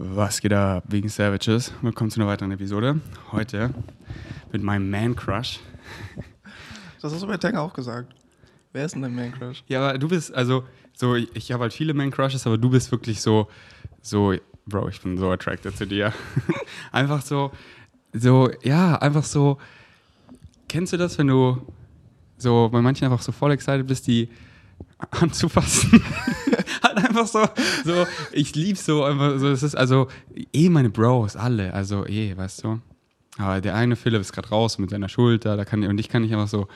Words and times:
Was 0.00 0.40
geht 0.40 0.52
ab, 0.52 0.84
wegen 0.86 1.08
Savages? 1.08 1.72
Willkommen 1.82 2.08
zu 2.08 2.20
einer 2.20 2.28
weiteren 2.28 2.52
Episode. 2.52 3.00
Heute 3.32 3.74
mit 4.52 4.62
meinem 4.62 4.88
Man-Crush. 4.88 5.58
Das 7.02 7.12
hast 7.12 7.20
du 7.20 7.26
bei 7.26 7.36
Tanger 7.36 7.62
auch 7.62 7.72
gesagt. 7.72 8.14
Wer 8.72 8.84
ist 8.84 8.94
denn 8.94 9.02
dein 9.02 9.16
Man-Crush? 9.16 9.64
Ja, 9.66 9.80
aber 9.80 9.98
du 9.98 10.06
bist, 10.06 10.32
also, 10.32 10.62
so, 10.92 11.16
ich, 11.16 11.50
habe 11.50 11.62
halt 11.62 11.72
viele 11.72 11.94
Man-Crushes, 11.94 12.46
aber 12.46 12.58
du 12.58 12.70
bist 12.70 12.92
wirklich 12.92 13.20
so, 13.20 13.48
so, 14.00 14.36
Bro, 14.66 14.88
ich 14.90 15.00
bin 15.00 15.18
so 15.18 15.32
attracted 15.32 15.76
zu 15.76 15.84
dir. 15.84 16.12
einfach 16.92 17.20
so, 17.20 17.50
so, 18.12 18.52
ja, 18.62 18.94
einfach 18.98 19.24
so, 19.24 19.58
kennst 20.68 20.92
du 20.92 20.96
das, 20.96 21.18
wenn 21.18 21.26
du 21.26 21.60
so 22.36 22.68
bei 22.70 22.80
manchen 22.80 23.04
einfach 23.06 23.22
so 23.22 23.32
voll 23.32 23.50
excited 23.50 23.88
bist, 23.88 24.06
die 24.06 24.28
anzufassen? 25.10 26.00
einfach 27.08 27.26
so, 27.26 27.46
so, 27.84 28.06
ich 28.32 28.54
lieb's 28.54 28.84
so, 28.84 29.04
einfach 29.04 29.38
so, 29.38 29.48
es 29.48 29.62
ist 29.62 29.74
also, 29.74 30.08
eh 30.52 30.68
meine 30.68 30.90
Bros, 30.90 31.36
alle, 31.36 31.72
also 31.72 32.06
eh, 32.06 32.36
weißt 32.36 32.64
du. 32.64 32.80
Aber 33.38 33.60
der 33.60 33.76
eine 33.76 33.94
Philipp 33.94 34.20
ist 34.20 34.32
gerade 34.32 34.48
raus 34.48 34.78
mit 34.78 34.90
seiner 34.90 35.08
Schulter, 35.08 35.56
da 35.56 35.64
kann 35.64 35.84
und 35.84 35.98
ich 36.00 36.08
kann 36.08 36.22
nicht 36.22 36.32
einfach 36.32 36.48
so. 36.48 36.66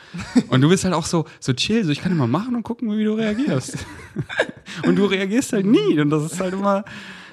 Und 0.48 0.60
du 0.60 0.68
bist 0.68 0.84
halt 0.84 0.94
auch 0.94 1.06
so, 1.06 1.24
so 1.40 1.52
chill, 1.52 1.84
so 1.84 1.90
ich 1.90 2.00
kann 2.00 2.12
immer 2.12 2.28
machen 2.28 2.54
und 2.54 2.62
gucken, 2.62 2.96
wie 2.96 3.04
du 3.04 3.14
reagierst. 3.14 3.84
und 4.86 4.94
du 4.94 5.06
reagierst 5.06 5.52
halt 5.52 5.66
nie. 5.66 5.98
Und 5.98 6.10
das 6.10 6.32
ist 6.32 6.40
halt 6.40 6.54
immer. 6.54 6.84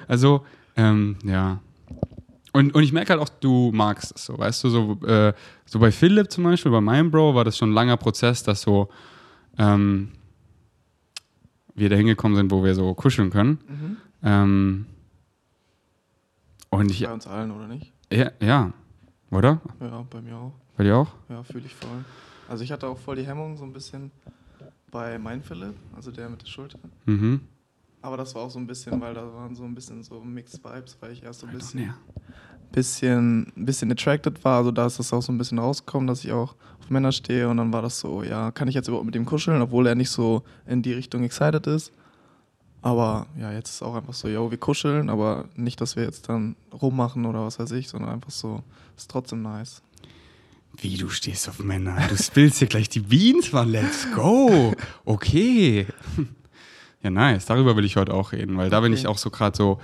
Also, 0.08 0.44
ähm, 0.76 1.16
ja. 1.22 1.60
Und, 2.52 2.74
und 2.74 2.82
ich 2.82 2.92
merke 2.92 3.10
halt 3.10 3.20
auch, 3.20 3.28
du 3.28 3.70
magst 3.72 4.12
es 4.16 4.24
so, 4.24 4.36
weißt 4.36 4.64
du, 4.64 4.68
so, 4.68 4.98
äh, 5.06 5.32
so 5.64 5.78
bei 5.78 5.92
Philipp 5.92 6.32
zum 6.32 6.42
Beispiel, 6.42 6.72
bei 6.72 6.80
meinem 6.80 7.12
Bro, 7.12 7.36
war 7.36 7.44
das 7.44 7.56
schon 7.56 7.70
ein 7.70 7.74
langer 7.74 7.96
Prozess, 7.96 8.42
dass 8.42 8.62
so 8.62 8.88
ähm, 9.58 10.08
wir 11.80 11.88
da 11.90 11.96
hingekommen 11.96 12.36
sind, 12.36 12.50
wo 12.52 12.62
wir 12.62 12.74
so 12.74 12.94
kuscheln 12.94 13.30
können. 13.30 13.58
Mhm. 13.68 13.96
Ähm, 14.22 14.86
und 16.70 16.90
ich, 16.90 17.02
Bei 17.04 17.12
uns 17.12 17.26
allen, 17.26 17.50
oder 17.50 17.66
nicht? 17.66 17.92
ja, 18.12 18.30
ja, 18.40 18.72
oder? 19.30 19.60
Ja, 19.80 20.06
bei 20.08 20.20
mir 20.20 20.36
auch. 20.36 20.52
Bei 20.76 20.84
dir 20.84 20.96
auch? 20.96 21.08
Ja, 21.28 21.42
fühle 21.42 21.66
ich 21.66 21.74
voll. 21.74 22.04
Also 22.48 22.62
ich 22.64 22.70
hatte 22.72 22.86
auch 22.86 22.98
voll 22.98 23.16
die 23.16 23.26
Hemmung 23.26 23.56
so 23.56 23.64
ein 23.64 23.72
bisschen 23.72 24.10
bei 24.90 25.18
mein 25.18 25.42
Philipp, 25.42 25.74
also 25.94 26.10
der 26.10 26.28
mit 26.28 26.42
der 26.42 26.46
Schulter. 26.46 26.78
Mhm. 27.06 27.40
Aber 28.02 28.16
das 28.16 28.34
war 28.34 28.42
auch 28.42 28.50
so 28.50 28.58
ein 28.58 28.66
bisschen, 28.66 29.00
weil 29.00 29.14
da 29.14 29.22
waren 29.34 29.54
so 29.54 29.64
ein 29.64 29.74
bisschen 29.74 30.02
so 30.02 30.20
Mixed 30.20 30.64
Vibes, 30.64 30.96
weil 31.00 31.12
ich 31.12 31.22
erst 31.22 31.40
so 31.40 31.46
ein 31.46 31.52
Doch 31.52 31.58
bisschen, 31.58 31.92
bisschen, 32.72 33.52
bisschen 33.56 33.92
attracted 33.92 34.42
war. 34.42 34.58
Also 34.58 34.70
da 34.70 34.86
ist 34.86 34.98
das 34.98 35.12
auch 35.12 35.20
so 35.22 35.32
ein 35.32 35.38
bisschen 35.38 35.58
rausgekommen, 35.58 36.06
dass 36.06 36.24
ich 36.24 36.32
auch 36.32 36.54
Männer 36.90 37.12
stehe. 37.12 37.48
Und 37.48 37.56
dann 37.58 37.72
war 37.72 37.82
das 37.82 38.00
so, 38.00 38.22
ja, 38.22 38.50
kann 38.50 38.68
ich 38.68 38.74
jetzt 38.74 38.88
überhaupt 38.88 39.06
mit 39.06 39.16
ihm 39.16 39.24
kuscheln, 39.24 39.62
obwohl 39.62 39.86
er 39.86 39.94
nicht 39.94 40.10
so 40.10 40.42
in 40.66 40.82
die 40.82 40.92
Richtung 40.92 41.22
excited 41.22 41.66
ist. 41.66 41.92
Aber 42.82 43.26
ja, 43.38 43.52
jetzt 43.52 43.70
ist 43.70 43.82
auch 43.82 43.94
einfach 43.94 44.14
so, 44.14 44.28
yo, 44.28 44.50
wir 44.50 44.58
kuscheln, 44.58 45.10
aber 45.10 45.44
nicht, 45.54 45.80
dass 45.80 45.96
wir 45.96 46.04
jetzt 46.04 46.28
dann 46.28 46.56
rummachen 46.72 47.26
oder 47.26 47.44
was 47.44 47.58
weiß 47.58 47.72
ich, 47.72 47.88
sondern 47.88 48.10
einfach 48.10 48.30
so, 48.30 48.62
ist 48.96 49.10
trotzdem 49.10 49.42
nice. 49.42 49.82
Wie, 50.76 50.96
du 50.96 51.08
stehst 51.08 51.48
auf 51.48 51.58
Männer. 51.58 51.96
Du 52.08 52.16
spillst 52.16 52.58
hier 52.58 52.68
gleich 52.68 52.88
die 52.88 53.00
Beans, 53.00 53.52
Mann. 53.52 53.70
Let's 53.70 54.06
go. 54.14 54.74
Okay. 55.04 55.86
Ja, 57.02 57.08
nice. 57.08 57.46
Darüber 57.46 57.76
will 57.76 57.86
ich 57.86 57.96
heute 57.96 58.12
auch 58.12 58.32
reden, 58.32 58.58
weil 58.58 58.68
da 58.68 58.80
bin 58.80 58.92
ich 58.92 59.06
auch 59.06 59.16
so 59.16 59.30
gerade 59.30 59.56
so, 59.56 59.80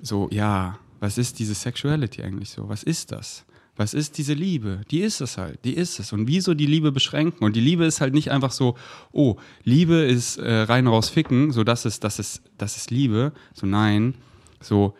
so, 0.00 0.28
ja, 0.30 0.78
was 0.98 1.18
ist 1.18 1.38
diese 1.38 1.54
Sexuality 1.54 2.22
eigentlich 2.22 2.48
so? 2.48 2.70
Was 2.70 2.82
ist 2.82 3.12
das? 3.12 3.44
Was 3.76 3.92
ist 3.92 4.18
diese 4.18 4.34
Liebe? 4.34 4.82
Die 4.90 5.00
ist 5.00 5.20
es 5.20 5.36
halt, 5.36 5.64
die 5.64 5.74
ist 5.74 5.98
es. 5.98 6.12
Und 6.12 6.28
wieso 6.28 6.54
die 6.54 6.66
Liebe 6.66 6.92
beschränken? 6.92 7.44
Und 7.44 7.56
die 7.56 7.60
Liebe 7.60 7.84
ist 7.84 8.00
halt 8.00 8.14
nicht 8.14 8.30
einfach 8.30 8.52
so, 8.52 8.76
oh, 9.10 9.36
Liebe 9.64 9.96
ist 9.96 10.36
äh, 10.36 10.60
rein 10.60 10.86
raus 10.86 11.08
ficken, 11.08 11.50
so 11.50 11.64
das 11.64 11.84
ist, 11.84 12.04
das 12.04 12.18
ist, 12.18 12.42
das 12.56 12.76
ist 12.76 12.90
Liebe. 12.92 13.32
So 13.52 13.66
nein, 13.66 14.14
so, 14.60 14.94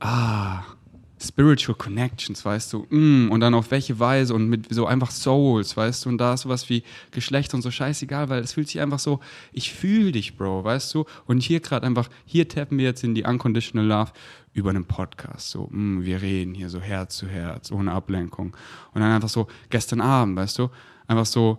ah, 0.00 0.62
Spiritual 1.24 1.76
Connections, 1.76 2.44
weißt 2.44 2.72
du, 2.72 2.86
mm, 2.90 3.30
und 3.30 3.40
dann 3.40 3.54
auf 3.54 3.70
welche 3.70 3.98
Weise 3.98 4.34
und 4.34 4.48
mit 4.48 4.72
so 4.72 4.86
einfach 4.86 5.10
Souls, 5.10 5.76
weißt 5.76 6.04
du, 6.04 6.10
und 6.10 6.18
da 6.18 6.34
ist 6.34 6.42
sowas 6.42 6.68
wie 6.68 6.82
Geschlecht 7.10 7.54
und 7.54 7.62
so 7.62 7.70
scheißegal, 7.70 8.28
weil 8.28 8.42
es 8.42 8.52
fühlt 8.52 8.68
sich 8.68 8.80
einfach 8.80 8.98
so, 8.98 9.20
ich 9.52 9.72
fühle 9.72 10.12
dich, 10.12 10.36
Bro, 10.36 10.64
weißt 10.64 10.94
du, 10.94 11.04
und 11.26 11.42
hier 11.42 11.60
gerade 11.60 11.86
einfach, 11.86 12.08
hier 12.24 12.48
tappen 12.48 12.78
wir 12.78 12.84
jetzt 12.84 13.04
in 13.04 13.14
die 13.14 13.24
Unconditional 13.24 13.86
Love 13.86 14.12
über 14.52 14.70
einen 14.70 14.84
Podcast, 14.84 15.50
so, 15.50 15.68
mm, 15.70 16.04
wir 16.04 16.22
reden 16.22 16.54
hier 16.54 16.68
so 16.68 16.80
Herz 16.80 17.16
zu 17.16 17.26
Herz, 17.26 17.72
ohne 17.72 17.92
Ablenkung, 17.92 18.56
und 18.92 19.00
dann 19.00 19.10
einfach 19.10 19.28
so, 19.28 19.48
gestern 19.70 20.00
Abend, 20.00 20.36
weißt 20.36 20.58
du, 20.58 20.70
einfach 21.06 21.26
so, 21.26 21.58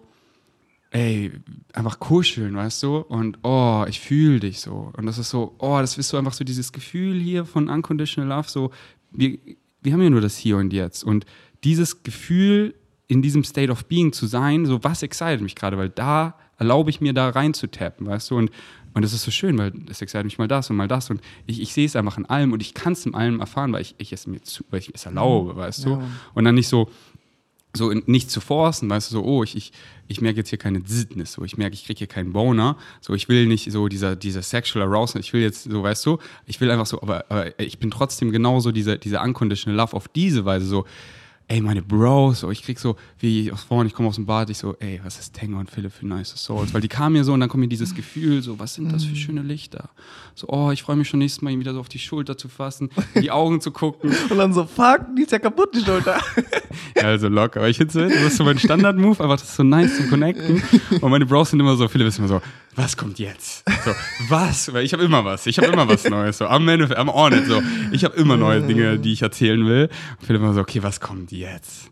ey, 0.91 1.31
einfach 1.73 1.99
kuscheln, 1.99 2.55
weißt 2.55 2.83
du? 2.83 2.97
Und 2.97 3.39
oh, 3.43 3.85
ich 3.87 3.99
fühle 3.99 4.39
dich 4.39 4.61
so. 4.61 4.93
Und 4.95 5.05
das 5.05 5.17
ist 5.17 5.29
so, 5.29 5.53
oh, 5.57 5.77
das 5.81 5.97
ist 5.97 6.07
so 6.07 6.17
einfach 6.17 6.31
so 6.31 6.45
dieses 6.45 6.71
Gefühl 6.71 7.19
hier 7.19 7.43
von 7.43 7.67
Unconditional 7.67 8.29
Love, 8.29 8.49
so, 8.49 8.71
wir, 9.11 9.37
wir 9.85 9.93
haben 9.93 10.01
ja 10.01 10.09
nur 10.09 10.21
das 10.21 10.37
Hier 10.37 10.57
und 10.57 10.73
Jetzt. 10.73 11.03
Und 11.03 11.25
dieses 11.63 12.03
Gefühl, 12.03 12.75
in 13.07 13.21
diesem 13.21 13.43
State 13.43 13.71
of 13.71 13.85
Being 13.85 14.11
zu 14.11 14.25
sein, 14.25 14.65
so, 14.65 14.83
was 14.83 15.03
excited 15.03 15.41
mich 15.41 15.55
gerade, 15.55 15.77
weil 15.77 15.89
da 15.89 16.35
erlaube 16.57 16.89
ich 16.89 17.01
mir 17.01 17.13
da 17.13 17.29
rein 17.29 17.53
zu 17.53 17.67
tappen, 17.67 18.07
weißt 18.07 18.31
du? 18.31 18.37
Und, 18.37 18.51
und 18.93 19.03
das 19.03 19.13
ist 19.13 19.23
so 19.23 19.31
schön, 19.31 19.57
weil 19.57 19.73
es 19.89 20.01
excited 20.01 20.25
mich 20.25 20.37
mal 20.37 20.47
das 20.47 20.69
und 20.69 20.75
mal 20.75 20.87
das. 20.87 21.09
Und 21.09 21.21
ich, 21.45 21.61
ich 21.61 21.73
sehe 21.73 21.85
es 21.85 21.95
einfach 21.95 22.17
in 22.17 22.25
allem 22.25 22.53
und 22.53 22.61
ich 22.61 22.73
kann 22.73 22.93
es 22.93 23.05
in 23.05 23.13
allem 23.13 23.39
erfahren, 23.39 23.71
weil 23.73 23.81
ich, 23.81 23.95
ich 23.97 24.13
es 24.13 24.25
mir 24.25 24.41
zu, 24.41 24.63
weil 24.69 24.79
ich 24.79 24.91
es 24.93 25.05
erlaube, 25.05 25.55
weißt 25.55 25.85
du? 25.85 25.89
Ja. 25.91 26.03
Und 26.33 26.45
dann 26.45 26.55
nicht 26.55 26.67
so, 26.67 26.89
so 27.75 27.89
in, 27.89 28.03
nicht 28.05 28.31
zu 28.31 28.41
forcen, 28.41 28.89
weißt 28.89 29.11
du, 29.11 29.15
so, 29.15 29.23
oh, 29.23 29.43
ich, 29.43 29.55
ich, 29.55 29.71
ich 30.07 30.21
merke 30.21 30.37
jetzt 30.37 30.49
hier 30.49 30.59
keine 30.59 30.81
Sittnis, 30.85 31.33
so, 31.33 31.43
ich 31.43 31.57
merke, 31.57 31.73
ich 31.73 31.85
kriege 31.85 31.97
hier 31.97 32.07
keinen 32.07 32.33
Boner, 32.33 32.77
so, 33.01 33.13
ich 33.13 33.29
will 33.29 33.47
nicht 33.47 33.71
so 33.71 33.87
dieser, 33.87 34.15
dieser 34.15 34.41
Sexual 34.41 34.85
Arousal, 34.85 35.21
ich 35.21 35.33
will 35.33 35.41
jetzt, 35.41 35.63
so, 35.63 35.83
weißt 35.83 36.05
du, 36.05 36.19
ich 36.45 36.59
will 36.61 36.71
einfach 36.71 36.85
so, 36.85 37.01
aber, 37.01 37.25
aber 37.29 37.59
ich 37.59 37.79
bin 37.79 37.91
trotzdem 37.91 38.31
genauso 38.31 38.71
dieser, 38.71 38.97
dieser 38.97 39.23
Unconditional 39.23 39.77
Love 39.77 39.93
auf 39.93 40.07
diese 40.07 40.45
Weise, 40.45 40.65
so, 40.65 40.85
ey, 41.47 41.61
meine 41.61 41.81
Bros, 41.81 42.39
so, 42.39 42.51
ich 42.51 42.63
krieg 42.63 42.79
so, 42.79 42.95
wie 43.19 43.51
aus 43.51 43.63
vorhin, 43.63 43.87
ich 43.87 43.93
komme 43.93 44.09
aus 44.09 44.15
dem 44.15 44.25
Bad, 44.25 44.49
ich 44.49 44.57
so, 44.57 44.75
ey, 44.79 44.99
was 45.03 45.19
ist 45.19 45.35
Tanger 45.35 45.59
und 45.59 45.69
Philipp 45.69 45.91
für 45.91 46.07
nice 46.07 46.33
Souls, 46.35 46.73
weil 46.73 46.81
die 46.81 46.87
kamen 46.87 47.13
mir 47.13 47.23
so 47.23 47.33
und 47.33 47.39
dann 47.39 47.49
kommt 47.49 47.61
mir 47.61 47.67
dieses 47.67 47.93
Gefühl, 47.93 48.41
so, 48.41 48.57
was 48.57 48.73
sind 48.73 48.91
das 48.91 49.03
für 49.03 49.15
schöne 49.15 49.41
Lichter, 49.41 49.89
so, 50.33 50.47
oh, 50.49 50.71
ich 50.71 50.81
freue 50.83 50.95
mich 50.95 51.07
schon 51.07 51.19
nächstes 51.19 51.41
Mal, 51.41 51.51
ihn 51.51 51.59
wieder 51.59 51.73
so 51.73 51.79
auf 51.79 51.89
die 51.89 51.99
Schulter 51.99 52.37
zu 52.37 52.49
fassen, 52.49 52.89
in 53.13 53.21
die 53.21 53.31
Augen 53.31 53.61
zu 53.61 53.71
gucken, 53.71 54.11
Und 54.29 54.37
dann 54.37 54.53
so, 54.53 54.65
fuck, 54.65 55.01
die 55.17 55.23
ist 55.23 55.31
ja 55.31 55.39
kaputt, 55.39 55.75
die 55.75 55.83
Schulter. 55.83 56.19
ja, 56.95 57.03
also 57.03 57.27
locker. 57.27 57.59
Aber 57.59 57.69
ich 57.69 57.77
finde 57.77 57.93
so, 57.93 58.01
das 58.01 58.15
ist 58.15 58.37
so 58.37 58.43
mein 58.43 58.57
Standard-Move, 58.57 59.23
einfach 59.23 59.39
das 59.39 59.49
ist 59.49 59.55
so 59.55 59.63
nice 59.63 59.97
zum 59.97 60.09
Connecten. 60.09 60.61
Und 61.01 61.09
meine 61.09 61.25
Bros 61.25 61.51
sind 61.51 61.59
immer 61.59 61.75
so, 61.75 61.87
viele 61.87 62.05
wissen 62.05 62.21
immer 62.25 62.27
so, 62.27 62.41
was 62.75 62.97
kommt 62.97 63.19
jetzt? 63.19 63.63
So, 63.83 63.91
was? 64.29 64.73
Weil 64.73 64.83
ich 64.85 64.93
habe 64.93 65.03
immer 65.03 65.23
was. 65.23 65.45
Ich 65.45 65.57
habe 65.57 65.67
immer 65.67 65.87
was 65.87 66.03
Neues. 66.09 66.37
So, 66.37 66.47
am 66.47 66.67
Ende, 66.67 66.95
am 66.97 67.09
on 67.09 67.33
it. 67.33 67.45
So, 67.45 67.61
ich 67.91 68.03
habe 68.03 68.15
immer 68.15 68.37
neue 68.37 68.61
Dinge, 68.61 68.99
die 68.99 69.13
ich 69.13 69.21
erzählen 69.21 69.65
will. 69.65 69.89
Und 70.19 70.25
viele 70.25 70.39
immer 70.39 70.53
so, 70.53 70.61
okay, 70.61 70.83
was 70.83 70.99
kommt 70.99 71.31
jetzt? 71.31 71.91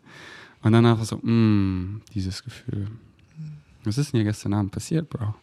Und 0.62 0.74
dann 0.74 0.86
einfach 0.86 1.06
so, 1.06 1.18
mm, 1.18 2.02
dieses 2.14 2.44
Gefühl. 2.44 2.88
Was 3.84 3.98
ist 3.98 4.14
denn 4.14 4.20
hier 4.20 4.26
gestern 4.26 4.54
Abend 4.54 4.72
passiert, 4.72 5.10
Bro? 5.10 5.36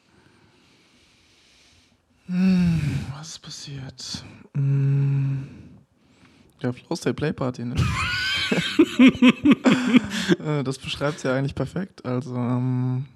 Was 3.19 3.29
ist 3.29 3.39
passiert? 3.41 4.25
Mm. 4.55 5.39
Ja, 6.61 6.73
Flow 6.73 6.95
State 6.95 7.15
Play 7.15 7.33
Party, 7.33 7.65
ne? 7.65 7.77
Äh, 10.45 10.63
das 10.63 10.79
beschreibt 10.79 11.19
es 11.19 11.23
ja 11.25 11.35
eigentlich 11.35 11.55
perfekt. 11.55 12.05
Also, 12.05 12.35
ähm, 12.37 13.07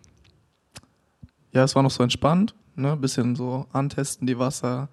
ja, 1.55 1.63
es 1.63 1.75
war 1.75 1.83
noch 1.83 1.91
so 1.91 2.03
entspannt, 2.03 2.55
ne? 2.75 2.97
Bisschen 2.97 3.37
so 3.37 3.67
antesten, 3.73 4.27
die 4.27 4.39
Wasser. 4.39 4.89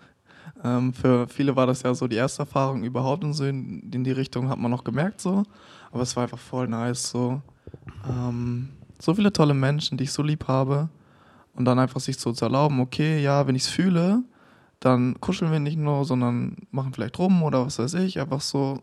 Ähm, 0.63 0.93
für 0.93 1.27
viele 1.27 1.55
war 1.55 1.65
das 1.65 1.81
ja 1.81 1.93
so 1.93 2.07
die 2.07 2.17
erste 2.17 2.43
Erfahrung 2.43 2.83
überhaupt 2.83 3.23
und 3.23 3.33
so 3.33 3.45
in, 3.45 3.91
in 3.91 4.03
die 4.03 4.11
Richtung 4.11 4.47
hat 4.47 4.59
man 4.59 4.69
noch 4.69 4.83
gemerkt 4.83 5.19
so. 5.19 5.43
Aber 5.91 6.03
es 6.03 6.15
war 6.15 6.23
einfach 6.23 6.39
voll 6.39 6.67
nice 6.67 7.09
so. 7.09 7.41
Ähm, 8.07 8.69
so 8.99 9.15
viele 9.15 9.33
tolle 9.33 9.55
Menschen, 9.55 9.97
die 9.97 10.03
ich 10.03 10.11
so 10.11 10.21
lieb 10.21 10.47
habe. 10.47 10.89
Und 11.53 11.65
dann 11.65 11.79
einfach 11.79 11.99
sich 11.99 12.17
so 12.17 12.31
zu 12.31 12.45
erlauben, 12.45 12.79
okay, 12.79 13.21
ja, 13.21 13.45
wenn 13.45 13.55
ich 13.55 13.63
es 13.63 13.69
fühle, 13.69 14.23
dann 14.79 15.19
kuscheln 15.19 15.51
wir 15.51 15.59
nicht 15.59 15.77
nur, 15.77 16.05
sondern 16.05 16.55
machen 16.71 16.93
vielleicht 16.93 17.19
rum 17.19 17.43
oder 17.43 17.65
was 17.65 17.77
weiß 17.77 17.95
ich, 17.95 18.19
einfach 18.19 18.41
so. 18.41 18.81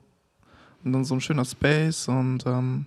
Und 0.85 0.93
dann 0.93 1.05
so 1.05 1.15
ein 1.15 1.21
schöner 1.21 1.45
Space 1.45 2.09
und 2.09 2.45
ähm, 2.47 2.87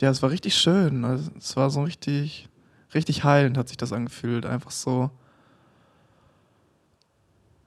ja, 0.00 0.10
es 0.10 0.22
war 0.22 0.30
richtig 0.30 0.54
schön. 0.54 1.04
Also, 1.04 1.30
es 1.38 1.56
war 1.56 1.70
so 1.70 1.82
richtig, 1.82 2.48
richtig 2.94 3.24
heilend 3.24 3.56
hat 3.58 3.68
sich 3.68 3.76
das 3.76 3.92
angefühlt. 3.92 4.46
Einfach 4.46 4.70
so. 4.70 5.10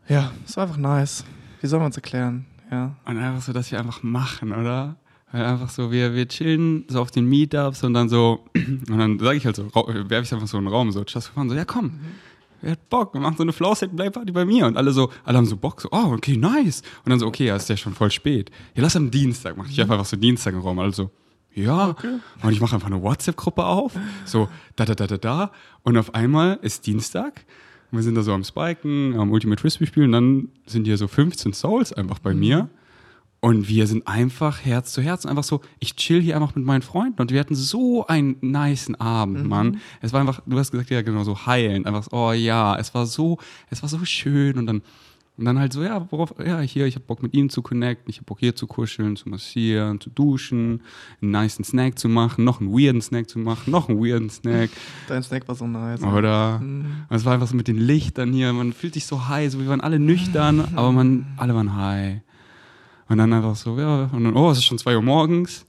Ja, 0.08 0.32
es 0.46 0.56
war 0.58 0.66
einfach 0.66 0.78
nice. 0.78 1.26
Wie 1.62 1.68
soll 1.68 1.80
man 1.80 1.90
es 1.90 1.96
erklären? 1.96 2.46
Ja. 2.72 2.96
Und 3.06 3.18
einfach 3.18 3.42
so, 3.42 3.54
dass 3.54 3.72
wir 3.72 3.80
einfach 3.80 4.04
machen, 4.04 4.52
oder? 4.52 4.98
Weil 5.32 5.46
einfach 5.46 5.70
so, 5.70 5.92
wir, 5.92 6.14
wir 6.14 6.28
chillen 6.28 6.86
so 6.88 7.02
auf 7.02 7.12
den 7.12 7.26
Meetups 7.26 7.84
und 7.84 7.94
dann 7.94 8.10
so, 8.10 8.46
und 8.56 8.98
dann 8.98 9.20
sage 9.20 9.38
ich 9.38 9.46
halt 9.46 9.56
so, 9.56 9.66
werfe 9.74 10.24
ich 10.24 10.34
einfach 10.34 10.48
so 10.48 10.58
in 10.58 10.66
den 10.66 10.74
Raum, 10.74 10.92
so, 10.92 11.04
just 11.04 11.28
for 11.28 11.48
so, 11.48 11.56
ja 11.56 11.66
komm, 11.66 12.00
wer 12.62 12.72
hat 12.72 12.90
Bock? 12.90 13.14
Wir 13.14 13.22
machen 13.22 13.36
so 13.38 13.44
eine 13.44 13.54
Flow-Set-Play-Party 13.54 14.32
bei 14.32 14.46
mir. 14.46 14.66
Und 14.68 14.78
alle 14.78 14.92
so, 14.92 15.12
alle 15.24 15.38
haben 15.38 15.46
so 15.46 15.58
Bock, 15.58 15.82
so, 15.82 15.90
oh, 15.92 16.14
okay, 16.14 16.38
nice. 16.38 16.84
Und 17.04 17.10
dann 17.10 17.20
so, 17.20 17.28
okay, 17.28 17.48
ja, 17.48 17.56
ist 17.56 17.70
ja 17.70 17.78
schon 17.78 17.94
voll 17.94 18.12
spät. 18.12 18.52
Ja, 18.76 18.84
lass 18.84 18.96
am 18.96 19.12
Dienstag 19.12 19.58
machen. 19.58 19.70
Ich 19.72 19.78
werfe 19.78 19.94
einfach 19.94 20.06
so 20.06 20.18
Dienstag 20.18 20.54
im 20.54 20.62
Raum, 20.62 20.80
also. 20.80 21.12
Ja, 21.56 21.96
und 22.44 22.52
ich 22.52 22.60
mache 22.60 22.76
einfach 22.76 22.88
eine 22.88 23.02
WhatsApp-Gruppe 23.02 23.64
auf, 23.64 23.94
so 24.26 24.50
da, 24.76 24.84
da, 24.84 24.94
da, 24.94 25.08
da, 25.08 25.18
da. 25.18 25.52
Und 25.84 25.98
auf 25.98 26.14
einmal 26.14 26.60
ist 26.62 26.86
Dienstag. 26.86 27.46
Wir 27.92 28.04
sind 28.04 28.16
da 28.16 28.24
so 28.24 28.34
am 28.34 28.44
Spiken, 28.44 29.18
am 29.18 29.32
Ultimate 29.32 29.62
Frisbee 29.62 29.86
spielen. 29.86 30.08
Und 30.08 30.12
dann 30.12 30.50
sind 30.66 30.86
hier 30.86 30.98
so 30.98 31.08
15 31.08 31.54
Souls 31.54 31.94
einfach 31.94 32.20
bei 32.20 32.34
mir. 32.34 32.70
Und 33.40 33.70
wir 33.70 33.88
sind 33.88 34.08
einfach 34.08 34.66
Herz 34.66 34.92
zu 34.92 35.02
Herz, 35.02 35.26
einfach 35.26 35.44
so, 35.44 35.62
ich 35.80 35.96
chill 35.96 36.22
hier 36.22 36.36
einfach 36.36 36.56
mit 36.56 36.66
meinen 36.66 36.82
Freunden. 36.82 37.22
Und 37.22 37.32
wir 37.32 37.40
hatten 37.40 37.56
so 37.56 38.06
einen 38.08 38.38
niceen 38.42 38.96
Abend, 38.96 39.48
Mann. 39.48 39.80
Es 40.02 40.14
war 40.14 40.20
einfach, 40.20 40.42
du 40.46 40.58
hast 40.58 40.72
gesagt, 40.72 40.90
ja 40.90 41.04
genau, 41.04 41.24
so 41.24 41.46
heilend, 41.46 41.86
einfach 41.86 42.04
so, 42.04 42.10
oh 42.12 42.32
ja, 42.32 42.76
es 42.76 42.94
war 42.94 43.06
so, 43.06 43.38
es 43.70 43.82
war 43.82 43.88
so 43.90 44.04
schön. 44.04 44.58
Und 44.58 44.66
dann, 44.66 44.82
und 45.38 45.46
dann 45.46 45.60
halt 45.60 45.74
so, 45.74 45.84
ja, 45.84 46.06
worauf, 46.12 46.34
ja, 46.46 46.60
hier, 46.62 46.86
ich 46.86 46.96
hab 46.96 47.08
Bock 47.08 47.22
mit 47.22 47.34
ihm 47.34 47.50
zu 47.50 47.62
connecten, 47.62 48.10
ich 48.10 48.20
hab 48.20 48.26
Bock 48.26 48.40
hier 48.40 48.56
zu 48.56 48.68
kuscheln, 48.68 49.16
zu 49.16 49.28
massieren, 49.30 50.00
zu 50.00 50.10
duschen, 50.10 50.82
einen 51.22 51.32
niceen 51.32 51.66
Snack 51.66 52.00
zu 52.00 52.08
machen, 52.08 52.44
noch 52.46 52.62
einen 52.62 52.72
weirden 52.72 53.02
Snack 53.02 53.30
zu 53.30 53.40
machen, 53.40 53.72
noch 53.72 53.90
einen 53.90 54.00
weirden 54.00 54.30
Snack. 54.30 54.70
Dein 55.08 55.24
Snack 55.24 55.48
war 55.48 55.56
so 55.56 55.68
nice. 55.68 56.02
Oder 56.04 56.60
Mhm. 56.60 57.04
es 57.10 57.26
war 57.26 57.34
einfach 57.34 57.48
so 57.48 57.56
mit 57.56 57.68
den 57.68 57.78
Lichtern 57.78 58.32
hier, 58.34 58.54
man 58.54 58.72
fühlt 58.74 58.94
sich 58.94 59.06
so 59.06 59.28
high, 59.28 59.52
so 59.52 59.60
wir 59.60 59.68
waren 59.68 59.82
alle 59.82 60.00
nüchtern, 60.00 60.68
aber 60.76 60.92
man, 60.92 61.26
alle 61.38 61.54
waren 61.54 61.76
high. 61.76 62.22
Und 63.08 63.18
dann 63.18 63.32
einfach 63.34 63.56
so, 63.56 63.78
ja, 63.78 64.10
und 64.12 64.24
dann, 64.24 64.36
oh, 64.36 64.50
es 64.52 64.58
ist 64.60 64.66
schon 64.66 64.78
zwei 64.80 64.96
Uhr 64.96 65.02
morgens. 65.04 65.66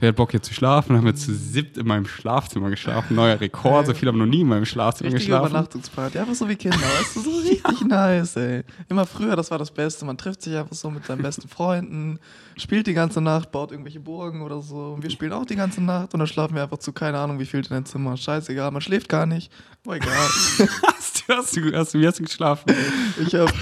Wer 0.00 0.10
hat 0.10 0.16
Bock 0.16 0.30
hier 0.30 0.42
zu 0.42 0.54
schlafen? 0.54 0.90
Dann 0.90 0.98
haben 0.98 1.06
wir 1.06 1.14
zu 1.16 1.34
siebt 1.34 1.76
in 1.76 1.86
meinem 1.86 2.06
Schlafzimmer 2.06 2.70
geschlafen. 2.70 3.16
Neuer 3.16 3.40
Rekord, 3.40 3.86
so 3.86 3.94
viel 3.94 4.08
haben 4.08 4.16
wir 4.16 4.26
noch 4.26 4.30
nie 4.30 4.42
in 4.42 4.48
meinem 4.48 4.64
Schlafzimmer 4.64 5.12
Richtige 5.12 5.32
geschlafen. 5.32 5.50
Übernachtungsparty, 5.50 6.18
einfach 6.18 6.34
so 6.34 6.48
wie 6.48 6.54
Kinder, 6.54 6.78
weißt 6.78 7.16
du, 7.16 7.20
so 7.20 7.30
richtig 7.48 7.80
nice, 7.84 8.36
ey. 8.36 8.62
Immer 8.88 9.06
früher, 9.06 9.34
das 9.34 9.50
war 9.50 9.58
das 9.58 9.72
Beste. 9.72 10.04
Man 10.04 10.16
trifft 10.16 10.42
sich 10.42 10.56
einfach 10.56 10.76
so 10.76 10.90
mit 10.90 11.04
seinen 11.04 11.22
besten 11.22 11.48
Freunden, 11.48 12.20
spielt 12.58 12.86
die 12.86 12.94
ganze 12.94 13.20
Nacht, 13.20 13.50
baut 13.52 13.70
irgendwelche 13.70 14.00
Burgen 14.00 14.42
oder 14.42 14.60
so. 14.60 14.92
Und 14.94 15.02
wir 15.02 15.10
spielen 15.10 15.32
auch 15.32 15.46
die 15.46 15.56
ganze 15.56 15.82
Nacht 15.82 16.14
und 16.14 16.20
dann 16.20 16.26
schlafen 16.26 16.54
wir 16.54 16.62
einfach 16.62 16.78
zu, 16.78 16.92
keine 16.92 17.18
Ahnung, 17.18 17.38
wie 17.38 17.46
viel 17.46 17.60
in 17.60 17.66
dein 17.68 17.86
Zimmer. 17.86 18.16
Scheißegal, 18.16 18.70
man 18.70 18.80
schläft 18.80 19.08
gar 19.08 19.26
nicht. 19.26 19.52
Oh, 19.86 19.92
egal. 19.92 20.10
Hast 20.98 21.28
du, 21.28 21.34
hast 21.34 21.56
du, 21.56 21.72
hast 21.72 21.94
du, 21.94 21.98
wie 22.00 22.06
hast 22.06 22.18
du 22.18 22.22
geschlafen? 22.24 22.74
Ich 23.20 23.34
hab, 23.34 23.52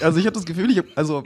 also 0.00 0.18
ich 0.18 0.26
habe 0.26 0.34
das 0.34 0.46
Gefühl, 0.46 0.70
ich 0.70 0.78
hab, 0.78 0.86
also, 0.94 1.22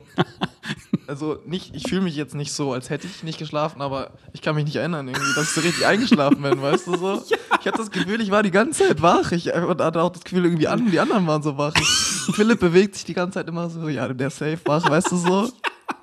also 1.06 1.38
nicht, 1.46 1.74
ich 1.74 1.84
fühle 1.88 2.00
mich 2.00 2.16
jetzt 2.16 2.34
nicht 2.34 2.52
so, 2.52 2.72
als 2.72 2.90
hätte 2.90 3.06
ich 3.06 3.22
nicht 3.22 3.38
geschlafen, 3.38 3.80
aber 3.80 4.12
ich 4.32 4.42
kann 4.42 4.56
mich 4.56 4.64
nicht 4.64 4.76
erinnern 4.76 5.06
irgendwie, 5.06 5.34
dass 5.34 5.44
ich 5.44 5.50
so 5.50 5.60
richtig 5.60 5.86
eingeschlafen 5.86 6.42
bin, 6.42 6.60
weißt 6.60 6.86
du 6.88 6.96
so? 6.96 7.22
Ich 7.60 7.68
hatte 7.68 7.78
das 7.78 7.90
Gefühl, 7.90 8.20
ich 8.20 8.30
war 8.30 8.42
die 8.42 8.50
ganze 8.50 8.86
Zeit 8.86 9.00
wach. 9.00 9.32
Ich 9.32 9.46
hatte 9.46 10.02
auch 10.02 10.10
das 10.10 10.22
Gefühl, 10.22 10.44
irgendwie 10.44 10.68
an, 10.68 10.90
die 10.90 11.00
anderen 11.00 11.26
waren 11.26 11.42
so 11.42 11.56
wach. 11.56 11.72
Ich, 11.80 12.34
Philipp 12.34 12.60
bewegt 12.60 12.94
sich 12.96 13.04
die 13.04 13.14
ganze 13.14 13.38
Zeit 13.38 13.48
immer 13.48 13.70
so, 13.70 13.88
ja, 13.88 14.06
der 14.06 14.26
ist 14.26 14.36
safe 14.36 14.58
wach, 14.66 14.86
weißt 14.86 15.12
du 15.12 15.16
so? 15.16 15.48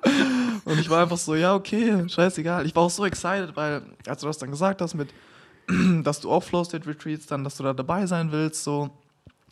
Und 0.64 0.78
ich 0.78 0.88
war 0.88 1.02
einfach 1.02 1.18
so, 1.18 1.34
ja, 1.34 1.54
okay, 1.54 2.08
scheißegal. 2.08 2.66
Ich 2.66 2.74
war 2.74 2.84
auch 2.84 2.90
so 2.90 3.04
excited, 3.04 3.56
weil, 3.56 3.82
als 4.06 4.20
du 4.20 4.26
das 4.26 4.38
dann 4.38 4.50
gesagt 4.50 4.80
hast 4.80 4.94
mit, 4.94 5.08
dass 6.04 6.20
du 6.20 6.30
auch 6.30 6.42
Flow 6.42 6.64
State 6.64 6.86
Retreats, 6.86 7.26
dann, 7.26 7.44
dass 7.44 7.56
du 7.56 7.62
da 7.62 7.72
dabei 7.72 8.06
sein 8.06 8.30
willst, 8.30 8.62
so 8.62 8.90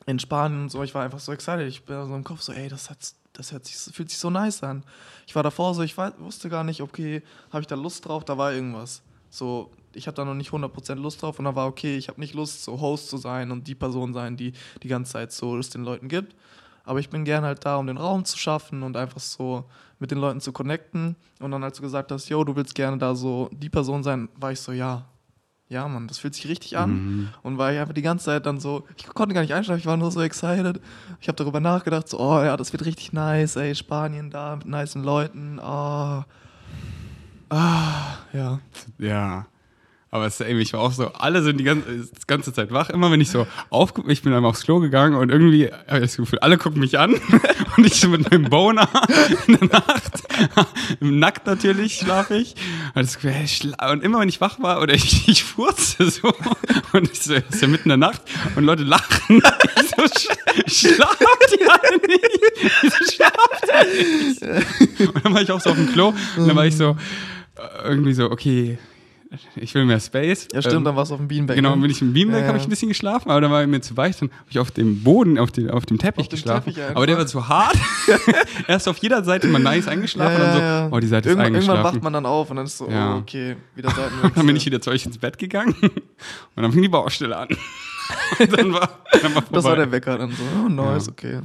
in 0.06 0.18
Spanien 0.18 0.62
und 0.62 0.68
so, 0.70 0.82
ich 0.82 0.94
war 0.94 1.04
einfach 1.04 1.20
so 1.20 1.32
excited. 1.32 1.66
Ich 1.68 1.84
bin 1.84 2.06
so 2.06 2.14
im 2.14 2.24
Kopf 2.24 2.40
so, 2.40 2.52
ey, 2.52 2.68
das, 2.68 2.90
hat, 2.90 2.98
das 3.32 3.52
hört 3.52 3.66
sich, 3.66 3.76
fühlt 3.94 4.10
sich 4.10 4.18
so 4.18 4.30
nice 4.30 4.62
an. 4.62 4.84
Ich 5.26 5.34
war 5.34 5.42
davor 5.42 5.74
so, 5.74 5.82
ich 5.82 5.96
weiß, 5.96 6.14
wusste 6.18 6.48
gar 6.48 6.64
nicht, 6.64 6.80
okay, 6.80 7.22
habe 7.52 7.60
ich 7.60 7.66
da 7.66 7.74
Lust 7.74 8.06
drauf, 8.06 8.24
da 8.24 8.38
war 8.38 8.52
irgendwas. 8.52 9.02
So, 9.30 9.70
ich 9.94 10.06
hatte 10.06 10.16
da 10.16 10.24
noch 10.24 10.34
nicht 10.34 10.50
100% 10.50 10.94
Lust 10.96 11.22
drauf 11.22 11.38
und 11.38 11.44
da 11.44 11.54
war 11.54 11.66
okay, 11.66 11.96
ich 11.96 12.08
habe 12.08 12.20
nicht 12.20 12.34
Lust, 12.34 12.64
so 12.64 12.80
Host 12.80 13.08
zu 13.08 13.16
sein 13.16 13.50
und 13.50 13.66
die 13.66 13.74
Person 13.74 14.12
sein, 14.12 14.36
die 14.36 14.52
die 14.82 14.88
ganze 14.88 15.12
Zeit 15.12 15.32
so 15.32 15.56
es 15.58 15.70
den 15.70 15.84
Leuten 15.84 16.08
gibt. 16.08 16.34
Aber 16.84 16.98
ich 16.98 17.10
bin 17.10 17.24
gern 17.24 17.44
halt 17.44 17.64
da, 17.64 17.76
um 17.76 17.86
den 17.86 17.98
Raum 17.98 18.24
zu 18.24 18.38
schaffen 18.38 18.82
und 18.82 18.96
einfach 18.96 19.20
so 19.20 19.64
mit 20.00 20.10
den 20.10 20.18
Leuten 20.18 20.40
zu 20.40 20.52
connecten. 20.52 21.14
Und 21.38 21.52
dann, 21.52 21.62
als 21.62 21.76
du 21.76 21.82
gesagt 21.82 22.10
hast, 22.10 22.28
yo, 22.28 22.42
du 22.42 22.56
willst 22.56 22.74
gerne 22.74 22.98
da 22.98 23.14
so 23.14 23.48
die 23.52 23.68
Person 23.68 24.02
sein, 24.02 24.28
war 24.34 24.50
ich 24.50 24.60
so, 24.60 24.72
ja. 24.72 25.04
Ja, 25.68 25.86
Mann, 25.86 26.08
das 26.08 26.18
fühlt 26.18 26.34
sich 26.34 26.48
richtig 26.48 26.76
an. 26.76 26.90
Mhm. 26.90 27.28
Und 27.42 27.58
war 27.58 27.72
ich 27.72 27.78
einfach 27.78 27.94
die 27.94 28.02
ganze 28.02 28.24
Zeit 28.24 28.44
dann 28.44 28.58
so, 28.58 28.88
ich 28.96 29.06
konnte 29.06 29.34
gar 29.34 29.42
nicht 29.42 29.54
einschlafen, 29.54 29.78
ich 29.78 29.86
war 29.86 29.96
nur 29.96 30.10
so 30.10 30.20
excited. 30.20 30.80
Ich 31.20 31.28
habe 31.28 31.36
darüber 31.36 31.60
nachgedacht, 31.60 32.08
so, 32.08 32.18
oh 32.18 32.42
ja, 32.42 32.56
das 32.56 32.72
wird 32.72 32.84
richtig 32.84 33.12
nice, 33.12 33.54
ey, 33.54 33.76
Spanien 33.76 34.30
da 34.30 34.56
mit 34.56 34.66
nicen 34.66 35.04
Leuten, 35.04 35.60
ah. 35.60 36.26
Ah, 37.50 38.18
ja. 38.32 38.60
Ja. 38.98 39.46
Aber 40.12 40.26
es, 40.26 40.40
ey, 40.40 40.58
ich 40.58 40.72
war 40.72 40.80
auch 40.80 40.90
so, 40.90 41.12
alle 41.12 41.40
sind 41.42 41.58
die 41.58 41.64
ganze, 41.64 41.88
die 41.88 42.26
ganze 42.26 42.52
Zeit 42.52 42.72
wach. 42.72 42.90
Immer 42.90 43.12
wenn 43.12 43.20
ich 43.20 43.30
so 43.30 43.46
aufge... 43.68 44.02
Ich 44.08 44.22
bin 44.22 44.32
einmal 44.32 44.50
aufs 44.50 44.64
Klo 44.64 44.80
gegangen 44.80 45.14
und 45.14 45.30
irgendwie 45.30 45.70
habe 45.86 45.98
ich 45.98 46.06
das 46.06 46.16
Gefühl, 46.16 46.40
alle 46.40 46.58
gucken 46.58 46.80
mich 46.80 46.98
an 46.98 47.14
und 47.76 47.86
ich 47.86 48.00
so 48.00 48.08
mit 48.08 48.28
meinem 48.28 48.50
Boner 48.50 48.88
in 49.46 49.56
der 49.56 49.68
Nacht, 49.68 50.22
nackt 50.98 51.46
natürlich 51.46 51.98
schlafe 51.98 52.36
ich. 52.38 52.56
Und, 52.94 53.04
das 53.04 53.14
Gefühl, 53.14 53.32
hey, 53.32 53.46
und 53.92 54.02
immer 54.02 54.18
wenn 54.18 54.28
ich 54.28 54.40
wach 54.40 54.60
war 54.60 54.82
oder 54.82 54.94
ich, 54.94 55.28
ich 55.28 55.44
furze 55.44 56.10
so 56.10 56.32
und 56.92 57.12
ich 57.12 57.22
so, 57.22 57.34
es 57.34 57.44
ist 57.48 57.62
ja 57.62 57.68
mitten 57.68 57.84
in 57.84 58.00
der 58.00 58.08
Nacht 58.08 58.22
und 58.56 58.64
Leute 58.64 58.82
lachen. 58.82 59.40
Ich 59.80 59.90
so, 59.90 60.02
sch 60.06 60.94
schlaft 60.94 61.20
ihr 61.56 61.72
alle 61.72 61.98
nicht? 62.08 62.72
Wieso 62.82 63.12
schlaft 63.12 63.64
ihr 63.68 64.98
nicht? 64.98 65.14
Und 65.14 65.24
dann 65.24 65.34
war 65.34 65.42
ich 65.42 65.52
auch 65.52 65.60
so 65.60 65.70
auf 65.70 65.76
dem 65.76 65.92
Klo 65.92 66.12
und 66.36 66.48
dann 66.48 66.56
war 66.56 66.66
ich 66.66 66.76
so, 66.76 66.96
äh, 67.54 67.88
irgendwie 67.88 68.12
so, 68.12 68.28
okay, 68.28 68.78
ich 69.56 69.74
will 69.74 69.84
mehr 69.84 70.00
Space. 70.00 70.48
Ja, 70.52 70.60
stimmt, 70.60 70.76
Ähm, 70.78 70.84
dann 70.84 70.96
warst 70.96 71.10
du 71.10 71.14
auf 71.14 71.20
dem 71.20 71.28
Beanbag. 71.28 71.54
Genau, 71.54 71.74
ne? 71.76 71.82
bin 71.82 71.90
ich 71.90 72.02
im 72.02 72.12
Beamback, 72.12 72.42
Ja, 72.42 72.48
habe 72.48 72.56
ich 72.58 72.64
ja. 72.64 72.66
ein 72.66 72.70
bisschen 72.70 72.88
geschlafen, 72.88 73.30
aber 73.30 73.40
dann 73.40 73.50
war 73.50 73.64
mir 73.66 73.80
zu 73.80 73.96
weich, 73.96 74.16
dann 74.18 74.30
habe 74.30 74.50
ich 74.50 74.58
auf 74.58 74.70
dem 74.72 75.02
Boden, 75.04 75.38
auf, 75.38 75.52
den, 75.52 75.70
auf 75.70 75.86
dem 75.86 75.98
Teppich 75.98 76.24
Auf 76.26 76.30
geschlafen. 76.30 76.74
Teppich 76.74 76.96
aber 76.96 77.06
der 77.06 77.16
war 77.16 77.26
zu 77.26 77.46
hart. 77.48 77.76
er 78.66 78.76
ist 78.76 78.88
auf 78.88 78.96
jeder 78.98 79.22
Seite 79.22 79.46
mal 79.48 79.60
nice 79.60 79.86
eingeschlafen 79.88 80.34
und 80.34 80.42
dann 80.42 80.90
so, 80.90 80.96
oh, 80.96 81.00
die 81.00 81.06
Seite 81.06 81.28
irgendwann, 81.28 81.54
ist 81.54 81.58
irgendwann 81.62 81.76
eingeschlafen. 81.76 81.96
wacht 81.96 82.02
man 82.04 82.12
dann 82.12 82.26
auf 82.26 82.50
und 82.50 82.56
dann 82.56 82.66
ist 82.66 82.78
so, 82.78 82.88
Ja. 82.90 83.14
oh, 83.14 83.18
okay, 83.18 83.56
wieder. 83.76 83.88
Und 84.22 84.36
dann 84.36 84.46
bin 84.46 84.56
ich 84.56 84.66
wieder 84.66 84.80
zu 84.80 84.90
euch 84.90 85.06
ins 85.06 85.18
Bett 85.18 85.38
gegangen 85.38 85.74
und 85.80 85.92
dann 86.62 86.72
fing 86.72 86.82
die 86.82 86.88
Baustelle 86.88 87.36
an. 87.36 87.48
und 88.40 88.58
dann 88.58 88.72
war, 88.72 88.98
dann 89.12 89.34
war 89.34 89.42
vorbei. 89.42 89.48
Das 89.52 89.64
war 89.64 89.76
der 89.76 89.92
Wecker 89.92 90.18
dann 90.18 90.32
so, 90.32 90.42
oh, 90.64 90.68
nice, 90.68 91.06
Ja. 91.06 91.12
okay. 91.12 91.40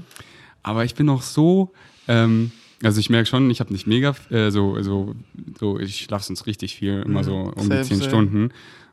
Aber 0.63 0.83
ich 0.85 0.95
bin 0.95 1.05
noch 1.05 1.21
so, 1.21 1.71
ähm, 2.07 2.51
also 2.83 2.99
ich 2.99 3.09
merke 3.09 3.27
schon, 3.27 3.49
ich 3.49 3.59
habe 3.59 3.71
nicht 3.71 3.87
mega, 3.87 4.15
äh, 4.29 4.51
so, 4.51 4.81
so, 4.81 5.15
so, 5.59 5.79
ich 5.79 5.97
schlafe 5.97 6.25
sonst 6.25 6.45
richtig 6.45 6.75
viel, 6.75 7.01
immer 7.05 7.23
so 7.23 7.51
um 7.55 7.69
die 7.69 7.81
zehn. 7.81 8.01
Stunden. 8.01 8.43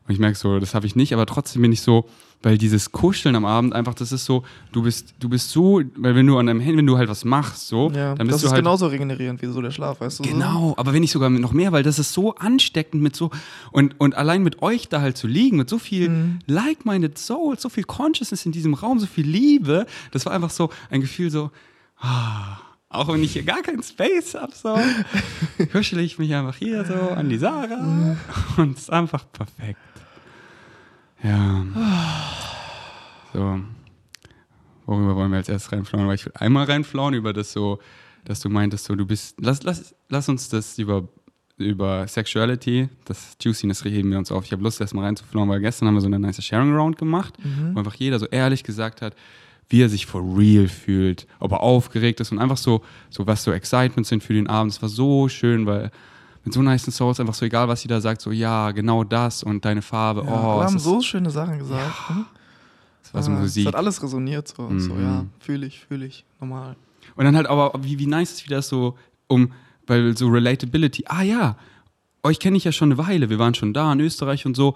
Und 0.05 0.13
ich 0.13 0.19
merke 0.19 0.37
so, 0.37 0.59
das 0.59 0.73
habe 0.75 0.85
ich 0.85 0.97
nicht, 0.97 1.13
aber 1.13 1.25
trotzdem 1.25 1.61
bin 1.61 1.71
ich 1.71 1.79
so, 1.81 2.09
weil 2.41 2.57
dieses 2.57 2.91
Kuscheln 2.91 3.37
am 3.37 3.45
Abend 3.45 3.71
einfach, 3.73 3.93
das 3.93 4.11
ist 4.11 4.25
so, 4.25 4.43
du 4.73 4.83
bist, 4.83 5.13
du 5.21 5.29
bist 5.29 5.49
so, 5.51 5.81
weil 5.95 6.13
wenn 6.13 6.27
du 6.27 6.37
an 6.37 6.47
deinem 6.47 6.59
Handy, 6.59 6.77
wenn 6.79 6.85
du 6.87 6.97
halt 6.97 7.07
was 7.07 7.23
machst, 7.23 7.67
so, 7.69 7.89
Ja, 7.95 8.13
dann 8.13 8.27
das 8.27 8.35
bist 8.35 8.43
du 8.43 8.47
ist 8.47 8.51
halt. 8.51 8.63
genauso 8.63 8.87
regenerierend 8.87 9.41
wie 9.41 9.45
so 9.45 9.61
der 9.61 9.71
Schlaf, 9.71 10.01
weißt 10.01 10.19
du? 10.19 10.23
so? 10.25 10.29
Genau, 10.29 10.73
aber 10.75 10.91
wenn 10.91 10.99
nicht 10.99 11.11
sogar 11.13 11.29
noch 11.29 11.53
mehr, 11.53 11.71
weil 11.71 11.83
das 11.83 11.99
ist 11.99 12.11
so 12.11 12.35
ansteckend 12.35 13.01
mit 13.01 13.15
so 13.15 13.31
und, 13.71 13.97
und 13.97 14.15
allein 14.15 14.43
mit 14.43 14.61
euch 14.61 14.89
da 14.89 14.99
halt 14.99 15.15
zu 15.15 15.25
liegen, 15.27 15.55
mit 15.55 15.69
so 15.69 15.77
viel 15.79 16.09
Mhm. 16.09 16.39
like-minded 16.47 17.17
Souls, 17.17 17.61
so 17.61 17.69
viel 17.69 17.85
Consciousness 17.85 18.45
in 18.45 18.51
diesem 18.51 18.73
Raum, 18.73 18.99
so 18.99 19.05
viel 19.07 19.25
Liebe, 19.25 19.85
das 20.11 20.25
war 20.25 20.33
einfach 20.33 20.49
so 20.49 20.69
ein 20.89 20.99
Gefühl 20.99 21.29
so, 21.31 21.49
ah, 22.01 22.57
auch 22.93 23.07
wenn 23.07 23.23
ich 23.23 23.33
hier 23.33 23.43
gar 23.43 23.61
keinen 23.61 23.83
Space 23.83 24.35
habe, 24.35 24.53
so, 24.53 24.77
kuschel 25.71 25.99
ich 25.99 26.19
mich 26.19 26.33
einfach 26.33 26.55
hier 26.55 26.85
so 26.85 26.93
an 26.93 27.29
die 27.29 27.37
Sarah 27.37 28.15
und 28.57 28.77
es 28.77 28.83
ist 28.83 28.91
einfach 28.91 29.25
perfekt. 29.31 29.79
Ja. 31.23 31.65
So. 33.33 33.59
Worüber 34.85 35.15
wollen 35.15 35.31
wir 35.31 35.37
als 35.37 35.49
erstes 35.49 35.71
reinflauen? 35.71 36.07
Weil 36.07 36.15
ich 36.15 36.25
will 36.25 36.33
einmal 36.35 36.65
reinflauen 36.65 37.13
über 37.13 37.33
das 37.33 37.53
so, 37.53 37.79
dass 38.25 38.41
du 38.41 38.49
meintest, 38.49 38.85
so 38.85 38.95
du 38.95 39.05
bist. 39.05 39.37
Lass, 39.39 39.63
lass, 39.63 39.95
lass 40.09 40.27
uns 40.29 40.49
das 40.49 40.77
über, 40.77 41.07
über 41.57 42.07
Sexuality, 42.07 42.89
das 43.05 43.37
Juiciness 43.41 43.83
heben 43.85 44.11
wir 44.11 44.17
uns 44.17 44.31
auf. 44.31 44.45
Ich 44.45 44.51
habe 44.51 44.61
Lust, 44.61 44.81
erstmal 44.81 45.05
reinzuflauen, 45.05 45.49
weil 45.49 45.61
gestern 45.61 45.87
haben 45.87 45.95
wir 45.95 46.01
so 46.01 46.07
eine 46.07 46.19
nice 46.19 46.43
Sharing 46.43 46.75
Round 46.75 46.97
gemacht, 46.97 47.33
wo 47.71 47.79
einfach 47.79 47.95
jeder 47.95 48.19
so 48.19 48.27
ehrlich 48.27 48.63
gesagt 48.63 49.01
hat, 49.01 49.15
wie 49.69 49.81
er 49.81 49.89
sich 49.89 50.05
for 50.05 50.21
real 50.37 50.67
fühlt, 50.67 51.25
ob 51.39 51.51
er 51.51 51.61
aufgeregt 51.61 52.19
ist 52.19 52.31
und 52.31 52.39
einfach 52.39 52.57
so, 52.57 52.81
so 53.09 53.25
was 53.27 53.43
so 53.43 53.51
Excitements 53.51 54.09
sind 54.09 54.23
für 54.23 54.33
den 54.33 54.47
Abend. 54.47 54.73
Es 54.73 54.81
war 54.81 54.89
so 54.89 55.27
schön, 55.29 55.65
weil 55.65 55.91
mit 56.43 56.53
so 56.53 56.61
nice 56.61 56.83
Souls 56.85 57.19
einfach 57.19 57.33
so 57.33 57.45
egal, 57.45 57.67
was 57.67 57.83
jeder 57.83 58.01
sagt, 58.01 58.21
so 58.21 58.31
ja, 58.31 58.71
genau 58.71 59.03
das 59.03 59.43
und 59.43 59.63
deine 59.65 59.81
Farbe. 59.81 60.23
Ja, 60.25 60.27
oh, 60.27 60.59
wir 60.59 60.65
haben 60.65 60.79
so 60.79 61.01
schöne 61.01 61.29
Sachen 61.29 61.57
gesagt. 61.59 62.09
hm? 62.09 62.25
es 63.01 63.13
war 63.13 63.23
so 63.23 63.31
Ah, 63.31 63.39
Musik. 63.39 63.63
Es 63.63 63.67
hat 63.67 63.75
alles 63.75 64.03
resoniert 64.03 64.47
so. 64.47 64.67
so 64.79 64.93
Mhm. 64.93 65.01
ja, 65.01 65.25
fühle 65.39 65.65
ich, 65.65 65.79
fühle 65.79 66.05
ich, 66.05 66.25
normal. 66.39 66.75
Und 67.15 67.25
dann 67.25 67.35
halt 67.35 67.47
aber, 67.47 67.73
wie, 67.81 67.99
wie 67.99 68.07
nice 68.07 68.33
ist 68.33 68.45
wieder 68.45 68.61
so, 68.61 68.97
um, 69.27 69.51
weil 69.87 70.15
so 70.17 70.27
Relatability, 70.27 71.05
ah 71.07 71.21
ja, 71.21 71.55
euch 72.23 72.39
kenne 72.39 72.57
ich 72.57 72.63
ja 72.63 72.71
schon 72.71 72.91
eine 72.91 72.97
Weile, 72.97 73.29
wir 73.29 73.39
waren 73.39 73.53
schon 73.53 73.73
da 73.73 73.91
in 73.91 73.99
Österreich 73.99 74.45
und 74.45 74.55
so. 74.55 74.75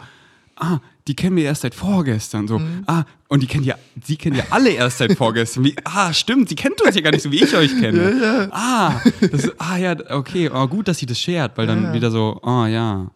Ah, 0.56 0.80
die 1.08 1.16
kennen 1.16 1.36
wir 1.38 1.46
erst 1.46 1.62
seit 1.62 1.74
vorgestern. 1.74 2.48
So, 2.48 2.62
ah, 2.86 3.06
und 3.30 3.42
die 3.42 3.48
kennen 3.48 3.64
ja, 3.64 3.76
sie 4.04 4.18
kennen 4.18 4.36
ja 4.36 4.44
alle 4.50 4.72
erst 4.72 4.98
seit 4.98 5.14
vorgestern. 5.18 5.64
Wie, 5.64 5.76
ah, 5.86 6.12
stimmt, 6.14 6.50
sie 6.50 6.56
kennt 6.56 6.82
uns 6.82 6.96
ja 6.96 7.02
gar 7.02 7.12
nicht 7.12 7.22
so, 7.24 7.32
wie 7.32 7.42
ich 7.44 7.56
euch 7.56 7.72
kenne. 7.80 8.50
Ah, 8.52 9.02
das, 9.32 9.52
ah 9.60 9.78
ja, 9.78 9.96
okay, 10.10 10.50
oh, 10.54 10.68
gut, 10.68 10.88
dass 10.88 10.98
sie 10.98 11.06
das 11.06 11.20
shared, 11.20 11.58
weil 11.58 11.68
dann 11.68 11.84
Ja. 11.86 11.94
wieder 11.94 12.12
so, 12.12 12.40
oh 12.44 12.66
ja. 12.66 13.10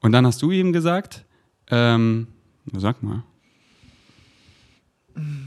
Und 0.00 0.12
dann 0.12 0.26
hast 0.26 0.42
du 0.42 0.50
ihm 0.50 0.72
gesagt, 0.72 1.24
ähm, 1.70 2.26
sag 2.72 3.02
mal, 3.02 3.22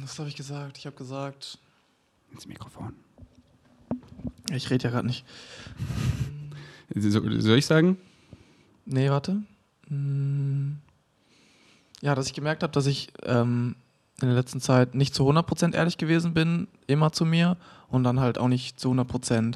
Was 0.03 0.17
habe 0.19 0.29
ich 0.29 0.35
gesagt? 0.35 0.77
Ich 0.77 0.85
habe 0.85 0.95
gesagt, 0.95 1.57
ins 2.31 2.47
Mikrofon. 2.47 2.93
ich 4.53 4.69
rede 4.69 4.85
ja 4.85 4.89
gerade 4.91 5.07
nicht. 5.07 5.25
So, 6.95 7.21
soll 7.39 7.57
ich 7.57 7.65
sagen? 7.65 7.97
Nee, 8.85 9.09
warte. 9.09 9.41
Hm. 9.89 10.77
Ja, 12.05 12.13
dass 12.13 12.27
ich 12.27 12.33
gemerkt 12.33 12.61
habe, 12.61 12.71
dass 12.71 12.85
ich 12.85 13.07
ähm, 13.23 13.75
in 14.21 14.27
der 14.27 14.37
letzten 14.37 14.61
Zeit 14.61 14.93
nicht 14.93 15.15
zu 15.15 15.27
100% 15.27 15.73
ehrlich 15.73 15.97
gewesen 15.97 16.35
bin, 16.35 16.67
immer 16.85 17.11
zu 17.11 17.25
mir 17.25 17.57
und 17.89 18.03
dann 18.03 18.19
halt 18.19 18.37
auch 18.37 18.47
nicht 18.47 18.79
zu 18.79 18.91
100% 18.91 19.55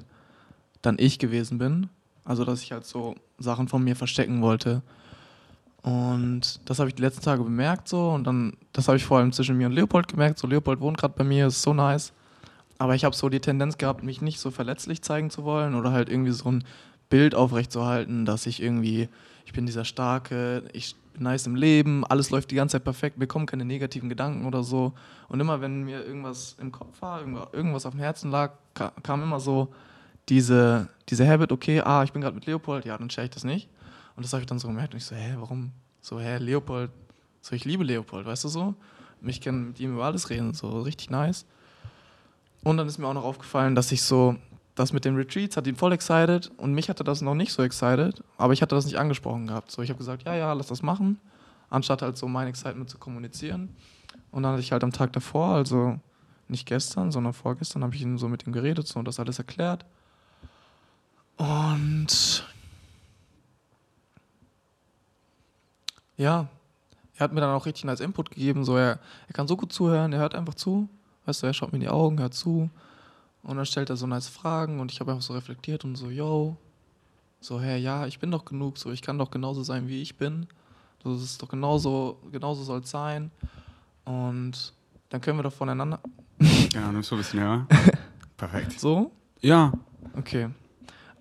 dann 0.81 0.95
ich 0.97 1.19
gewesen 1.19 1.59
bin. 1.59 1.89
Also, 2.25 2.45
dass 2.45 2.63
ich 2.63 2.71
halt 2.71 2.87
so 2.87 3.13
Sachen 3.37 3.67
von 3.67 3.83
mir 3.83 3.95
verstecken 3.95 4.41
wollte. 4.41 4.81
Und 5.83 6.59
das 6.65 6.79
habe 6.79 6.89
ich 6.89 6.95
die 6.95 7.03
letzten 7.03 7.21
Tage 7.21 7.43
bemerkt 7.43 7.87
so 7.87 8.09
und 8.09 8.23
dann, 8.23 8.53
das 8.73 8.87
habe 8.87 8.97
ich 8.97 9.05
vor 9.05 9.19
allem 9.19 9.31
zwischen 9.31 9.55
mir 9.55 9.67
und 9.67 9.73
Leopold 9.73 10.07
gemerkt. 10.07 10.39
So, 10.39 10.47
Leopold 10.47 10.79
wohnt 10.79 10.97
gerade 10.97 11.13
bei 11.15 11.23
mir, 11.23 11.45
ist 11.45 11.61
so 11.61 11.75
nice. 11.75 12.13
Aber 12.79 12.95
ich 12.95 13.05
habe 13.05 13.15
so 13.15 13.29
die 13.29 13.41
Tendenz 13.41 13.77
gehabt, 13.77 14.03
mich 14.03 14.21
nicht 14.21 14.39
so 14.39 14.49
verletzlich 14.49 15.03
zeigen 15.03 15.29
zu 15.29 15.43
wollen 15.43 15.75
oder 15.75 15.91
halt 15.91 16.09
irgendwie 16.09 16.31
so 16.31 16.51
ein 16.51 16.63
Bild 17.11 17.35
aufrechtzuerhalten, 17.35 18.25
dass 18.25 18.47
ich 18.47 18.59
irgendwie, 18.59 19.07
ich 19.45 19.53
bin 19.53 19.67
dieser 19.67 19.85
Starke, 19.85 20.63
ich 20.73 20.95
nice 21.19 21.47
im 21.47 21.55
Leben, 21.55 22.05
alles 22.05 22.29
läuft 22.29 22.51
die 22.51 22.55
ganze 22.55 22.73
Zeit 22.73 22.83
perfekt, 22.83 23.17
mir 23.17 23.27
kommen 23.27 23.45
keine 23.45 23.65
negativen 23.65 24.09
Gedanken 24.09 24.45
oder 24.45 24.63
so. 24.63 24.93
Und 25.27 25.39
immer, 25.39 25.61
wenn 25.61 25.83
mir 25.83 26.05
irgendwas 26.05 26.55
im 26.59 26.71
Kopf 26.71 27.01
war, 27.01 27.21
irgendwas 27.53 27.85
auf 27.85 27.93
dem 27.93 27.99
Herzen 27.99 28.31
lag, 28.31 28.53
kam 28.73 29.23
immer 29.23 29.39
so 29.39 29.73
diese, 30.29 30.87
diese 31.09 31.27
Habit, 31.27 31.51
okay, 31.51 31.81
ah, 31.81 32.03
ich 32.03 32.13
bin 32.13 32.21
gerade 32.21 32.35
mit 32.35 32.45
Leopold, 32.45 32.85
ja, 32.85 32.97
dann 32.97 33.09
share 33.09 33.25
ich 33.25 33.31
das 33.31 33.43
nicht. 33.43 33.69
Und 34.15 34.23
das 34.23 34.33
habe 34.33 34.41
ich 34.41 34.47
dann 34.47 34.59
so 34.59 34.67
gemerkt 34.67 34.93
und 34.93 34.97
ich 34.97 35.05
so, 35.05 35.15
hä, 35.15 35.35
warum? 35.39 35.71
So, 36.01 36.19
hä, 36.19 36.37
Leopold, 36.37 36.91
so, 37.41 37.55
ich 37.55 37.65
liebe 37.65 37.83
Leopold, 37.83 38.25
weißt 38.25 38.43
du 38.43 38.47
so? 38.47 38.75
Mich 39.21 39.41
kann 39.41 39.67
mit 39.67 39.79
ihm 39.79 39.93
über 39.93 40.05
alles 40.05 40.29
reden, 40.29 40.53
so 40.53 40.81
richtig 40.81 41.09
nice. 41.09 41.45
Und 42.63 42.77
dann 42.77 42.87
ist 42.87 42.97
mir 42.97 43.07
auch 43.07 43.13
noch 43.13 43.23
aufgefallen, 43.23 43.75
dass 43.75 43.91
ich 43.91 44.01
so, 44.01 44.35
das 44.79 44.93
mit 44.93 45.03
den 45.03 45.17
Retreats 45.17 45.57
hat 45.57 45.67
ihn 45.67 45.75
voll 45.75 45.91
excited 45.91 46.49
und 46.55 46.73
mich 46.73 46.87
hatte 46.87 47.03
das 47.03 47.19
noch 47.19 47.35
nicht 47.35 47.51
so 47.51 47.61
excited, 47.63 48.23
aber 48.37 48.53
ich 48.53 48.61
hatte 48.61 48.75
das 48.75 48.85
nicht 48.85 48.97
angesprochen 48.97 49.47
gehabt. 49.47 49.71
So, 49.71 49.81
ich 49.81 49.89
habe 49.89 49.97
gesagt, 49.97 50.23
ja, 50.23 50.35
ja, 50.35 50.53
lass 50.53 50.67
das 50.67 50.81
machen, 50.81 51.19
anstatt 51.69 52.01
halt 52.01 52.17
so 52.17 52.29
mein 52.29 52.47
Excitement 52.47 52.89
zu 52.89 52.97
kommunizieren. 52.97 53.75
Und 54.31 54.43
dann 54.43 54.53
hatte 54.53 54.61
ich 54.61 54.71
halt 54.71 54.85
am 54.85 54.93
Tag 54.93 55.11
davor, 55.11 55.49
also 55.49 55.99
nicht 56.47 56.65
gestern, 56.65 57.11
sondern 57.11 57.33
vorgestern, 57.33 57.83
habe 57.83 57.93
ich 57.93 58.01
ihn 58.01 58.17
so 58.17 58.29
mit 58.29 58.47
ihm 58.47 58.53
geredet 58.53 58.87
so, 58.87 58.99
und 58.99 59.05
das 59.05 59.19
alles 59.19 59.37
erklärt. 59.37 59.85
Und 61.35 62.47
ja, 66.15 66.47
er 67.17 67.19
hat 67.19 67.33
mir 67.33 67.41
dann 67.41 67.53
auch 67.53 67.65
richtig 67.65 67.85
als 67.89 67.99
Input 67.99 68.31
gegeben, 68.31 68.63
so 68.63 68.77
er, 68.77 68.99
er 69.27 69.33
kann 69.33 69.49
so 69.49 69.57
gut 69.57 69.73
zuhören, 69.73 70.13
er 70.13 70.19
hört 70.19 70.35
einfach 70.35 70.55
zu, 70.55 70.87
weißt 71.25 71.43
du, 71.43 71.47
er 71.47 71.53
schaut 71.53 71.73
mir 71.73 71.79
in 71.79 71.81
die 71.81 71.89
Augen, 71.89 72.17
hört 72.21 72.33
zu 72.33 72.69
und 73.49 73.57
dann 73.57 73.65
stellt 73.65 73.89
er 73.89 73.97
so 73.97 74.05
nice 74.05 74.27
Fragen 74.27 74.79
und 74.79 74.91
ich 74.91 74.99
habe 74.99 75.11
einfach 75.11 75.23
so 75.23 75.33
reflektiert 75.33 75.83
und 75.83 75.95
so, 75.95 76.11
yo, 76.11 76.55
so, 77.39 77.59
hey, 77.59 77.79
ja, 77.79 78.05
ich 78.05 78.19
bin 78.19 78.29
doch 78.29 78.45
genug, 78.45 78.77
so, 78.77 78.91
ich 78.91 79.01
kann 79.01 79.17
doch 79.17 79.31
genauso 79.31 79.63
sein, 79.63 79.87
wie 79.87 80.03
ich 80.03 80.17
bin, 80.17 80.45
das 81.03 81.23
ist 81.23 81.41
doch 81.41 81.49
genauso, 81.49 82.19
genauso 82.31 82.61
soll 82.61 82.81
es 82.81 82.91
sein 82.91 83.31
und 84.05 84.71
dann 85.09 85.19
können 85.19 85.39
wir 85.39 85.43
doch 85.43 85.53
voneinander... 85.53 85.99
Genau, 86.37 86.91
nimmst 86.91 87.09
du 87.09 87.15
ein 87.15 87.17
bisschen, 87.17 87.39
ja. 87.39 87.65
Perfekt. 88.37 88.79
So? 88.79 89.11
Ja. 89.41 89.73
Okay. 90.15 90.49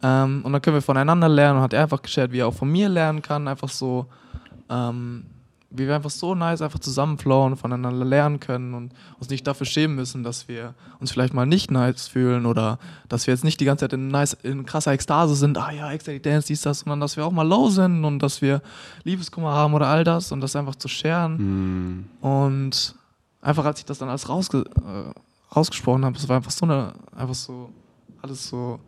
Ähm, 0.03 0.43
und 0.45 0.53
dann 0.53 0.61
können 0.61 0.77
wir 0.77 0.83
voneinander 0.83 1.31
lernen 1.31 1.57
und 1.57 1.63
hat 1.63 1.73
er 1.73 1.85
einfach 1.85 2.03
geshared, 2.03 2.31
wie 2.33 2.41
er 2.41 2.49
auch 2.49 2.55
von 2.55 2.71
mir 2.71 2.91
lernen 2.91 3.23
kann, 3.23 3.49
einfach 3.49 3.71
so, 3.71 4.07
ähm, 4.69 5.25
wir 5.71 5.95
einfach 5.95 6.11
so 6.11 6.35
nice 6.35 6.63
einfach 6.63 6.79
zusammenflowen, 6.79 7.57
voneinander 7.57 8.05
lernen 8.05 8.41
können 8.41 8.75
und 8.75 8.93
uns 9.19 9.29
nicht 9.29 9.47
dafür 9.47 9.67
schämen 9.67 9.97
müssen, 9.97 10.23
dass 10.23 10.49
wir 10.49 10.75
uns 10.99 11.11
vielleicht 11.11 11.35
mal 11.35 11.45
nicht 11.45 11.71
nice 11.71 12.09
fühlen 12.09 12.47
oder 12.47 12.79
dass 13.09 13.27
wir 13.27 13.35
jetzt 13.35 13.45
nicht 13.45 13.61
die 13.61 13.67
ganze 13.67 13.85
Zeit 13.85 13.93
in, 13.93 14.09
nice, 14.09 14.33
in 14.43 14.65
krasser 14.65 14.93
Ekstase 14.93 15.35
sind, 15.35 15.59
ah 15.59 15.71
ja, 15.71 15.91
Ecstatic 15.93 16.23
Dance, 16.23 16.47
dies, 16.47 16.63
das, 16.63 16.81
sondern 16.81 17.01
dass 17.01 17.17
wir 17.17 17.27
auch 17.27 17.33
mal 17.33 17.47
low 17.47 17.69
sind 17.69 18.05
und 18.05 18.21
dass 18.21 18.41
wir 18.41 18.63
Liebeskummer 19.05 19.51
haben 19.51 19.75
oder 19.75 19.89
all 19.89 20.05
das 20.05 20.33
und 20.33 20.41
das 20.41 20.57
einfach 20.57 20.77
zu 20.77 20.89
scheren. 20.89 22.07
Mm. 22.23 22.25
Und 22.25 22.95
einfach 23.43 23.67
als 23.67 23.81
ich 23.81 23.85
das 23.85 23.99
dann 23.99 24.09
alles 24.09 24.29
rausge 24.29 24.65
äh, 24.77 25.55
rausgesprochen 25.55 26.05
habe, 26.05 26.17
es 26.17 26.29
war 26.29 26.37
einfach 26.37 26.51
so 26.51 26.65
eine, 26.65 26.95
einfach 27.15 27.35
so, 27.35 27.71
alles 28.23 28.49
so 28.49 28.81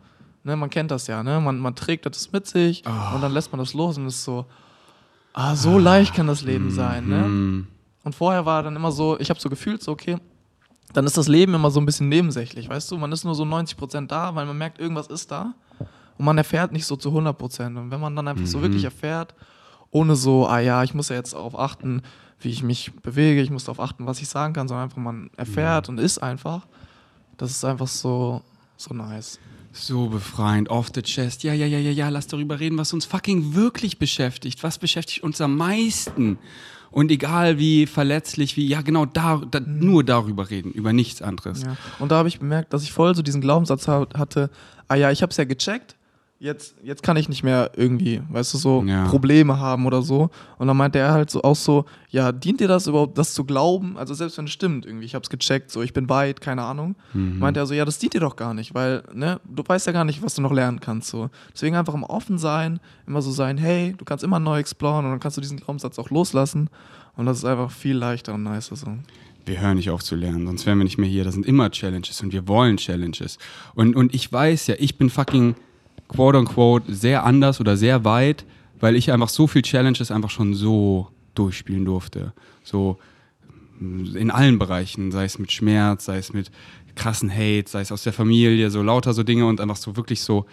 Ne, 0.43 0.55
man 0.55 0.71
kennt 0.71 0.89
das 0.89 1.05
ja, 1.05 1.21
ne? 1.21 1.39
Man, 1.39 1.59
man 1.59 1.75
trägt 1.75 2.05
das 2.07 2.31
mit 2.31 2.47
sich 2.47 2.81
oh. 2.87 3.15
und 3.15 3.21
dann 3.21 3.31
lässt 3.31 3.51
man 3.51 3.59
das 3.59 3.75
los 3.75 3.97
und 3.97 4.07
ist 4.07 4.23
so, 4.23 4.45
ah, 5.33 5.55
so 5.55 5.77
leicht 5.77 6.13
kann 6.13 6.27
das 6.27 6.41
Leben 6.41 6.71
sein, 6.71 7.07
ne? 7.07 7.27
Mm. 7.27 7.67
Und 8.03 8.15
vorher 8.15 8.45
war 8.45 8.63
dann 8.63 8.75
immer 8.75 8.91
so, 8.91 9.19
ich 9.19 9.29
habe 9.29 9.39
so 9.39 9.49
gefühlt, 9.49 9.83
so, 9.83 9.91
okay, 9.91 10.17
dann 10.93 11.05
ist 11.05 11.17
das 11.17 11.27
Leben 11.27 11.53
immer 11.53 11.71
so 11.71 11.79
ein 11.79 11.85
bisschen 11.85 12.09
nebensächlich, 12.09 12.67
weißt 12.67 12.91
du? 12.91 12.97
Man 12.97 13.11
ist 13.11 13.23
nur 13.23 13.35
so 13.35 13.45
90 13.45 13.77
Prozent 13.77 14.11
da, 14.11 14.35
weil 14.35 14.45
man 14.45 14.57
merkt, 14.57 14.79
irgendwas 14.79 15.07
ist 15.07 15.31
da 15.31 15.53
und 16.17 16.25
man 16.25 16.37
erfährt 16.37 16.71
nicht 16.71 16.85
so 16.85 16.95
zu 16.95 17.09
100 17.09 17.37
Prozent. 17.37 17.77
Und 17.77 17.91
wenn 17.91 17.99
man 17.99 18.15
dann 18.15 18.27
einfach 18.27 18.43
mhm. 18.43 18.47
so 18.47 18.61
wirklich 18.61 18.83
erfährt, 18.83 19.33
ohne 19.91 20.15
so, 20.15 20.47
ah 20.47 20.59
ja, 20.59 20.83
ich 20.83 20.93
muss 20.93 21.09
ja 21.09 21.15
jetzt 21.15 21.33
darauf 21.33 21.57
achten, 21.57 22.01
wie 22.39 22.49
ich 22.49 22.63
mich 22.63 22.91
bewege, 23.01 23.41
ich 23.41 23.51
muss 23.51 23.65
darauf 23.65 23.79
achten, 23.79 24.05
was 24.05 24.21
ich 24.21 24.27
sagen 24.27 24.53
kann, 24.53 24.67
sondern 24.67 24.85
einfach 24.85 24.97
man 24.97 25.29
erfährt 25.37 25.87
mhm. 25.87 25.97
und 25.97 26.03
ist 26.03 26.21
einfach, 26.21 26.67
das 27.37 27.51
ist 27.51 27.65
einfach 27.65 27.87
so, 27.87 28.41
so 28.77 28.93
nice. 28.93 29.39
So 29.73 30.07
befreiend, 30.07 30.69
off 30.69 30.89
the 30.93 31.01
chest. 31.01 31.43
Ja, 31.43 31.53
ja, 31.53 31.65
ja, 31.65 31.79
ja, 31.79 31.91
ja, 31.91 32.09
lass 32.09 32.27
darüber 32.27 32.59
reden, 32.59 32.77
was 32.77 32.93
uns 32.93 33.05
fucking 33.05 33.55
wirklich 33.55 33.99
beschäftigt. 33.99 34.63
Was 34.63 34.77
beschäftigt 34.77 35.23
uns 35.23 35.39
am 35.39 35.55
meisten? 35.55 36.37
Und 36.91 37.09
egal 37.09 37.57
wie 37.57 37.85
verletzlich, 37.85 38.57
wie, 38.57 38.67
ja, 38.67 38.81
genau, 38.81 39.05
da, 39.05 39.41
da 39.49 39.61
nur 39.61 40.03
darüber 40.03 40.49
reden, 40.49 40.71
über 40.73 40.91
nichts 40.91 41.21
anderes. 41.21 41.63
Ja. 41.63 41.77
Und 41.99 42.11
da 42.11 42.17
habe 42.17 42.27
ich 42.27 42.39
bemerkt, 42.39 42.73
dass 42.73 42.83
ich 42.83 42.91
voll 42.91 43.15
so 43.15 43.21
diesen 43.21 43.39
Glaubenssatz 43.39 43.87
hatte, 43.87 44.49
ah 44.89 44.95
ja, 44.95 45.09
ich 45.09 45.21
habe 45.21 45.31
es 45.31 45.37
ja 45.37 45.45
gecheckt, 45.45 45.95
jetzt, 46.41 46.75
jetzt 46.81 47.03
kann 47.03 47.17
ich 47.17 47.29
nicht 47.29 47.43
mehr 47.43 47.71
irgendwie, 47.75 48.19
weißt 48.29 48.55
du, 48.55 48.57
so 48.57 48.83
ja. 48.83 49.05
Probleme 49.05 49.59
haben 49.59 49.85
oder 49.85 50.01
so. 50.01 50.31
Und 50.57 50.67
dann 50.67 50.75
meinte 50.75 50.97
er 50.97 51.11
halt 51.11 51.29
so 51.29 51.43
auch 51.43 51.55
so, 51.55 51.85
ja, 52.09 52.31
dient 52.31 52.59
dir 52.59 52.67
das 52.67 52.87
überhaupt, 52.87 53.15
das 53.19 53.35
zu 53.35 53.45
glauben? 53.45 53.95
Also 53.95 54.15
selbst 54.15 54.39
wenn 54.39 54.45
es 54.45 54.51
stimmt, 54.51 54.87
irgendwie, 54.87 55.05
ich 55.05 55.13
habe 55.13 55.21
es 55.21 55.29
gecheckt, 55.29 55.69
so 55.69 55.83
ich 55.83 55.93
bin 55.93 56.09
weit, 56.09 56.41
keine 56.41 56.63
Ahnung. 56.63 56.95
Mhm. 57.13 57.37
Meinte 57.37 57.59
er 57.59 57.67
so, 57.67 57.75
ja, 57.75 57.85
das 57.85 57.99
dient 57.99 58.15
dir 58.15 58.21
doch 58.21 58.35
gar 58.35 58.55
nicht, 58.55 58.73
weil, 58.73 59.03
ne, 59.13 59.39
du 59.47 59.63
weißt 59.65 59.85
ja 59.85 59.93
gar 59.93 60.03
nicht, 60.03 60.23
was 60.23 60.33
du 60.33 60.41
noch 60.41 60.51
lernen 60.51 60.79
kannst. 60.79 61.09
So. 61.09 61.29
Deswegen 61.53 61.75
einfach 61.75 61.93
immer 61.93 62.09
offen 62.09 62.39
sein, 62.39 62.79
immer 63.05 63.21
so 63.21 63.29
sein, 63.29 63.59
hey, 63.59 63.93
du 63.95 64.03
kannst 64.03 64.23
immer 64.23 64.39
neu 64.39 64.57
exploren 64.57 65.05
und 65.05 65.11
dann 65.11 65.19
kannst 65.19 65.37
du 65.37 65.41
diesen 65.41 65.59
Glaubenssatz 65.59 65.99
auch 65.99 66.09
loslassen. 66.09 66.71
Und 67.15 67.27
das 67.27 67.37
ist 67.37 67.45
einfach 67.45 67.69
viel 67.69 67.95
leichter 67.95 68.33
und 68.33 68.43
nicer 68.43 68.75
so 68.75 68.87
wir 69.43 69.59
hören 69.59 69.77
nicht 69.77 69.89
auf 69.89 70.03
zu 70.03 70.15
lernen, 70.15 70.45
sonst 70.45 70.67
wären 70.67 70.77
wir 70.77 70.83
nicht 70.83 70.99
mehr 70.99 71.09
hier. 71.09 71.23
Das 71.23 71.33
sind 71.33 71.47
immer 71.47 71.71
Challenges 71.71 72.21
und 72.21 72.31
wir 72.31 72.47
wollen 72.47 72.77
Challenges. 72.77 73.39
Und, 73.73 73.95
und 73.95 74.13
ich 74.13 74.31
weiß 74.31 74.67
ja, 74.67 74.75
ich 74.77 74.99
bin 74.99 75.09
fucking 75.09 75.55
quote 76.11 76.37
unquote 76.37 76.93
sehr 76.93 77.25
anders 77.25 77.59
oder 77.59 77.77
sehr 77.77 78.03
weit, 78.03 78.45
weil 78.79 78.95
ich 78.95 79.11
einfach 79.11 79.29
so 79.29 79.47
viel 79.47 79.61
Challenges 79.61 80.11
einfach 80.11 80.29
schon 80.29 80.53
so 80.53 81.07
durchspielen 81.35 81.85
durfte. 81.85 82.33
So 82.63 82.99
in 83.79 84.29
allen 84.29 84.59
Bereichen, 84.59 85.11
sei 85.11 85.25
es 85.25 85.39
mit 85.39 85.51
Schmerz, 85.51 86.05
sei 86.05 86.17
es 86.17 86.33
mit 86.33 86.51
krassen 86.95 87.31
Hate, 87.31 87.65
sei 87.67 87.81
es 87.81 87.91
aus 87.91 88.03
der 88.03 88.13
Familie, 88.13 88.69
so 88.69 88.83
lauter 88.83 89.13
so 89.13 89.23
Dinge 89.23 89.47
und 89.47 89.59
einfach 89.59 89.77
so 89.77 89.95
wirklich 89.95 90.21
so. 90.21 90.45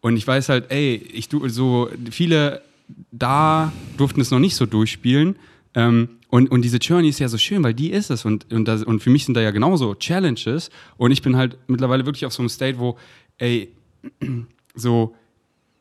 Und 0.00 0.16
ich 0.16 0.26
weiß 0.26 0.48
halt, 0.48 0.70
ey, 0.70 0.96
ich 0.96 1.28
so 1.30 1.88
viele 2.10 2.62
da 3.10 3.72
durften 3.96 4.20
es 4.20 4.30
noch 4.30 4.38
nicht 4.38 4.56
so 4.56 4.66
durchspielen. 4.66 5.36
Ähm, 5.74 6.08
und, 6.28 6.50
und 6.50 6.62
diese 6.62 6.78
Journey 6.78 7.08
ist 7.08 7.20
ja 7.20 7.28
so 7.28 7.38
schön, 7.38 7.62
weil 7.62 7.74
die 7.74 7.90
ist 7.90 8.10
es. 8.10 8.24
Und, 8.24 8.52
und, 8.52 8.66
das, 8.66 8.82
und 8.82 9.00
für 9.00 9.10
mich 9.10 9.24
sind 9.24 9.34
da 9.34 9.40
ja 9.40 9.50
genauso 9.50 9.94
Challenges. 9.94 10.70
Und 10.96 11.12
ich 11.12 11.22
bin 11.22 11.36
halt 11.36 11.56
mittlerweile 11.68 12.06
wirklich 12.06 12.26
auf 12.26 12.32
so 12.32 12.42
einem 12.42 12.48
State, 12.48 12.78
wo, 12.78 12.96
ey, 13.38 13.68
so, 14.74 15.14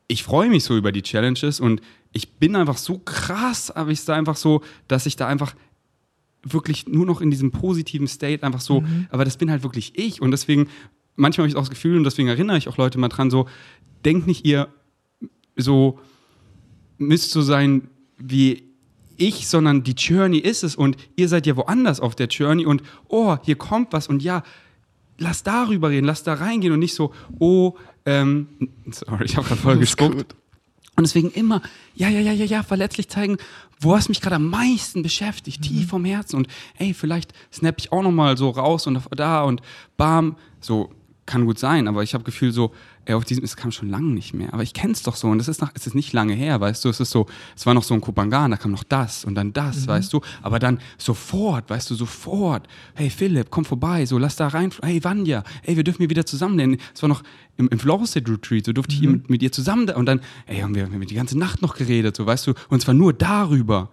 ich 0.07 0.23
freue 0.23 0.49
mich 0.49 0.63
so 0.63 0.77
über 0.77 0.91
die 0.91 1.01
Challenges 1.01 1.59
und 1.59 1.81
ich 2.11 2.33
bin 2.33 2.55
einfach 2.55 2.77
so 2.77 2.99
krass, 2.99 3.71
aber 3.71 3.91
ich 3.91 4.05
da 4.05 4.15
einfach 4.15 4.37
so, 4.37 4.61
dass 4.87 5.05
ich 5.05 5.15
da 5.15 5.27
einfach 5.27 5.55
wirklich 6.43 6.87
nur 6.87 7.05
noch 7.05 7.21
in 7.21 7.31
diesem 7.31 7.51
positiven 7.51 8.07
State 8.07 8.43
einfach 8.43 8.61
so, 8.61 8.81
mhm. 8.81 9.07
aber 9.09 9.25
das 9.25 9.37
bin 9.37 9.49
halt 9.49 9.63
wirklich 9.63 9.97
ich 9.97 10.21
und 10.21 10.31
deswegen, 10.31 10.67
manchmal 11.15 11.45
habe 11.45 11.49
ich 11.49 11.55
auch 11.55 11.61
das 11.61 11.69
Gefühl 11.69 11.97
und 11.97 12.03
deswegen 12.03 12.27
erinnere 12.27 12.57
ich 12.57 12.67
auch 12.67 12.77
Leute 12.77 12.99
mal 12.99 13.09
dran, 13.09 13.31
so, 13.31 13.47
denkt 14.05 14.27
nicht 14.27 14.45
ihr 14.45 14.67
so, 15.55 15.99
müsst 16.97 17.31
so 17.31 17.41
sein 17.41 17.89
wie 18.17 18.63
ich, 19.17 19.47
sondern 19.47 19.83
die 19.83 19.93
Journey 19.93 20.39
ist 20.39 20.63
es 20.63 20.75
und 20.75 20.97
ihr 21.15 21.29
seid 21.29 21.45
ja 21.45 21.55
woanders 21.55 21.99
auf 21.99 22.15
der 22.15 22.27
Journey 22.27 22.65
und 22.65 22.83
oh, 23.07 23.37
hier 23.43 23.55
kommt 23.55 23.93
was 23.93 24.07
und 24.07 24.21
ja, 24.21 24.43
lass 25.17 25.43
darüber 25.43 25.89
reden, 25.89 26.05
lass 26.05 26.23
da 26.23 26.33
reingehen 26.33 26.73
und 26.73 26.79
nicht 26.79 26.95
so, 26.95 27.13
oh, 27.39 27.75
ähm, 28.05 28.47
sorry, 28.91 29.25
ich 29.25 29.37
habe 29.37 29.47
gerade 29.47 29.61
voll 29.61 29.77
gespuckt. 29.77 30.35
Und 30.95 31.07
deswegen 31.07 31.31
immer, 31.31 31.61
ja, 31.95 32.07
ja, 32.07 32.19
ja, 32.19 32.33
ja, 32.33 32.45
ja, 32.45 32.61
verletzlich 32.61 33.09
zeigen, 33.09 33.37
wo 33.79 33.95
hast 33.95 34.09
mich 34.09 34.21
gerade 34.21 34.35
am 34.35 34.47
meisten 34.47 35.01
beschäftigt, 35.01 35.59
mhm. 35.59 35.63
tief 35.63 35.89
vom 35.89 36.05
Herzen. 36.05 36.37
Und 36.37 36.47
ey, 36.77 36.93
vielleicht 36.93 37.33
snap 37.51 37.75
ich 37.79 37.91
auch 37.91 38.03
nochmal 38.03 38.37
so 38.37 38.49
raus 38.49 38.85
und 38.85 39.01
da 39.15 39.41
und 39.43 39.61
bam. 39.97 40.37
So, 40.59 40.91
kann 41.25 41.45
gut 41.45 41.57
sein, 41.57 41.87
aber 41.87 42.03
ich 42.03 42.13
habe 42.13 42.23
Gefühl 42.23 42.51
so, 42.51 42.73
ey, 43.05 43.13
auf 43.13 43.25
diesem, 43.25 43.43
es 43.43 43.55
kam 43.55 43.71
schon 43.71 43.89
lange 43.89 44.07
nicht 44.07 44.33
mehr. 44.33 44.53
Aber 44.53 44.63
ich 44.63 44.73
kenne 44.73 44.93
es 44.93 45.03
doch 45.03 45.15
so 45.15 45.27
und 45.27 45.39
es 45.39 45.47
ist, 45.47 45.61
noch, 45.61 45.71
es 45.73 45.87
ist 45.87 45.95
nicht 45.95 46.13
lange 46.13 46.33
her, 46.33 46.59
weißt 46.61 46.83
du. 46.85 46.89
Es 46.89 46.99
ist 46.99 47.11
so, 47.11 47.25
es 47.55 47.65
war 47.65 47.73
noch 47.73 47.83
so 47.83 47.93
ein 47.93 48.01
Kupangan, 48.01 48.51
da 48.51 48.57
kam 48.57 48.71
noch 48.71 48.83
das 48.83 49.25
und 49.25 49.35
dann 49.35 49.53
das, 49.53 49.81
mhm. 49.81 49.87
weißt 49.87 50.13
du. 50.13 50.21
Aber 50.41 50.59
dann 50.59 50.79
sofort, 50.97 51.69
weißt 51.69 51.89
du, 51.89 51.95
sofort. 51.95 52.67
Hey 52.95 53.09
Philipp, 53.09 53.47
komm 53.49 53.65
vorbei, 53.65 54.05
so 54.05 54.17
lass 54.17 54.35
da 54.35 54.47
rein. 54.47 54.71
Hey 54.81 55.03
Vanya, 55.03 55.43
ey, 55.63 55.75
wir 55.75 55.83
dürfen 55.83 55.99
hier 55.99 56.09
wieder 56.09 56.25
zusammen 56.25 56.57
lernen. 56.57 56.77
Es 56.93 57.01
war 57.01 57.09
noch 57.09 57.23
im, 57.57 57.67
im 57.69 57.79
Flowset 57.79 58.29
Retreat, 58.29 58.65
so 58.65 58.73
durfte 58.73 58.95
ich 58.95 59.01
mhm. 59.01 59.11
mit, 59.11 59.29
mit 59.29 59.43
ihr 59.43 59.51
zusammen 59.51 59.87
da, 59.87 59.95
und 59.95 60.05
dann, 60.05 60.21
ey, 60.45 60.59
haben 60.59 60.75
wir, 60.75 60.83
haben 60.83 60.99
wir 60.99 61.07
die 61.07 61.15
ganze 61.15 61.37
Nacht 61.37 61.61
noch 61.61 61.75
geredet, 61.75 62.15
so 62.15 62.25
weißt 62.25 62.47
du. 62.47 62.53
Und 62.69 62.81
zwar 62.81 62.93
nur 62.93 63.13
darüber. 63.13 63.89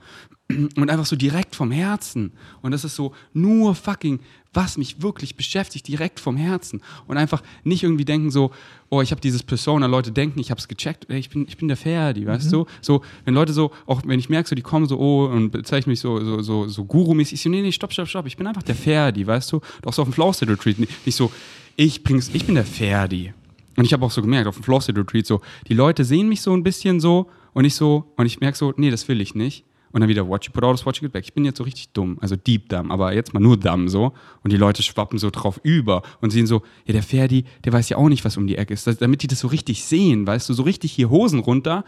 und 0.77 0.91
einfach 0.91 1.07
so 1.07 1.17
direkt 1.17 1.55
vom 1.55 1.71
Herzen. 1.71 2.33
Und 2.63 2.73
das 2.73 2.85
ist 2.85 2.97
so 2.97 3.15
nur 3.33 3.75
fucking, 3.75 4.21
was 4.53 4.77
mich 4.77 5.01
wirklich 5.01 5.37
beschäftigt, 5.37 5.87
direkt 5.87 6.19
vom 6.19 6.37
Herzen. 6.37 6.83
Und 7.07 7.17
einfach 7.17 7.43
nicht 7.63 7.83
irgendwie 7.83 8.05
denken 8.05 8.31
so, 8.31 8.51
oh, 8.89 9.01
ich 9.01 9.13
habe 9.13 9.21
dieses 9.21 9.43
Persona, 9.43 9.87
Leute 9.87 10.11
denken, 10.11 10.41
ich 10.41 10.51
habe 10.51 10.59
es 10.59 10.67
gecheckt, 10.67 11.09
ey, 11.09 11.19
ich 11.19 11.31
bin, 11.31 11.47
ich 11.47 11.57
bin 11.57 11.69
der 11.69 11.77
Ferdi, 11.77 12.27
weißt 12.27 12.47
mhm. 12.47 12.51
du? 12.51 12.67
So, 12.81 13.03
wenn 13.25 13.35
Leute 13.35 13.53
so, 13.53 13.71
auch 13.87 14.03
wenn 14.05 14.19
ich 14.19 14.29
merke, 14.29 14.49
so, 14.49 14.57
die 14.57 14.63
kommen 14.63 14.87
so, 14.87 14.99
oh, 14.99 15.27
und 15.27 15.51
bezeichnen 15.51 15.93
mich 15.93 16.01
so, 16.01 16.23
so, 16.25 16.43
so, 16.43 16.69
so 16.69 16.85
Guru-mäßig, 16.85 17.35
ich 17.35 17.43
so, 17.43 17.49
nee, 17.49 17.63
nee, 17.63 17.73
stopp, 17.73 17.93
stopp, 17.93 18.09
stopp, 18.09 18.27
ich 18.27 18.37
bin 18.37 18.47
einfach 18.47 18.65
der 18.65 18.75
Ferdi, 18.75 19.27
weißt 19.27 19.53
du? 19.53 19.61
Doch 19.83 19.93
so 19.93 20.03
auf 20.03 20.09
dem 20.09 20.15
Flow 20.15 20.33
State 20.33 20.51
Retreat, 20.51 20.79
nicht 20.79 21.17
so, 21.17 21.31
ich 21.77 22.03
bring's, 22.03 22.31
ich 22.33 22.45
bin 22.45 22.57
der 22.57 22.65
Ferdi. 22.65 23.33
Und 23.77 23.85
ich 23.85 23.93
habe 23.93 24.05
auch 24.05 24.11
so 24.11 24.21
gemerkt, 24.21 24.49
auf 24.49 24.57
dem 24.57 24.65
Flow 24.65 24.81
State 24.81 24.99
Retreat, 24.99 25.27
so, 25.27 25.41
die 25.69 25.75
Leute 25.75 26.05
sehen 26.05 26.29
mich 26.29 26.43
so 26.43 26.53
ein 26.53 26.65
bisschen 26.65 26.99
so, 26.99 27.31
und 27.53 27.65
ich 27.65 27.75
so, 27.75 28.13
und 28.17 28.27
ich 28.27 28.41
merke 28.41 28.59
so, 28.59 28.75
nee, 28.77 28.91
das 28.91 29.07
will 29.09 29.21
ich 29.21 29.35
nicht. 29.35 29.65
Und 29.93 30.01
dann 30.01 30.09
wieder 30.09 30.29
Watch 30.29 30.49
You 30.49 30.53
Put 30.53 30.65
Out, 30.65 30.87
Watch 30.87 31.01
You 31.01 31.07
Get 31.07 31.13
Back. 31.13 31.25
Ich 31.25 31.33
bin 31.33 31.45
jetzt 31.45 31.59
so 31.59 31.65
richtig 31.65 31.93
dumm, 31.93 32.19
also 32.21 32.37
deep 32.37 32.69
dumb, 32.69 32.91
aber 32.91 33.13
jetzt 33.13 33.35
mal 33.35 33.41
nur 33.41 33.57
dumb 33.57 33.89
so. 33.89 34.13
Und 34.43 34.53
die 34.53 34.57
Leute 34.57 34.83
schwappen 34.83 35.19
so 35.19 35.31
drauf 35.31 35.61
über 35.63 36.03
und 36.21 36.31
sehen 36.31 36.47
so, 36.47 36.63
ja, 36.85 36.93
der 36.93 37.03
Ferdi, 37.03 37.45
der 37.65 37.73
weiß 37.73 37.89
ja 37.89 37.97
auch 37.97 38.09
nicht, 38.09 38.25
was 38.25 38.37
um 38.37 38.47
die 38.47 38.57
Ecke 38.57 38.75
ist. 38.75 38.87
Das, 38.87 38.99
damit 38.99 39.23
die 39.23 39.27
das 39.27 39.41
so 39.41 39.49
richtig 39.49 39.85
sehen, 39.85 40.27
weißt 40.27 40.49
du, 40.49 40.55
so 40.55 40.63
richtig 40.63 40.93
hier 40.93 41.11
Hosen 41.11 41.41
runter. 41.41 41.85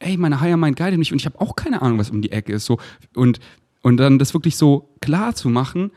Ey, 0.00 0.16
meine 0.16 0.40
Higher 0.40 0.56
Mind 0.56 0.76
guidet 0.76 0.98
mich 0.98 1.12
und 1.12 1.18
ich 1.20 1.26
habe 1.26 1.40
auch 1.40 1.54
keine 1.56 1.82
Ahnung, 1.82 1.98
was 1.98 2.10
um 2.10 2.22
die 2.22 2.32
Ecke 2.32 2.52
ist. 2.52 2.64
So. 2.64 2.78
Und, 3.14 3.40
und 3.82 3.96
dann 3.98 4.18
das 4.18 4.34
wirklich 4.34 4.56
so 4.56 4.94
klar 5.00 5.34
zu 5.34 5.48
machen, 5.48 5.92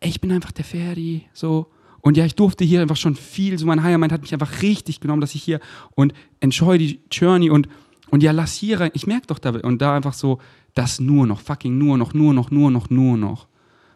ey, 0.00 0.08
ich 0.08 0.20
bin 0.20 0.32
einfach 0.32 0.52
der 0.52 0.64
Ferdi, 0.64 1.26
so. 1.32 1.66
Und 2.00 2.16
ja, 2.16 2.24
ich 2.24 2.34
durfte 2.34 2.64
hier 2.64 2.82
einfach 2.82 2.96
schon 2.96 3.14
viel, 3.14 3.58
so 3.58 3.66
mein 3.66 3.82
Higher 3.82 3.98
Mind 3.98 4.12
hat 4.12 4.22
mich 4.22 4.32
einfach 4.32 4.62
richtig 4.62 5.00
genommen, 5.00 5.20
dass 5.20 5.36
ich 5.36 5.42
hier 5.42 5.60
und 5.94 6.12
enjoy 6.40 6.76
die 6.76 7.00
Journey 7.12 7.48
und 7.48 7.68
und 8.12 8.22
ja, 8.22 8.30
lass 8.30 8.52
hier 8.52 8.78
rein. 8.78 8.90
Ich 8.92 9.06
merke 9.06 9.26
doch 9.28 9.38
da, 9.38 9.50
und 9.50 9.80
da 9.80 9.96
einfach 9.96 10.12
so, 10.12 10.38
das 10.74 11.00
nur 11.00 11.26
noch, 11.26 11.40
fucking 11.40 11.78
nur 11.78 11.96
noch, 11.96 12.12
nur 12.12 12.34
noch, 12.34 12.50
nur 12.50 12.70
noch, 12.70 12.90
nur 12.90 13.16
noch. 13.16 13.46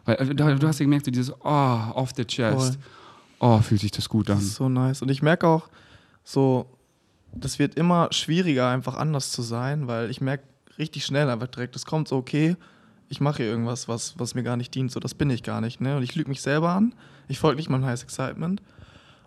Weil 0.05 0.15
äh, 0.15 0.33
du 0.33 0.67
hast 0.67 0.79
ja 0.79 0.85
gemerkt, 0.85 1.05
so 1.05 1.11
dieses, 1.11 1.31
oh, 1.31 1.91
off 1.93 2.13
the 2.17 2.25
chest. 2.25 2.79
Voll. 3.37 3.57
Oh, 3.57 3.59
fühlt 3.59 3.79
sich 3.79 3.91
das 3.91 4.09
gut 4.09 4.27
an. 4.31 4.37
Das 4.37 4.45
ist 4.45 4.55
so 4.55 4.69
nice. 4.69 5.03
Und 5.03 5.11
ich 5.11 5.21
merke 5.21 5.47
auch, 5.47 5.69
so, 6.23 6.65
das 7.31 7.59
wird 7.59 7.75
immer 7.75 8.07
schwieriger, 8.09 8.69
einfach 8.69 8.95
anders 8.95 9.31
zu 9.31 9.43
sein, 9.43 9.85
weil 9.85 10.09
ich 10.09 10.19
merke 10.19 10.45
richtig 10.79 11.05
schnell 11.05 11.29
einfach 11.29 11.47
direkt, 11.47 11.75
es 11.75 11.85
kommt 11.85 12.07
so, 12.07 12.17
okay, 12.17 12.55
ich 13.09 13.21
mache 13.21 13.43
hier 13.43 13.51
irgendwas, 13.51 13.87
was, 13.87 14.17
was 14.17 14.33
mir 14.33 14.41
gar 14.41 14.57
nicht 14.57 14.73
dient, 14.73 14.91
so, 14.91 14.99
das 14.99 15.13
bin 15.13 15.29
ich 15.29 15.43
gar 15.43 15.61
nicht, 15.61 15.79
ne? 15.79 15.95
Und 15.95 16.01
ich 16.01 16.15
lüge 16.15 16.27
mich 16.27 16.41
selber 16.41 16.71
an, 16.71 16.95
ich 17.27 17.37
folge 17.37 17.57
nicht 17.57 17.69
meinem 17.69 17.85
Highest 17.85 18.03
Excitement. 18.03 18.63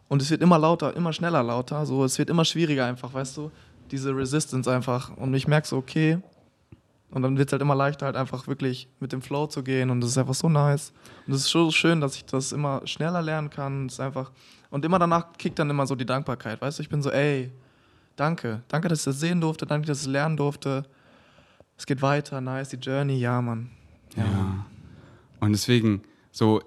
Und 0.09 0.21
es 0.21 0.33
wird 0.33 0.43
immer 0.43 0.59
lauter, 0.59 0.97
immer 0.97 1.13
schneller 1.13 1.45
lauter, 1.45 1.87
so, 1.87 2.05
es 2.05 2.19
wird 2.19 2.29
immer 2.29 2.45
schwieriger 2.45 2.87
einfach, 2.87 3.15
weißt 3.15 3.37
du? 3.37 3.53
Diese 3.91 4.15
Resistance 4.15 4.71
einfach. 4.71 5.17
Und 5.17 5.35
ich 5.35 5.49
merke 5.49 5.67
so, 5.67 5.77
okay. 5.77 6.19
Und 7.11 7.23
dann 7.23 7.37
wird 7.37 7.49
es 7.49 7.53
halt 7.53 7.63
immer 7.63 7.75
leichter, 7.75 8.07
halt 8.07 8.17
einfach 8.17 8.47
wirklich 8.47 8.89
mit 9.01 9.13
dem 9.13 9.21
Flow 9.21 9.47
zu 9.47 9.63
gehen. 9.63 9.91
Und 9.91 10.01
das 10.01 10.11
ist 10.11 10.19
einfach 10.19 10.35
so 10.35 10.49
nice. 10.49 10.93
Und 11.27 11.35
es 11.35 11.43
ist 11.43 11.51
so 11.51 11.71
schön, 11.71 12.01
dass 12.01 12.15
ich 12.15 12.25
das 12.25 12.53
immer 12.53 12.83
schneller 12.87 13.21
lernen 13.21 13.51
kann. 13.51 13.87
Es 13.87 13.95
ist 13.95 14.01
einfach. 14.01 14.31
Und 14.71 14.85
immer 14.85 14.99
danach 14.99 15.33
kickt 15.37 15.59
dann 15.59 15.69
immer 15.69 15.87
so 15.87 15.97
die 15.97 16.07
Dankbarkeit. 16.07 16.61
Weißt 16.61 16.79
du, 16.79 16.83
ich 16.83 16.89
bin 16.89 17.03
so, 17.03 17.11
ey, 17.11 17.51
danke. 18.15 18.63
Danke, 18.69 18.89
dass 18.89 19.01
ich 19.01 19.05
das 19.07 19.21
sehen 19.21 19.41
durfte. 19.41 19.67
Danke, 19.67 19.89
dass 19.89 19.99
ich 19.99 20.05
das 20.05 20.13
lernen 20.13 20.37
durfte. 20.37 20.85
Es 21.77 21.87
geht 21.87 22.03
weiter, 22.03 22.41
nice, 22.41 22.69
die 22.69 22.77
Journey, 22.77 23.19
ja, 23.19 23.41
Mann. 23.41 23.71
Ja. 24.15 24.25
ja. 24.25 24.67
Und 25.41 25.53
deswegen, 25.53 26.03
so, 26.31 26.61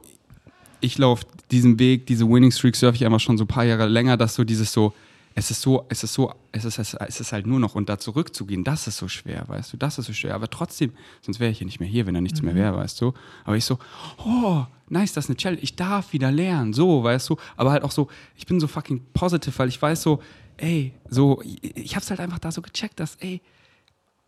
ich 0.81 0.97
laufe 0.97 1.25
diesen 1.51 1.79
Weg, 1.79 2.07
diese 2.07 2.27
Winning 2.27 2.51
Streak 2.51 2.75
surfe 2.75 2.95
ich 2.95 3.05
einfach 3.05 3.19
schon 3.19 3.37
so 3.37 3.43
ein 3.43 3.47
paar 3.47 3.63
Jahre 3.63 3.85
länger, 3.85 4.17
dass 4.17 4.35
so 4.35 4.43
dieses 4.43 4.73
so, 4.73 4.93
es 5.35 5.49
ist 5.49 5.61
so, 5.61 5.85
es 5.89 6.03
ist 6.03 6.13
so, 6.13 6.33
es 6.51 6.63
ist, 6.65 6.77
es 6.77 7.19
ist 7.19 7.31
halt 7.31 7.47
nur 7.47 7.59
noch, 7.59 7.75
und 7.75 7.89
da 7.89 7.97
zurückzugehen, 7.97 8.63
das 8.63 8.87
ist 8.87 8.97
so 8.97 9.07
schwer, 9.07 9.43
weißt 9.47 9.73
du, 9.73 9.77
das 9.77 9.97
ist 9.97 10.05
so 10.05 10.13
schwer. 10.13 10.35
Aber 10.35 10.47
trotzdem, 10.47 10.93
sonst 11.21 11.39
wäre 11.39 11.51
ich 11.51 11.59
ja 11.59 11.65
nicht 11.65 11.79
mehr 11.79 11.89
hier, 11.89 12.05
wenn 12.05 12.13
da 12.13 12.21
nichts 12.21 12.41
mhm. 12.41 12.47
mehr 12.47 12.55
wäre, 12.55 12.77
weißt 12.77 13.01
du. 13.01 13.13
Aber 13.43 13.57
ich 13.57 13.65
so, 13.65 13.79
oh, 14.23 14.65
nice, 14.89 15.13
das 15.13 15.25
ist 15.25 15.29
eine 15.29 15.37
Challenge, 15.37 15.61
ich 15.61 15.75
darf 15.75 16.13
wieder 16.13 16.31
lernen, 16.31 16.73
so, 16.73 17.03
weißt 17.03 17.29
du. 17.29 17.37
Aber 17.57 17.71
halt 17.71 17.83
auch 17.83 17.91
so, 17.91 18.09
ich 18.35 18.45
bin 18.45 18.59
so 18.59 18.67
fucking 18.67 19.01
positive, 19.13 19.57
weil 19.57 19.69
ich 19.69 19.81
weiß 19.81 20.03
so, 20.03 20.21
ey, 20.57 20.93
so, 21.09 21.41
ich 21.43 21.95
hab's 21.95 22.09
halt 22.09 22.19
einfach 22.19 22.39
da 22.39 22.51
so 22.51 22.61
gecheckt, 22.61 22.99
dass, 22.99 23.15
ey, 23.15 23.41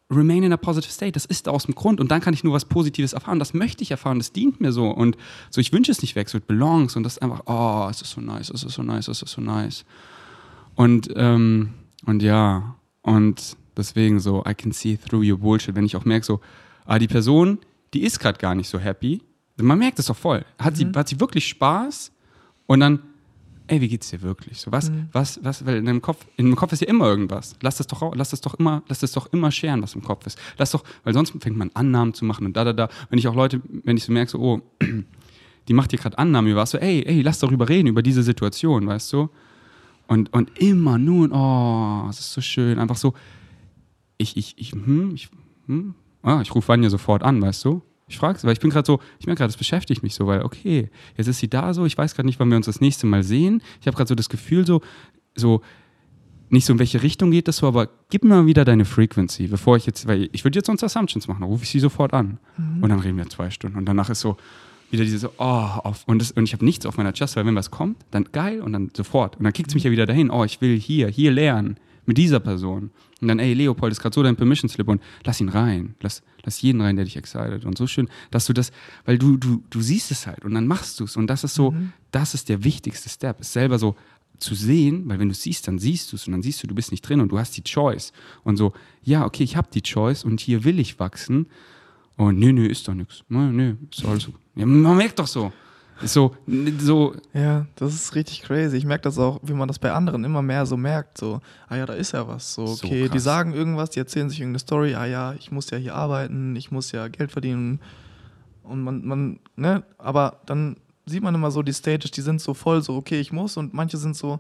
remain 0.10 0.44
in 0.44 0.54
a 0.54 0.58
positive 0.58 0.92
state, 0.92 1.14
das 1.14 1.26
ist 1.26 1.48
aus 1.48 1.66
dem 1.66 1.76
Grund 1.76 2.00
und 2.00 2.10
dann 2.12 2.22
kann 2.22 2.34
ich 2.34 2.44
nur 2.44 2.54
was 2.54 2.66
Positives 2.66 3.14
erfahren, 3.14 3.40
das 3.40 3.54
möchte 3.54 3.82
ich 3.82 3.92
erfahren, 3.92 4.20
das 4.20 4.32
dient 4.32 4.62
mir 4.62 4.72
so 4.72 4.90
und 4.90 5.18
so, 5.50 5.62
ich 5.62 5.74
wünsche 5.74 5.92
es 5.92 6.02
nicht 6.02 6.16
weg, 6.16 6.30
so, 6.30 6.38
it 6.38 6.46
belongs 6.46 6.96
und 6.96 7.04
das 7.04 7.14
ist 7.14 7.24
einfach, 7.24 7.42
oh, 7.48 7.88
es 7.90 8.02
ist 8.02 8.12
so 8.12 8.22
nice, 8.22 8.52
es 8.52 8.64
ist 8.64 8.74
so 8.74 8.84
nice, 8.84 9.08
es 9.08 9.22
ist 9.24 9.32
so 9.32 9.42
nice. 9.42 9.84
Und, 10.76 11.10
ähm, 11.16 11.74
und 12.06 12.22
ja, 12.22 12.76
und 13.02 13.58
deswegen 13.78 14.20
so, 14.20 14.44
I 14.48 14.54
can 14.54 14.72
see 14.72 14.98
through 14.98 15.24
your 15.24 15.38
bullshit, 15.38 15.76
wenn 15.76 15.86
ich 15.86 15.96
auch 15.96 16.06
merke, 16.06 16.26
so, 16.26 16.42
ah, 16.86 17.00
die 17.00 17.08
Person, 17.08 17.60
die 17.94 18.04
ist 18.04 18.20
gerade 18.20 18.38
gar 18.38 18.56
nicht 18.56 18.70
so 18.70 18.80
happy. 18.80 19.22
Man 19.58 19.80
merkt 19.80 20.00
es 20.00 20.08
doch 20.08 20.18
voll. 20.18 20.44
Hat, 20.60 20.74
mhm. 20.74 20.78
sie, 20.78 20.92
hat 20.96 21.08
sie 21.08 21.20
wirklich 21.20 21.48
Spaß? 21.48 22.12
Und 22.68 22.80
dann, 22.82 23.00
ey, 23.68 23.80
wie 23.80 23.88
geht's 23.88 24.10
dir 24.10 24.22
wirklich? 24.22 24.60
So, 24.60 24.72
was, 24.72 24.90
mhm. 24.90 25.08
was, 25.12 25.40
was, 25.44 25.66
weil 25.66 25.78
in 25.78 25.86
deinem 25.86 26.02
Kopf, 26.02 26.26
in 26.36 26.46
dem 26.46 26.56
Kopf 26.56 26.74
ist 26.74 26.82
ja 26.82 26.88
immer 26.88 27.06
irgendwas. 27.06 27.56
Lass 27.62 27.78
das 27.78 27.88
doch, 27.88 28.14
lass 28.16 28.32
das 28.32 28.42
doch 28.42 28.56
immer, 28.56 28.84
lass 28.88 29.00
das 29.00 29.12
doch 29.12 29.32
immer 29.32 29.52
scheren, 29.52 29.82
was 29.82 29.96
im 29.96 30.04
Kopf 30.04 30.26
ist. 30.26 30.38
Lass 30.58 30.72
doch, 30.72 30.84
weil 31.04 31.14
sonst 31.14 31.34
fängt 31.42 31.58
man 31.58 31.72
Annahmen 31.74 32.14
zu 32.14 32.26
machen 32.26 32.46
und 32.46 32.58
da, 32.58 32.64
da, 32.64 32.74
da. 32.74 32.90
Wenn 33.10 33.20
ich 33.20 33.28
auch 33.28 33.36
Leute, 33.36 33.62
wenn 33.84 33.98
ich 33.98 34.04
so 34.04 34.12
merke, 34.12 34.32
so, 34.32 34.40
oh, 34.40 34.62
die 35.68 35.74
macht 35.74 35.92
hier 35.92 36.00
gerade 36.00 36.18
Annahmen 36.18 36.52
über 36.52 36.62
was, 36.62 36.72
so, 36.72 36.78
ey, 36.78 37.04
ey, 37.06 37.22
lass 37.22 37.40
darüber 37.40 37.70
reden, 37.70 37.88
über 37.88 38.02
diese 38.02 38.24
Situation, 38.24 38.88
weißt 38.88 39.14
du? 39.14 39.30
Und, 40.08 40.32
und 40.34 40.58
immer 40.60 40.98
nur, 40.98 41.32
oh, 41.32 42.10
es 42.10 42.20
ist 42.20 42.34
so 42.34 42.42
schön. 42.42 42.80
Einfach 42.80 42.98
so, 42.98 43.14
ich, 44.18 44.38
ich, 44.38 44.56
ich, 44.58 44.72
hm, 44.72 45.12
ich, 45.16 45.30
hm, 45.68 45.96
ah, 46.22 46.42
ich 46.42 46.54
rufe 46.54 46.68
Vanja 46.68 46.90
sofort 46.90 47.24
an, 47.24 47.42
weißt 47.42 47.66
du? 47.66 47.82
Ich 48.08 48.18
frage 48.18 48.44
weil 48.44 48.54
ich 48.54 48.60
bin 48.60 48.70
gerade 48.70 48.86
so, 48.86 49.00
ich 49.20 49.26
merke 49.26 49.40
gerade, 49.40 49.52
das 49.52 49.58
beschäftigt 49.58 50.04
mich 50.04 50.14
so, 50.14 50.28
weil, 50.28 50.44
okay, 50.44 50.90
jetzt 51.18 51.28
ist 51.28 51.40
sie 51.40 51.50
da 51.50 51.74
so, 51.74 51.86
ich 51.86 51.98
weiß 51.98 52.14
gerade 52.14 52.28
nicht, 52.28 52.40
wann 52.40 52.50
wir 52.50 52.58
uns 52.58 52.68
das 52.68 52.82
nächste 52.82 53.08
Mal 53.08 53.24
sehen. 53.24 53.64
Ich 53.82 53.88
habe 53.88 53.98
gerade 53.98 54.08
so 54.08 54.16
das 54.16 54.30
Gefühl, 54.30 54.66
so, 54.66 54.82
so, 55.36 55.62
nicht 56.50 56.66
so 56.66 56.74
in 56.74 56.80
welche 56.80 57.02
Richtung 57.02 57.32
geht 57.32 57.48
das 57.48 57.58
so, 57.58 57.68
aber 57.68 57.90
gib 58.10 58.24
mir 58.24 58.30
mal 58.30 58.46
wieder 58.46 58.64
deine 58.64 58.86
Frequency, 58.86 59.48
bevor 59.48 59.78
ich 59.78 59.88
jetzt, 59.88 60.08
weil 60.08 60.30
ich 60.32 60.44
würde 60.44 60.60
jetzt 60.60 60.70
uns 60.70 60.84
Assumptions 60.84 61.28
machen, 61.28 61.42
dann 61.42 61.50
rufe 61.50 61.64
ich 61.64 61.70
sie 61.70 61.80
sofort 61.80 62.14
an. 62.14 62.38
Mhm. 62.58 62.84
Und 62.84 62.90
dann 62.90 63.00
reden 63.00 63.18
wir 63.18 63.28
zwei 63.28 63.50
Stunden. 63.50 63.78
Und 63.78 63.86
danach 63.86 64.12
ist 64.12 64.20
so, 64.20 64.38
wieder 64.92 65.04
diese 65.04 65.20
so, 65.20 65.30
oh, 65.38 65.44
auf, 65.44 66.04
und, 66.08 66.20
das, 66.20 66.32
und 66.32 66.44
ich 66.44 66.54
habe 66.54 66.64
nichts 66.64 66.86
auf 66.86 66.98
meiner 66.98 67.14
Chest, 67.14 67.36
weil 67.36 67.46
wenn 67.46 67.56
was 67.56 67.72
kommt, 67.72 67.98
dann 68.12 68.26
geil 68.32 68.62
und 68.62 68.74
dann 68.74 68.92
sofort. 68.96 69.38
Und 69.38 69.44
dann 69.44 69.54
kickt 69.54 69.70
es 69.70 69.76
mich 69.76 69.84
ja 69.84 69.92
wieder 69.92 70.06
dahin, 70.06 70.30
oh, 70.30 70.44
ich 70.44 70.62
will 70.62 70.80
hier, 70.80 71.08
hier 71.10 71.32
lernen, 71.32 71.78
mit 72.06 72.18
dieser 72.18 72.40
Person. 72.40 72.92
Und 73.22 73.28
dann, 73.28 73.40
ey, 73.40 73.54
Leopold 73.54 73.92
ist 73.92 74.00
gerade 74.00 74.14
so 74.14 74.22
dein 74.22 74.36
Permission 74.36 74.70
Slip 74.70 74.88
und 74.88 75.02
lass 75.24 75.42
ihn 75.42 75.50
rein. 75.50 75.96
Lass, 76.02 76.22
lass 76.44 76.62
jeden 76.62 76.82
rein, 76.82 76.96
der 76.96 77.06
dich 77.06 77.18
excited. 77.18 77.66
Und 77.66 77.78
so 77.78 77.88
schön, 77.88 78.10
dass 78.30 78.46
du 78.46 78.54
das, 78.54 78.72
weil 79.06 79.18
du, 79.18 79.38
du, 79.38 79.64
du 79.70 79.82
siehst 79.82 80.12
es 80.12 80.28
halt 80.28 80.46
und 80.46 80.54
dann 80.54 80.68
machst 80.68 81.00
du 81.00 81.06
es. 81.06 81.18
Und 81.18 81.28
das 81.28 81.44
ist 81.44 81.56
so, 81.56 81.72
mhm. 81.72 81.94
das 82.12 82.34
ist 82.34 82.50
der 82.50 82.64
wichtigste 82.64 83.10
Step, 83.10 83.42
ist 83.42 83.54
selber 83.54 83.80
so 83.80 83.96
zu 84.38 84.54
sehen, 84.54 85.04
weil 85.08 85.20
wenn 85.20 85.30
du 85.30 85.36
siehst, 85.36 85.68
dann 85.68 85.80
siehst 85.80 86.12
du 86.12 86.18
es 86.18 86.28
und 86.28 86.34
dann 86.34 86.44
siehst 86.44 86.62
du, 86.62 86.68
du 86.68 86.76
bist 86.76 86.92
nicht 86.92 87.02
drin 87.02 87.22
und 87.22 87.30
du 87.30 87.40
hast 87.40 87.56
die 87.58 87.64
Choice. 87.64 88.12
Und 88.44 88.58
so, 88.58 88.74
ja, 89.04 89.26
okay, 89.26 89.44
ich 89.44 89.56
habe 89.56 89.70
die 89.74 89.82
Choice 89.82 90.24
und 90.24 90.42
hier 90.42 90.64
will 90.64 90.80
ich 90.80 91.00
wachsen. 91.00 91.48
Oh, 92.18 92.32
nö, 92.32 92.52
nö, 92.52 92.66
ist 92.66 92.88
doch 92.88 92.94
nichts. 92.94 93.24
Nö, 93.28 93.52
nö, 93.52 93.76
ist 93.92 94.06
alles 94.06 94.24
so. 94.24 94.34
Ja, 94.56 94.66
man 94.66 94.98
merkt 94.98 95.20
doch 95.20 95.28
so. 95.28 95.52
So, 96.04 96.36
so. 96.80 97.16
Ja, 97.34 97.68
das 97.76 97.94
ist 97.94 98.16
richtig 98.16 98.42
crazy. 98.42 98.76
Ich 98.78 98.86
merke 98.86 99.04
das 99.04 99.18
auch, 99.18 99.40
wie 99.44 99.54
man 99.54 99.68
das 99.68 99.80
bei 99.80 99.92
anderen 99.92 100.26
immer 100.26 100.42
mehr 100.42 100.66
so 100.66 100.76
merkt. 100.76 101.18
So, 101.18 101.40
ah 101.70 101.78
ja, 101.78 101.86
da 101.86 101.94
ist 101.94 102.12
ja 102.12 102.28
was. 102.28 102.54
So, 102.54 102.64
okay, 102.64 103.08
so 103.08 103.14
die 103.14 103.20
sagen 103.20 103.54
irgendwas, 103.54 103.92
die 103.92 104.00
erzählen 104.00 104.30
sich 104.30 104.40
irgendeine 104.40 104.60
Story. 104.60 104.96
Ah 104.96 105.06
ja, 105.06 105.34
ich 105.34 105.52
muss 105.52 105.70
ja 105.70 105.78
hier 105.78 105.96
arbeiten, 105.96 106.56
ich 106.56 106.72
muss 106.72 106.92
ja 106.92 107.08
Geld 107.08 107.32
verdienen. 107.32 107.80
Und 108.64 108.84
man, 108.84 109.06
man, 109.06 109.40
ne, 109.56 109.84
aber 109.98 110.42
dann 110.46 110.78
sieht 111.06 111.24
man 111.24 111.36
immer 111.36 111.52
so 111.52 111.62
die 111.62 111.74
Stages, 111.74 112.12
die 112.12 112.22
sind 112.22 112.42
so 112.42 112.54
voll, 112.54 112.82
so, 112.82 112.96
okay, 112.96 113.20
ich 113.20 113.32
muss. 113.32 113.56
Und 113.58 113.74
manche 113.74 113.98
sind 113.98 114.18
so, 114.18 114.40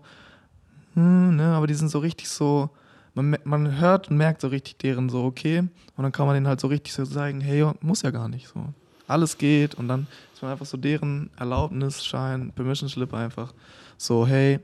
hm, 0.94 1.38
ne, 1.38 1.54
aber 1.54 1.68
die 1.68 1.76
sind 1.76 1.90
so 1.90 2.00
richtig 2.00 2.28
so, 2.28 2.70
man, 3.16 3.38
man 3.46 3.80
hört 3.80 4.10
und 4.10 4.18
merkt 4.18 4.42
so 4.42 4.50
richtig 4.50 4.78
deren 4.78 5.10
so, 5.10 5.24
okay. 5.24 5.60
Und 5.60 6.04
dann 6.04 6.12
kann 6.12 6.28
man 6.28 6.36
denen 6.36 6.48
halt 6.48 6.60
so 6.60 6.68
richtig 6.68 6.94
so 6.94 7.06
sagen, 7.06 7.42
hey, 7.42 7.70
muss 7.82 8.02
ja 8.02 8.12
gar 8.12 8.28
nicht 8.28 8.48
so. 8.48 8.66
Alles 9.08 9.38
geht 9.38 9.76
und 9.76 9.88
dann 9.88 10.08
ist 10.34 10.42
man 10.42 10.52
einfach 10.52 10.66
so 10.66 10.78
deren 10.78 11.30
Erlaubnisschein, 11.38 12.52
Permission 12.54 12.90
Slip 12.90 13.14
einfach 13.14 13.54
so, 13.98 14.28
hey, 14.28 14.60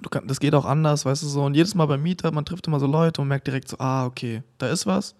du 0.00 0.08
kann, 0.08 0.26
das 0.26 0.40
geht 0.40 0.54
auch 0.54 0.64
anders, 0.64 1.04
weißt 1.04 1.22
du 1.22 1.26
so. 1.26 1.44
Und 1.44 1.54
jedes 1.54 1.74
Mal 1.74 1.86
beim 1.86 2.02
Meetup, 2.02 2.34
man 2.34 2.44
trifft 2.44 2.66
immer 2.66 2.80
so 2.80 2.86
Leute 2.86 3.20
und 3.20 3.28
merkt 3.28 3.46
direkt 3.46 3.68
so, 3.68 3.78
ah, 3.78 4.06
okay, 4.06 4.42
da 4.58 4.68
ist 4.68 4.86
was. 4.86 5.14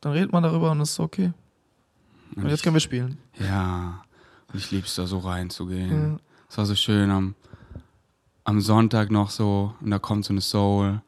Dann 0.00 0.12
redet 0.12 0.32
man 0.32 0.42
darüber 0.42 0.70
und 0.70 0.80
es 0.80 0.90
ist 0.90 0.94
so, 0.96 1.02
okay. 1.02 1.32
Und, 2.36 2.44
und 2.44 2.50
jetzt 2.50 2.62
können 2.62 2.76
wir 2.76 2.80
spielen. 2.80 3.18
Ja, 3.38 4.02
und 4.52 4.58
ich 4.58 4.70
lieb's 4.70 4.94
da 4.94 5.06
so 5.06 5.18
reinzugehen. 5.18 6.20
Es 6.48 6.54
ja. 6.54 6.58
war 6.58 6.66
so 6.66 6.74
schön 6.74 7.10
am, 7.10 7.34
am 8.44 8.60
Sonntag 8.60 9.10
noch 9.10 9.30
so 9.30 9.74
und 9.80 9.90
da 9.90 9.98
kommt 9.98 10.24
so 10.24 10.32
eine 10.32 10.40
Soul 10.40 11.00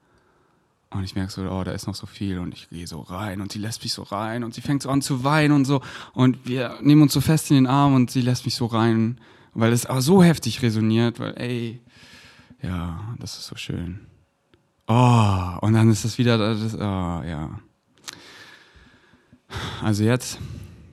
und 0.95 1.05
ich 1.05 1.15
merke 1.15 1.33
so, 1.33 1.43
oh, 1.43 1.65
da 1.65 1.73
ist 1.73 1.87
noch 1.87 1.95
so 1.95 2.07
viel 2.07 2.39
und 2.39 2.55
ich 2.55 2.69
gehe 2.71 2.87
so 2.87 3.01
rein 3.01 3.41
und 3.41 3.53
sie 3.53 3.59
lässt 3.59 3.83
mich 3.83 3.93
so 3.93 4.03
rein 4.03 4.45
und 4.45 4.55
sie 4.55 4.61
fängt 4.61 4.83
so 4.83 4.91
an 4.91 5.03
zu 5.03 5.25
weinen 5.25 5.53
und 5.53 5.65
so 5.65 5.81
und 6.13 6.47
wir 6.47 6.79
nehmen 6.81 7.03
uns 7.03 7.13
so 7.13 7.21
fest 7.21 7.51
in 7.51 7.57
den 7.57 7.67
Arm 7.67 7.95
und 7.95 8.11
sie 8.11 8.21
lässt 8.21 8.45
mich 8.45 8.55
so 8.55 8.67
rein, 8.67 9.21
weil 9.55 9.73
es 9.73 9.87
aber 9.87 10.03
so 10.03 10.23
heftig 10.23 10.63
resoniert, 10.63 11.21
weil 11.21 11.35
ey, 11.37 11.81
ja, 12.63 13.01
das 13.19 13.39
ist 13.39 13.47
so 13.47 13.57
schön. 13.57 14.01
Oh, 14.87 15.59
und 15.61 15.73
dann 15.75 15.91
ist 15.91 16.05
das 16.05 16.19
wieder, 16.19 16.39
das, 16.39 16.75
oh, 16.75 16.79
ja. 16.79 17.59
Also 19.83 20.05
jetzt 20.05 20.39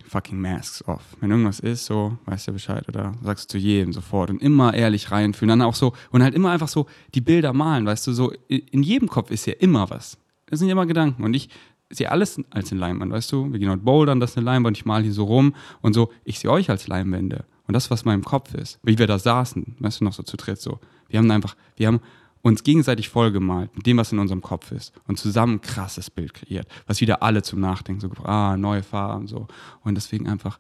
fucking 0.09 0.39
Masks 0.39 0.83
off. 0.87 1.03
Wenn 1.19 1.31
irgendwas 1.31 1.59
ist, 1.59 1.85
so, 1.85 2.17
weißt 2.25 2.47
du 2.47 2.53
Bescheid 2.53 2.87
oder 2.87 3.13
sagst 3.23 3.45
du 3.45 3.57
zu 3.57 3.57
jedem 3.57 3.93
sofort 3.93 4.29
und 4.29 4.41
immer 4.41 4.73
ehrlich 4.73 5.11
reinfühlen. 5.11 5.59
Dann 5.59 5.61
auch 5.61 5.75
so, 5.75 5.93
und 6.11 6.23
halt 6.23 6.35
immer 6.35 6.51
einfach 6.51 6.67
so 6.67 6.87
die 7.13 7.21
Bilder 7.21 7.53
malen, 7.53 7.85
weißt 7.85 8.07
du, 8.07 8.13
so 8.13 8.31
in 8.47 8.83
jedem 8.83 9.07
Kopf 9.07 9.31
ist 9.31 9.45
ja 9.45 9.53
immer 9.59 9.89
was. 9.89 10.17
Das 10.47 10.59
sind 10.59 10.67
ja 10.67 10.73
immer 10.73 10.85
Gedanken. 10.85 11.23
Und 11.23 11.33
ich 11.33 11.49
sehe 11.91 12.11
alles 12.11 12.41
als 12.49 12.71
eine 12.71 12.81
Leinwand, 12.81 13.11
weißt 13.11 13.31
du? 13.31 13.51
Wir 13.51 13.59
gehen 13.59 13.69
heute 13.69 13.83
bouldern, 13.83 14.19
das 14.19 14.31
ist 14.31 14.37
eine 14.37 14.45
Leinwand, 14.45 14.77
ich 14.77 14.85
male 14.85 15.03
hier 15.03 15.13
so 15.13 15.25
rum 15.25 15.55
und 15.81 15.93
so. 15.93 16.11
Ich 16.23 16.39
sehe 16.39 16.51
euch 16.51 16.69
als 16.69 16.87
Leinwände. 16.87 17.45
Und 17.67 17.73
das, 17.73 17.91
was 17.91 18.01
in 18.01 18.09
meinem 18.09 18.23
Kopf 18.23 18.53
ist, 18.55 18.79
wie 18.83 18.97
wir 18.97 19.07
da 19.07 19.19
saßen, 19.19 19.75
weißt 19.79 20.01
du, 20.01 20.05
noch 20.05 20.13
so 20.13 20.23
zu 20.23 20.37
dritt 20.37 20.59
so. 20.59 20.79
Wir 21.07 21.19
haben 21.19 21.29
einfach, 21.29 21.55
wir 21.75 21.87
haben 21.87 21.99
uns 22.41 22.63
gegenseitig 22.63 23.09
vollgemalt 23.09 23.75
mit 23.75 23.85
dem, 23.85 23.97
was 23.97 24.11
in 24.11 24.19
unserem 24.19 24.41
Kopf 24.41 24.71
ist 24.71 24.93
und 25.07 25.17
zusammen 25.17 25.55
ein 25.55 25.61
krasses 25.61 26.09
Bild 26.09 26.33
kreiert, 26.33 26.67
was 26.87 27.01
wieder 27.01 27.21
alle 27.21 27.41
zum 27.41 27.59
Nachdenken 27.59 28.01
so, 28.01 28.09
ah, 28.23 28.55
neue 28.57 28.83
Farben 28.83 29.27
so 29.27 29.47
und 29.83 29.95
deswegen 29.95 30.27
einfach 30.27 30.59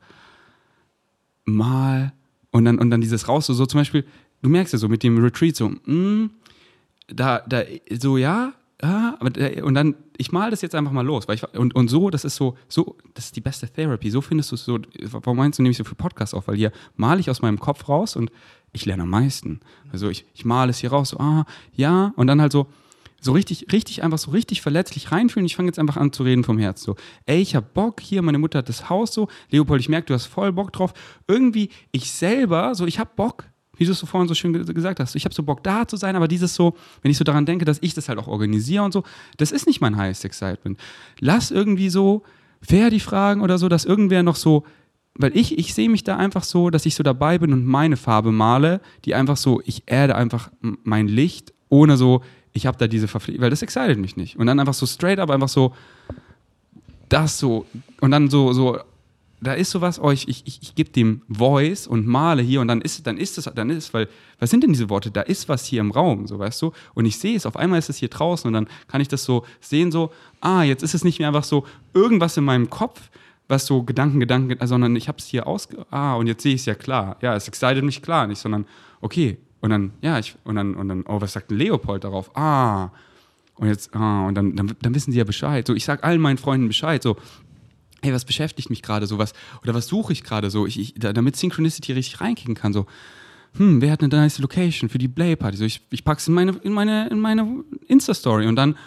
mal 1.45 2.13
und 2.51 2.65
dann 2.65 2.79
und 2.79 2.89
dann 2.89 3.01
dieses 3.01 3.27
raus 3.27 3.45
so, 3.45 3.53
so 3.53 3.65
zum 3.65 3.79
Beispiel, 3.79 4.05
du 4.41 4.49
merkst 4.49 4.73
ja 4.73 4.79
so 4.79 4.89
mit 4.89 5.03
dem 5.03 5.17
Retreat 5.23 5.55
so, 5.55 5.69
mm, 5.69 6.31
da 7.07 7.39
da 7.47 7.63
so 7.97 8.17
ja, 8.17 8.53
aber 8.81 9.31
und 9.63 9.73
dann 9.73 9.95
ich 10.17 10.31
mal 10.31 10.51
das 10.51 10.61
jetzt 10.61 10.75
einfach 10.75 10.91
mal 10.91 11.05
los, 11.05 11.27
weil 11.27 11.35
ich 11.35 11.43
und 11.53 11.75
und 11.75 11.89
so, 11.89 12.09
das 12.09 12.25
ist 12.25 12.35
so 12.35 12.57
so, 12.67 12.97
das 13.13 13.25
ist 13.25 13.35
die 13.35 13.41
beste 13.41 13.69
Therapy. 13.69 14.09
So 14.09 14.21
findest 14.21 14.51
du 14.51 14.55
es 14.55 14.65
so. 14.65 14.79
Warum 15.03 15.37
meinst 15.37 15.59
du 15.59 15.63
nämlich 15.63 15.77
so 15.77 15.83
viel 15.83 15.95
Podcast 15.95 16.33
auf? 16.33 16.47
Weil 16.47 16.55
hier 16.55 16.71
male 16.95 17.19
ich 17.19 17.29
aus 17.29 17.41
meinem 17.41 17.59
Kopf 17.59 17.87
raus 17.87 18.15
und 18.15 18.31
ich 18.71 18.85
lerne 18.85 19.03
am 19.03 19.09
meisten. 19.09 19.59
Also 19.91 20.09
ich, 20.09 20.25
ich 20.33 20.45
male 20.45 20.69
es 20.69 20.79
hier 20.79 20.91
raus, 20.91 21.09
so, 21.09 21.17
ah, 21.17 21.45
ja, 21.73 22.13
und 22.15 22.27
dann 22.27 22.41
halt 22.41 22.51
so, 22.51 22.67
so 23.21 23.33
richtig, 23.33 23.71
richtig, 23.71 24.03
einfach 24.03 24.17
so 24.17 24.31
richtig 24.31 24.61
verletzlich 24.61 25.11
reinfühlen. 25.11 25.45
Ich 25.45 25.55
fange 25.55 25.67
jetzt 25.67 25.79
einfach 25.79 25.97
an 25.97 26.13
zu 26.13 26.23
reden 26.23 26.43
vom 26.43 26.57
Herz. 26.57 26.81
So, 26.81 26.95
ey, 27.25 27.41
ich 27.41 27.55
hab 27.55 27.73
Bock, 27.73 27.99
hier, 27.99 28.21
meine 28.21 28.37
Mutter 28.37 28.59
hat 28.59 28.69
das 28.69 28.89
Haus 28.89 29.13
so. 29.13 29.27
Leopold, 29.49 29.81
ich 29.81 29.89
merke, 29.89 30.07
du 30.07 30.13
hast 30.13 30.25
voll 30.25 30.53
Bock 30.53 30.71
drauf. 30.71 30.93
Irgendwie, 31.27 31.69
ich 31.91 32.11
selber, 32.11 32.75
so, 32.75 32.85
ich 32.85 32.99
hab 32.99 33.15
Bock, 33.15 33.45
wie 33.75 33.85
du 33.85 33.91
es 33.91 33.99
so 33.99 34.05
vorhin 34.05 34.27
so 34.27 34.35
schön 34.35 34.53
gesagt 34.53 34.99
hast. 34.99 35.15
Ich 35.15 35.25
habe 35.25 35.35
so 35.35 35.43
Bock, 35.43 35.63
da 35.63 35.87
zu 35.87 35.97
sein, 35.97 36.15
aber 36.15 36.27
dieses 36.27 36.55
so, 36.55 36.75
wenn 37.01 37.11
ich 37.11 37.17
so 37.17 37.23
daran 37.23 37.45
denke, 37.45 37.65
dass 37.65 37.79
ich 37.81 37.93
das 37.93 38.09
halt 38.09 38.19
auch 38.19 38.27
organisiere 38.27 38.83
und 38.83 38.93
so, 38.93 39.03
das 39.37 39.51
ist 39.51 39.67
nicht 39.67 39.81
mein 39.81 39.97
highest 39.97 40.25
excitement. 40.25 40.77
Lass 41.19 41.51
irgendwie 41.51 41.89
so, 41.89 42.23
wer 42.61 42.89
die 42.89 42.99
Fragen 42.99 43.41
oder 43.41 43.57
so, 43.57 43.69
dass 43.69 43.85
irgendwer 43.85 44.23
noch 44.23 44.35
so 44.35 44.65
weil 45.19 45.35
ich, 45.35 45.59
ich 45.59 45.73
sehe 45.73 45.89
mich 45.89 46.05
da 46.05 46.15
einfach 46.15 46.43
so, 46.43 46.69
dass 46.69 46.85
ich 46.85 46.95
so 46.95 47.03
dabei 47.03 47.37
bin 47.37 47.51
und 47.51 47.65
meine 47.65 47.97
Farbe 47.97 48.31
male, 48.31 48.79
die 49.03 49.13
einfach 49.13 49.35
so, 49.35 49.61
ich 49.65 49.83
erde 49.85 50.15
einfach 50.15 50.49
mein 50.61 51.09
Licht, 51.09 51.53
ohne 51.67 51.97
so, 51.97 52.23
ich 52.53 52.65
habe 52.65 52.77
da 52.77 52.87
diese 52.87 53.09
Verpflichtung, 53.09 53.43
weil 53.43 53.49
das 53.49 53.61
excited 53.61 53.97
mich 53.97 54.15
nicht. 54.15 54.37
Und 54.37 54.47
dann 54.47 54.59
einfach 54.61 54.73
so 54.73 54.85
straight 54.85 55.19
up, 55.19 55.29
einfach 55.29 55.49
so, 55.49 55.75
das 57.09 57.37
so, 57.37 57.65
und 57.99 58.11
dann 58.11 58.29
so, 58.29 58.53
so, 58.53 58.79
da 59.41 59.53
ist 59.53 59.71
sowas, 59.71 59.99
oh, 60.01 60.09
ich, 60.09 60.29
ich, 60.29 60.43
ich 60.45 60.73
gebe 60.75 60.89
dem 60.91 61.21
Voice 61.27 61.85
und 61.85 62.07
male 62.07 62.41
hier 62.41 62.61
und 62.61 62.69
dann 62.69 62.79
ist, 62.79 63.05
dann 63.05 63.17
ist 63.17 63.37
es, 63.37 63.43
dann 63.53 63.69
ist, 63.69 63.93
weil, 63.93 64.07
was 64.39 64.49
sind 64.49 64.63
denn 64.63 64.71
diese 64.71 64.89
Worte? 64.89 65.11
Da 65.11 65.21
ist 65.21 65.49
was 65.49 65.65
hier 65.65 65.81
im 65.81 65.91
Raum, 65.91 66.27
so 66.27 66.39
weißt 66.39 66.61
du? 66.61 66.71
Und 66.93 67.05
ich 67.05 67.19
sehe 67.19 67.35
es, 67.35 67.45
auf 67.45 67.57
einmal 67.57 67.79
ist 67.79 67.89
es 67.89 67.97
hier 67.97 68.09
draußen 68.09 68.47
und 68.47 68.53
dann 68.53 68.67
kann 68.87 69.01
ich 69.01 69.09
das 69.09 69.25
so 69.25 69.45
sehen, 69.59 69.91
so, 69.91 70.11
ah, 70.39 70.63
jetzt 70.63 70.81
ist 70.81 70.93
es 70.93 71.03
nicht 71.03 71.19
mehr 71.19 71.27
einfach 71.27 71.43
so 71.43 71.65
irgendwas 71.93 72.37
in 72.37 72.45
meinem 72.45 72.69
Kopf, 72.69 73.09
was 73.49 73.65
so 73.65 73.83
Gedanken, 73.83 74.19
Gedanken, 74.19 74.65
sondern 74.65 74.95
ich 74.95 75.07
habe 75.07 75.17
es 75.17 75.25
hier 75.25 75.47
aus, 75.47 75.67
ah, 75.89 76.13
und 76.13 76.27
jetzt 76.27 76.43
sehe 76.43 76.53
ich 76.53 76.61
es 76.61 76.65
ja 76.67 76.75
klar. 76.75 77.17
Ja, 77.21 77.35
es 77.35 77.47
excited 77.47 77.83
mich 77.83 78.01
klar 78.01 78.27
nicht, 78.27 78.39
sondern 78.39 78.65
okay. 79.01 79.39
Und 79.59 79.71
dann, 79.71 79.91
ja, 80.01 80.19
ich, 80.19 80.35
und 80.45 80.55
dann, 80.55 80.75
und 80.75 80.87
dann, 80.87 81.03
oh, 81.07 81.19
was 81.19 81.33
sagt 81.33 81.51
Leopold 81.51 82.03
darauf? 82.03 82.35
Ah, 82.37 82.91
und 83.55 83.67
jetzt, 83.67 83.93
ah, 83.95 84.27
und 84.27 84.35
dann, 84.35 84.55
dann, 84.55 84.75
dann 84.81 84.95
wissen 84.95 85.11
sie 85.11 85.17
ja 85.17 85.23
Bescheid. 85.25 85.65
So, 85.67 85.73
ich 85.73 85.83
sage 85.83 86.03
allen 86.03 86.21
meinen 86.21 86.37
Freunden 86.37 86.67
Bescheid, 86.67 87.01
so, 87.01 87.17
hey, 88.03 88.13
was 88.13 88.23
beschäftigt 88.23 88.69
mich 88.69 88.83
gerade 88.83 89.07
so, 89.07 89.17
was, 89.17 89.33
oder 89.63 89.73
was 89.73 89.87
suche 89.87 90.13
ich 90.13 90.23
gerade 90.23 90.51
so, 90.51 90.67
ich, 90.67 90.79
ich, 90.79 90.93
damit 90.93 91.35
Synchronicity 91.35 91.91
richtig 91.93 92.21
reinkicken 92.21 92.53
kann, 92.53 92.71
so, 92.71 92.85
hm, 93.57 93.81
wer 93.81 93.91
hat 93.91 94.03
eine 94.03 94.15
nice 94.15 94.37
Location 94.37 94.89
für 94.89 94.99
die 94.99 95.07
Play 95.07 95.35
Party? 95.35 95.57
So, 95.57 95.65
ich, 95.65 95.81
ich 95.89 96.03
pack's 96.03 96.27
in 96.27 96.35
meine, 96.35 96.51
in 96.61 96.71
meine, 96.71 97.07
in 97.07 97.19
meine 97.19 97.63
Insta-Story 97.87 98.45
und 98.45 98.55
dann, 98.55 98.77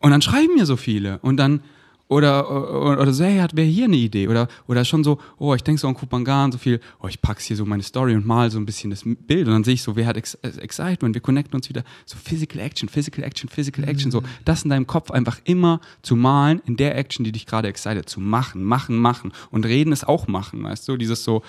und 0.00 0.10
dann 0.10 0.20
schreiben 0.20 0.54
mir 0.54 0.66
so 0.66 0.76
viele 0.76 1.20
und 1.20 1.36
dann, 1.36 1.62
oder, 2.08 2.50
oder, 2.50 3.02
oder 3.02 3.12
so, 3.12 3.22
hey, 3.22 3.38
hat 3.38 3.54
wer 3.54 3.66
hier 3.66 3.84
eine 3.84 3.96
Idee? 3.96 4.28
Oder, 4.28 4.48
oder 4.66 4.84
schon 4.84 5.04
so, 5.04 5.18
oh, 5.38 5.54
ich 5.54 5.62
denke 5.62 5.78
so 5.78 5.88
an 5.88 5.94
Kupangan, 5.94 6.52
so 6.52 6.58
viel, 6.58 6.80
oh, 7.00 7.06
ich 7.06 7.20
pack's 7.20 7.44
hier 7.44 7.56
so 7.56 7.66
meine 7.66 7.82
Story 7.82 8.14
und 8.14 8.26
mal 8.26 8.50
so 8.50 8.58
ein 8.58 8.64
bisschen 8.64 8.88
das 8.88 9.02
Bild. 9.04 9.46
Und 9.46 9.52
dann 9.52 9.64
sehe 9.64 9.74
ich 9.74 9.82
so, 9.82 9.94
wer 9.94 10.06
hat 10.06 10.16
Ex 10.16 10.34
äh, 10.34 10.48
Excitement? 10.58 11.14
Wir 11.14 11.20
connecten 11.20 11.54
uns 11.54 11.68
wieder. 11.68 11.84
So 12.06 12.16
Physical 12.16 12.60
Action, 12.60 12.88
Physical 12.88 13.22
Action, 13.24 13.50
Physical 13.50 13.86
Action. 13.86 14.08
Mhm. 14.08 14.12
So, 14.12 14.22
das 14.46 14.62
in 14.62 14.70
deinem 14.70 14.86
Kopf 14.86 15.10
einfach 15.10 15.38
immer 15.44 15.80
zu 16.00 16.16
malen, 16.16 16.62
in 16.64 16.76
der 16.76 16.96
Action, 16.96 17.24
die 17.24 17.32
dich 17.32 17.44
gerade 17.44 17.68
excited, 17.68 18.08
zu 18.08 18.20
machen, 18.20 18.64
machen, 18.64 18.96
machen. 18.96 19.32
Und 19.50 19.66
reden 19.66 19.92
ist 19.92 20.08
auch 20.08 20.28
machen, 20.28 20.62
weißt 20.62 20.88
du? 20.88 20.96
Dieses 20.96 21.24
so, 21.24 21.42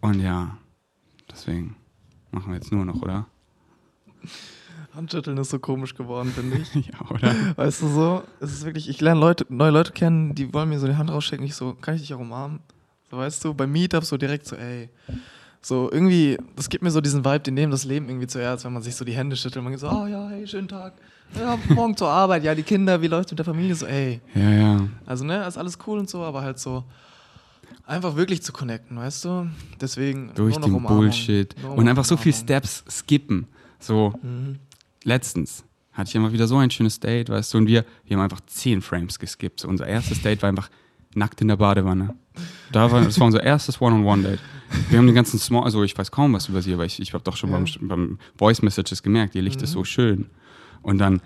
und 0.00 0.20
ja, 0.20 0.58
deswegen 1.30 1.76
machen 2.32 2.50
wir 2.50 2.56
jetzt 2.56 2.72
nur 2.72 2.84
noch, 2.84 3.00
oder? 3.00 3.26
Handschütteln 4.98 5.38
ist 5.38 5.50
so 5.50 5.60
komisch 5.60 5.94
geworden, 5.94 6.32
finde 6.34 6.58
ich. 6.58 6.74
ja, 6.74 7.08
oder? 7.08 7.32
Weißt 7.56 7.82
du 7.82 7.88
so, 7.88 8.22
es 8.40 8.52
ist 8.52 8.64
wirklich, 8.64 8.88
ich 8.88 9.00
lerne 9.00 9.20
Leute, 9.20 9.46
neue 9.48 9.70
Leute 9.70 9.92
kennen, 9.92 10.34
die 10.34 10.52
wollen 10.52 10.68
mir 10.68 10.78
so 10.80 10.88
die 10.88 10.96
Hand 10.96 11.10
rausschicken, 11.10 11.46
ich 11.46 11.54
so, 11.54 11.74
kann 11.74 11.94
ich 11.94 12.02
dich 12.02 12.12
auch 12.14 12.18
umarmen? 12.18 12.58
So, 13.08 13.16
weißt 13.16 13.44
du, 13.44 13.54
bei 13.54 13.66
Meetups 13.66 14.08
so 14.08 14.16
direkt 14.16 14.46
so, 14.46 14.56
ey. 14.56 14.90
So, 15.62 15.90
irgendwie, 15.90 16.36
das 16.56 16.68
gibt 16.68 16.82
mir 16.82 16.90
so 16.90 17.00
diesen 17.00 17.24
Vibe, 17.24 17.40
die 17.40 17.50
nehmen 17.52 17.70
das 17.70 17.84
Leben 17.84 18.08
irgendwie 18.08 18.26
zuerst, 18.26 18.64
wenn 18.64 18.72
man 18.72 18.82
sich 18.82 18.96
so 18.96 19.04
die 19.04 19.12
Hände 19.12 19.36
schüttelt. 19.36 19.62
Man 19.62 19.72
geht 19.72 19.80
so, 19.80 19.88
oh 19.88 20.06
ja, 20.06 20.28
hey, 20.28 20.46
schönen 20.46 20.68
Tag. 20.68 20.94
Ja, 21.38 21.56
morgen 21.68 21.96
zur 21.96 22.08
Arbeit, 22.08 22.42
ja, 22.42 22.54
die 22.54 22.62
Kinder, 22.62 23.00
wie 23.00 23.06
läuft 23.06 23.30
mit 23.30 23.38
der 23.38 23.44
Familie? 23.44 23.74
So, 23.74 23.86
ey. 23.86 24.20
Ja, 24.34 24.50
ja. 24.50 24.88
Also, 25.06 25.24
ne, 25.24 25.46
ist 25.46 25.56
alles 25.56 25.78
cool 25.86 25.98
und 25.98 26.10
so, 26.10 26.22
aber 26.22 26.42
halt 26.42 26.58
so, 26.58 26.84
einfach 27.86 28.16
wirklich 28.16 28.42
zu 28.42 28.52
connecten, 28.52 28.96
weißt 28.96 29.24
du? 29.26 29.48
Deswegen. 29.80 30.32
Durch 30.34 30.56
den 30.56 30.82
Bullshit. 30.82 31.54
Und 31.62 31.88
einfach 31.88 32.04
so 32.04 32.16
viele 32.16 32.34
Steps 32.34 32.84
skippen. 32.88 33.46
So. 33.78 34.12
Mhm 34.22 34.58
letztens 35.08 35.64
hatte 35.92 36.10
ich 36.10 36.14
immer 36.14 36.32
wieder 36.32 36.46
so 36.46 36.56
ein 36.56 36.70
schönes 36.70 37.00
Date, 37.00 37.28
weißt 37.28 37.52
du, 37.52 37.58
und 37.58 37.66
wir, 37.66 37.84
wir 38.04 38.16
haben 38.16 38.22
einfach 38.22 38.40
zehn 38.46 38.82
Frames 38.82 39.18
geskippt. 39.18 39.60
So, 39.60 39.68
unser 39.68 39.86
erstes 39.86 40.22
Date 40.22 40.42
war 40.42 40.48
einfach 40.48 40.70
nackt 41.14 41.40
in 41.40 41.48
der 41.48 41.56
Badewanne. 41.56 42.14
Da 42.70 42.92
war, 42.92 43.02
das 43.02 43.18
war 43.18 43.26
unser 43.26 43.42
erstes 43.42 43.80
One-on-One-Date. 43.80 44.38
Wir 44.90 44.98
haben 44.98 45.06
den 45.06 45.14
ganzen 45.14 45.40
Small, 45.40 45.64
also 45.64 45.82
ich 45.82 45.98
weiß 45.98 46.12
kaum 46.12 46.34
was 46.34 46.48
über 46.48 46.62
sie, 46.62 46.72
aber 46.72 46.84
ich, 46.84 47.00
ich 47.00 47.14
habe 47.14 47.24
doch 47.24 47.36
schon 47.36 47.50
ja. 47.50 47.56
beim, 47.56 47.88
beim, 47.88 48.18
Voice 48.36 48.62
Messages 48.62 49.02
gemerkt, 49.02 49.34
ihr 49.34 49.42
Licht 49.42 49.58
mhm. 49.58 49.64
ist 49.64 49.72
so 49.72 49.82
schön. 49.82 50.26
Und 50.82 50.98
dann, 50.98 51.20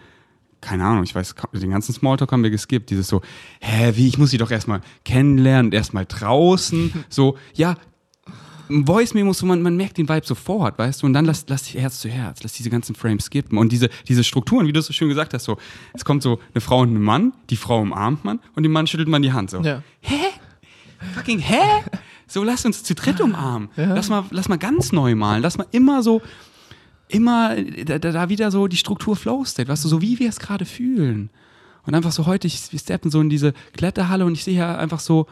keine 0.62 0.84
Ahnung, 0.84 1.04
ich 1.04 1.14
weiß, 1.14 1.34
den 1.52 1.70
ganzen 1.70 1.92
Smalltalk 1.92 2.32
haben 2.32 2.42
wir 2.42 2.50
geskippt. 2.50 2.88
Dieses 2.88 3.08
so, 3.08 3.20
hä, 3.60 3.92
wie, 3.96 4.08
ich 4.08 4.16
muss 4.16 4.30
sie 4.30 4.38
doch 4.38 4.50
erstmal 4.50 4.80
kennenlernen, 5.04 5.72
erstmal 5.72 6.06
draußen. 6.06 6.92
So, 7.10 7.36
ja, 7.52 7.76
Voice 8.86 9.14
Memo, 9.14 9.32
so 9.32 9.46
man, 9.46 9.62
man 9.62 9.76
merkt 9.76 9.98
den 9.98 10.08
Vibe 10.08 10.26
sofort, 10.26 10.78
weißt 10.78 11.02
du, 11.02 11.06
und 11.06 11.12
dann 11.12 11.24
lass, 11.24 11.44
lass 11.48 11.72
Herz 11.74 12.00
zu 12.00 12.08
Herz, 12.08 12.42
lass 12.42 12.52
diese 12.52 12.70
ganzen 12.70 12.94
Frames 12.94 13.26
skippen 13.26 13.58
und 13.58 13.72
diese, 13.72 13.88
diese 14.08 14.24
Strukturen, 14.24 14.66
wie 14.66 14.72
du 14.72 14.80
es 14.80 14.86
so 14.86 14.92
schön 14.92 15.08
gesagt 15.08 15.34
hast, 15.34 15.44
so, 15.44 15.58
es 15.92 16.04
kommt 16.04 16.22
so 16.22 16.40
eine 16.54 16.60
Frau 16.60 16.80
und 16.80 16.94
ein 16.94 17.02
Mann, 17.02 17.32
die 17.50 17.56
Frau 17.56 17.80
umarmt 17.80 18.24
man 18.24 18.40
und 18.54 18.62
dem 18.62 18.72
Mann 18.72 18.86
schüttelt 18.86 19.08
man 19.08 19.22
die 19.22 19.32
Hand 19.32 19.50
so. 19.50 19.60
Ja. 19.60 19.82
Hä? 20.00 20.16
Fucking 21.14 21.38
hä? 21.38 21.82
So, 22.26 22.42
lass 22.44 22.64
uns 22.64 22.82
zu 22.82 22.94
dritt 22.94 23.20
umarmen. 23.20 23.68
Ja. 23.76 23.94
Lass, 23.94 24.08
mal, 24.08 24.24
lass 24.30 24.48
mal 24.48 24.56
ganz 24.56 24.92
neu 24.92 25.14
malen. 25.14 25.42
Lass 25.42 25.58
mal 25.58 25.66
immer 25.70 26.02
so, 26.02 26.22
immer 27.08 27.54
da, 27.84 27.98
da 27.98 28.28
wieder 28.28 28.50
so 28.50 28.68
die 28.68 28.76
Struktur 28.76 29.16
Flow 29.16 29.44
State, 29.44 29.68
weißt 29.68 29.84
du, 29.84 29.88
so 29.88 30.00
wie 30.00 30.18
wir 30.18 30.28
es 30.28 30.38
gerade 30.38 30.64
fühlen. 30.64 31.30
Und 31.84 31.94
einfach 31.94 32.12
so 32.12 32.26
heute, 32.26 32.46
ich, 32.46 32.72
wir 32.72 32.78
steppen 32.78 33.10
so 33.10 33.20
in 33.20 33.28
diese 33.28 33.52
Kletterhalle 33.76 34.24
und 34.24 34.32
ich 34.32 34.44
sehe 34.44 34.56
ja 34.56 34.76
einfach 34.78 35.00
so, 35.00 35.26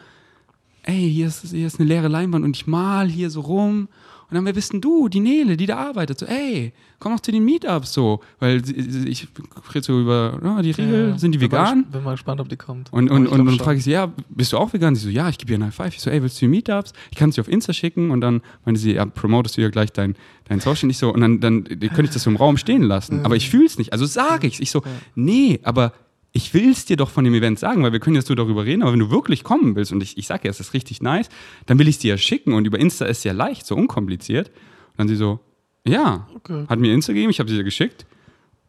ey, 0.83 1.11
hier 1.11 1.27
ist, 1.27 1.51
hier 1.51 1.67
ist 1.67 1.79
eine 1.79 1.87
leere 1.87 2.07
Leinwand 2.07 2.45
und 2.45 2.55
ich 2.55 2.67
mal 2.67 3.07
hier 3.07 3.29
so 3.29 3.41
rum. 3.41 3.87
Und 4.31 4.35
dann, 4.35 4.45
wer 4.45 4.53
bist 4.53 4.71
denn 4.71 4.79
du, 4.79 5.09
die 5.09 5.19
Nele, 5.19 5.57
die 5.57 5.65
da 5.65 5.75
arbeitet? 5.75 6.19
So, 6.19 6.25
ey, 6.25 6.71
komm 6.99 7.11
doch 7.11 7.19
zu 7.19 7.33
den 7.33 7.43
Meetups 7.43 7.91
so. 7.91 8.21
Weil 8.39 8.61
ich 9.05 9.27
rede 9.75 9.83
so 9.83 9.99
über 9.99 10.39
oh, 10.41 10.61
die 10.61 10.71
Regel, 10.71 11.09
ja, 11.09 11.17
sind 11.17 11.33
die 11.33 11.41
vegan? 11.41 11.83
Bin 11.91 12.01
mal 12.01 12.11
gespannt, 12.11 12.39
ob 12.39 12.47
die 12.47 12.55
kommt. 12.55 12.93
Und, 12.93 13.11
und, 13.11 13.27
und, 13.27 13.45
dann 13.45 13.57
frage 13.57 13.79
ich 13.79 13.83
sie, 13.83 13.91
ja, 13.91 14.09
bist 14.29 14.53
du 14.53 14.57
auch 14.57 14.71
vegan? 14.71 14.95
Sie 14.95 15.03
so, 15.03 15.09
ja, 15.09 15.27
ich 15.27 15.37
gebe 15.37 15.51
ihr 15.51 15.59
ein 15.59 15.65
High 15.65 15.75
Five. 15.75 15.95
Ich 15.95 16.01
so, 16.01 16.09
ey, 16.09 16.21
willst 16.21 16.37
du 16.37 16.45
die 16.45 16.49
Meetups? 16.49 16.93
Ich 17.11 17.17
kann 17.17 17.33
sie 17.33 17.41
auf 17.41 17.49
Insta 17.49 17.73
schicken. 17.73 18.09
Und 18.09 18.21
dann 18.21 18.41
meinte 18.63 18.79
sie, 18.79 18.93
ja, 18.93 19.05
promotest 19.05 19.57
du 19.57 19.63
ja 19.63 19.69
gleich 19.69 19.91
dein, 19.91 20.15
dein 20.45 20.61
Social. 20.61 20.87
nicht 20.87 20.97
so, 20.97 21.13
und 21.13 21.19
dann, 21.19 21.41
dann 21.41 21.65
könnte 21.65 22.03
ich 22.03 22.11
das 22.11 22.23
so 22.23 22.29
im 22.29 22.37
Raum 22.37 22.55
stehen 22.55 22.83
lassen. 22.83 23.25
Aber 23.25 23.35
ich 23.35 23.49
fühle 23.49 23.65
es 23.65 23.77
nicht. 23.77 23.91
Also 23.91 24.05
sage 24.05 24.47
ich 24.47 24.53
es. 24.53 24.59
Ich 24.61 24.71
so, 24.71 24.81
nee, 25.13 25.59
aber 25.63 25.91
ich 26.33 26.53
will 26.53 26.71
es 26.71 26.85
dir 26.85 26.97
doch 26.97 27.09
von 27.09 27.23
dem 27.23 27.33
Event 27.33 27.59
sagen, 27.59 27.83
weil 27.83 27.91
wir 27.91 27.99
können 27.99 28.15
jetzt 28.15 28.29
nur 28.29 28.35
darüber 28.35 28.63
reden, 28.65 28.83
aber 28.83 28.93
wenn 28.93 28.99
du 28.99 29.11
wirklich 29.11 29.43
kommen 29.43 29.75
willst 29.75 29.91
und 29.91 30.01
ich, 30.01 30.17
ich 30.17 30.27
sage 30.27 30.45
ja, 30.45 30.49
es 30.49 30.59
ist 30.59 30.73
richtig 30.73 31.01
nice, 31.01 31.29
dann 31.65 31.77
will 31.77 31.87
ich 31.87 31.95
es 31.95 31.99
dir 31.99 32.11
ja 32.11 32.17
schicken 32.17 32.53
und 32.53 32.65
über 32.65 32.79
Insta 32.79 33.05
ist 33.05 33.19
es 33.19 33.23
ja 33.25 33.33
leicht, 33.33 33.65
so 33.65 33.75
unkompliziert. 33.75 34.47
Und 34.49 34.99
dann 34.99 35.07
sie 35.09 35.15
so, 35.15 35.39
ja, 35.85 36.27
okay. 36.35 36.65
hat 36.69 36.79
mir 36.79 36.93
Insta 36.93 37.13
gegeben, 37.13 37.31
ich 37.31 37.39
habe 37.39 37.49
sie 37.49 37.57
dir 37.57 37.63
geschickt. 37.63 38.05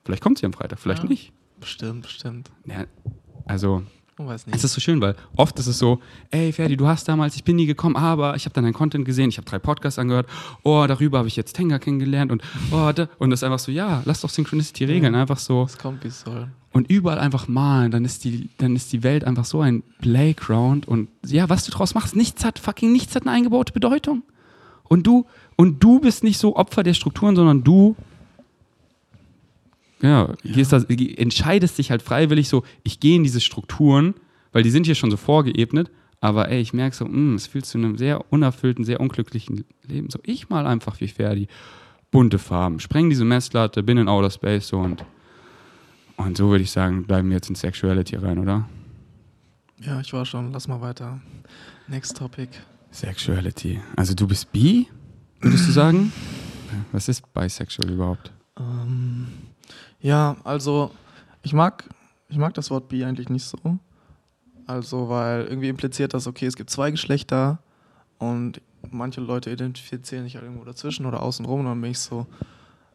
Vielleicht 0.05 0.23
kommt 0.23 0.39
sie 0.39 0.47
am 0.47 0.53
Freitag, 0.53 0.81
vielleicht 0.81 1.05
ja, 1.05 1.09
nicht. 1.09 1.33
Bestimmt, 1.61 2.03
bestimmt. 2.03 2.51
Ja, 2.67 2.87
also. 3.47 3.83
Weiß 4.27 4.47
nicht. 4.47 4.57
Es 4.57 4.65
ist 4.65 4.73
so 4.73 4.81
schön, 4.81 5.01
weil 5.01 5.17
oft 5.37 5.59
ist 5.59 5.67
es 5.67 5.79
so, 5.79 6.01
ey 6.31 6.53
Ferdi, 6.53 6.77
du 6.77 6.87
hast 6.87 7.09
damals, 7.09 7.37
ich 7.37 7.45
bin 7.45 7.57
nie 7.57 7.67
gekommen, 7.67 7.97
aber 7.97 8.37
ich 8.37 8.45
habe 8.45 8.55
dann 8.55 8.65
deinen 8.65 8.75
Content 8.75 9.05
gesehen, 9.05 9.29
ich 9.29 9.39
habe 9.39 9.49
drei 9.49 9.59
Podcasts 9.59 9.99
angehört, 9.99 10.27
oh, 10.63 10.85
darüber 10.87 11.19
habe 11.19 11.29
ich 11.29 11.37
jetzt 11.37 11.55
Tenga 11.55 11.79
kennengelernt 11.79 12.33
und 12.33 12.43
oh, 12.71 12.93
da, 12.95 13.09
und 13.19 13.31
das 13.31 13.41
ist 13.41 13.45
einfach 13.45 13.59
so, 13.59 13.73
ja, 13.73 14.03
lass 14.05 14.21
doch 14.21 14.31
Synchronicity 14.31 14.85
regeln, 14.85 15.15
einfach 15.15 15.39
so. 15.39 15.65
Es 15.65 15.79
kommt, 15.79 16.05
wie 16.05 16.09
es 16.09 16.21
soll. 16.21 16.49
Und 16.73 16.91
überall 16.91 17.19
einfach 17.19 17.49
malen, 17.49 17.91
dann 17.91 18.05
ist 18.05 18.25
die, 18.25 18.49
dann 18.59 18.75
ist 18.77 18.93
die 18.93 19.03
Welt 19.03 19.25
einfach 19.25 19.45
so 19.45 19.61
ein 19.61 19.83
Playground 20.01 20.89
und 20.89 21.09
ja, 21.27 21.49
was 21.49 21.65
du 21.65 21.71
draus 21.71 21.95
machst, 21.95 22.17
nichts 22.17 22.45
hat, 22.45 22.59
fucking 22.59 22.93
nichts 22.93 23.15
hat 23.15 23.23
eine 23.23 23.33
eingebaute 23.33 23.73
Bedeutung. 23.73 24.23
Und 24.85 25.07
du, 25.07 25.27
und 25.57 25.83
du 25.83 26.01
bist 26.01 26.25
nicht 26.25 26.39
so 26.39 26.57
Opfer 26.57 26.83
der 26.83 26.95
Strukturen, 26.95 27.37
sondern 27.37 27.63
du 27.63 27.97
ja, 30.03 30.35
Gehst 30.45 30.73
das, 30.73 30.85
entscheidest 30.85 31.79
dich 31.79 31.91
halt 31.91 32.03
freiwillig 32.03 32.49
so, 32.49 32.65
ich 32.83 33.01
gehe 33.01 33.17
in 33.17 33.23
diese 33.23 33.41
Strukturen, 33.41 34.15
weil 34.53 34.63
die 34.63 34.71
sind 34.71 34.85
hier 34.87 34.95
schon 34.95 35.11
so 35.11 35.17
vorgeebnet, 35.17 35.91
aber 36.21 36.49
ey, 36.51 36.61
ich 36.61 36.73
merke 36.73 36.95
so, 36.95 37.05
mh, 37.07 37.37
es 37.37 37.47
fühlt 37.47 37.67
zu 37.67 37.79
einem 37.79 37.97
sehr 37.97 38.33
unerfüllten, 38.33 38.85
sehr 38.85 39.01
unglücklichen 39.01 39.65
Leben. 39.87 40.11
So, 40.11 40.19
ich 40.25 40.49
mal 40.51 40.67
einfach 40.67 41.01
wie 41.01 41.09
Ferdi. 41.09 41.49
Bunte 42.11 42.39
Farben, 42.39 42.79
spreng 42.79 43.09
diese 43.09 43.25
Messlatte, 43.25 43.83
bin 43.83 43.97
in 43.97 44.07
Outer 44.07 44.31
Space 44.31 44.69
so 44.69 44.79
und, 44.79 45.03
und 46.17 46.37
so 46.37 46.51
würde 46.51 46.63
ich 46.63 46.71
sagen, 46.71 47.05
bleiben 47.05 47.31
wir 47.31 47.37
jetzt 47.37 47.49
in 47.49 47.55
Sexuality 47.55 48.17
rein, 48.17 48.39
oder? 48.39 48.69
Ja, 49.81 49.99
ich 50.01 50.13
war 50.13 50.27
schon. 50.27 50.53
Lass 50.53 50.69
mal 50.69 50.81
weiter. 50.83 51.21
Next 51.89 52.17
topic. 52.17 52.51
Sexuality. 52.91 53.81
Also 53.97 54.15
du 54.15 54.29
bist 54.29 54.53
bi, 54.53 54.87
würdest 55.41 55.67
du 55.69 55.73
sagen? 55.73 56.13
Was 56.93 57.09
ist 57.09 57.33
bisexual 57.33 57.91
überhaupt? 57.91 58.31
Ähm, 58.61 59.29
ja, 60.03 60.37
also 60.45 60.91
ich 61.43 61.53
mag, 61.53 61.89
ich 62.29 62.37
mag 62.37 62.55
das 62.55 62.71
Wort 62.71 62.89
bi 62.89 63.05
eigentlich 63.05 63.29
nicht 63.29 63.45
so. 63.45 63.59
Also, 64.67 65.09
weil 65.09 65.45
irgendwie 65.45 65.69
impliziert 65.69 66.15
das, 66.15 66.27
okay, 66.27 66.47
es 66.47 66.57
gibt 66.57 66.71
zwei 66.71 66.91
Geschlechter 66.91 67.59
und 68.19 68.61
manche 68.91 69.21
Leute 69.21 69.51
identifizieren 69.51 70.25
sich 70.25 70.35
halt 70.35 70.45
irgendwo 70.45 70.65
dazwischen 70.65 71.07
oder 71.07 71.23
außenrum 71.23 71.61
und 71.61 71.67
dann 71.67 71.81
bin 71.81 71.93
ich 71.93 71.99
so. 71.99 72.27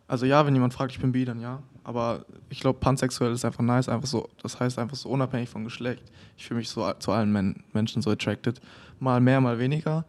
Also 0.08 0.26
ja, 0.26 0.46
wenn 0.46 0.54
jemand 0.54 0.74
fragt, 0.74 0.94
ich 0.94 1.00
bin 1.00 1.12
bi, 1.12 1.26
dann 1.26 1.42
ja. 1.42 1.62
Aber 1.84 2.26
ich 2.50 2.60
glaube, 2.60 2.80
pansexuell 2.80 3.32
ist 3.32 3.44
einfach 3.46 3.64
nice, 3.64 3.90
einfach 3.90 4.08
so, 4.08 4.30
das 4.42 4.60
heißt 4.60 4.80
einfach 4.80 4.96
so 4.96 5.10
unabhängig 5.10 5.50
vom 5.50 5.64
Geschlecht. 5.64 6.04
Ich 6.38 6.46
fühle 6.46 6.60
mich 6.60 6.70
so 6.70 6.90
zu 6.94 7.12
allen 7.12 7.32
Men 7.32 7.64
Menschen 7.74 8.02
so 8.02 8.10
attracted. 8.12 8.62
Mal 9.00 9.20
mehr, 9.20 9.42
mal 9.42 9.60
weniger. 9.60 10.06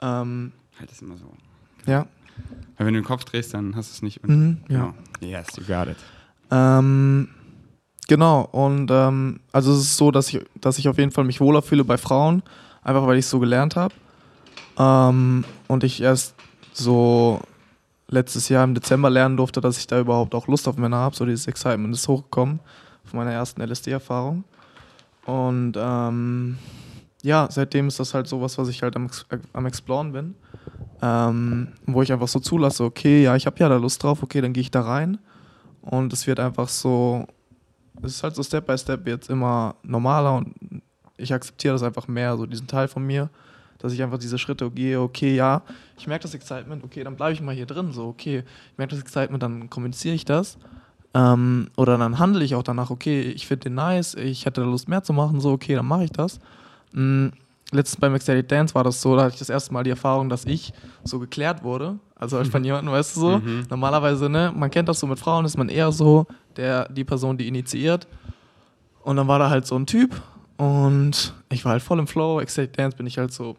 Ähm, 0.00 0.52
halt 0.78 0.90
das 0.90 1.02
immer 1.02 1.16
so. 1.16 1.32
Ja. 1.86 2.06
Weil 2.76 2.86
wenn 2.86 2.94
du 2.94 3.00
den 3.00 3.06
Kopf 3.06 3.24
drehst, 3.24 3.54
dann 3.54 3.74
hast 3.76 3.90
du 3.90 3.94
es 3.94 4.02
nicht. 4.02 4.26
Mhm, 4.26 4.58
ja. 4.68 4.92
Genau. 4.92 4.94
Yes, 5.20 5.46
you 5.56 5.64
got 5.64 5.88
it. 5.88 5.96
Ähm, 6.50 7.28
genau, 8.08 8.42
und 8.52 8.90
ähm, 8.90 9.40
also 9.52 9.72
es 9.72 9.80
ist 9.80 9.96
so, 9.96 10.10
dass 10.10 10.28
ich, 10.28 10.44
dass 10.60 10.78
ich 10.78 10.88
auf 10.88 10.98
jeden 10.98 11.10
Fall 11.10 11.24
mich 11.24 11.40
wohler 11.40 11.62
fühle 11.62 11.84
bei 11.84 11.98
Frauen, 11.98 12.42
einfach 12.82 13.06
weil 13.06 13.18
ich 13.18 13.24
es 13.24 13.30
so 13.30 13.40
gelernt 13.40 13.76
habe. 13.76 13.94
Ähm, 14.78 15.44
und 15.68 15.84
ich 15.84 16.02
erst 16.02 16.34
so 16.72 17.40
letztes 18.08 18.48
Jahr 18.48 18.64
im 18.64 18.74
Dezember 18.74 19.10
lernen 19.10 19.36
durfte, 19.36 19.60
dass 19.60 19.78
ich 19.78 19.86
da 19.86 19.98
überhaupt 19.98 20.34
auch 20.34 20.46
Lust 20.46 20.68
auf 20.68 20.76
Männer 20.76 20.98
habe. 20.98 21.16
So 21.16 21.24
dieses 21.24 21.46
Excitement 21.46 21.94
ist 21.94 22.06
hochgekommen 22.06 22.60
von 23.04 23.18
meiner 23.18 23.32
ersten 23.32 23.60
LSD-Erfahrung. 23.60 24.44
Und 25.24 25.74
ähm, 25.76 26.58
ja, 27.22 27.48
seitdem 27.50 27.88
ist 27.88 27.98
das 27.98 28.14
halt 28.14 28.28
sowas, 28.28 28.58
was 28.58 28.68
ich 28.68 28.82
halt 28.82 28.94
am, 28.96 29.08
am 29.52 29.66
Exploren 29.66 30.12
bin. 30.12 30.34
Ähm, 31.02 31.68
wo 31.86 32.02
ich 32.02 32.12
einfach 32.12 32.28
so 32.28 32.38
zulasse, 32.38 32.84
okay, 32.84 33.24
ja, 33.24 33.36
ich 33.36 33.46
habe 33.46 33.58
ja 33.58 33.68
da 33.68 33.76
Lust 33.76 34.02
drauf, 34.02 34.22
okay, 34.22 34.40
dann 34.40 34.52
gehe 34.52 34.62
ich 34.62 34.70
da 34.70 34.82
rein. 34.82 35.18
Und 35.86 36.12
es 36.12 36.26
wird 36.26 36.40
einfach 36.40 36.68
so, 36.68 37.26
es 38.02 38.16
ist 38.16 38.22
halt 38.22 38.34
so 38.34 38.42
Step 38.42 38.66
by 38.66 38.76
Step 38.76 39.06
jetzt 39.06 39.30
immer 39.30 39.76
normaler 39.82 40.34
und 40.34 40.54
ich 41.16 41.32
akzeptiere 41.32 41.74
das 41.74 41.82
einfach 41.82 42.08
mehr, 42.08 42.36
so 42.36 42.44
diesen 42.44 42.66
Teil 42.66 42.88
von 42.88 43.02
mir, 43.04 43.30
dass 43.78 43.92
ich 43.92 44.02
einfach 44.02 44.18
diese 44.18 44.38
Schritte 44.38 44.70
gehe, 44.70 45.00
okay, 45.00 45.34
ja, 45.34 45.62
ich 45.96 46.06
merke 46.06 46.24
das 46.24 46.34
Excitement, 46.34 46.84
okay, 46.84 47.04
dann 47.04 47.16
bleibe 47.16 47.32
ich 47.32 47.40
mal 47.40 47.54
hier 47.54 47.66
drin, 47.66 47.92
so, 47.92 48.06
okay, 48.08 48.42
ich 48.72 48.78
merke 48.78 48.94
das 48.94 49.02
Excitement, 49.02 49.42
dann 49.42 49.70
kommuniziere 49.70 50.14
ich 50.14 50.24
das. 50.24 50.58
Ähm, 51.14 51.68
oder 51.76 51.96
dann 51.96 52.18
handle 52.18 52.44
ich 52.44 52.54
auch 52.54 52.62
danach, 52.62 52.90
okay, 52.90 53.22
ich 53.22 53.46
finde 53.46 53.64
den 53.64 53.74
nice, 53.74 54.14
ich 54.14 54.44
hätte 54.44 54.62
Lust 54.62 54.88
mehr 54.88 55.02
zu 55.02 55.12
machen, 55.12 55.40
so, 55.40 55.52
okay, 55.52 55.74
dann 55.74 55.86
mache 55.86 56.04
ich 56.04 56.10
das. 56.10 56.40
Mhm 56.92 57.32
letztens 57.72 58.00
beim 58.00 58.14
Ecstatic 58.14 58.48
Dance 58.48 58.74
war 58.74 58.84
das 58.84 59.00
so, 59.00 59.16
da 59.16 59.24
hatte 59.24 59.34
ich 59.34 59.38
das 59.38 59.50
erste 59.50 59.72
Mal 59.72 59.84
die 59.84 59.90
Erfahrung, 59.90 60.28
dass 60.28 60.44
ich 60.44 60.72
so 61.04 61.18
geklärt 61.18 61.62
wurde. 61.62 61.98
Also 62.18 62.38
halt 62.38 62.48
von 62.48 62.64
jemandem, 62.64 62.92
weißt 62.92 63.16
du 63.16 63.20
so. 63.20 63.38
Mhm. 63.38 63.66
Normalerweise, 63.68 64.28
ne, 64.28 64.52
man 64.54 64.70
kennt 64.70 64.88
das 64.88 64.98
so 65.00 65.06
mit 65.06 65.18
Frauen, 65.18 65.44
ist 65.44 65.58
man 65.58 65.68
eher 65.68 65.92
so 65.92 66.26
der, 66.56 66.88
die 66.88 67.04
Person, 67.04 67.36
die 67.36 67.46
initiiert. 67.46 68.06
Und 69.02 69.16
dann 69.16 69.28
war 69.28 69.38
da 69.38 69.50
halt 69.50 69.66
so 69.66 69.76
ein 69.76 69.86
Typ 69.86 70.20
und 70.56 71.34
ich 71.50 71.64
war 71.64 71.72
halt 71.72 71.82
voll 71.82 71.98
im 71.98 72.06
Flow. 72.06 72.40
Ecstatic 72.40 72.72
Dance 72.72 72.96
bin 72.96 73.06
ich 73.06 73.18
halt 73.18 73.32
so, 73.32 73.56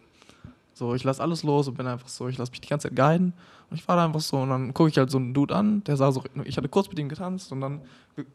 so 0.73 0.95
ich 0.95 1.03
lasse 1.03 1.21
alles 1.21 1.43
los 1.43 1.67
und 1.67 1.77
bin 1.77 1.87
einfach 1.87 2.07
so, 2.07 2.27
ich 2.27 2.37
lasse 2.37 2.51
mich 2.51 2.61
die 2.61 2.67
ganze 2.67 2.87
Zeit 2.89 2.97
guiden. 2.97 3.33
Und 3.69 3.77
ich 3.77 3.87
war 3.87 3.95
da 3.95 4.05
einfach 4.05 4.21
so 4.21 4.37
und 4.37 4.49
dann 4.49 4.73
gucke 4.73 4.89
ich 4.89 4.97
halt 4.97 5.11
so 5.11 5.17
einen 5.17 5.33
Dude 5.33 5.55
an, 5.55 5.83
der 5.83 5.97
sah 5.97 6.11
so, 6.11 6.23
ich 6.45 6.57
hatte 6.57 6.69
kurz 6.69 6.89
mit 6.89 6.97
ihm 6.99 7.09
getanzt 7.09 7.51
und 7.51 7.61
dann 7.61 7.81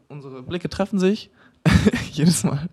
unsere 0.08 0.42
Blicke 0.42 0.68
treffen 0.68 0.98
sich. 0.98 1.30
Jedes 2.12 2.44
Mal. 2.44 2.68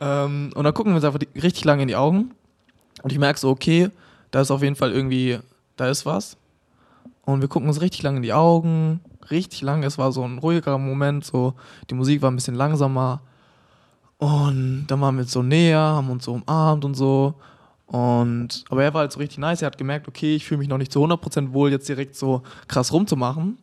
Ähm, 0.00 0.50
und 0.54 0.64
dann 0.64 0.74
gucken 0.74 0.92
wir 0.92 0.96
uns 0.96 1.04
einfach 1.04 1.18
die, 1.18 1.28
richtig 1.38 1.64
lange 1.64 1.82
in 1.82 1.88
die 1.88 1.96
Augen. 1.96 2.30
Und 3.02 3.12
ich 3.12 3.18
merke 3.18 3.38
so, 3.38 3.50
okay, 3.50 3.90
da 4.30 4.40
ist 4.40 4.50
auf 4.50 4.62
jeden 4.62 4.76
Fall 4.76 4.92
irgendwie, 4.92 5.38
da 5.76 5.88
ist 5.88 6.06
was. 6.06 6.36
Und 7.24 7.40
wir 7.40 7.48
gucken 7.48 7.68
uns 7.68 7.80
richtig 7.80 8.02
lange 8.02 8.18
in 8.18 8.22
die 8.22 8.32
Augen, 8.32 9.00
richtig 9.30 9.62
lange. 9.62 9.86
Es 9.86 9.98
war 9.98 10.12
so 10.12 10.22
ein 10.24 10.38
ruhiger 10.38 10.78
Moment, 10.78 11.24
so 11.24 11.54
die 11.90 11.94
Musik 11.94 12.22
war 12.22 12.30
ein 12.30 12.36
bisschen 12.36 12.54
langsamer. 12.54 13.22
Und 14.18 14.86
dann 14.88 15.00
waren 15.00 15.16
wir 15.16 15.24
so 15.24 15.42
näher, 15.42 15.78
haben 15.78 16.10
uns 16.10 16.24
so 16.24 16.34
umarmt 16.34 16.84
und 16.84 16.94
so. 16.94 17.34
Und, 17.86 18.64
aber 18.70 18.84
er 18.84 18.94
war 18.94 19.02
halt 19.02 19.12
so 19.12 19.18
richtig 19.18 19.38
nice. 19.38 19.62
Er 19.62 19.66
hat 19.66 19.78
gemerkt, 19.78 20.08
okay, 20.08 20.34
ich 20.34 20.44
fühle 20.44 20.58
mich 20.58 20.68
noch 20.68 20.78
nicht 20.78 20.92
zu 20.92 21.04
100% 21.04 21.52
wohl, 21.52 21.70
jetzt 21.70 21.88
direkt 21.88 22.16
so 22.16 22.42
krass 22.68 22.92
rumzumachen. 22.92 23.58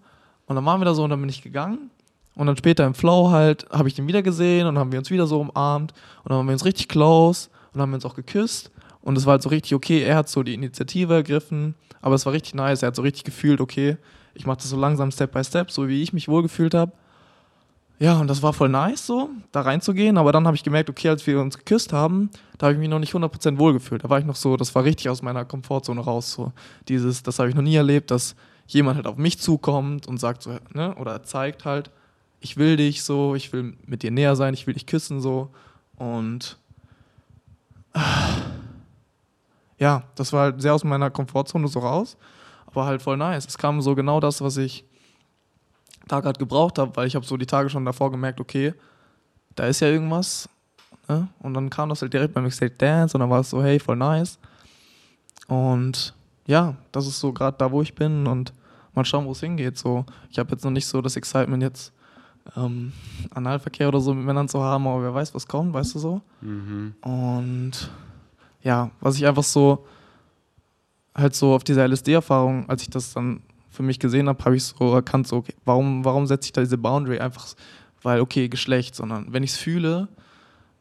Und 0.45 0.56
dann 0.56 0.65
waren 0.65 0.82
wir 0.82 0.86
da 0.86 0.93
so 0.93 1.04
und 1.04 1.10
dann 1.10 1.21
bin 1.21 1.30
ich 1.30 1.41
gegangen. 1.41 1.89
Und 2.36 2.47
dann 2.47 2.58
später 2.58 2.86
im 2.86 2.93
Flow 2.93 3.30
halt, 3.32 3.65
habe 3.71 3.88
ich 3.88 3.95
den 3.95 4.08
wieder 4.08 4.21
gesehen 4.21 4.67
und 4.67 4.78
haben 4.78 4.91
wir 4.91 5.00
uns 5.00 5.10
wieder 5.10 5.28
so 5.28 5.41
umarmt 5.41 5.93
und 6.24 6.30
dann 6.30 6.39
haben 6.39 6.47
wir 6.47 6.54
uns 6.54 6.65
richtig 6.65 6.88
close 6.88 7.50
und 7.74 7.82
haben 7.82 7.91
wir 7.91 7.95
uns 7.95 8.06
auch 8.06 8.15
geküsst. 8.15 8.71
Und 9.02 9.18
es 9.18 9.26
war 9.26 9.34
halt 9.34 9.42
so 9.42 9.50
richtig 9.50 9.74
okay, 9.74 10.02
er 10.02 10.16
hat 10.16 10.30
so 10.30 10.44
die 10.44 10.54
Initiative 10.54 11.14
ergriffen, 11.14 11.76
aber 12.02 12.16
es 12.16 12.26
war 12.26 12.34
richtig 12.34 12.54
nice, 12.54 12.84
er 12.84 12.88
hat 12.88 12.96
so 12.96 13.02
richtig 13.02 13.24
gefühlt, 13.24 13.62
okay, 13.62 13.98
ich 14.34 14.46
mache 14.46 14.58
das 14.58 14.70
so 14.70 14.78
langsam 14.78 15.12
Step 15.12 15.32
by 15.32 15.44
Step, 15.44 15.72
so 15.72 15.88
wie 15.88 16.02
ich 16.02 16.14
mich 16.14 16.28
wohlgefühlt 16.28 16.74
habe. 16.74 16.92
Ja, 18.00 18.20
und 18.20 18.28
das 18.28 18.42
war 18.42 18.52
voll 18.52 18.70
nice 18.70 19.06
so, 19.06 19.30
da 19.52 19.62
reinzugehen, 19.62 20.18
aber 20.18 20.32
dann 20.32 20.48
habe 20.48 20.56
ich 20.56 20.64
gemerkt, 20.64 20.90
okay, 20.90 21.10
als 21.10 21.28
wir 21.28 21.40
uns 21.40 21.58
geküsst 21.58 21.94
haben, 21.94 22.32
da 22.58 22.66
habe 22.66 22.74
ich 22.74 22.80
mich 22.80 22.90
noch 22.90 22.98
nicht 22.98 23.14
100% 23.14 23.60
wohlgefühlt. 23.60 24.04
Da 24.04 24.10
war 24.10 24.18
ich 24.18 24.26
noch 24.26 24.36
so, 24.36 24.58
das 24.58 24.74
war 24.74 24.84
richtig 24.84 25.10
aus 25.10 25.22
meiner 25.22 25.46
Komfortzone 25.46 26.02
raus, 26.02 26.32
so 26.32 26.52
dieses, 26.88 27.22
das 27.22 27.38
habe 27.38 27.50
ich 27.50 27.56
noch 27.56 27.62
nie 27.62 27.76
erlebt, 27.76 28.10
dass 28.10 28.36
jemand 28.66 28.96
halt 28.96 29.06
auf 29.06 29.18
mich 29.18 29.38
zukommt 29.38 30.08
und 30.08 30.20
sagt 30.20 30.42
so, 30.42 30.58
ne, 30.74 30.96
oder 30.96 31.22
zeigt 31.24 31.66
halt, 31.66 31.92
ich 32.40 32.58
will 32.58 32.76
dich 32.76 33.04
so, 33.04 33.36
ich 33.36 33.54
will 33.54 33.76
mit 33.86 34.02
dir 34.02 34.10
näher 34.10 34.36
sein, 34.36 34.56
ich 34.56 34.66
will 34.66 34.74
dich 34.74 34.88
küssen 34.88 35.22
so. 35.22 35.50
Und 35.96 36.58
äh, 37.94 38.00
ja, 39.82 40.04
das 40.13 40.32
war 40.32 40.44
halt 40.44 40.62
sehr 40.62 40.76
aus 40.76 40.84
meiner 40.84 41.10
Komfortzone 41.10 41.67
so 41.67 41.80
raus, 41.80 42.15
aber 42.67 42.86
halt 42.86 43.02
voll 43.02 43.17
nice. 43.17 43.48
Es 43.48 43.58
kam 43.58 43.82
so 43.82 43.96
genau 43.96 44.20
das, 44.20 44.39
was 44.39 44.58
ich 44.58 44.86
da 46.08 46.20
gerade 46.20 46.38
gebraucht 46.38 46.78
habe, 46.78 46.96
weil 46.96 47.08
ich 47.08 47.15
habe 47.15 47.26
so 47.26 47.36
die 47.36 47.48
Tage 47.48 47.67
schon 47.67 47.84
davor 47.84 48.12
gemerkt, 48.12 48.39
okay, 48.39 48.76
da 49.56 49.65
ist 49.65 49.80
ja 49.80 49.88
irgendwas. 49.88 50.48
Ne? 51.08 51.28
Und 51.39 51.56
dann 51.56 51.72
kam 51.72 51.89
das 51.89 52.04
halt 52.04 52.13
direkt 52.13 52.36
beim 52.36 52.44
Mixtape 52.44 52.76
Dance 52.78 53.17
und 53.17 53.22
dann 53.22 53.32
war 53.32 53.39
es 53.39 53.50
so, 53.50 53.63
hey, 53.63 53.80
voll 53.80 53.96
nice. 53.96 54.38
Und 55.48 56.13
ja, 56.46 56.76
das 56.91 57.08
ist 57.08 57.20
so 57.20 57.34
gerade 57.34 57.58
da, 57.58 57.72
wo 57.72 57.82
ich 57.82 57.96
bin 57.96 58.28
und 58.28 58.54
mal 58.94 59.04
schauen, 59.04 59.26
wo 59.26 59.32
es 59.32 59.39
hingeht. 59.39 59.80
So, 59.80 60.06
ich 60.30 60.38
habe 60.38 60.52
jetzt 60.52 60.63
noch 60.63 60.70
nicht 60.70 60.86
so 60.86 61.02
das 61.02 61.15
Excitement 61.15 61.63
jetzt 61.63 61.91
ähm, 62.56 62.94
Analverkehr 63.34 63.88
oder 63.88 64.00
so 64.00 64.13
mit 64.13 64.26
Männern 64.26 64.48
zu 64.48 64.62
haben, 64.62 64.86
aber 64.86 65.02
wer 65.02 65.13
weiß, 65.15 65.34
was 65.34 65.48
kommt, 65.48 65.74
weißt 65.74 65.96
du 65.96 66.00
so. 66.00 66.22
Mhm. 66.41 66.94
Und 67.02 67.89
ja, 68.63 68.91
was 69.00 69.17
ich 69.17 69.26
einfach 69.26 69.43
so, 69.43 69.86
halt 71.15 71.36
so 71.36 71.54
auf 71.54 71.63
dieser 71.63 71.88
LSD-Erfahrung, 71.88 72.69
als 72.69 72.84
ich 72.84 72.89
das 72.89 73.13
dann 73.13 73.41
für 73.69 73.84
mich 73.84 74.00
gesehen 74.00 74.28
habe, 74.28 74.43
habe 74.43 74.56
ich 74.56 74.63
so 74.63 74.93
erkannt, 74.93 75.28
so, 75.28 75.38
okay, 75.38 75.54
warum, 75.65 76.04
warum 76.06 76.28
setze 76.28 76.47
ich 76.47 76.52
da 76.54 76.62
diese 76.62 76.78
Boundary 76.78 77.19
einfach, 77.19 77.47
weil, 78.02 78.19
okay, 78.21 78.50
Geschlecht, 78.50 78.95
sondern 78.95 79.32
wenn 79.32 79.43
ich 79.43 79.52
es 79.52 79.58
fühle, 79.58 80.08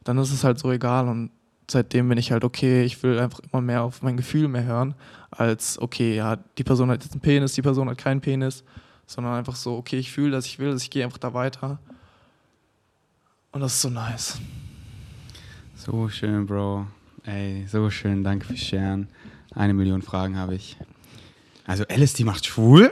dann 0.05 0.19
ist 0.19 0.33
es 0.33 0.45
halt 0.45 0.59
so 0.59 0.71
egal 0.73 1.09
und 1.09 1.31
seitdem 1.71 2.09
bin 2.09 2.19
ich 2.19 2.33
halt, 2.33 2.45
okay, 2.45 2.83
ich 2.83 3.03
will 3.03 3.19
einfach 3.19 3.41
immer 3.41 3.61
mehr 3.63 3.83
auf 3.83 4.03
mein 4.03 4.17
Gefühl 4.17 4.49
mehr 4.49 4.65
hören, 4.65 4.95
als, 5.31 5.79
okay, 5.81 6.17
ja, 6.17 6.37
die 6.37 6.65
Person 6.65 6.91
hat 6.91 7.05
jetzt 7.05 7.13
einen 7.13 7.21
Penis, 7.21 7.53
die 7.53 7.63
Person 7.63 7.89
hat 7.89 7.99
keinen 7.99 8.21
Penis 8.21 8.65
sondern 9.11 9.35
einfach 9.35 9.57
so, 9.57 9.77
okay, 9.77 9.99
ich 9.99 10.13
fühle 10.13 10.31
das, 10.31 10.47
ich 10.47 10.61
will 10.61 10.71
das, 10.71 10.85
ich 10.85 10.91
gehe 10.91 11.05
einfach 11.05 11.19
da 11.19 11.35
weiter. 11.35 11.81
Und 13.51 13.61
das 13.61 13.75
ist 13.75 13.83
so 13.83 13.91
nice. 13.91 14.39
So 15.75 16.09
schön, 16.09 16.47
Bro. 16.47 16.87
Ey, 17.25 17.67
so 17.71 17.91
schön, 17.91 18.25
danke 18.25 18.47
fürs 18.47 18.61
Sharen. 18.61 19.09
Eine 19.55 19.75
Million 19.75 20.03
Fragen 20.03 20.37
habe 20.37 20.55
ich. 20.55 20.77
Also 21.67 21.85
LSD 21.85 22.25
macht 22.25 22.47
schwul. 22.47 22.91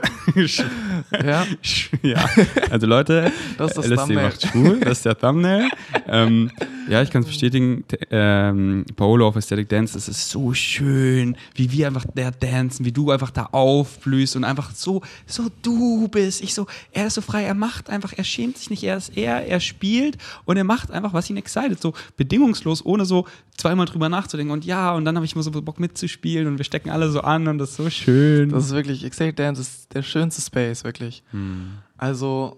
ja. 1.11 1.45
ja. 2.01 2.29
Also 2.69 2.87
Leute, 2.87 3.31
das 3.57 3.71
ist 3.71 3.77
das 3.77 3.85
LSD 3.87 3.95
Thumbnail. 3.97 4.23
macht 4.23 4.47
schwul, 4.47 4.79
das 4.79 4.99
ist 4.99 5.05
der 5.05 5.17
Thumbnail. 5.17 5.69
Ähm, 6.11 6.51
Ja, 6.89 7.01
ich 7.03 7.11
kann 7.11 7.21
es 7.21 7.27
bestätigen. 7.27 7.85
Ähm, 8.09 8.85
Paolo 8.95 9.27
auf 9.27 9.35
Aesthetic 9.35 9.69
Dance, 9.69 9.93
das 9.93 10.07
ist 10.07 10.29
so 10.29 10.53
schön, 10.53 11.37
wie 11.53 11.71
wir 11.71 11.87
einfach 11.87 12.05
da 12.15 12.31
dancen, 12.31 12.83
wie 12.85 12.91
du 12.91 13.11
einfach 13.11 13.29
da 13.29 13.49
aufblühst 13.51 14.35
und 14.35 14.43
einfach 14.43 14.71
so, 14.71 15.01
so 15.27 15.47
du 15.61 16.07
bist. 16.07 16.41
Ich 16.41 16.53
so, 16.53 16.65
er 16.91 17.07
ist 17.07 17.13
so 17.13 17.21
frei, 17.21 17.43
er 17.43 17.53
macht 17.53 17.89
einfach, 17.89 18.13
er 18.15 18.23
schämt 18.23 18.57
sich 18.57 18.69
nicht, 18.69 18.83
er 18.83 18.97
ist 18.97 19.15
er, 19.15 19.45
er 19.45 19.59
spielt 19.59 20.17
und 20.45 20.57
er 20.57 20.63
macht 20.63 20.91
einfach, 20.91 21.13
was 21.13 21.29
ihn 21.29 21.37
excited, 21.37 21.79
so 21.79 21.93
bedingungslos, 22.17 22.83
ohne 22.83 23.05
so 23.05 23.27
zweimal 23.55 23.85
drüber 23.85 24.09
nachzudenken 24.09 24.51
und 24.51 24.65
ja, 24.65 24.93
und 24.93 25.05
dann 25.05 25.15
habe 25.15 25.25
ich 25.25 25.35
mal 25.35 25.43
so 25.43 25.51
Bock 25.51 25.79
mitzuspielen 25.79 26.47
und 26.47 26.57
wir 26.57 26.65
stecken 26.65 26.89
alle 26.89 27.09
so 27.09 27.21
an 27.21 27.47
und 27.47 27.59
das 27.59 27.71
ist 27.71 27.77
so 27.77 27.89
schön. 27.89 28.49
Das 28.49 28.65
ist 28.65 28.71
wirklich, 28.71 29.03
Excited 29.03 29.37
Dance 29.37 29.61
ist 29.61 29.93
der 29.93 30.01
schönste 30.01 30.41
Space, 30.41 30.83
wirklich. 30.83 31.23
Hm. 31.31 31.77
Also, 31.97 32.57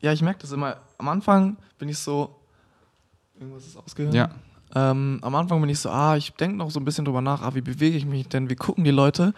ja, 0.00 0.12
ich 0.12 0.22
merke 0.22 0.40
das 0.40 0.52
immer. 0.52 0.76
Am 0.98 1.08
Anfang 1.08 1.56
bin 1.78 1.88
ich 1.88 1.98
so. 1.98 2.34
Irgendwas 3.38 3.66
ist 3.66 3.76
ausgegangen. 3.76 4.14
Ja. 4.14 4.30
Ähm, 4.74 5.18
am 5.22 5.34
Anfang 5.34 5.60
bin 5.60 5.70
ich 5.70 5.78
so, 5.78 5.90
ah, 5.90 6.16
ich 6.16 6.32
denke 6.32 6.56
noch 6.56 6.70
so 6.70 6.80
ein 6.80 6.84
bisschen 6.84 7.04
drüber 7.04 7.20
nach, 7.20 7.42
ah, 7.42 7.54
wie 7.54 7.60
bewege 7.60 7.96
ich 7.96 8.04
mich 8.04 8.28
denn, 8.28 8.50
wie 8.50 8.56
gucken 8.56 8.84
die 8.84 8.90
Leute. 8.90 9.32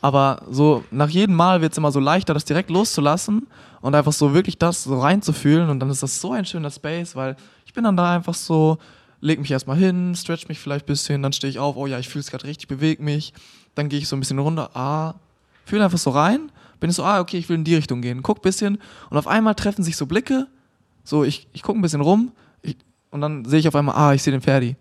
Aber 0.00 0.42
so 0.50 0.84
nach 0.90 1.08
jedem 1.08 1.34
Mal 1.34 1.60
wird 1.60 1.72
es 1.72 1.78
immer 1.78 1.92
so 1.92 2.00
leichter, 2.00 2.32
das 2.32 2.44
direkt 2.44 2.70
loszulassen 2.70 3.46
und 3.82 3.94
einfach 3.94 4.12
so 4.12 4.32
wirklich 4.32 4.56
das 4.58 4.84
so 4.84 4.98
reinzufühlen. 4.98 5.68
Und 5.68 5.80
dann 5.80 5.90
ist 5.90 6.02
das 6.02 6.20
so 6.20 6.32
ein 6.32 6.44
schöner 6.44 6.70
Space, 6.70 7.14
weil 7.16 7.36
ich 7.66 7.74
bin 7.74 7.84
dann 7.84 7.96
da 7.96 8.14
einfach 8.14 8.34
so, 8.34 8.78
leg 9.20 9.38
mich 9.38 9.50
erstmal 9.50 9.76
hin, 9.76 10.14
stretch 10.16 10.48
mich 10.48 10.58
vielleicht 10.58 10.86
ein 10.86 10.92
bisschen, 10.92 11.22
dann 11.22 11.32
stehe 11.32 11.50
ich 11.50 11.58
auf, 11.58 11.76
oh 11.76 11.86
ja, 11.86 11.98
ich 11.98 12.08
fühle 12.08 12.20
es 12.20 12.30
gerade 12.30 12.44
richtig, 12.44 12.68
bewege 12.68 13.02
mich. 13.02 13.34
Dann 13.74 13.88
gehe 13.88 13.98
ich 13.98 14.08
so 14.08 14.16
ein 14.16 14.20
bisschen 14.20 14.38
runter, 14.38 14.70
ah, 14.74 15.14
fühle 15.66 15.84
einfach 15.84 15.98
so 15.98 16.10
rein, 16.10 16.50
bin 16.80 16.90
ich 16.90 16.96
so, 16.96 17.04
ah, 17.04 17.20
okay, 17.20 17.36
ich 17.36 17.48
will 17.48 17.56
in 17.56 17.64
die 17.64 17.74
Richtung 17.74 18.00
gehen, 18.00 18.22
guck 18.22 18.38
ein 18.38 18.42
bisschen 18.42 18.78
und 19.10 19.18
auf 19.18 19.26
einmal 19.26 19.54
treffen 19.54 19.84
sich 19.84 19.96
so 19.96 20.06
Blicke, 20.06 20.46
so 21.04 21.22
ich, 21.22 21.46
ich 21.52 21.62
gucke 21.62 21.78
ein 21.78 21.82
bisschen 21.82 22.00
rum 22.00 22.32
ich, 22.62 22.76
und 23.10 23.20
dann 23.20 23.44
sehe 23.44 23.60
ich 23.60 23.68
auf 23.68 23.74
einmal, 23.74 23.94
ah, 23.96 24.14
ich 24.14 24.22
sehe 24.22 24.32
den 24.32 24.40
Ferdi. 24.40 24.76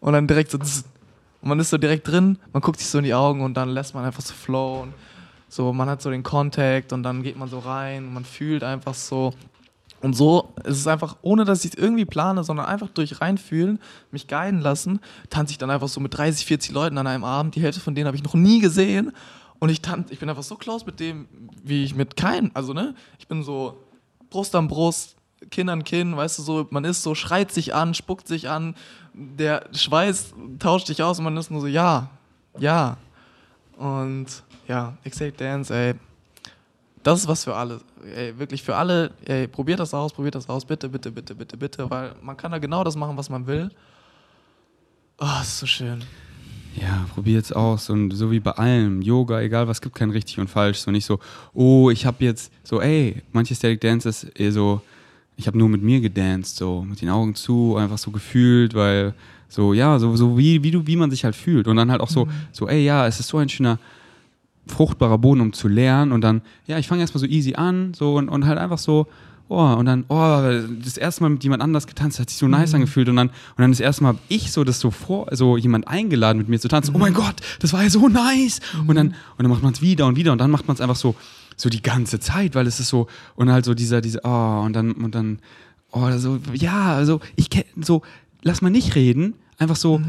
Und 0.00 0.12
dann 0.12 0.26
direkt 0.26 0.50
so, 0.50 0.58
und 0.58 1.48
man 1.48 1.60
ist 1.60 1.70
so 1.70 1.78
direkt 1.78 2.08
drin, 2.08 2.38
man 2.52 2.62
guckt 2.62 2.78
sich 2.78 2.88
so 2.88 2.98
in 2.98 3.04
die 3.04 3.14
Augen 3.14 3.40
und 3.40 3.54
dann 3.54 3.68
lässt 3.68 3.94
man 3.94 4.04
einfach 4.04 4.22
so 4.22 4.34
flowen. 4.34 4.94
So, 5.48 5.72
man 5.72 5.88
hat 5.88 6.02
so 6.02 6.10
den 6.10 6.22
Kontakt 6.22 6.92
und 6.92 7.02
dann 7.02 7.22
geht 7.22 7.38
man 7.38 7.48
so 7.48 7.60
rein 7.60 8.12
man 8.12 8.24
fühlt 8.24 8.64
einfach 8.64 8.94
so. 8.94 9.32
Und 10.02 10.14
so 10.14 10.52
ist 10.64 10.78
es 10.78 10.86
einfach, 10.86 11.16
ohne 11.22 11.44
dass 11.44 11.64
ich 11.64 11.72
es 11.72 11.78
irgendwie 11.78 12.04
plane, 12.04 12.44
sondern 12.44 12.66
einfach 12.66 12.90
durch 12.90 13.20
reinfühlen, 13.20 13.78
mich 14.10 14.28
guiden 14.28 14.60
lassen, 14.60 15.00
tanze 15.30 15.52
ich 15.52 15.58
dann 15.58 15.70
einfach 15.70 15.88
so 15.88 16.00
mit 16.00 16.16
30, 16.16 16.44
40 16.44 16.72
Leuten 16.72 16.98
an 16.98 17.06
einem 17.06 17.24
Abend. 17.24 17.54
Die 17.54 17.62
Hälfte 17.62 17.80
von 17.80 17.94
denen 17.94 18.06
habe 18.06 18.16
ich 18.16 18.22
noch 18.22 18.34
nie 18.34 18.60
gesehen. 18.60 19.12
Und 19.58 19.70
ich 19.70 19.80
tanze, 19.80 20.12
ich 20.12 20.18
bin 20.18 20.28
einfach 20.28 20.42
so 20.42 20.56
close 20.56 20.84
mit 20.84 21.00
dem, 21.00 21.26
wie 21.64 21.84
ich 21.84 21.94
mit 21.94 22.16
keinem, 22.16 22.50
also 22.52 22.74
ne, 22.74 22.94
ich 23.18 23.26
bin 23.26 23.42
so 23.42 23.82
Brust 24.28 24.54
an 24.54 24.68
Brust, 24.68 25.15
Kinn 25.50 25.68
an 25.68 25.84
Kinn, 25.84 26.16
weißt 26.16 26.38
du, 26.38 26.42
so, 26.42 26.66
man 26.70 26.84
ist 26.84 27.02
so, 27.02 27.14
schreit 27.14 27.52
sich 27.52 27.74
an, 27.74 27.94
spuckt 27.94 28.28
sich 28.28 28.48
an, 28.48 28.74
der 29.14 29.64
Schweiß 29.72 30.34
tauscht 30.58 30.88
dich 30.88 31.02
aus 31.02 31.18
und 31.18 31.24
man 31.24 31.36
ist 31.36 31.50
nur 31.50 31.60
so, 31.60 31.66
ja, 31.66 32.10
ja. 32.58 32.96
Und 33.76 34.26
ja, 34.68 34.96
Excited 35.04 35.40
Dance, 35.40 35.74
ey, 35.74 35.94
das 37.02 37.20
ist 37.20 37.28
was 37.28 37.44
für 37.44 37.54
alle. 37.54 37.80
Ey, 38.14 38.38
wirklich 38.38 38.62
für 38.62 38.74
alle, 38.74 39.12
ey, 39.24 39.46
probiert 39.46 39.80
das 39.80 39.94
aus, 39.94 40.12
probiert 40.12 40.34
das 40.34 40.48
aus, 40.48 40.64
bitte, 40.64 40.88
bitte, 40.88 41.10
bitte, 41.10 41.34
bitte, 41.34 41.56
bitte, 41.56 41.90
weil 41.90 42.14
man 42.22 42.36
kann 42.36 42.52
da 42.52 42.58
genau 42.58 42.82
das 42.84 42.96
machen, 42.96 43.16
was 43.16 43.30
man 43.30 43.46
will. 43.46 43.70
Oh, 45.18 45.40
ist 45.40 45.58
so 45.58 45.66
schön. 45.66 46.02
Ja, 46.74 47.06
probiert's 47.14 47.52
aus. 47.52 47.88
Und 47.88 48.10
so 48.10 48.30
wie 48.30 48.40
bei 48.40 48.50
allem, 48.52 49.00
Yoga, 49.00 49.40
egal 49.40 49.66
was, 49.66 49.80
gibt 49.80 49.94
kein 49.94 50.10
richtig 50.10 50.38
und 50.38 50.48
falsch. 50.48 50.78
So 50.78 50.90
nicht 50.90 51.06
so, 51.06 51.18
oh, 51.54 51.90
ich 51.90 52.04
habe 52.04 52.22
jetzt, 52.24 52.52
so, 52.62 52.80
ey, 52.80 53.22
manche 53.32 53.54
Static 53.54 53.80
Dances, 53.80 54.24
eher 54.24 54.52
so, 54.52 54.82
ich 55.36 55.46
habe 55.46 55.58
nur 55.58 55.68
mit 55.68 55.82
mir 55.82 56.00
gedanced, 56.00 56.56
so, 56.56 56.82
mit 56.88 57.02
den 57.02 57.10
Augen 57.10 57.34
zu, 57.34 57.76
einfach 57.76 57.98
so 57.98 58.10
gefühlt, 58.10 58.74
weil, 58.74 59.14
so, 59.48 59.74
ja, 59.74 59.98
so, 59.98 60.16
so 60.16 60.38
wie, 60.38 60.62
wie, 60.62 60.70
du, 60.70 60.86
wie 60.86 60.96
man 60.96 61.10
sich 61.10 61.24
halt 61.24 61.36
fühlt. 61.36 61.68
Und 61.68 61.76
dann 61.76 61.90
halt 61.90 62.00
auch 62.00 62.08
so, 62.08 62.26
so, 62.52 62.68
ey, 62.68 62.84
ja, 62.84 63.06
es 63.06 63.20
ist 63.20 63.28
so 63.28 63.38
ein 63.38 63.48
schöner, 63.48 63.78
fruchtbarer 64.66 65.18
Boden, 65.18 65.40
um 65.40 65.52
zu 65.52 65.68
lernen. 65.68 66.12
Und 66.12 66.22
dann, 66.22 66.42
ja, 66.66 66.78
ich 66.78 66.88
fange 66.88 67.02
erstmal 67.02 67.20
so 67.20 67.26
easy 67.26 67.54
an, 67.54 67.92
so, 67.94 68.16
und, 68.16 68.28
und 68.28 68.46
halt 68.46 68.58
einfach 68.58 68.78
so, 68.78 69.06
oh, 69.48 69.74
und 69.74 69.86
dann, 69.86 70.04
oh, 70.08 70.42
das 70.82 70.96
erste 70.96 71.22
Mal 71.22 71.28
mit 71.28 71.44
jemand 71.44 71.62
anders 71.62 71.86
getanzt, 71.86 72.18
hat 72.18 72.30
sich 72.30 72.38
so 72.38 72.48
nice 72.48 72.74
angefühlt. 72.74 73.08
Und 73.08 73.16
dann, 73.16 73.28
und 73.28 73.58
dann 73.58 73.70
das 73.70 73.80
erste 73.80 74.02
Mal 74.02 74.14
hab 74.14 74.18
ich 74.28 74.52
so 74.52 74.64
das 74.64 74.80
so 74.80 74.90
vor, 74.90 75.28
so 75.32 75.56
jemand 75.56 75.86
eingeladen 75.86 76.38
mit 76.38 76.48
mir 76.48 76.58
zu 76.58 76.68
tanzen. 76.68 76.94
Oh 76.94 76.98
mein 76.98 77.14
Gott, 77.14 77.36
das 77.60 77.72
war 77.72 77.82
ja 77.82 77.90
so 77.90 78.08
nice. 78.08 78.60
Und 78.86 78.96
dann, 78.96 79.08
und 79.08 79.14
dann 79.38 79.50
macht 79.50 79.62
man 79.62 79.72
es 79.72 79.82
wieder 79.82 80.06
und 80.06 80.16
wieder 80.16 80.32
und 80.32 80.38
dann 80.38 80.50
macht 80.50 80.66
man 80.66 80.74
es 80.74 80.80
einfach 80.80 80.96
so, 80.96 81.14
so 81.56 81.68
die 81.68 81.82
ganze 81.82 82.20
Zeit, 82.20 82.54
weil 82.54 82.66
es 82.66 82.80
ist 82.80 82.88
so, 82.88 83.08
und 83.34 83.50
halt 83.50 83.64
so 83.64 83.74
dieser, 83.74 84.00
diese, 84.00 84.20
oh, 84.24 84.62
und 84.64 84.72
dann, 84.74 84.92
und 84.92 85.14
dann, 85.14 85.40
oh, 85.90 86.10
so, 86.18 86.38
ja, 86.52 86.94
also 86.94 87.20
ich 87.34 87.50
kenne, 87.50 87.66
so, 87.80 88.02
lass 88.42 88.62
mal 88.62 88.70
nicht 88.70 88.94
reden, 88.94 89.34
einfach 89.58 89.76
so, 89.76 90.00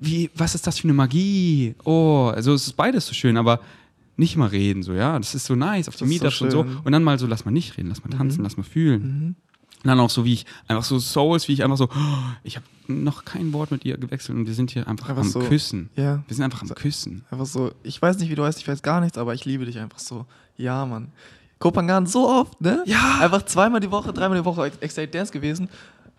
wie, 0.00 0.30
was 0.34 0.54
ist 0.54 0.66
das 0.66 0.78
für 0.78 0.84
eine 0.84 0.94
Magie? 0.94 1.74
Oh, 1.84 2.30
also 2.34 2.54
es 2.54 2.66
ist 2.66 2.76
beides 2.76 3.06
so 3.06 3.14
schön, 3.14 3.36
aber 3.36 3.60
nicht 4.16 4.36
mal 4.36 4.48
reden, 4.48 4.82
so, 4.82 4.92
ja, 4.92 5.18
das 5.18 5.34
ist 5.34 5.46
so 5.46 5.54
nice 5.54 5.88
auf 5.88 5.96
den 5.96 6.10
ist 6.10 6.18
so 6.18 6.24
Meetups 6.24 6.40
und 6.42 6.50
so. 6.50 6.60
Und 6.60 6.92
dann 6.92 7.02
mal 7.02 7.18
so, 7.18 7.26
lass 7.26 7.44
mal 7.44 7.50
nicht 7.50 7.78
reden, 7.78 7.88
lass 7.88 8.04
mal 8.04 8.10
tanzen, 8.10 8.42
lass 8.42 8.56
mal 8.56 8.62
fühlen. 8.62 9.36
Und 9.82 9.88
dann 9.88 9.98
auch 9.98 10.10
so, 10.10 10.24
wie 10.24 10.34
ich, 10.34 10.46
einfach 10.68 10.84
so 10.84 10.98
Souls, 10.98 11.48
wie 11.48 11.54
ich 11.54 11.64
einfach 11.64 11.76
so, 11.76 11.88
oh, 11.92 12.18
ich 12.44 12.56
habe 12.56 12.66
noch 12.86 13.24
kein 13.24 13.52
Wort 13.52 13.70
mit 13.70 13.84
ihr 13.84 13.96
gewechselt 13.96 14.38
und 14.38 14.46
wir 14.46 14.54
sind 14.54 14.70
hier 14.70 14.86
einfach, 14.86 15.08
Einfach 15.08 15.22
am 15.22 15.28
so, 15.28 15.40
Küssen. 15.40 15.90
Ja. 15.96 16.22
Wir 16.28 16.36
sind 16.36 16.44
einfach 16.44 16.62
am 16.62 16.68
Küssen. 16.68 17.24
Einfach 17.30 17.46
so, 17.46 17.72
ich 17.82 18.00
weiß 18.00 18.18
nicht, 18.18 18.30
wie 18.30 18.34
du 18.34 18.44
heißt, 18.44 18.60
ich 18.60 18.68
weiß 18.68 18.82
gar 18.82 19.00
nichts, 19.00 19.18
aber 19.18 19.34
ich 19.34 19.44
liebe 19.44 19.64
dich 19.64 19.78
einfach 19.78 19.98
so. 19.98 20.26
Ja, 20.56 20.84
Mann. 20.86 21.12
Kopangan 21.58 22.06
so 22.06 22.28
oft, 22.28 22.60
ne? 22.60 22.82
Ja. 22.86 23.18
Einfach 23.20 23.42
zweimal 23.44 23.80
die 23.80 23.90
Woche, 23.90 24.12
dreimal 24.12 24.38
die 24.38 24.44
Woche 24.44 24.70
Excited 24.80 25.14
Dance 25.14 25.32
gewesen. 25.32 25.68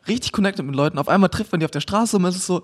Richtig 0.08 0.32
connected 0.32 0.66
mit 0.66 0.76
Leuten. 0.76 0.98
Auf 0.98 1.08
einmal 1.10 1.30
trifft 1.30 1.52
man 1.52 1.60
die 1.60 1.66
auf 1.66 1.72
der 1.72 1.82
Straße 1.82 2.16
und 2.16 2.22
man 2.24 2.32
ist 2.32 2.46
so, 2.46 2.64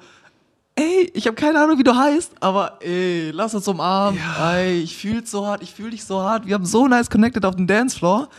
ey, 0.76 1.12
ich 1.14 1.26
habe 1.28 1.36
keine 1.36 1.62
Ahnung, 1.62 1.78
wie 1.78 1.84
du 1.84 1.96
heißt, 1.96 2.32
aber 2.42 2.80
ey, 2.82 3.32
lass 3.32 3.54
uns 3.54 3.68
umarmen. 3.68 4.20
Ja. 4.20 4.56
Ey, 4.58 4.80
ich 4.82 4.96
fühle 4.98 5.26
so 5.26 5.46
hart, 5.46 5.62
ich 5.62 5.74
fühle 5.74 5.92
dich 5.92 6.04
so 6.06 6.22
hart. 6.22 6.46
Wir 6.48 6.56
haben 6.56 6.66
so 6.66 6.88
nice 6.88 7.10
connected 7.10 7.44
auf 7.46 7.56
dem 7.56 7.68
Dancefloor, 7.68 8.30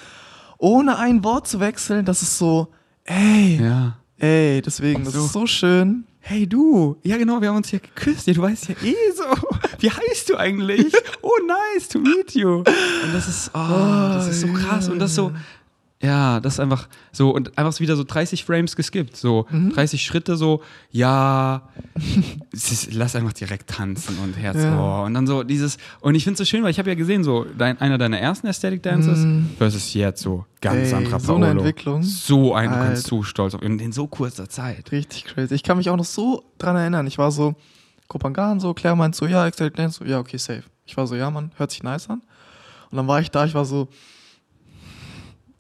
ohne 0.59 0.99
ein 0.99 1.23
Wort 1.25 1.47
zu 1.49 1.61
wechseln. 1.61 2.05
Das 2.05 2.23
ist 2.23 2.39
so, 2.39 2.69
ey, 3.05 3.61
Ja. 3.63 3.97
ey, 4.19 4.63
deswegen, 4.63 5.05
das 5.05 5.15
So. 5.15 5.25
ist 5.27 5.33
so 5.33 5.47
schön. 5.47 6.05
Hey 6.23 6.47
du, 6.47 6.97
ja 7.03 7.17
genau, 7.17 7.41
wir 7.41 7.49
haben 7.49 7.57
uns 7.57 7.71
ja 7.73 7.79
geküsst. 7.79 8.27
Ja, 8.27 8.35
du 8.35 8.43
weißt 8.43 8.69
ja 8.69 8.75
eh 8.85 8.95
so. 9.17 9.25
Wie 9.79 9.91
heißt 9.91 10.29
du 10.31 10.37
eigentlich? 10.37 10.93
Oh, 11.23 11.37
nice 11.47 11.87
to 11.87 11.99
meet 11.99 12.35
you. 12.35 12.59
Und 12.59 12.67
das 13.13 13.29
ist, 13.29 13.51
oh, 13.53 13.59
das 13.59 14.29
ist 14.29 14.41
so 14.41 14.47
krass. 14.49 14.89
Und 14.89 14.99
das 14.99 15.15
so, 15.15 15.33
ja, 16.03 16.41
das 16.41 16.55
ist 16.55 16.61
einfach 16.61 16.89
so, 17.13 17.31
und 17.31 17.59
einfach 17.59 17.79
wieder 17.81 17.95
so 17.97 18.05
30 18.05 18.45
Frames 18.45 18.75
geskippt. 18.75 19.17
So 19.17 19.47
30 19.75 20.03
Schritte, 20.03 20.37
so, 20.37 20.63
ja, 20.91 21.69
lass 22.93 23.15
einfach 23.17 23.33
direkt 23.35 23.69
tanzen 23.69 24.19
und 24.19 24.35
Herz, 24.37 24.57
Ja. 24.57 24.79
oh. 24.79 25.05
Und 25.05 25.15
dann 25.15 25.27
so 25.27 25.43
dieses, 25.43 25.77
und 26.01 26.15
ich 26.15 26.25
finde 26.25 26.35
es 26.35 26.39
so 26.39 26.45
schön, 26.45 26.63
weil 26.63 26.71
ich 26.71 26.79
habe 26.79 26.89
ja 26.89 26.95
gesehen, 26.95 27.23
so, 27.25 27.45
dein, 27.57 27.79
einer 27.81 27.99
deiner 27.99 28.19
ersten 28.19 28.47
Aesthetic 28.47 28.83
Dances 28.83 29.27
versus 29.59 29.93
jetzt 29.95 30.23
so 30.23 30.47
ganz 30.61 30.89
Ey, 30.89 30.95
anderer 30.95 31.21
so 31.21 31.27
Paolo. 31.35 31.45
eine 31.45 31.59
Entwicklung. 31.59 32.03
So 32.03 32.55
ein, 32.55 32.71
du 32.71 32.77
kannst 32.77 33.07
so 33.07 33.23
stolz 33.23 33.55
auf 33.55 33.63
ihn 33.63 33.79
in 33.79 33.93
so 33.93 34.07
kurzer 34.07 34.49
Zeit. 34.49 34.93
Richtig 34.93 35.25
crazy. 35.27 35.55
Ich 35.55 35.63
kann 35.63 35.77
mich 35.77 35.91
auch 35.91 35.97
noch 35.97 36.05
so 36.05 36.45
dran 36.59 36.77
erinnern. 36.77 37.07
Ich 37.07 37.19
war 37.19 37.31
so, 37.31 37.55
Kopangan, 38.09 38.59
so, 38.59 38.75
Claire 38.75 38.97
meint 38.97 39.15
so, 39.15 39.27
ja, 39.27 39.47
Excited 39.47 39.79
Dance, 39.79 39.99
so, 39.99 40.05
ja, 40.05 40.19
okay, 40.19 40.39
safe. 40.39 40.65
Ich 40.87 40.97
war 40.97 41.07
so, 41.07 41.15
ja, 41.15 41.31
Mann, 41.31 41.53
hört 41.57 41.71
sich 41.71 41.83
nice 41.83 42.09
an. 42.11 42.23
Und 42.91 42.97
dann 42.97 43.07
war 43.07 43.21
ich 43.21 43.31
da, 43.31 43.45
ich 43.45 43.55
war 43.55 43.65
so, 43.65 43.89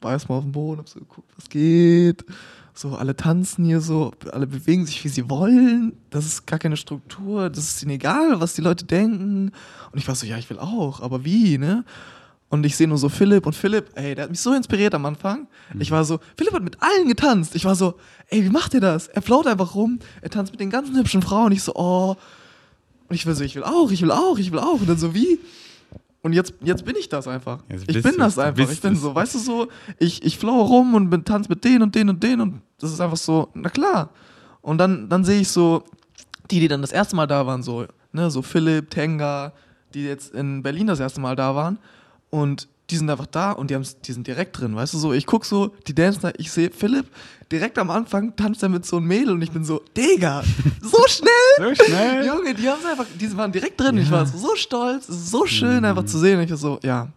war 0.00 0.12
erstmal 0.12 0.38
auf 0.38 0.44
dem 0.44 0.52
Boden, 0.52 0.78
hab 0.78 0.88
so 0.88 0.98
geguckt, 0.98 1.30
was 1.36 1.48
geht. 1.48 2.24
So, 2.72 2.94
alle 2.94 3.14
tanzen 3.14 3.64
hier 3.64 3.80
so, 3.80 4.12
alle 4.32 4.46
bewegen 4.46 4.86
sich, 4.86 5.04
wie 5.04 5.08
sie 5.08 5.28
wollen. 5.28 5.92
Das 6.08 6.24
ist 6.24 6.46
gar 6.46 6.58
keine 6.58 6.76
Struktur, 6.76 7.50
das 7.50 7.64
ist 7.64 7.82
ihnen 7.82 7.92
egal, 7.92 8.40
was 8.40 8.54
die 8.54 8.62
Leute 8.62 8.84
denken. 8.84 9.52
Und 9.92 9.98
ich 9.98 10.08
war 10.08 10.14
so, 10.14 10.26
ja, 10.26 10.38
ich 10.38 10.48
will 10.48 10.58
auch, 10.58 11.00
aber 11.00 11.24
wie, 11.24 11.58
ne? 11.58 11.84
Und 12.48 12.66
ich 12.66 12.76
sehe 12.76 12.88
nur 12.88 12.98
so 12.98 13.08
Philipp 13.08 13.46
und 13.46 13.54
Philipp, 13.54 13.90
ey, 13.94 14.14
der 14.14 14.24
hat 14.24 14.30
mich 14.30 14.40
so 14.40 14.52
inspiriert 14.52 14.92
am 14.94 15.06
Anfang. 15.06 15.46
Ich 15.78 15.92
war 15.92 16.04
so, 16.04 16.18
Philipp 16.36 16.52
hat 16.52 16.64
mit 16.64 16.78
allen 16.82 17.06
getanzt. 17.06 17.54
Ich 17.54 17.64
war 17.64 17.76
so, 17.76 17.94
ey, 18.26 18.44
wie 18.44 18.50
macht 18.50 18.74
er 18.74 18.80
das? 18.80 19.06
Er 19.06 19.22
float 19.22 19.46
einfach 19.46 19.76
rum, 19.76 20.00
er 20.20 20.30
tanzt 20.30 20.52
mit 20.52 20.60
den 20.60 20.70
ganzen 20.70 20.96
hübschen 20.96 21.22
Frauen. 21.22 21.52
Ich 21.52 21.62
so, 21.62 21.74
oh. 21.76 22.16
Und 23.08 23.14
ich 23.14 23.24
war 23.24 23.34
so, 23.34 23.44
ich 23.44 23.54
will 23.54 23.62
auch, 23.62 23.92
ich 23.92 24.02
will 24.02 24.10
auch, 24.10 24.36
ich 24.36 24.50
will 24.50 24.58
auch. 24.58 24.80
Und 24.80 24.88
dann 24.88 24.98
so, 24.98 25.14
wie? 25.14 25.38
Und 26.22 26.34
jetzt, 26.34 26.54
jetzt 26.60 26.84
bin 26.84 26.96
ich 26.96 27.08
das 27.08 27.26
einfach. 27.26 27.60
Ich 27.68 28.02
bin 28.02 28.12
du 28.12 28.18
das 28.18 28.38
einfach. 28.38 28.70
Ich 28.70 28.80
bin 28.80 28.94
so, 28.94 29.14
weißt 29.14 29.34
du 29.34 29.38
so, 29.38 29.68
ich, 29.98 30.22
ich 30.22 30.38
flow 30.38 30.60
rum 30.62 30.94
und 30.94 31.08
bin, 31.08 31.24
tanz 31.24 31.48
mit 31.48 31.64
denen 31.64 31.82
und 31.82 31.94
denen 31.94 32.10
und 32.10 32.22
denen 32.22 32.40
und 32.42 32.62
das 32.78 32.92
ist 32.92 33.00
einfach 33.00 33.16
so, 33.16 33.48
na 33.54 33.70
klar. 33.70 34.10
Und 34.60 34.78
dann, 34.78 35.08
dann 35.08 35.24
sehe 35.24 35.40
ich 35.40 35.48
so, 35.48 35.84
die, 36.50 36.60
die 36.60 36.68
dann 36.68 36.82
das 36.82 36.92
erste 36.92 37.16
Mal 37.16 37.26
da 37.26 37.46
waren, 37.46 37.62
so, 37.62 37.86
ne, 38.12 38.30
so 38.30 38.42
Philipp, 38.42 38.90
Tenga, 38.90 39.52
die 39.94 40.04
jetzt 40.04 40.34
in 40.34 40.62
Berlin 40.62 40.86
das 40.86 41.00
erste 41.00 41.20
Mal 41.20 41.36
da 41.36 41.54
waren 41.54 41.78
und 42.28 42.68
die 42.90 42.96
sind 42.96 43.08
einfach 43.08 43.26
da 43.26 43.52
und 43.52 43.70
die, 43.70 43.74
haben's- 43.74 44.00
die 44.00 44.12
sind 44.12 44.26
direkt 44.26 44.58
drin, 44.60 44.74
weißt 44.76 44.92
du 44.94 44.98
so, 44.98 45.12
ich 45.12 45.26
guck 45.26 45.44
so, 45.44 45.74
die 45.86 45.94
dancen 45.94 46.20
da, 46.22 46.32
ich 46.36 46.50
sehe 46.50 46.70
Philipp, 46.70 47.06
direkt 47.50 47.78
am 47.78 47.90
Anfang 47.90 48.34
tanzt 48.36 48.62
er 48.62 48.68
mit 48.68 48.84
so 48.84 48.96
einem 48.98 49.06
Mädel 49.06 49.30
und 49.34 49.42
ich 49.42 49.50
bin 49.50 49.64
so, 49.64 49.82
Digga, 49.96 50.42
so 50.82 50.98
schnell! 51.08 51.74
So 51.76 51.84
schnell. 51.84 52.26
Junge, 52.26 52.54
die 52.54 52.68
haben 52.68 52.84
einfach, 52.84 53.06
die 53.18 53.36
waren 53.36 53.52
direkt 53.52 53.80
drin. 53.80 53.96
Ich 53.98 54.10
war 54.10 54.26
so 54.26 54.54
stolz, 54.56 55.06
so 55.06 55.46
schön 55.46 55.84
einfach 55.84 56.04
zu 56.04 56.18
sehen. 56.18 56.40
Ich 56.40 56.50
war 56.50 56.56
so, 56.56 56.78
ja, 56.82 57.08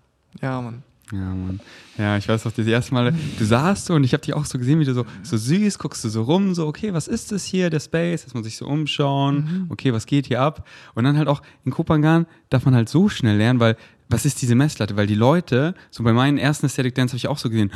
ja, 0.41 0.61
Mann. 0.61 0.83
Ja, 1.11 1.19
Mann. 1.19 1.59
Ja, 1.97 2.17
ich 2.17 2.27
weiß 2.27 2.43
noch, 2.45 2.51
das 2.51 2.65
erste 2.65 2.91
Mal, 2.93 3.13
du 3.37 3.45
saßt 3.45 3.85
so 3.85 3.93
und 3.93 4.03
ich 4.03 4.13
habe 4.13 4.23
dich 4.23 4.33
auch 4.33 4.45
so 4.45 4.57
gesehen, 4.57 4.79
wie 4.79 4.85
du 4.85 4.95
so, 4.95 5.05
so 5.21 5.37
süß, 5.37 5.77
guckst 5.77 6.03
du 6.03 6.09
so 6.09 6.23
rum, 6.23 6.55
so, 6.55 6.65
okay, 6.65 6.91
was 6.91 7.07
ist 7.07 7.31
das 7.31 7.43
hier, 7.45 7.69
der 7.69 7.79
Space, 7.81 8.23
dass 8.23 8.33
man 8.33 8.43
sich 8.43 8.57
so 8.57 8.65
umschauen, 8.65 9.67
okay, 9.69 9.93
was 9.93 10.07
geht 10.07 10.25
hier 10.25 10.41
ab? 10.41 10.67
Und 10.95 11.03
dann 11.03 11.17
halt 11.17 11.27
auch 11.27 11.43
in 11.65 11.71
Kopangan 11.71 12.25
darf 12.49 12.65
man 12.65 12.73
halt 12.73 12.89
so 12.89 13.09
schnell 13.09 13.37
lernen, 13.37 13.59
weil, 13.59 13.77
was 14.09 14.25
ist 14.25 14.41
diese 14.41 14.55
Messlatte? 14.55 14.95
Weil 14.95 15.07
die 15.07 15.15
Leute, 15.15 15.75
so 15.91 16.03
bei 16.03 16.13
meinen 16.13 16.37
ersten 16.37 16.65
Aesthetic 16.65 16.95
Dance 16.95 17.11
habe 17.13 17.17
ich 17.17 17.27
auch 17.27 17.37
so 17.37 17.49
gesehen, 17.49 17.71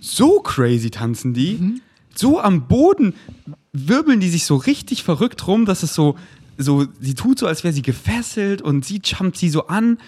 so 0.00 0.40
crazy 0.40 0.90
tanzen 0.90 1.34
die, 1.34 1.80
so 2.14 2.40
am 2.40 2.68
Boden 2.68 3.14
wirbeln 3.72 4.20
die 4.20 4.28
sich 4.30 4.44
so 4.44 4.56
richtig 4.56 5.02
verrückt 5.02 5.46
rum, 5.46 5.64
dass 5.66 5.82
es 5.82 5.94
so, 5.94 6.16
so, 6.58 6.86
sie 7.00 7.14
tut 7.14 7.38
so, 7.38 7.46
als 7.46 7.64
wäre 7.64 7.74
sie 7.74 7.82
gefesselt 7.82 8.62
und 8.62 8.84
sie 8.84 9.00
jumpt 9.04 9.36
sie 9.36 9.48
so 9.48 9.66
an. 9.66 9.98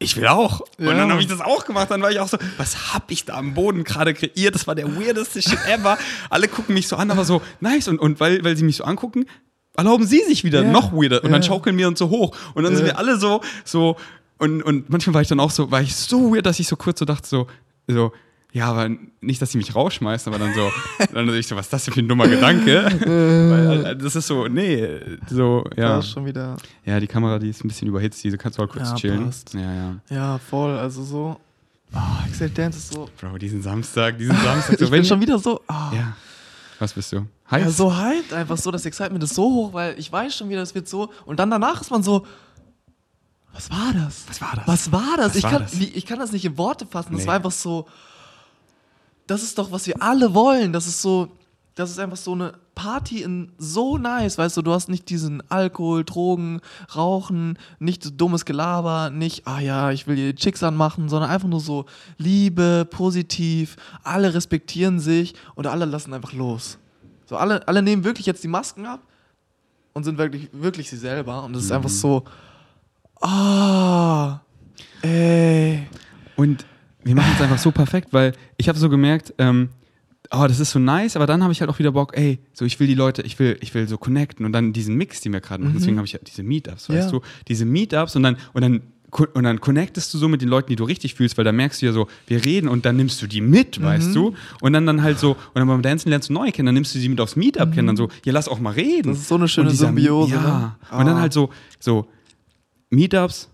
Ich 0.00 0.16
will 0.16 0.26
auch. 0.28 0.60
Und 0.78 0.86
Ja. 0.86 0.94
dann 0.94 1.10
habe 1.10 1.20
ich 1.20 1.26
das 1.26 1.40
auch 1.40 1.64
gemacht. 1.64 1.90
Dann 1.90 2.02
war 2.02 2.10
ich 2.10 2.20
auch 2.20 2.28
so, 2.28 2.38
was 2.56 2.94
hab 2.94 3.10
ich 3.10 3.24
da 3.24 3.34
am 3.36 3.54
Boden 3.54 3.82
gerade 3.84 4.14
kreiert? 4.14 4.54
Das 4.54 4.66
war 4.66 4.74
der 4.76 4.96
weirdeste 4.96 5.42
Shit 5.42 5.58
ever. 5.68 5.98
Alle 6.30 6.46
gucken 6.48 6.74
mich 6.74 6.86
so 6.88 6.96
an, 6.96 7.10
aber 7.10 7.24
so 7.24 7.42
nice. 7.60 7.88
Und, 7.88 7.98
und 7.98 8.20
weil, 8.20 8.42
weil 8.44 8.56
sie 8.56 8.62
mich 8.64 8.76
so 8.76 8.84
angucken, 8.84 9.26
erlauben 9.76 10.06
sie 10.06 10.22
sich 10.24 10.44
wieder 10.44 10.62
Ja. 10.62 10.70
noch 10.70 10.92
weirder. 10.92 11.22
Und 11.24 11.32
dann 11.32 11.42
Ja. 11.42 11.48
schaukeln 11.48 11.76
wir 11.78 11.88
uns 11.88 11.98
so 11.98 12.10
hoch. 12.10 12.36
Und 12.54 12.62
dann 12.64 12.74
sind 12.76 12.86
wir 12.86 12.96
alle 12.98 13.18
so, 13.18 13.40
so. 13.64 13.96
Und, 14.38 14.62
und 14.62 14.88
manchmal 14.90 15.14
war 15.14 15.22
ich 15.22 15.28
dann 15.28 15.40
auch 15.40 15.50
so, 15.50 15.70
war 15.70 15.80
ich 15.82 15.94
so 15.96 16.32
weird, 16.34 16.46
dass 16.46 16.60
ich 16.60 16.68
so 16.68 16.76
kurz 16.76 16.98
so 16.98 17.04
dachte, 17.04 17.26
so, 17.28 17.46
so, 17.88 18.12
ja, 18.52 18.66
aber 18.70 18.88
nicht, 19.20 19.42
dass 19.42 19.50
sie 19.52 19.58
mich 19.58 19.74
rausschmeißen, 19.74 20.32
aber 20.32 20.42
dann 20.42 20.54
so, 20.54 20.70
dann 21.12 21.26
dachte 21.26 21.38
ich 21.38 21.46
so, 21.46 21.56
was 21.56 21.66
ist 21.66 21.72
das 21.72 21.84
denn 21.84 21.94
für 21.94 22.00
ein 22.00 22.08
dummer 22.08 22.28
Gedanke? 22.28 22.84
Weil 23.04 23.86
äh, 23.86 23.96
das 23.96 24.16
ist 24.16 24.26
so, 24.26 24.46
nee, 24.48 24.88
so, 25.28 25.64
ja. 25.76 25.96
Das 25.96 26.06
ist 26.06 26.12
schon 26.12 26.24
wieder. 26.24 26.56
Ja, 26.84 26.98
die 27.00 27.06
Kamera, 27.06 27.38
die 27.38 27.50
ist 27.50 27.64
ein 27.64 27.68
bisschen 27.68 27.88
überhitzt, 27.88 28.22
diese 28.24 28.38
kannst 28.38 28.58
du 28.58 28.62
auch 28.62 28.68
kurz 28.68 28.88
Ja, 28.90 28.94
chillen. 28.94 29.24
passt. 29.26 29.52
Ja, 29.54 29.60
ja. 29.74 29.94
Ja, 30.08 30.38
voll. 30.38 30.78
Also 30.78 31.02
so. 31.02 31.38
Ah, 31.92 32.18
Excel 32.28 32.50
Dance 32.50 32.78
ist 32.78 32.92
so. 32.92 33.08
Bro, 33.20 33.38
diesen 33.38 33.62
Samstag, 33.62 34.18
diesen 34.18 34.36
Samstag. 34.36 34.76
So, 34.78 34.84
ich 34.84 34.90
bin 34.90 35.04
schon 35.04 35.20
wieder 35.20 35.38
so. 35.38 35.60
Ah, 35.66 35.90
Ja. 35.94 36.16
Was 36.80 36.92
bist 36.92 37.12
du? 37.12 37.26
Heiß? 37.50 37.64
Ja, 37.64 37.70
so 37.70 37.96
hyped, 37.96 38.32
einfach 38.32 38.56
so, 38.56 38.70
das 38.70 38.86
Excitement 38.86 39.24
ist 39.24 39.34
so 39.34 39.42
hoch, 39.42 39.72
weil 39.72 39.98
ich 39.98 40.12
weiß 40.12 40.36
schon 40.36 40.48
wieder, 40.48 40.62
es 40.62 40.74
wird 40.76 40.86
so. 40.86 41.10
Und 41.26 41.40
dann 41.40 41.50
danach 41.50 41.80
ist 41.80 41.90
man 41.90 42.04
so, 42.04 42.24
was 43.58 43.70
war 43.70 43.92
das? 43.92 44.24
Was 44.28 44.40
war 44.40 44.52
das? 44.54 44.66
Was 44.66 44.92
war 44.92 45.16
das? 45.16 45.26
Was 45.30 45.36
ich, 45.36 45.42
war 45.42 45.50
kann, 45.50 45.62
das? 45.62 45.74
Ich 45.74 46.06
kann 46.06 46.18
das 46.20 46.32
nicht 46.32 46.44
in 46.44 46.56
Worte 46.56 46.86
fassen. 46.86 47.12
Das 47.12 47.22
Nee. 47.22 47.26
war 47.26 47.34
einfach 47.34 47.50
so, 47.50 47.86
das 49.26 49.42
ist 49.42 49.58
doch, 49.58 49.72
was 49.72 49.86
wir 49.86 50.00
alle 50.00 50.32
wollen. 50.32 50.72
Das 50.72 50.86
ist 50.86 51.02
so, 51.02 51.28
das 51.74 51.90
ist 51.90 51.98
einfach 51.98 52.16
so 52.16 52.32
eine 52.32 52.54
Party 52.74 53.22
in 53.22 53.50
so 53.58 53.98
nice, 53.98 54.38
weißt 54.38 54.56
du, 54.56 54.62
du 54.62 54.72
hast 54.72 54.88
nicht 54.88 55.08
diesen 55.10 55.42
Alkohol, 55.50 56.04
Drogen, 56.04 56.60
Rauchen, 56.94 57.58
nicht 57.80 58.04
so 58.04 58.10
dummes 58.10 58.44
Gelaber, 58.44 59.10
nicht, 59.10 59.48
ah 59.48 59.58
ja, 59.58 59.90
ich 59.90 60.06
will 60.06 60.14
hier 60.14 60.34
Chicks 60.36 60.62
anmachen, 60.62 61.08
sondern 61.08 61.28
einfach 61.28 61.48
nur 61.48 61.58
so 61.60 61.86
Liebe, 62.18 62.86
positiv, 62.88 63.76
alle 64.04 64.32
respektieren 64.32 65.00
sich 65.00 65.34
und 65.56 65.66
alle 65.66 65.86
lassen 65.86 66.14
einfach 66.14 66.32
los. 66.32 66.78
So, 67.26 67.36
alle, 67.36 67.66
alle 67.66 67.82
nehmen 67.82 68.04
wirklich 68.04 68.26
jetzt 68.26 68.44
die 68.44 68.48
Masken 68.48 68.86
ab 68.86 69.00
und 69.92 70.04
sind 70.04 70.16
wirklich, 70.18 70.48
wirklich 70.52 70.88
sie 70.88 70.96
selber 70.96 71.42
und 71.42 71.56
es 71.56 71.64
ist 71.64 71.72
einfach 71.72 71.90
so, 71.90 72.22
ah, 73.20 74.40
ey. 75.02 75.86
Und 76.36 76.64
wir 77.04 77.14
machen 77.14 77.32
es 77.36 77.40
einfach 77.42 77.58
so 77.58 77.70
perfekt, 77.70 78.08
weil 78.12 78.32
ich 78.56 78.68
habe 78.68 78.78
so 78.78 78.88
gemerkt, 78.88 79.34
ähm, 79.38 79.70
oh, 80.30 80.44
das 80.46 80.60
ist 80.60 80.72
so 80.72 80.78
nice, 80.78 81.16
aber 81.16 81.26
dann 81.26 81.42
habe 81.42 81.52
ich 81.52 81.60
halt 81.60 81.70
auch 81.70 81.78
wieder 81.78 81.92
Bock, 81.92 82.16
ey, 82.16 82.38
so 82.52 82.64
ich 82.64 82.78
will 82.80 82.86
die 82.86 82.94
Leute, 82.94 83.22
ich 83.22 83.38
will, 83.38 83.56
ich 83.60 83.74
will 83.74 83.88
so 83.88 83.96
connecten 83.98 84.44
und 84.44 84.52
dann 84.52 84.72
diesen 84.72 84.94
Mix, 84.96 85.20
den 85.20 85.32
wir 85.32 85.40
gerade 85.40 85.62
machen. 85.62 85.76
Deswegen 85.78 85.96
habe 85.96 86.06
ich 86.06 86.12
ja 86.12 86.18
diese 86.24 86.42
Meetups, 86.42 86.88
weißt 86.90 87.06
Ja. 87.12 87.18
du, 87.18 87.20
diese 87.48 87.64
Meetups 87.64 88.14
und 88.16 88.22
dann 88.22 88.36
und 88.52 88.62
dann 88.62 88.82
und 89.32 89.44
dann 89.44 89.58
connectest 89.58 90.12
du 90.12 90.18
so 90.18 90.28
mit 90.28 90.42
den 90.42 90.50
Leuten, 90.50 90.68
die 90.68 90.76
du 90.76 90.84
richtig 90.84 91.14
fühlst, 91.14 91.38
weil 91.38 91.44
da 91.46 91.50
merkst 91.50 91.80
du 91.80 91.86
ja 91.86 91.92
so, 91.92 92.08
wir 92.26 92.44
reden 92.44 92.68
und 92.68 92.84
dann 92.84 92.96
nimmst 92.96 93.22
du 93.22 93.26
die 93.26 93.40
mit, 93.40 93.82
weißt 93.82 94.14
du? 94.14 94.34
Und 94.60 94.74
dann 94.74 94.84
dann 94.84 95.02
halt 95.02 95.18
so, 95.18 95.30
und 95.30 95.54
dann 95.54 95.66
beim 95.66 95.80
Dancen 95.80 96.10
lernst 96.10 96.28
du 96.28 96.34
neue 96.34 96.52
kennen, 96.52 96.66
dann 96.66 96.74
nimmst 96.74 96.94
du 96.94 96.98
sie 96.98 97.08
mit 97.08 97.18
aufs 97.18 97.34
Meetup 97.34 97.72
kennen, 97.72 97.86
dann 97.86 97.96
so, 97.96 98.10
ja, 98.26 98.34
lass 98.34 98.48
auch 98.48 98.60
mal 98.60 98.74
reden. 98.74 99.12
Das 99.12 99.20
ist 99.20 99.28
so 99.28 99.36
eine 99.36 99.48
schöne 99.48 99.70
dieser- 99.70 99.86
Symbiose, 99.86 100.34
Ja. 100.34 100.40
ne? 100.42 100.76
Und 100.98 101.06
dann 101.06 101.16
Ah. 101.16 101.20
halt 101.22 101.32
so, 101.32 101.48
so 101.80 102.06
Meetups, 102.90 103.50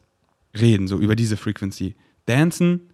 reden, 0.54 0.86
so 0.88 0.98
über 0.98 1.16
diese 1.16 1.36
Frequency. 1.36 1.94
Dancen, 2.26 2.92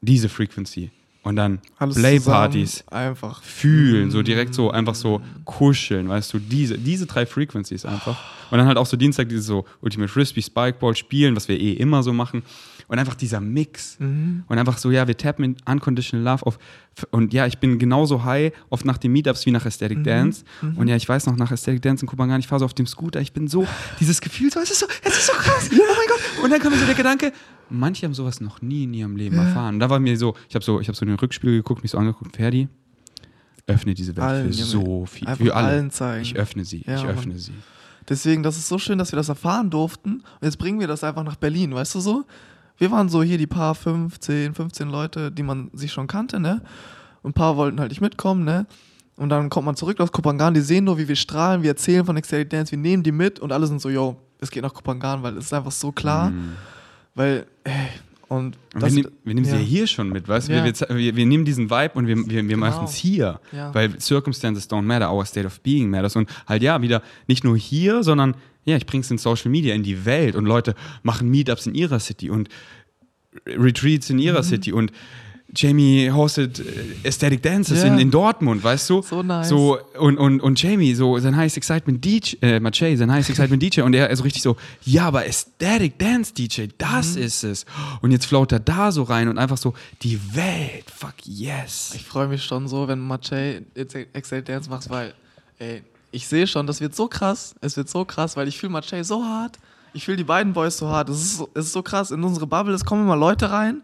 diese 0.00 0.28
Frequency. 0.28 0.90
Und 1.24 1.36
dann 1.36 1.60
Alles 1.78 1.96
Playpartys, 1.96 2.84
Einfach. 2.88 3.42
fühlen, 3.44 4.10
so 4.10 4.22
direkt 4.22 4.54
so, 4.54 4.72
einfach 4.72 4.96
so 4.96 5.22
kuscheln, 5.44 6.08
weißt 6.08 6.34
du, 6.34 6.40
diese, 6.40 6.76
diese 6.76 7.06
drei 7.06 7.26
Frequencies 7.26 7.86
einfach. 7.86 8.18
Und 8.50 8.58
dann 8.58 8.66
halt 8.66 8.76
auch 8.76 8.86
so 8.86 8.96
Dienstag 8.96 9.28
dieses 9.28 9.46
so 9.46 9.64
Ultimate 9.80 10.12
Frisbee, 10.12 10.42
Spikeball 10.42 10.96
spielen, 10.96 11.36
was 11.36 11.46
wir 11.46 11.58
eh 11.58 11.74
immer 11.74 12.02
so 12.02 12.12
machen. 12.12 12.42
Und 12.88 12.98
einfach 12.98 13.14
dieser 13.14 13.40
Mix. 13.40 13.96
Und 14.48 14.58
einfach 14.58 14.76
so, 14.76 14.90
ja, 14.90 15.06
wir 15.06 15.16
tappen 15.16 15.44
in 15.44 15.56
Unconditional 15.64 16.24
Love 16.24 16.44
auf. 16.44 16.58
Und 17.12 17.32
ja, 17.32 17.46
ich 17.46 17.58
bin 17.58 17.78
genauso 17.78 18.24
high 18.24 18.52
oft 18.68 18.84
nach 18.84 18.98
den 18.98 19.12
Meetups 19.12 19.46
wie 19.46 19.52
nach 19.52 19.64
Aesthetic 19.64 20.02
Dance. 20.04 20.44
Und 20.76 20.88
ja, 20.88 20.96
ich 20.96 21.08
weiß 21.08 21.26
noch, 21.26 21.36
nach 21.36 21.50
Aesthetic 21.52 21.80
Dance 21.80 22.02
in 22.04 22.08
Kopenhagen, 22.08 22.40
ich 22.40 22.48
fahre 22.48 22.58
so 22.58 22.64
auf 22.66 22.74
dem 22.74 22.86
Scooter, 22.86 23.20
ich 23.20 23.32
bin 23.32 23.46
so, 23.48 23.66
dieses 24.00 24.20
Gefühl, 24.20 24.50
so, 24.52 24.60
es 24.60 24.72
ist 24.72 24.80
so, 24.80 24.86
es 25.02 25.16
ist 25.16 25.26
so 25.26 25.32
krass, 25.32 25.70
oh 25.72 25.76
mein 25.76 26.08
Gott. 26.08 26.44
Und 26.44 26.50
dann 26.50 26.60
kam 26.60 26.72
mir 26.72 26.78
so 26.78 26.84
der 26.84 26.96
Gedanke, 26.96 27.32
manche 27.72 28.06
haben 28.06 28.14
sowas 28.14 28.40
noch 28.40 28.62
nie 28.62 28.84
in 28.84 28.94
ihrem 28.94 29.16
Leben 29.16 29.36
erfahren. 29.36 29.74
Und 29.74 29.80
da 29.80 29.90
war 29.90 29.98
mir 29.98 30.16
so, 30.16 30.34
ich 30.48 30.54
habe 30.54 30.64
so, 30.64 30.80
ich 30.80 30.88
habe 30.88 30.96
so 30.96 31.02
in 31.02 31.08
den 31.08 31.18
Rückspiegel 31.18 31.56
geguckt, 31.56 31.82
mich 31.82 31.90
so 31.92 31.98
angeguckt, 31.98 32.36
Ferdi, 32.36 32.68
öffne 33.66 33.94
diese 33.94 34.16
Welt 34.16 34.26
Allen, 34.26 34.46
für 34.48 34.52
so 34.52 35.06
viel, 35.06 35.28
für 35.28 35.54
alle. 35.54 35.66
allen 35.68 35.90
zeigen. 35.90 36.22
Ich 36.22 36.36
öffne 36.36 36.64
sie, 36.64 36.82
Ja, 36.86 36.96
ich 36.96 37.02
Mann. 37.04 37.10
öffne 37.12 37.38
sie. 37.38 37.52
Deswegen, 38.08 38.42
das 38.42 38.56
ist 38.56 38.68
so 38.68 38.78
schön, 38.78 38.98
dass 38.98 39.12
wir 39.12 39.16
das 39.16 39.28
erfahren 39.28 39.70
durften. 39.70 40.14
Und 40.16 40.22
jetzt 40.42 40.58
bringen 40.58 40.80
wir 40.80 40.88
das 40.88 41.04
einfach 41.04 41.22
nach 41.22 41.36
Berlin, 41.36 41.74
weißt 41.74 41.94
du 41.94 42.00
so? 42.00 42.24
Wir 42.78 42.90
waren 42.90 43.08
so 43.08 43.22
hier 43.22 43.38
die 43.38 43.46
paar 43.46 43.74
15, 43.74 44.54
15 44.54 44.88
Leute, 44.88 45.30
die 45.30 45.42
man 45.44 45.70
sich 45.72 45.92
schon 45.92 46.08
kannte, 46.08 46.40
ne? 46.40 46.62
Und 47.22 47.30
ein 47.30 47.34
paar 47.34 47.56
wollten 47.56 47.78
halt 47.78 47.90
nicht 47.90 48.00
mitkommen, 48.00 48.44
ne? 48.44 48.66
Und 49.16 49.28
dann 49.28 49.50
kommt 49.50 49.66
man 49.66 49.76
zurück 49.76 50.00
aus 50.00 50.10
Kopangan, 50.10 50.54
die 50.54 50.60
sehen 50.62 50.84
nur, 50.84 50.98
wie 50.98 51.06
wir 51.06 51.14
strahlen, 51.16 51.62
wir 51.62 51.70
erzählen 51.70 52.04
von 52.04 52.16
Ecstatic 52.16 52.50
Dance, 52.50 52.72
wir 52.72 52.78
nehmen 52.78 53.02
die 53.04 53.12
mit 53.12 53.38
und 53.38 53.52
alle 53.52 53.66
sind 53.68 53.80
so, 53.80 53.88
yo, 53.88 54.16
es 54.40 54.50
geht 54.50 54.62
nach 54.62 54.74
Kopangan, 54.74 55.22
weil 55.22 55.36
es 55.36 55.44
ist 55.44 55.52
einfach 55.52 55.70
so 55.70 55.92
klar. 55.92 56.30
Mhm. 56.30 56.54
Weil, 57.14 57.46
ey, 57.64 57.72
und, 58.28 58.56
Und 58.74 58.82
das, 58.82 58.94
wir, 58.94 59.02
nehmen- 59.02 59.14
wir 59.24 59.34
nehmen 59.34 59.44
sie 59.44 59.52
ja. 59.52 59.58
ja 59.58 59.62
hier 59.64 59.86
schon 59.86 60.08
mit, 60.08 60.26
weißt 60.26 60.48
du? 60.48 60.52
Ja. 60.54 60.64
Wir, 60.64 60.72
wir, 60.96 61.16
wir, 61.16 61.26
nehmen 61.26 61.44
diesen 61.44 61.68
Vibe 61.68 61.90
und 61.94 62.06
wir, 62.06 62.16
wir, 62.28 62.48
wir 62.48 62.56
machen 62.56 62.84
es 62.86 62.94
hier. 62.94 63.40
Ja. 63.52 63.74
Weil 63.74 64.00
Circumstances 64.00 64.70
don't 64.70 64.82
matter, 64.82 65.12
our 65.12 65.26
state 65.26 65.46
of 65.46 65.60
being 65.60 65.90
matters. 65.90 66.16
Und 66.16 66.30
halt 66.46 66.62
ja, 66.62 66.80
wieder 66.80 67.02
nicht 67.26 67.44
nur 67.44 67.56
hier, 67.58 68.02
sondern 68.02 68.34
ja, 68.64 68.76
ich 68.76 68.86
bring's 68.86 69.10
in 69.10 69.18
Social 69.18 69.50
Media, 69.50 69.74
in 69.74 69.82
die 69.82 70.04
Welt 70.06 70.34
und 70.36 70.46
Leute 70.46 70.74
machen 71.02 71.28
Meetups 71.28 71.66
in 71.66 71.74
ihrer 71.74 71.98
City 72.00 72.30
und 72.30 72.48
Retreats 73.46 74.08
in 74.10 74.16
Mhm. 74.16 74.22
ihrer 74.22 74.42
City 74.42 74.72
und 74.72 74.92
Jamie 75.54 76.10
hostet 76.10 76.60
äh, 76.60 76.64
Aesthetic 77.08 77.42
Dances 77.42 77.82
Ja. 77.82 77.92
in, 77.92 77.98
in 77.98 78.10
Dortmund, 78.10 78.64
weißt 78.64 78.88
du? 78.90 79.02
So 79.02 79.22
nice. 79.22 79.48
So, 79.48 79.78
und, 79.98 80.16
und, 80.18 80.40
und 80.40 80.62
Jamie, 80.62 80.94
so 80.94 81.18
sein 81.18 81.36
Highest 81.36 81.56
Excitement 81.58 82.02
DJ, 82.04 82.36
äh, 82.40 82.58
Mache, 82.60 82.96
sein 82.96 83.12
Highest 83.12 83.30
Excitement 83.30 83.62
DJ, 83.62 83.82
und 83.82 83.92
er 83.94 84.08
ist 84.10 84.18
so 84.18 84.24
richtig 84.24 84.42
so, 84.42 84.56
ja, 84.84 85.04
aber 85.06 85.20
Aesthetic 85.20 85.98
Dance 85.98 86.32
DJ, 86.32 86.68
das 86.78 87.16
Mhm. 87.16 87.22
ist 87.22 87.44
es. 87.44 87.66
Und 88.00 88.12
jetzt 88.12 88.24
float 88.26 88.52
er 88.52 88.60
da 88.60 88.90
so 88.92 89.02
rein 89.02 89.28
und 89.28 89.36
einfach 89.38 89.58
so, 89.58 89.74
die 90.02 90.18
Welt, 90.34 90.90
fuck 90.94 91.14
yes. 91.24 91.92
Ich 91.94 92.02
freue 92.04 92.28
mich 92.28 92.42
schon 92.42 92.66
so, 92.68 92.88
wenn 92.88 92.98
Mache 93.00 93.62
Excel 94.14 94.42
Dance 94.42 94.70
macht, 94.70 94.88
weil, 94.88 95.12
ey, 95.58 95.82
ich 96.12 96.26
sehe 96.26 96.46
schon, 96.46 96.66
das 96.66 96.80
wird 96.80 96.94
so 96.94 97.08
krass. 97.08 97.54
Es 97.60 97.76
wird 97.76 97.88
so 97.88 98.04
krass, 98.04 98.36
weil 98.36 98.48
ich 98.48 98.58
fühle 98.58 98.72
Mache 98.72 99.02
so 99.04 99.24
hart. 99.24 99.58
Ich 99.94 100.04
fühle 100.06 100.16
die 100.16 100.24
beiden 100.24 100.52
Boys 100.54 100.78
so 100.78 100.88
hart. 100.88 101.08
Es 101.10 101.20
ist 101.22 101.36
so, 101.38 101.48
es 101.54 101.66
ist 101.66 101.72
so 101.72 101.82
krass. 101.82 102.10
In 102.10 102.22
unsere 102.24 102.46
Bubble, 102.46 102.72
es 102.74 102.84
kommen 102.84 103.02
immer 103.04 103.16
Leute 103.16 103.50
rein. 103.50 103.82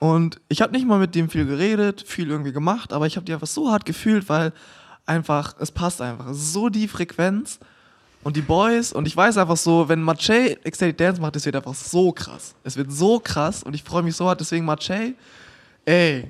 Und 0.00 0.40
ich 0.48 0.62
habe 0.62 0.72
nicht 0.72 0.86
mal 0.86 0.98
mit 0.98 1.14
dem 1.14 1.28
viel 1.28 1.44
geredet, 1.44 2.02
viel 2.06 2.30
irgendwie 2.30 2.52
gemacht, 2.52 2.92
aber 2.92 3.06
ich 3.06 3.16
habe 3.16 3.26
die 3.26 3.34
einfach 3.34 3.46
so 3.46 3.70
hart 3.70 3.84
gefühlt, 3.84 4.30
weil 4.30 4.52
einfach, 5.04 5.54
es 5.60 5.70
passt 5.70 6.00
einfach. 6.00 6.26
Es 6.28 6.38
ist 6.38 6.52
so 6.54 6.70
die 6.70 6.88
Frequenz. 6.88 7.60
Und 8.22 8.36
die 8.36 8.42
Boys, 8.42 8.92
und 8.92 9.06
ich 9.06 9.16
weiß 9.16 9.36
einfach 9.36 9.56
so, 9.56 9.88
wenn 9.88 10.02
Mache 10.02 10.62
Ecstatic 10.64 10.96
Dance 10.96 11.20
macht, 11.20 11.36
es 11.36 11.44
wird 11.46 11.56
einfach 11.56 11.74
so 11.74 12.12
krass. 12.12 12.54
Es 12.64 12.76
wird 12.76 12.90
so 12.90 13.20
krass 13.20 13.62
und 13.62 13.74
ich 13.74 13.82
freue 13.82 14.02
mich 14.02 14.16
so 14.16 14.26
hart. 14.26 14.40
Deswegen 14.40 14.64
Mache, 14.64 15.14
ey, 15.84 16.28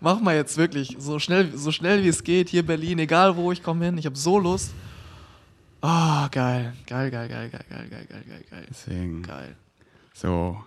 mach 0.00 0.20
mal 0.20 0.34
jetzt 0.34 0.56
wirklich 0.56 0.96
so 0.98 1.18
schnell, 1.18 1.56
so 1.56 1.72
schnell 1.72 2.02
wie 2.04 2.08
es 2.08 2.24
geht, 2.24 2.48
hier 2.48 2.64
Berlin, 2.64 2.98
egal 2.98 3.36
wo 3.36 3.52
ich 3.52 3.62
komme 3.62 3.84
hin. 3.84 3.98
Ich 3.98 4.06
habe 4.06 4.16
so 4.16 4.38
Lust. 4.38 4.70
Ah, 5.82 6.28
geil. 6.30 6.72
Geil, 6.86 7.10
geil, 7.10 7.28
geil, 7.28 7.50
geil, 7.50 7.64
geil, 7.68 7.86
geil, 7.90 8.06
geil, 8.08 8.24
geil, 8.26 8.44
geil. 8.50 8.66
Deswegen, 8.70 9.22
Geil. 9.22 9.56
so. 10.14 10.58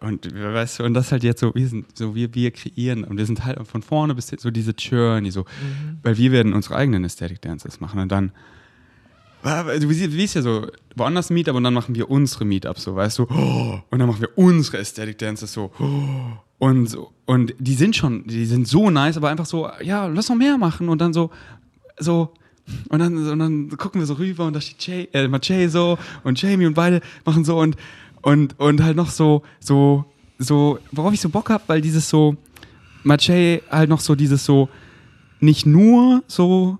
Und 0.00 0.26
weißt 0.34 0.78
du, 0.80 0.84
und 0.84 0.94
das 0.94 1.12
halt 1.12 1.22
jetzt 1.22 1.40
so, 1.40 1.54
wir 1.54 1.68
sind 1.68 1.96
so, 1.96 2.14
wir, 2.14 2.34
wir 2.34 2.50
kreieren 2.50 3.04
und 3.04 3.16
wir 3.18 3.26
sind 3.26 3.44
halt 3.44 3.66
von 3.66 3.82
vorne 3.82 4.14
bis 4.14 4.30
hin 4.30 4.38
so 4.40 4.50
diese 4.50 4.72
Journey, 4.72 5.30
so, 5.30 5.40
Mhm. 5.42 5.98
weil 6.02 6.16
wir 6.16 6.32
werden 6.32 6.52
unsere 6.52 6.76
eigenen 6.76 7.04
Aesthetic 7.04 7.40
Dances 7.42 7.80
machen 7.80 8.00
und 8.00 8.10
dann, 8.12 8.32
du 9.42 9.92
siehst 9.92 10.12
wie 10.12 10.24
ist 10.24 10.34
ja 10.34 10.42
so, 10.42 10.66
woanders 10.96 11.30
Meetup 11.30 11.54
und 11.56 11.64
dann 11.64 11.74
machen 11.74 11.94
wir 11.94 12.10
unsere 12.10 12.44
Meetups 12.44 12.82
so, 12.84 12.96
weißt 12.96 13.18
du, 13.20 13.22
und 13.24 13.98
dann 13.98 14.08
machen 14.08 14.20
wir 14.20 14.36
unsere 14.36 14.78
Aesthetic 14.78 15.18
Dances 15.18 15.52
so, 15.52 15.70
und 16.58 16.86
so, 16.86 17.12
und 17.24 17.54
die 17.58 17.74
sind 17.74 17.94
schon, 17.94 18.26
die 18.26 18.46
sind 18.46 18.66
so 18.66 18.90
nice, 18.90 19.16
aber 19.16 19.30
einfach 19.30 19.46
so, 19.46 19.68
ja, 19.82 20.06
lass 20.06 20.28
noch 20.28 20.36
mehr 20.36 20.58
machen 20.58 20.88
und 20.88 21.00
dann 21.00 21.12
so, 21.12 21.30
so, 21.98 22.34
und 22.90 22.98
dann, 22.98 23.16
und 23.16 23.38
dann 23.38 23.68
gucken 23.70 24.00
wir 24.00 24.06
so 24.06 24.14
rüber 24.14 24.44
und 24.46 24.52
da 24.54 24.60
steht 24.60 24.86
Jay, 24.86 25.08
äh, 25.12 25.26
Mache 25.28 25.70
so 25.70 25.98
und 26.22 26.40
Jamie 26.40 26.66
und 26.66 26.74
beide 26.74 27.00
machen 27.24 27.44
so 27.44 27.58
und, 27.58 27.76
und, 28.22 28.58
und 28.58 28.82
halt 28.82 28.96
noch 28.96 29.10
so, 29.10 29.42
so, 29.60 30.04
so, 30.38 30.78
worauf 30.92 31.12
ich 31.12 31.20
so 31.20 31.28
Bock 31.28 31.50
habe, 31.50 31.62
weil 31.66 31.80
dieses 31.80 32.08
so, 32.08 32.36
Mache 33.04 33.62
halt 33.70 33.88
noch 33.88 34.00
so 34.00 34.14
dieses 34.14 34.44
so, 34.44 34.68
nicht 35.40 35.66
nur 35.66 36.22
so, 36.26 36.78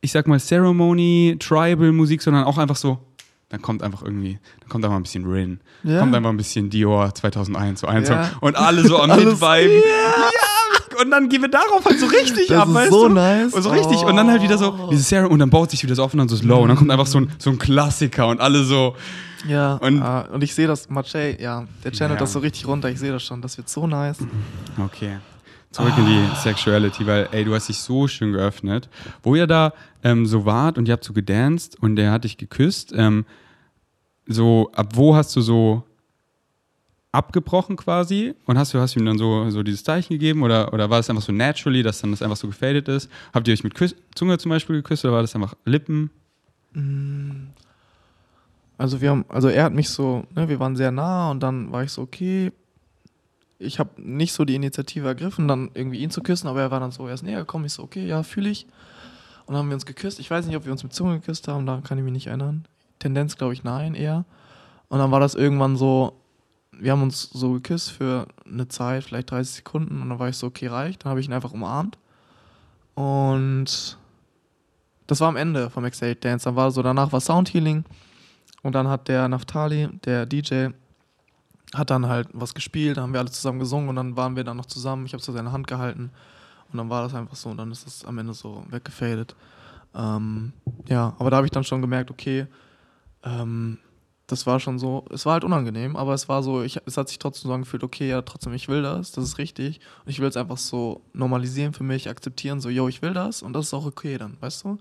ich 0.00 0.12
sag 0.12 0.26
mal, 0.26 0.38
Ceremony, 0.40 1.36
Tribal-Musik, 1.38 2.22
sondern 2.22 2.44
auch 2.44 2.58
einfach 2.58 2.76
so, 2.76 2.98
dann 3.48 3.60
kommt 3.60 3.82
einfach 3.82 4.02
irgendwie, 4.02 4.38
dann 4.60 4.68
kommt 4.68 4.84
einfach 4.84 4.96
ein 4.96 5.02
bisschen 5.02 5.24
Rin, 5.26 5.60
Ja. 5.82 6.00
kommt 6.00 6.14
einfach 6.14 6.30
ein 6.30 6.36
bisschen 6.36 6.70
Dior 6.70 7.14
2001, 7.14 7.80
so 7.80 7.86
ein 7.86 8.04
Ja. 8.04 8.30
Und 8.40 8.56
alle 8.56 8.86
so 8.86 8.98
am 9.00 9.10
Mitviben. 9.16 9.40
Ja. 9.40 11.00
Und 11.02 11.10
dann 11.10 11.28
gehen 11.28 11.42
wir 11.42 11.48
darauf 11.48 11.84
halt 11.84 11.98
so 11.98 12.06
richtig 12.06 12.48
Das 12.48 12.58
ab, 12.62 12.68
ist 12.68 12.74
weißt 12.74 12.90
so 12.90 13.08
du? 13.08 13.14
nice. 13.14 13.52
Und 13.54 13.62
so 13.62 13.70
richtig. 13.70 14.02
Und 14.04 14.14
dann 14.16 14.30
halt 14.30 14.42
wieder 14.42 14.58
so, 14.58 14.72
Oh. 14.72 14.88
diese 14.90 15.02
Sarah, 15.02 15.26
und 15.26 15.38
dann 15.38 15.50
baut 15.50 15.70
sich 15.70 15.82
wieder 15.82 15.94
so 15.94 16.04
auf 16.04 16.12
und 16.12 16.18
dann 16.18 16.28
so 16.28 16.36
slow. 16.36 16.60
Und 16.62 16.68
dann 16.68 16.76
kommt 16.76 16.90
einfach 16.90 17.06
so 17.06 17.18
ein, 17.18 17.30
so 17.38 17.50
ein 17.50 17.58
Klassiker 17.58 18.28
und 18.28 18.40
alle 18.40 18.62
so, 18.64 18.94
Ja, 19.46 19.74
Und- 19.74 20.00
ah, 20.02 20.22
und 20.32 20.42
ich 20.44 20.54
sehe 20.54 20.66
das, 20.66 20.88
Mache, 20.88 21.36
ja, 21.40 21.66
der 21.84 21.92
channelt 21.92 22.18
Ja. 22.18 22.24
das 22.24 22.32
so 22.32 22.38
richtig 22.38 22.66
runter, 22.66 22.88
ich 22.90 22.98
sehe 22.98 23.12
das 23.12 23.22
schon, 23.22 23.42
das 23.42 23.56
wird 23.56 23.68
so 23.68 23.86
nice. 23.86 24.18
Okay. 24.78 25.18
Zurück 25.70 25.94
in 25.96 26.04
die 26.06 26.36
Sexuality, 26.36 27.06
weil, 27.06 27.28
ey, 27.32 27.44
du 27.44 27.54
hast 27.54 27.68
dich 27.68 27.78
so 27.78 28.06
schön 28.06 28.32
geöffnet. 28.32 28.90
Wo 29.22 29.34
ihr 29.34 29.46
da 29.46 29.72
ähm, 30.04 30.26
so 30.26 30.44
wart 30.44 30.76
und 30.76 30.86
ihr 30.86 30.92
habt 30.92 31.04
so 31.04 31.14
gedanced 31.14 31.76
und 31.80 31.96
der 31.96 32.12
hat 32.12 32.24
dich 32.24 32.36
geküsst, 32.36 32.92
ähm, 32.94 33.24
so, 34.26 34.70
ab 34.74 34.90
wo 34.94 35.16
hast 35.16 35.34
du 35.34 35.40
so 35.40 35.82
abgebrochen 37.10 37.76
quasi 37.76 38.34
und 38.46 38.56
hast 38.58 38.72
du 38.74 38.78
hast 38.78 38.94
du 38.96 39.00
ihm 39.00 39.06
dann 39.06 39.18
so, 39.18 39.48
so 39.50 39.62
dieses 39.62 39.82
Zeichen 39.84 40.12
gegeben 40.14 40.42
oder, 40.42 40.72
oder 40.72 40.88
war 40.90 40.98
das 40.98 41.10
einfach 41.10 41.22
so 41.22 41.32
naturally, 41.32 41.82
dass 41.82 42.00
dann 42.00 42.10
das 42.10 42.22
einfach 42.22 42.36
so 42.36 42.46
gefadet 42.48 42.88
ist? 42.88 43.10
Habt 43.34 43.48
ihr 43.48 43.52
euch 43.54 43.64
mit 43.64 43.74
Küss 43.74 43.94
Zunge 44.14 44.38
zum 44.38 44.50
Beispiel 44.50 44.76
geküsst 44.76 45.04
oder 45.04 45.14
war 45.14 45.22
das 45.22 45.34
einfach 45.34 45.54
Lippen? 45.64 46.10
Also 48.82 49.00
wir 49.00 49.10
haben, 49.10 49.24
also 49.28 49.46
er 49.46 49.62
hat 49.62 49.72
mich 49.72 49.90
so, 49.90 50.24
ne, 50.34 50.48
wir 50.48 50.58
waren 50.58 50.74
sehr 50.74 50.90
nah 50.90 51.30
und 51.30 51.38
dann 51.38 51.70
war 51.70 51.84
ich 51.84 51.92
so, 51.92 52.02
okay, 52.02 52.50
ich 53.60 53.78
habe 53.78 53.90
nicht 53.96 54.32
so 54.32 54.44
die 54.44 54.56
Initiative 54.56 55.06
ergriffen, 55.06 55.46
dann 55.46 55.70
irgendwie 55.72 56.00
ihn 56.00 56.10
zu 56.10 56.20
küssen, 56.20 56.48
aber 56.48 56.62
er 56.62 56.72
war 56.72 56.80
dann 56.80 56.90
so 56.90 57.06
erst 57.06 57.22
näher 57.22 57.38
gekommen, 57.38 57.64
ich 57.64 57.74
so, 57.74 57.84
okay, 57.84 58.04
ja, 58.04 58.24
fühle 58.24 58.50
ich. 58.50 58.66
Und 59.46 59.54
dann 59.54 59.58
haben 59.58 59.68
wir 59.68 59.76
uns 59.76 59.86
geküsst. 59.86 60.18
Ich 60.18 60.28
weiß 60.28 60.46
nicht, 60.46 60.56
ob 60.56 60.64
wir 60.64 60.72
uns 60.72 60.82
mit 60.82 60.92
Zunge 60.92 61.20
geküsst 61.20 61.46
haben, 61.46 61.64
daran 61.64 61.84
kann 61.84 61.96
ich 61.96 62.02
mich 62.02 62.12
nicht 62.12 62.26
erinnern. 62.26 62.64
Tendenz, 62.98 63.36
glaube 63.36 63.52
ich, 63.52 63.62
nein, 63.62 63.94
eher. 63.94 64.24
Und 64.88 64.98
dann 64.98 65.12
war 65.12 65.20
das 65.20 65.36
irgendwann 65.36 65.76
so, 65.76 66.14
wir 66.72 66.90
haben 66.90 67.02
uns 67.02 67.30
so 67.30 67.52
geküsst 67.52 67.92
für 67.92 68.26
eine 68.44 68.66
Zeit, 68.66 69.04
vielleicht 69.04 69.30
30 69.30 69.54
Sekunden, 69.58 70.02
und 70.02 70.08
dann 70.08 70.18
war 70.18 70.28
ich 70.28 70.36
so, 70.36 70.48
okay, 70.48 70.66
reicht. 70.66 71.04
Dann 71.04 71.10
habe 71.10 71.20
ich 71.20 71.28
ihn 71.28 71.32
einfach 71.32 71.52
umarmt. 71.52 71.98
Und 72.96 73.96
das 75.06 75.20
war 75.20 75.28
am 75.28 75.36
Ende 75.36 75.70
vom 75.70 75.84
Exhale 75.84 76.16
Dance. 76.16 76.46
Dann 76.46 76.56
war 76.56 76.72
so, 76.72 76.82
danach 76.82 77.12
war 77.12 77.20
Soundhealing. 77.20 77.84
Und 78.62 78.74
dann 78.74 78.88
hat 78.88 79.08
der 79.08 79.28
Naftali, 79.28 79.88
der 80.04 80.26
DJ, 80.26 80.68
hat 81.74 81.90
dann 81.90 82.06
halt 82.06 82.28
was 82.32 82.54
gespielt, 82.54 82.96
dann 82.96 83.04
haben 83.04 83.12
wir 83.12 83.20
alle 83.20 83.30
zusammen 83.30 83.58
gesungen 83.58 83.88
und 83.88 83.96
dann 83.96 84.16
waren 84.16 84.36
wir 84.36 84.44
dann 84.44 84.56
noch 84.56 84.66
zusammen. 84.66 85.06
Ich 85.06 85.14
habe 85.14 85.22
so 85.22 85.32
seine 85.32 85.52
Hand 85.52 85.66
gehalten 85.66 86.10
und 86.70 86.78
dann 86.78 86.90
war 86.90 87.02
das 87.02 87.14
einfach 87.14 87.36
so 87.36 87.50
und 87.50 87.56
dann 87.56 87.70
ist 87.70 87.86
es 87.86 88.04
am 88.04 88.18
Ende 88.18 88.34
so 88.34 88.64
weggefadet. 88.70 89.34
Ähm, 89.94 90.52
ja, 90.88 91.14
aber 91.18 91.30
da 91.30 91.36
habe 91.36 91.46
ich 91.46 91.50
dann 91.50 91.64
schon 91.64 91.80
gemerkt, 91.80 92.10
okay, 92.10 92.46
ähm, 93.24 93.78
das 94.26 94.46
war 94.46 94.60
schon 94.60 94.78
so, 94.78 95.04
es 95.10 95.26
war 95.26 95.34
halt 95.34 95.44
unangenehm, 95.44 95.96
aber 95.96 96.14
es 96.14 96.28
war 96.28 96.42
so, 96.42 96.62
ich, 96.62 96.80
es 96.86 96.96
hat 96.96 97.08
sich 97.08 97.18
trotzdem 97.18 97.48
so 97.48 97.54
angefühlt, 97.54 97.84
okay, 97.84 98.08
ja, 98.08 98.22
trotzdem, 98.22 98.54
ich 98.54 98.68
will 98.68 98.82
das, 98.82 99.12
das 99.12 99.24
ist 99.24 99.38
richtig 99.38 99.80
und 100.04 100.10
ich 100.10 100.20
will 100.20 100.28
es 100.28 100.36
einfach 100.36 100.56
so 100.56 101.02
normalisieren 101.12 101.74
für 101.74 101.84
mich, 101.84 102.08
akzeptieren, 102.08 102.60
so, 102.60 102.70
yo, 102.70 102.88
ich 102.88 103.02
will 103.02 103.12
das 103.12 103.42
und 103.42 103.52
das 103.52 103.66
ist 103.66 103.74
auch 103.74 103.84
okay 103.84 104.16
dann, 104.16 104.36
weißt 104.40 104.64
du? 104.64 104.78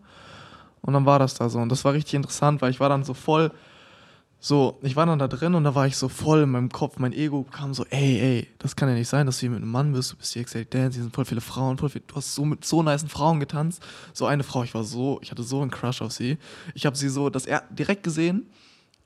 Und 0.81 0.93
dann 0.93 1.05
war 1.05 1.19
das 1.19 1.33
da 1.35 1.49
so 1.49 1.59
und 1.59 1.69
das 1.69 1.83
war 1.83 1.93
richtig 1.93 2.13
interessant, 2.13 2.61
weil 2.61 2.71
ich 2.71 2.79
war 2.79 2.89
dann 2.89 3.03
so 3.03 3.13
voll, 3.13 3.51
so, 4.43 4.79
ich 4.81 4.95
war 4.95 5.05
dann 5.05 5.19
da 5.19 5.27
drin 5.27 5.53
und 5.53 5.63
da 5.63 5.75
war 5.75 5.85
ich 5.85 5.95
so 5.95 6.09
voll 6.09 6.41
in 6.41 6.49
meinem 6.49 6.69
Kopf, 6.69 6.97
mein 6.97 7.13
Ego 7.13 7.43
kam 7.43 7.75
so, 7.75 7.85
ey, 7.91 8.19
ey, 8.19 8.47
das 8.57 8.75
kann 8.75 8.89
ja 8.89 8.95
nicht 8.95 9.07
sein, 9.07 9.27
dass 9.27 9.37
du 9.37 9.41
hier 9.41 9.51
mit 9.51 9.61
einem 9.61 9.69
Mann 9.69 9.93
bist, 9.93 10.11
du 10.11 10.17
bist 10.17 10.33
hier 10.33 10.41
Excited 10.41 10.73
Dance, 10.73 10.95
hier 10.95 11.03
sind 11.03 11.13
voll 11.13 11.25
viele 11.25 11.41
Frauen, 11.41 11.77
voll 11.77 11.89
viel, 11.89 12.01
du 12.07 12.15
hast 12.15 12.33
so 12.33 12.43
mit 12.43 12.65
so 12.65 12.81
niceen 12.81 13.07
Frauen 13.07 13.39
getanzt. 13.39 13.83
So 14.13 14.25
eine 14.25 14.41
Frau, 14.41 14.63
ich 14.63 14.73
war 14.73 14.83
so, 14.83 15.19
ich 15.21 15.29
hatte 15.29 15.43
so 15.43 15.61
einen 15.61 15.69
Crush 15.69 16.01
auf 16.01 16.11
sie. 16.11 16.39
Ich 16.73 16.87
habe 16.87 16.97
sie 16.97 17.09
so, 17.09 17.29
das 17.29 17.45
er 17.45 17.61
direkt 17.69 18.01
gesehen, 18.01 18.47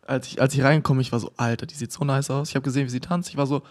als 0.07 0.27
ich, 0.27 0.41
als 0.41 0.53
ich 0.53 0.63
reinkomme, 0.63 1.01
ich 1.01 1.11
war 1.11 1.19
so, 1.19 1.29
Alter, 1.35 1.65
die 1.65 1.75
sieht 1.75 1.91
so 1.91 2.05
nice 2.05 2.31
aus. 2.31 2.47
Ich 2.47 2.55
habe 2.55 2.63
gesehen, 2.63 2.85
wie 2.85 2.91
sie 2.91 3.01
tanzt, 3.01 3.29
ich 3.29 3.35
war 3.35 3.45
so, 3.45 3.61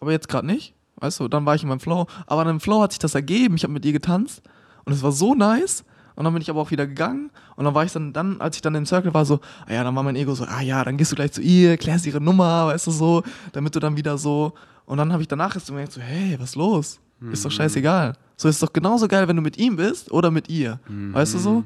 aber 0.00 0.12
jetzt 0.12 0.30
gerade 0.30 0.46
nicht, 0.46 0.72
weißt 0.96 1.20
du, 1.20 1.28
dann 1.28 1.44
war 1.44 1.54
ich 1.54 1.62
in 1.62 1.68
meinem 1.68 1.80
Flow. 1.80 2.06
Aber 2.28 2.44
dann 2.44 2.54
im 2.54 2.60
Flow 2.60 2.80
hat 2.80 2.92
sich 2.92 2.98
das 2.98 3.14
ergeben, 3.14 3.56
ich 3.56 3.64
habe 3.64 3.74
mit 3.74 3.84
ihr 3.84 3.92
getanzt 3.92 4.40
und 4.86 4.94
es 4.94 5.02
war 5.02 5.12
so 5.12 5.34
nice. 5.34 5.84
Und 6.20 6.24
dann 6.24 6.34
bin 6.34 6.42
ich 6.42 6.50
aber 6.50 6.60
auch 6.60 6.70
wieder 6.70 6.86
gegangen. 6.86 7.30
Und 7.56 7.64
dann 7.64 7.74
war 7.74 7.82
ich 7.82 7.92
dann, 7.92 8.12
dann, 8.12 8.42
als 8.42 8.54
ich 8.54 8.60
dann 8.60 8.74
im 8.74 8.84
Circle 8.84 9.14
war, 9.14 9.24
so, 9.24 9.40
ah 9.66 9.72
ja, 9.72 9.82
dann 9.82 9.96
war 9.96 10.02
mein 10.02 10.16
Ego 10.16 10.34
so, 10.34 10.44
ah 10.44 10.60
ja, 10.60 10.84
dann 10.84 10.98
gehst 10.98 11.10
du 11.12 11.16
gleich 11.16 11.32
zu 11.32 11.40
ihr, 11.40 11.78
klärst 11.78 12.04
ihre 12.04 12.20
Nummer, 12.20 12.66
weißt 12.66 12.88
du 12.88 12.90
so, 12.90 13.22
damit 13.52 13.74
du 13.74 13.80
dann 13.80 13.96
wieder 13.96 14.18
so. 14.18 14.52
Und 14.84 14.98
dann 14.98 15.14
habe 15.14 15.22
ich 15.22 15.28
danach 15.28 15.54
erst 15.54 15.68
gemerkt, 15.68 15.92
so, 15.92 16.00
hey, 16.02 16.38
was 16.38 16.50
ist 16.50 16.56
los? 16.56 17.00
Ist 17.32 17.42
doch 17.46 17.50
scheißegal. 17.50 18.18
So 18.36 18.48
ist 18.48 18.62
doch 18.62 18.70
genauso 18.70 19.08
geil, 19.08 19.28
wenn 19.28 19.36
du 19.36 19.40
mit 19.40 19.56
ihm 19.56 19.76
bist 19.76 20.12
oder 20.12 20.30
mit 20.30 20.50
ihr. 20.50 20.78
Weißt 21.14 21.32
du 21.32 21.38
so? 21.38 21.64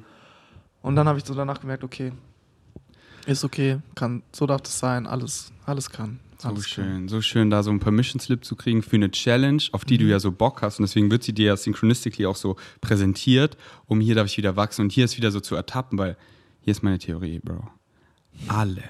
Und 0.83 0.95
dann 0.95 1.09
habe 1.09 1.19
ich 1.19 1.25
so 1.25 1.35
danach 1.35 1.61
gemerkt, 1.61 1.83
okay, 1.83 2.13
ist 3.27 3.43
okay, 3.43 3.79
kann, 3.97 4.23
so 4.31 4.47
darf 4.47 4.63
das 4.63 4.79
sein, 4.79 5.09
alles, 5.09 5.51
alles 5.67 5.91
kann. 5.91 6.21
So 6.45 6.51
Alles 6.51 6.69
schön, 6.69 7.09
so 7.09 7.23
schön, 7.23 7.49
da 7.49 7.63
so 7.63 7.71
einen 7.71 7.81
Permission 7.81 8.21
Slip 8.21 8.45
zu 8.45 8.55
kriegen 8.55 8.83
für 8.83 8.97
eine 8.97 9.11
Challenge, 9.11 9.63
auf 9.73 9.83
Mhm. 9.85 9.87
die 9.89 9.99
du 9.99 10.05
ja 10.05 10.21
so 10.21 10.31
Bock 10.31 10.61
hast. 10.63 10.79
Und 10.79 10.83
deswegen 10.83 11.11
wird 11.11 11.23
sie 11.23 11.33
dir 11.33 11.47
ja 11.47 11.57
synchronistically 11.57 12.27
auch 12.27 12.37
so 12.37 12.57
präsentiert, 12.83 13.57
um 13.87 13.99
hier 14.01 14.15
darf 14.15 14.27
ich 14.27 14.37
wieder 14.37 14.55
wachsen 14.55 14.83
und 14.83 14.93
hier 14.93 15.07
ist 15.07 15.17
wieder 15.17 15.31
so 15.31 15.41
zu 15.41 15.55
ertappen, 15.55 15.99
weil 15.99 16.17
hier 16.61 16.73
ist 16.73 16.83
meine 16.83 16.99
Theorie, 16.99 17.41
Bro. 17.43 17.67
Alle 18.49 18.83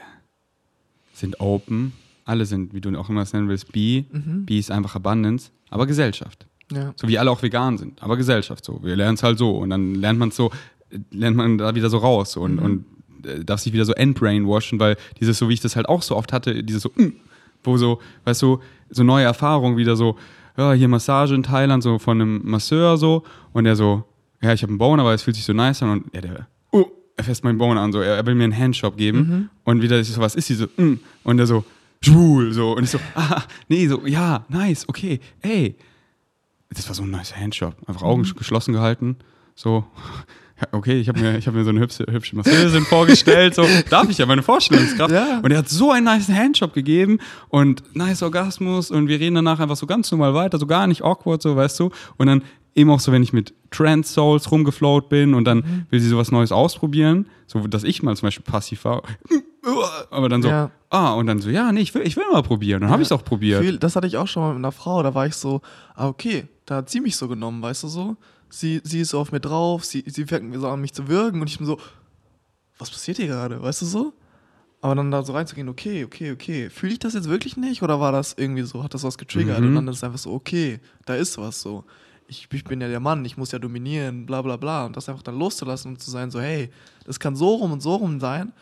sind 1.13 1.39
open, 1.39 1.93
alle 2.25 2.45
sind, 2.45 2.75
wie 2.75 2.81
du 2.81 2.99
auch 2.99 3.09
immer 3.09 3.23
es 3.23 3.33
nennen 3.33 3.49
willst, 3.49 3.71
B. 3.73 4.05
Mhm. 4.11 4.47
B 4.47 4.59
ist 4.59 4.71
einfach 4.73 4.97
Abundance, 4.97 5.51
aber 5.71 5.87
Gesellschaft. 5.87 6.47
Ja. 6.73 6.93
So 6.97 7.07
wie 7.07 7.19
alle 7.19 7.31
auch 7.31 7.43
vegan 7.43 7.79
sind, 7.79 8.03
aber 8.03 8.17
Gesellschaft 8.17 8.65
so. 8.65 8.81
Wir 8.83 8.97
lernen 8.97 9.15
es 9.15 9.23
halt 9.23 9.39
so 9.39 9.57
und 9.59 9.71
dann 9.71 9.95
lernt 9.95 10.19
man 10.19 10.31
es 10.31 10.37
so, 10.37 10.51
lernt 11.13 11.37
man 11.37 11.59
da 11.59 11.75
wieder 11.75 11.91
so 11.91 11.99
raus 11.99 12.37
und, 12.37 12.59
und 12.59 12.85
äh, 13.25 13.45
darf 13.45 13.61
sich 13.61 13.73
wieder 13.73 13.85
so 13.85 13.93
endbrainwashen, 13.93 14.81
weil 14.81 14.97
dieses 15.21 15.39
so, 15.39 15.49
wie 15.49 15.55
ich 15.55 15.61
das 15.61 15.77
halt 15.77 15.89
auch 15.89 16.03
so 16.03 16.17
oft 16.17 16.33
hatte, 16.33 16.65
dieses 16.65 16.83
so, 16.83 16.91
mm, 16.97 17.13
wo 17.65 17.77
so, 17.77 18.01
weißt 18.25 18.43
du, 18.43 18.61
so 18.91 19.03
neue 19.03 19.25
Erfahrungen 19.25 19.77
wieder 19.77 19.97
so, 19.97 20.17
ja, 20.57 20.73
hier 20.73 20.89
Massage 20.89 21.35
in 21.35 21.43
Thailand, 21.43 21.83
so 21.83 21.99
von 21.99 22.21
einem 22.21 22.41
Masseur 22.45 22.97
so. 22.97 23.25
Und 23.53 23.65
der 23.65 23.77
so, 23.77 24.05
ja, 24.41 24.53
ich 24.53 24.63
habe 24.63 24.71
einen 24.71 24.79
Bone, 24.79 25.03
aber 25.03 25.13
es 25.15 25.23
fühlt 25.23 25.37
sich 25.37 25.45
so 25.45 25.53
nice 25.53 25.83
an. 25.83 25.91
Und 25.91 26.15
ja, 26.15 26.21
der, 26.21 26.47
oh, 26.71 26.87
er 27.17 27.25
fasst 27.25 27.43
meinen 27.45 27.59
Bone 27.59 27.81
an, 27.81 27.93
so, 27.93 28.01
er, 28.01 28.25
will 28.27 28.35
mir 28.35 28.45
einen 28.45 28.57
Handshop 28.57 28.97
geben. 28.97 29.51
Und 29.65 29.83
wieder 29.83 29.99
ich 29.99 30.09
so, 30.13 30.21
was 30.21 30.35
ist 30.35 30.49
die 30.49 30.55
so, 30.55 30.67
mm, 30.77 31.01
und 31.25 31.37
der 31.39 31.47
so, 31.47 31.65
schwul, 32.03 32.53
so, 32.53 32.73
und 32.77 32.85
ich 32.85 32.91
so, 32.91 32.99
ah, 33.15 33.43
nee, 33.69 33.87
so, 33.89 34.07
ja, 34.07 34.45
nice, 34.49 34.89
okay, 34.89 35.19
ey, 35.41 35.77
das 36.71 36.87
war 36.89 36.95
so 36.95 37.03
ein 37.05 37.11
nice 37.11 37.37
Handjob. 37.37 37.75
Einfach 37.87 38.03
Augen 38.03 38.23
Mhm. 38.23 38.35
geschlossen 38.37 38.73
gehalten. 38.75 39.17
So, 39.55 39.85
okay, 40.73 40.99
ich 41.01 41.09
habe 41.09 41.21
mir, 41.21 41.37
ich 41.39 41.47
hab 41.47 41.55
mir 41.55 41.65
so 41.65 41.71
eine 41.71 41.81
hübsche, 41.81 42.05
hübsche 42.11 42.37
Masseusin 42.37 42.85
vorgestellt. 42.85 43.55
So, 43.55 43.65
darf 43.91 44.09
ich 44.09 44.19
ja, 44.19 44.27
meine 44.27 44.43
Vorstellungskraft. 44.43 45.13
Ja. 45.13 45.41
Und 45.43 45.51
er 45.51 45.59
hat 45.59 45.69
so 45.69 45.91
einen 45.91 46.05
nice 46.05 46.29
Handjob 46.29 46.73
gegeben 46.73 47.19
und 47.49 47.83
nice 47.97 48.23
Orgasmus 48.23 48.91
und 48.91 49.09
wir 49.09 49.19
reden 49.21 49.35
danach 49.37 49.61
einfach 49.61 49.77
so 49.77 49.87
ganz 49.87 50.11
normal 50.11 50.35
weiter, 50.35 50.59
so 50.59 50.67
gar 50.67 50.87
nicht 50.87 51.03
awkward, 51.03 51.43
so, 51.43 51.57
weißt 51.57 51.79
du. 51.81 51.91
Und 52.17 52.27
dann 52.27 52.43
eben 52.75 52.91
auch 52.91 53.01
so, 53.01 53.13
wenn 53.13 53.23
ich 53.23 53.33
mit 53.33 53.55
Trans 53.71 54.13
Souls 54.15 54.51
rumgeflowt 54.51 55.09
bin 55.09 55.35
und 55.35 55.45
dann 55.45 55.59
Mhm. 55.59 55.87
will 55.91 56.01
sie 56.01 56.09
sowas 56.09 56.31
Neues 56.33 56.51
ausprobieren, 56.53 57.27
so 57.47 57.67
dass 57.67 57.85
ich 57.85 58.03
mal 58.03 58.17
zum 58.17 58.27
Beispiel 58.27 58.45
passiv 58.45 58.85
war. 58.85 59.03
Aber 60.11 60.29
dann 60.29 60.43
so, 60.43 60.49
Ja. 60.49 60.71
ah, 60.91 61.15
und 61.15 61.27
dann 61.27 61.41
so, 61.41 61.49
ja, 61.51 61.73
nee, 61.73 61.81
ich 61.81 61.95
will, 61.95 62.03
ich 62.03 62.17
will 62.17 62.25
mal 62.33 62.43
probieren. 62.43 62.81
Dann 62.83 62.91
habe 62.91 63.03
ich 63.03 63.09
es 63.09 63.13
auch 63.13 63.25
probiert. 63.25 63.83
Das 63.83 63.97
hatte 63.97 64.07
ich 64.07 64.17
auch 64.17 64.27
schon 64.29 64.43
mal 64.43 64.49
mit 64.51 64.59
einer 64.59 64.73
Frau, 64.73 65.03
da 65.03 65.15
war 65.15 65.27
ich 65.27 65.35
so, 65.35 65.63
ah, 65.95 66.09
okay, 66.09 66.49
da 66.67 66.77
hat 66.77 66.91
sie 66.91 67.01
mich 67.01 67.17
so 67.17 67.29
genommen, 67.29 67.63
weißt 67.63 67.85
du 67.85 67.89
so? 67.89 68.17
Sie, 68.49 68.81
sie 68.85 69.01
ist 69.01 69.11
so 69.11 69.19
auf 69.21 69.33
mir 69.33 69.41
drauf, 69.41 69.85
sie, 69.85 70.05
sie 70.07 70.25
fängt 70.27 70.45
mir 70.49 70.59
so 70.61 70.69
an, 70.69 70.81
mich 70.81 70.93
zu 70.93 71.09
würgen 71.09 71.41
und 71.41 71.49
ich 71.51 71.59
bin 71.59 71.67
so, 71.67 71.79
was 72.79 72.91
passiert 72.91 73.17
hier 73.17 73.27
gerade, 73.27 73.61
weißt 73.63 73.83
du 73.83 73.87
so? 73.87 74.13
Aber 74.81 74.95
dann 74.95 75.11
da 75.11 75.23
so 75.23 75.33
reinzugehen, 75.33 75.69
okay, 75.69 76.05
okay, 76.05 76.33
okay, 76.33 76.69
fühle 76.71 76.93
ich 76.93 76.99
das 76.99 77.15
jetzt 77.15 77.29
wirklich 77.29 77.57
nicht 77.57 77.83
oder 77.83 78.01
war 78.01 78.13
das 78.13 78.35
irgendwie 78.37 78.63
so, 78.63 78.83
hat 78.85 78.93
das 78.95 79.03
was 79.03 79.17
getriggert 79.19 79.61
Mhm. 79.61 79.69
und 79.69 79.75
dann 79.77 79.89
ist 79.89 79.97
es 79.97 80.05
einfach 80.05 80.19
so, 80.19 80.33
okay, 80.33 80.79
da 81.07 81.15
ist 81.15 81.39
was 81.39 81.61
so. 81.61 81.85
Ich, 82.27 82.49
ich 82.53 82.65
bin 82.65 82.81
ja 82.81 82.89
der 82.89 83.01
Mann, 83.01 83.25
ich 83.25 83.37
muss 83.37 83.53
ja 83.53 83.59
dominieren, 83.59 84.25
bla 84.27 84.41
bla 84.43 84.57
bla. 84.57 84.87
Und 84.87 84.97
das 84.97 85.09
einfach 85.11 85.23
dann 85.23 85.39
loszulassen 85.39 85.93
und 85.93 86.01
zu 86.01 86.11
sein, 86.11 86.31
so, 86.31 86.41
hey, 86.41 86.71
das 87.05 87.21
kann 87.21 87.37
so 87.37 87.55
rum 87.57 87.73
und 87.73 87.83
so 87.83 87.97
rum 87.97 88.19
sein. 88.19 88.53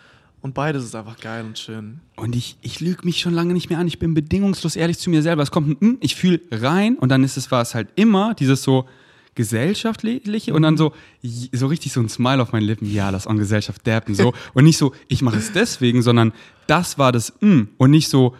Und 0.40 0.54
beides 0.54 0.82
ist 0.84 0.96
einfach 0.96 1.18
geil 1.20 1.44
und 1.44 1.56
schön. 1.58 2.00
Und 2.16 2.34
ich, 2.34 2.56
ich 2.62 2.80
lüge 2.80 3.04
mich 3.04 3.20
schon 3.20 3.32
lange 3.32 3.52
nicht 3.54 3.70
mehr 3.70 3.78
an. 3.78 3.86
Ich 3.86 4.00
bin 4.00 4.14
bedingungslos 4.14 4.74
ehrlich 4.74 4.98
zu 4.98 5.10
mir 5.10 5.22
selber. 5.22 5.44
Es 5.44 5.52
kommt 5.52 5.80
ein, 5.80 5.88
mm, 5.90 5.98
ich 6.00 6.16
fühle 6.16 6.40
rein 6.50 6.96
und 6.98 7.08
dann 7.10 7.22
ist 7.22 7.36
es, 7.36 7.52
war 7.52 7.62
es 7.62 7.76
halt 7.76 7.88
immer 7.94 8.34
dieses 8.34 8.64
so 8.64 8.88
gesellschaftliche 9.34 10.52
und 10.54 10.62
dann 10.62 10.76
so, 10.76 10.92
so 11.52 11.66
richtig 11.66 11.92
so 11.92 12.00
ein 12.00 12.08
Smile 12.08 12.42
auf 12.42 12.52
meinen 12.52 12.64
Lippen. 12.64 12.90
Ja, 12.92 13.10
das 13.10 13.26
an 13.26 13.38
Gesellschaft 13.38 13.86
dappen 13.86 14.14
so. 14.14 14.32
Und 14.54 14.64
nicht 14.64 14.76
so, 14.76 14.92
ich 15.08 15.22
mache 15.22 15.38
es 15.38 15.52
deswegen, 15.52 16.02
sondern 16.02 16.32
das 16.66 16.98
war 16.98 17.12
das 17.12 17.32
mm, 17.40 17.62
und 17.78 17.90
nicht 17.90 18.08
so, 18.08 18.36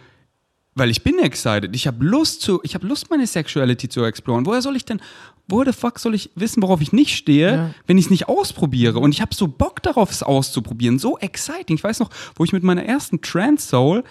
weil 0.75 0.89
ich 0.89 1.03
bin 1.03 1.19
excited. 1.19 1.75
Ich 1.75 1.87
habe 1.87 2.03
Lust 2.03 2.41
zu, 2.41 2.59
ich 2.63 2.75
habe 2.75 2.87
Lust, 2.87 3.09
meine 3.09 3.27
Sexuality 3.27 3.89
zu 3.89 4.03
exploren. 4.03 4.45
Woher 4.45 4.61
soll 4.61 4.75
ich 4.75 4.85
denn, 4.85 5.01
wo 5.47 5.63
the 5.63 5.73
fuck 5.73 5.99
soll 5.99 6.15
ich 6.15 6.29
wissen, 6.35 6.61
worauf 6.63 6.81
ich 6.81 6.93
nicht 6.93 7.15
stehe, 7.15 7.51
Ja. 7.55 7.73
wenn 7.85 7.97
ich 7.97 8.05
es 8.05 8.11
nicht 8.11 8.27
ausprobiere? 8.29 8.99
Und 8.99 9.11
ich 9.13 9.21
habe 9.21 9.35
so 9.35 9.47
Bock 9.47 9.81
darauf, 9.83 10.09
es 10.11 10.23
auszuprobieren. 10.23 10.99
So 10.99 11.17
exciting. 11.17 11.75
Ich 11.75 11.83
weiß 11.83 11.99
noch, 11.99 12.09
wo 12.35 12.43
ich 12.43 12.53
mit 12.53 12.63
meiner 12.63 12.85
ersten 12.85 13.21
Trans 13.21 13.67
Soul 13.67 14.03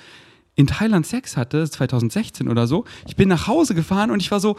in 0.55 0.67
Thailand 0.67 1.07
Sex 1.07 1.37
hatte, 1.37 1.69
2016 1.69 2.49
oder 2.49 2.67
so. 2.67 2.85
Ich 3.09 3.17
bin 3.17 3.29
nach 3.29 3.47
Hause 3.47 3.75
gefahren 3.75 4.11
und 4.11 4.21
ich 4.21 4.31
war 4.31 4.39
so, 4.41 4.57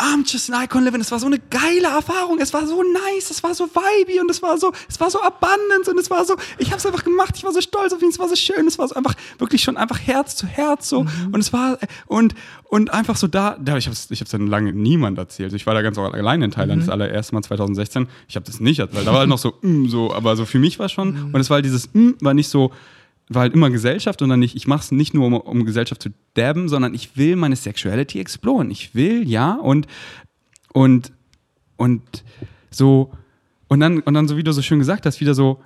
I'm 0.00 0.24
just 0.24 0.48
an 0.48 0.62
icon 0.62 0.84
living. 0.84 1.00
Es 1.00 1.10
war 1.10 1.18
so 1.18 1.26
eine 1.26 1.40
geile 1.50 1.88
Erfahrung. 1.88 2.38
Es 2.38 2.54
war 2.54 2.64
so 2.68 2.84
nice. 2.84 3.30
Es 3.30 3.42
war 3.42 3.52
so 3.52 3.68
vibey 3.68 4.20
und 4.20 4.30
es 4.30 4.40
war 4.42 4.56
so, 4.56 4.72
es 4.88 5.00
war 5.00 5.10
so 5.10 5.20
abundant 5.20 5.88
und 5.88 5.98
es 5.98 6.08
war 6.08 6.24
so, 6.24 6.36
ich 6.58 6.68
habe 6.68 6.78
es 6.78 6.86
einfach 6.86 7.02
gemacht. 7.02 7.34
Ich 7.36 7.42
war 7.42 7.52
so 7.52 7.60
stolz 7.60 7.92
auf 7.92 8.00
ihn. 8.00 8.10
Es 8.10 8.18
war 8.20 8.28
so 8.28 8.36
schön. 8.36 8.68
Es 8.68 8.78
war 8.78 8.86
so 8.86 8.94
einfach 8.94 9.14
wirklich 9.38 9.60
schon 9.62 9.76
einfach 9.76 9.98
Herz 9.98 10.36
zu 10.36 10.46
Herz 10.46 10.88
so. 10.88 11.02
Mhm. 11.02 11.10
Und 11.32 11.40
es 11.40 11.52
war, 11.52 11.78
und, 12.06 12.36
und 12.64 12.92
einfach 12.92 13.16
so 13.16 13.26
da, 13.26 13.56
da 13.60 13.76
ich 13.76 13.86
habe 13.86 13.94
es 13.94 14.08
ich 14.10 14.20
hab's 14.20 14.30
dann 14.30 14.46
lange 14.46 14.72
niemand 14.72 15.18
erzählt. 15.18 15.52
Ich 15.52 15.66
war 15.66 15.74
da 15.74 15.82
ganz 15.82 15.98
alleine 15.98 16.44
in 16.44 16.50
Thailand, 16.52 16.82
mhm. 16.82 16.86
das 16.86 16.92
allererste 16.92 17.34
Mal 17.34 17.42
2016. 17.42 18.06
Ich 18.28 18.36
habe 18.36 18.46
das 18.46 18.60
nicht 18.60 18.78
erzählt. 18.78 19.04
Da 19.04 19.10
war 19.10 19.20
halt 19.20 19.28
noch 19.28 19.38
so, 19.38 19.54
mm, 19.62 19.88
so, 19.88 20.14
aber 20.14 20.36
so 20.36 20.44
für 20.44 20.60
mich 20.60 20.78
war 20.78 20.88
schon, 20.88 21.28
mhm. 21.28 21.34
und 21.34 21.40
es 21.40 21.50
war 21.50 21.56
halt 21.56 21.64
dieses, 21.64 21.92
mm, 21.92 22.12
war 22.20 22.34
nicht 22.34 22.48
so, 22.48 22.70
war 23.28 23.42
halt 23.42 23.54
immer 23.54 23.70
Gesellschaft 23.70 24.22
und 24.22 24.28
dann 24.28 24.40
nicht, 24.40 24.56
ich 24.56 24.66
mache 24.66 24.80
es 24.80 24.92
nicht 24.92 25.14
nur, 25.14 25.26
um, 25.26 25.34
um, 25.34 25.64
Gesellschaft 25.64 26.02
zu 26.02 26.10
dabben, 26.34 26.68
sondern 26.68 26.94
ich 26.94 27.16
will 27.16 27.36
meine 27.36 27.56
Sexuality 27.56 28.20
exploren. 28.20 28.70
Ich 28.70 28.94
will, 28.94 29.28
ja, 29.28 29.54
und, 29.54 29.86
und, 30.72 31.12
und 31.76 32.02
so, 32.70 33.12
und 33.68 33.80
dann, 33.80 34.00
und 34.00 34.14
dann, 34.14 34.28
so 34.28 34.36
wie 34.36 34.42
du 34.42 34.52
so 34.52 34.62
schön 34.62 34.78
gesagt 34.78 35.04
hast, 35.06 35.20
wieder 35.20 35.34
so, 35.34 35.60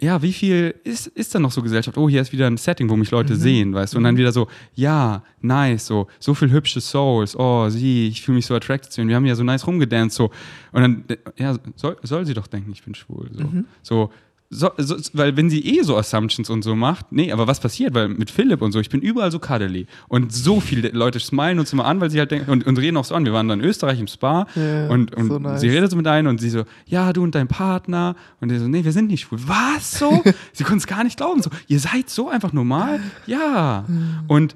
ja, 0.00 0.20
wie 0.22 0.32
viel 0.32 0.74
ist, 0.82 1.06
ist 1.06 1.34
da 1.34 1.38
noch 1.38 1.52
so 1.52 1.62
Gesellschaft? 1.62 1.96
Oh, 1.96 2.08
hier 2.08 2.20
ist 2.20 2.32
wieder 2.32 2.48
ein 2.48 2.56
Setting, 2.56 2.88
wo 2.90 2.96
mich 2.96 3.12
Leute 3.12 3.34
mhm. 3.34 3.38
sehen, 3.38 3.74
weißt 3.74 3.94
du? 3.94 3.98
Und 3.98 4.04
dann 4.04 4.14
mhm. 4.14 4.18
wieder 4.18 4.32
so, 4.32 4.48
ja, 4.74 5.22
nice, 5.40 5.86
so, 5.86 6.08
so 6.18 6.34
viel 6.34 6.50
hübsche 6.50 6.80
Souls, 6.80 7.36
oh, 7.38 7.68
sie, 7.68 8.08
ich 8.08 8.22
fühle 8.22 8.36
mich 8.36 8.46
so 8.46 8.56
attracted 8.56 8.90
zu 8.90 9.00
ihnen, 9.00 9.08
wir 9.08 9.16
haben 9.16 9.24
ja 9.24 9.36
so 9.36 9.44
nice 9.44 9.64
rumgedanced, 9.66 10.16
so. 10.16 10.30
Und 10.72 10.82
dann, 10.82 11.04
ja, 11.36 11.56
soll, 11.76 11.96
soll 12.02 12.26
sie 12.26 12.34
doch 12.34 12.48
denken, 12.48 12.72
ich 12.72 12.82
bin 12.82 12.96
schwul, 12.96 13.30
so. 13.32 13.44
Mhm. 13.44 13.66
So, 13.82 14.10
so, 14.54 14.70
so, 14.78 14.96
weil 15.12 15.36
wenn 15.36 15.50
sie 15.50 15.60
eh 15.60 15.82
so 15.82 15.96
Assumptions 15.96 16.48
und 16.48 16.62
so 16.62 16.76
macht, 16.76 17.10
nee, 17.10 17.32
aber 17.32 17.46
was 17.46 17.60
passiert? 17.60 17.92
Weil 17.94 18.08
mit 18.08 18.30
Philipp 18.30 18.62
und 18.62 18.72
so, 18.72 18.78
ich 18.78 18.88
bin 18.88 19.00
überall 19.00 19.32
so 19.32 19.38
cuddly. 19.38 19.86
Und 20.08 20.32
so 20.32 20.60
viele 20.60 20.88
Leute 20.90 21.18
smilen 21.18 21.58
uns 21.58 21.72
immer 21.72 21.84
an, 21.84 22.00
weil 22.00 22.10
sie 22.10 22.18
halt 22.18 22.30
denken, 22.30 22.50
und, 22.50 22.64
und 22.66 22.78
reden 22.78 22.96
auch 22.96 23.04
so 23.04 23.14
an. 23.14 23.24
Wir 23.24 23.32
waren 23.32 23.48
dann 23.48 23.60
in 23.60 23.66
Österreich 23.66 23.98
im 23.98 24.06
Spa 24.06 24.46
yeah, 24.56 24.88
und, 24.88 25.14
und 25.14 25.28
so 25.28 25.38
nice. 25.38 25.60
sie 25.60 25.68
redet 25.68 25.90
so 25.90 25.96
mit 25.96 26.06
einem 26.06 26.28
und 26.28 26.40
sie 26.40 26.50
so, 26.50 26.64
ja, 26.86 27.12
du 27.12 27.22
und 27.22 27.34
dein 27.34 27.48
Partner. 27.48 28.14
Und 28.40 28.50
der 28.50 28.60
so, 28.60 28.68
nee, 28.68 28.84
wir 28.84 28.92
sind 28.92 29.08
nicht 29.08 29.22
schwul. 29.22 29.40
Was 29.46 29.98
so? 29.98 30.22
sie 30.52 30.62
konnten 30.62 30.78
es 30.78 30.86
gar 30.86 31.02
nicht 31.02 31.16
glauben. 31.16 31.42
So, 31.42 31.50
ihr 31.66 31.80
seid 31.80 32.08
so 32.08 32.28
einfach 32.28 32.52
normal? 32.52 33.00
Ja. 33.26 33.84
Und 34.28 34.54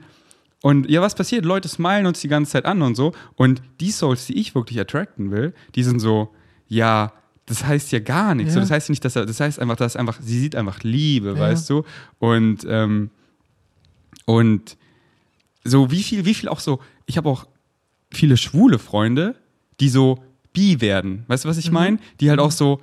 und 0.61 0.91
ja, 0.91 1.01
was 1.01 1.15
passiert? 1.15 1.45
Leute 1.45 1.69
smilen 1.69 2.07
uns 2.07 2.21
die 2.21 2.27
ganze 2.27 2.53
Zeit 2.53 2.65
an 2.65 2.83
und 2.83 2.97
so. 2.97 3.13
Und 3.37 3.63
die 3.81 3.93
Souls, 3.93 4.27
die 4.27 4.39
ich 4.39 4.57
wirklich 4.57 4.81
attracten 4.81 5.31
will, 5.31 5.55
die 5.77 5.85
sind 5.85 6.01
so, 6.01 6.35
ja, 6.67 7.13
das 7.49 7.65
heißt 7.65 7.93
ja 7.93 7.99
gar 7.99 8.35
nichts. 8.35 8.51
Ja. 8.51 8.55
So, 8.55 8.61
das 8.61 8.71
heißt 8.71 8.91
nicht, 8.91 9.05
dass 9.05 9.17
er, 9.17 9.27
das 9.27 9.41
heißt 9.41 9.59
einfach, 9.59 9.77
dass 9.77 9.97
einfach, 9.97 10.19
sie 10.21 10.39
sieht 10.39 10.55
einfach 10.55 10.83
Liebe, 10.83 11.31
ja. 11.31 11.41
weißt 11.41 11.69
du? 11.71 11.85
Und, 12.19 12.67
ähm, 12.69 13.11
und 14.27 14.77
so 15.65 15.91
wie 15.91 16.03
viel, 16.03 16.25
wie 16.27 16.35
viel 16.35 16.49
auch 16.49 16.61
so, 16.61 16.81
ich 17.07 17.17
habe 17.17 17.29
auch 17.29 17.47
viele 18.11 18.37
schwule 18.37 18.79
Freunde, 18.79 19.35
die 19.81 19.89
so 19.89 20.23
bi 20.53 20.81
werden. 20.81 21.25
Weißt 21.29 21.45
du, 21.45 21.49
was 21.49 21.59
ich 21.59 21.69
mhm. 21.69 21.75
meine? 21.75 21.99
Die 22.21 22.29
halt 22.29 22.41
auch 22.41 22.51
so, 22.51 22.81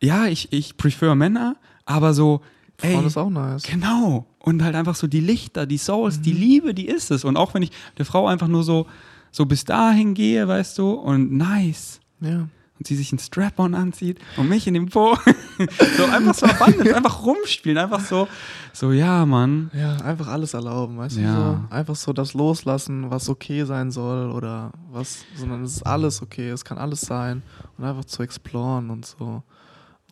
ja, 0.00 0.26
ich, 0.26 0.52
ich 0.52 0.76
prefer 0.76 1.14
Männer, 1.14 1.56
aber 1.84 2.14
so, 2.14 2.40
ey, 2.80 2.94
Frauen 2.94 3.06
ist 3.06 3.16
auch 3.16 3.30
nice. 3.30 3.64
Genau. 3.64 4.26
Und 4.38 4.62
halt 4.62 4.76
einfach 4.76 4.94
so 4.94 5.06
die 5.06 5.20
Lichter, 5.20 5.66
die 5.66 5.78
Souls, 5.78 6.18
mhm. 6.18 6.22
die 6.22 6.32
Liebe, 6.32 6.74
die 6.74 6.86
ist 6.86 7.10
es. 7.10 7.24
Und 7.24 7.36
auch 7.36 7.54
wenn 7.54 7.62
ich 7.62 7.70
der 7.98 8.04
Frau 8.04 8.28
einfach 8.28 8.48
nur 8.48 8.62
so, 8.62 8.86
so 9.32 9.46
bis 9.46 9.64
dahin 9.64 10.14
gehe, 10.14 10.46
weißt 10.46 10.78
du, 10.78 10.92
und 10.92 11.32
nice. 11.32 12.00
Ja 12.20 12.46
und 12.82 12.86
sie 12.88 12.96
sich 12.96 13.12
einen 13.12 13.20
Strap-on 13.20 13.76
anzieht 13.76 14.18
und 14.36 14.48
mich 14.48 14.66
in 14.66 14.74
den 14.74 14.86
Po. 14.86 15.16
so 15.96 16.04
einfach 16.06 16.34
so 16.34 16.46
abundant, 16.46 16.92
einfach 16.92 17.24
rumspielen, 17.24 17.78
einfach 17.78 18.00
so, 18.00 18.26
so, 18.72 18.90
ja, 18.90 19.24
Mann. 19.24 19.70
Ja, 19.72 19.98
einfach 19.98 20.26
alles 20.26 20.52
erlauben, 20.52 20.98
weißt 20.98 21.18
ja. 21.18 21.22
du? 21.22 21.40
So, 21.40 21.64
einfach 21.70 21.94
so 21.94 22.12
das 22.12 22.34
loslassen, 22.34 23.08
was 23.08 23.28
okay 23.28 23.62
sein 23.66 23.92
soll 23.92 24.32
oder 24.32 24.72
was, 24.90 25.24
sondern 25.36 25.62
es 25.62 25.76
ist 25.76 25.82
alles 25.86 26.22
okay, 26.22 26.50
es 26.50 26.64
kann 26.64 26.76
alles 26.76 27.02
sein 27.02 27.42
und 27.78 27.84
einfach 27.84 28.04
zu 28.04 28.24
exploren 28.24 28.90
und 28.90 29.06
so. 29.06 29.44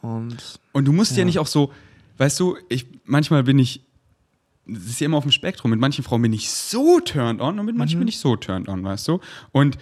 Und, 0.00 0.60
und 0.70 0.84
du 0.84 0.92
musst 0.92 1.12
ja. 1.12 1.18
ja 1.18 1.24
nicht 1.24 1.40
auch 1.40 1.48
so, 1.48 1.72
weißt 2.18 2.38
du, 2.38 2.56
ich, 2.68 2.86
manchmal 3.04 3.42
bin 3.42 3.58
ich 3.58 3.84
das 4.66 4.84
ist 4.84 5.00
ja 5.00 5.06
immer 5.06 5.16
auf 5.16 5.24
dem 5.24 5.32
Spektrum. 5.32 5.72
Mit 5.72 5.80
manchen 5.80 6.04
Frauen 6.04 6.22
bin 6.22 6.32
ich 6.32 6.48
so 6.48 7.00
turned 7.00 7.40
on 7.40 7.58
und 7.58 7.66
mit 7.66 7.76
manchen 7.76 7.96
mhm. 7.96 8.02
bin 8.02 8.08
ich 8.08 8.20
so 8.20 8.36
turned 8.36 8.68
on, 8.68 8.84
weißt 8.84 9.08
du? 9.08 9.18
Und 9.50 9.78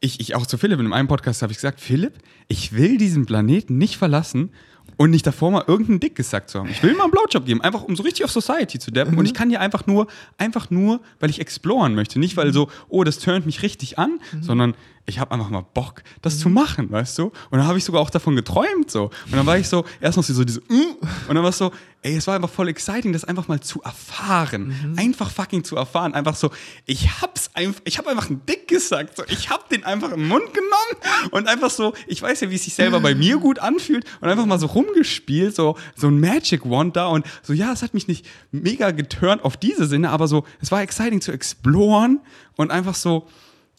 ich, 0.00 0.20
ich 0.20 0.34
auch 0.34 0.46
zu 0.46 0.58
Philipp. 0.58 0.80
In 0.80 0.92
einem 0.92 1.08
Podcast 1.08 1.42
habe 1.42 1.52
ich 1.52 1.58
gesagt, 1.58 1.80
Philipp, 1.80 2.14
ich 2.48 2.72
will 2.72 2.96
diesen 2.96 3.26
Planeten 3.26 3.78
nicht 3.78 3.96
verlassen 3.96 4.50
und 4.96 5.10
nicht 5.10 5.26
davor 5.26 5.50
mal 5.50 5.64
irgendeinen 5.66 6.00
Dick 6.00 6.14
gesagt 6.14 6.50
zu 6.50 6.58
haben. 6.58 6.68
Ich 6.68 6.82
will 6.82 6.94
mal 6.94 7.04
einen 7.04 7.12
Blowjob 7.12 7.44
geben, 7.44 7.60
einfach 7.60 7.82
um 7.82 7.96
so 7.96 8.02
richtig 8.02 8.24
auf 8.24 8.30
Society 8.30 8.78
zu 8.78 8.90
deppen. 8.90 9.12
Mhm. 9.12 9.18
Und 9.18 9.26
ich 9.26 9.34
kann 9.34 9.48
hier 9.48 9.60
einfach 9.60 9.86
nur, 9.86 10.06
einfach 10.38 10.70
nur, 10.70 11.00
weil 11.18 11.30
ich 11.30 11.40
exploren 11.40 11.94
möchte. 11.94 12.18
Nicht, 12.18 12.36
weil 12.36 12.52
so, 12.52 12.68
oh, 12.88 13.04
das 13.04 13.18
turnt 13.18 13.46
mich 13.46 13.62
richtig 13.62 13.98
an, 13.98 14.20
mhm. 14.32 14.42
sondern 14.42 14.74
ich 15.06 15.18
habe 15.18 15.32
einfach 15.32 15.50
mal 15.50 15.64
Bock, 15.74 16.02
das 16.22 16.36
mhm. 16.36 16.38
zu 16.38 16.48
machen, 16.50 16.90
weißt 16.90 17.18
du? 17.18 17.24
Und 17.24 17.58
dann 17.58 17.66
habe 17.66 17.78
ich 17.78 17.84
sogar 17.84 18.00
auch 18.00 18.10
davon 18.10 18.36
geträumt 18.36 18.90
so. 18.90 19.04
Und 19.04 19.32
dann 19.32 19.46
war 19.46 19.58
ich 19.58 19.68
so, 19.68 19.84
erst 20.00 20.16
noch 20.16 20.24
so 20.24 20.44
diese, 20.44 20.60
mm, 20.60 20.96
und 21.28 21.34
dann 21.34 21.42
war 21.42 21.50
es 21.50 21.58
so, 21.58 21.72
ey, 22.02 22.16
es 22.16 22.26
war 22.26 22.34
einfach 22.34 22.48
voll 22.48 22.68
exciting, 22.68 23.12
das 23.12 23.24
einfach 23.24 23.48
mal 23.48 23.60
zu 23.60 23.82
erfahren. 23.82 24.74
Mhm. 24.82 24.98
Einfach 24.98 25.30
fucking 25.30 25.64
zu 25.64 25.76
erfahren. 25.76 26.14
Einfach 26.14 26.34
so, 26.34 26.50
ich 26.86 27.20
hab's 27.20 27.50
einfach, 27.54 27.80
ich 27.84 27.98
habe 27.98 28.08
einfach 28.08 28.30
einen 28.30 28.44
Dick 28.46 28.68
gesagt. 28.68 29.16
So, 29.16 29.24
ich 29.28 29.50
hab 29.50 29.68
den 29.68 29.84
einfach 29.84 30.12
im 30.12 30.28
Mund 30.28 30.54
genommen 30.54 31.30
und 31.30 31.48
einfach 31.48 31.70
so, 31.70 31.92
ich 32.06 32.22
weiß 32.22 32.40
ja, 32.40 32.50
wie 32.50 32.54
es 32.54 32.64
sich 32.64 32.74
selber 32.74 33.00
bei 33.00 33.14
mir 33.14 33.38
gut 33.38 33.58
anfühlt 33.58 34.04
und 34.20 34.28
einfach 34.28 34.46
mal 34.46 34.58
so 34.58 34.68
rumgespielt, 34.80 35.54
so, 35.54 35.76
so 35.94 36.08
ein 36.08 36.20
Magic 36.20 36.68
Wand 36.68 36.96
da 36.96 37.06
und 37.08 37.26
so, 37.42 37.52
ja, 37.52 37.72
es 37.72 37.82
hat 37.82 37.94
mich 37.94 38.08
nicht 38.08 38.26
mega 38.50 38.90
geturnt 38.90 39.44
auf 39.44 39.56
diese 39.56 39.86
Sinne, 39.86 40.10
aber 40.10 40.28
so, 40.28 40.44
es 40.60 40.72
war 40.72 40.82
exciting 40.82 41.20
zu 41.20 41.32
exploren 41.32 42.20
und 42.56 42.70
einfach 42.70 42.94
so, 42.94 43.28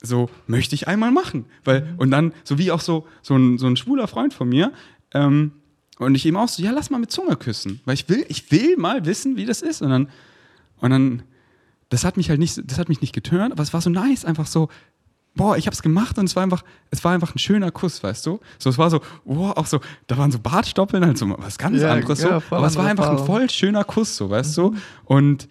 so 0.01 0.29
möchte 0.47 0.75
ich 0.75 0.87
einmal 0.87 1.11
machen. 1.11 1.45
Weil, 1.63 1.81
mhm. 1.81 1.99
und 1.99 2.11
dann, 2.11 2.33
so 2.43 2.57
wie 2.57 2.71
auch 2.71 2.81
so, 2.81 3.07
so 3.21 3.35
ein, 3.35 3.57
so 3.57 3.67
ein 3.67 3.77
schwuler 3.77 4.07
Freund 4.07 4.33
von 4.33 4.49
mir, 4.49 4.71
ähm, 5.13 5.53
und 5.97 6.15
ich 6.15 6.25
eben 6.25 6.37
auch 6.37 6.47
so, 6.47 6.63
ja, 6.63 6.71
lass 6.71 6.89
mal 6.89 6.97
mit 6.97 7.11
Zunge 7.11 7.35
küssen. 7.35 7.79
Weil 7.85 7.93
ich 7.93 8.09
will, 8.09 8.25
ich 8.27 8.51
will 8.51 8.75
mal 8.77 9.05
wissen, 9.05 9.37
wie 9.37 9.45
das 9.45 9.61
ist. 9.61 9.83
Und 9.83 9.91
dann, 9.91 10.09
und 10.77 10.89
dann, 10.89 11.23
das 11.89 12.03
hat 12.03 12.17
mich 12.17 12.29
halt 12.29 12.39
nicht, 12.39 12.59
das 12.65 12.79
hat 12.79 12.89
mich 12.89 13.01
nicht 13.01 13.13
geturnt, 13.13 13.51
aber 13.51 13.61
es 13.61 13.71
war 13.71 13.81
so 13.81 13.91
nice, 13.91 14.25
einfach 14.25 14.47
so, 14.47 14.69
boah, 15.35 15.57
ich 15.57 15.67
hab's 15.67 15.81
gemacht 15.81 16.17
und 16.17 16.25
es 16.25 16.35
war 16.35 16.43
einfach, 16.43 16.63
es 16.89 17.03
war 17.03 17.13
einfach 17.13 17.33
ein 17.33 17.39
schöner 17.39 17.71
Kuss, 17.71 18.03
weißt 18.03 18.25
du? 18.25 18.39
So, 18.59 18.69
es 18.69 18.77
war 18.77 18.89
so, 18.89 19.01
boah, 19.25 19.57
auch 19.57 19.65
so, 19.65 19.79
da 20.07 20.17
waren 20.17 20.31
so 20.31 20.39
Bartstoppeln, 20.39 21.05
halt 21.05 21.17
so 21.17 21.33
was 21.37 21.57
ganz 21.57 21.81
ja, 21.81 21.93
anderes 21.93 22.21
ja, 22.21 22.41
so. 22.41 22.55
Aber 22.55 22.67
es 22.67 22.75
war 22.75 22.85
einfach 22.85 23.09
ein 23.09 23.17
voll 23.17 23.49
schöner 23.49 23.83
Kuss, 23.83 24.17
so, 24.17 24.29
weißt 24.29 24.57
mhm. 24.57 24.61
du? 24.61 24.75
Und 25.05 25.47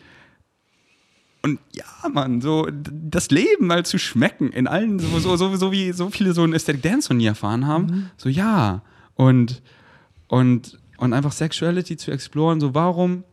und 1.42 1.58
ja, 1.72 2.08
Mann, 2.10 2.42
so 2.42 2.68
das 2.70 3.30
Leben 3.30 3.66
mal 3.66 3.84
zu 3.86 3.98
schmecken 3.98 4.50
in 4.50 4.66
allen, 4.66 4.98
so, 4.98 5.18
so, 5.18 5.36
so, 5.36 5.56
so 5.56 5.72
wie 5.72 5.92
so 5.92 6.10
viele 6.10 6.34
so 6.34 6.44
ein 6.44 6.52
Aesthetic 6.52 6.82
Dance 6.82 7.10
noch 7.10 7.16
nie 7.16 7.26
erfahren 7.26 7.66
haben. 7.66 7.86
Mhm. 7.86 8.10
So 8.18 8.28
ja. 8.28 8.82
Und, 9.14 9.62
und, 10.28 10.78
und 10.98 11.12
einfach 11.14 11.32
Sexuality 11.32 11.96
zu 11.96 12.10
exploren, 12.10 12.60
so 12.60 12.74
warum 12.74 13.24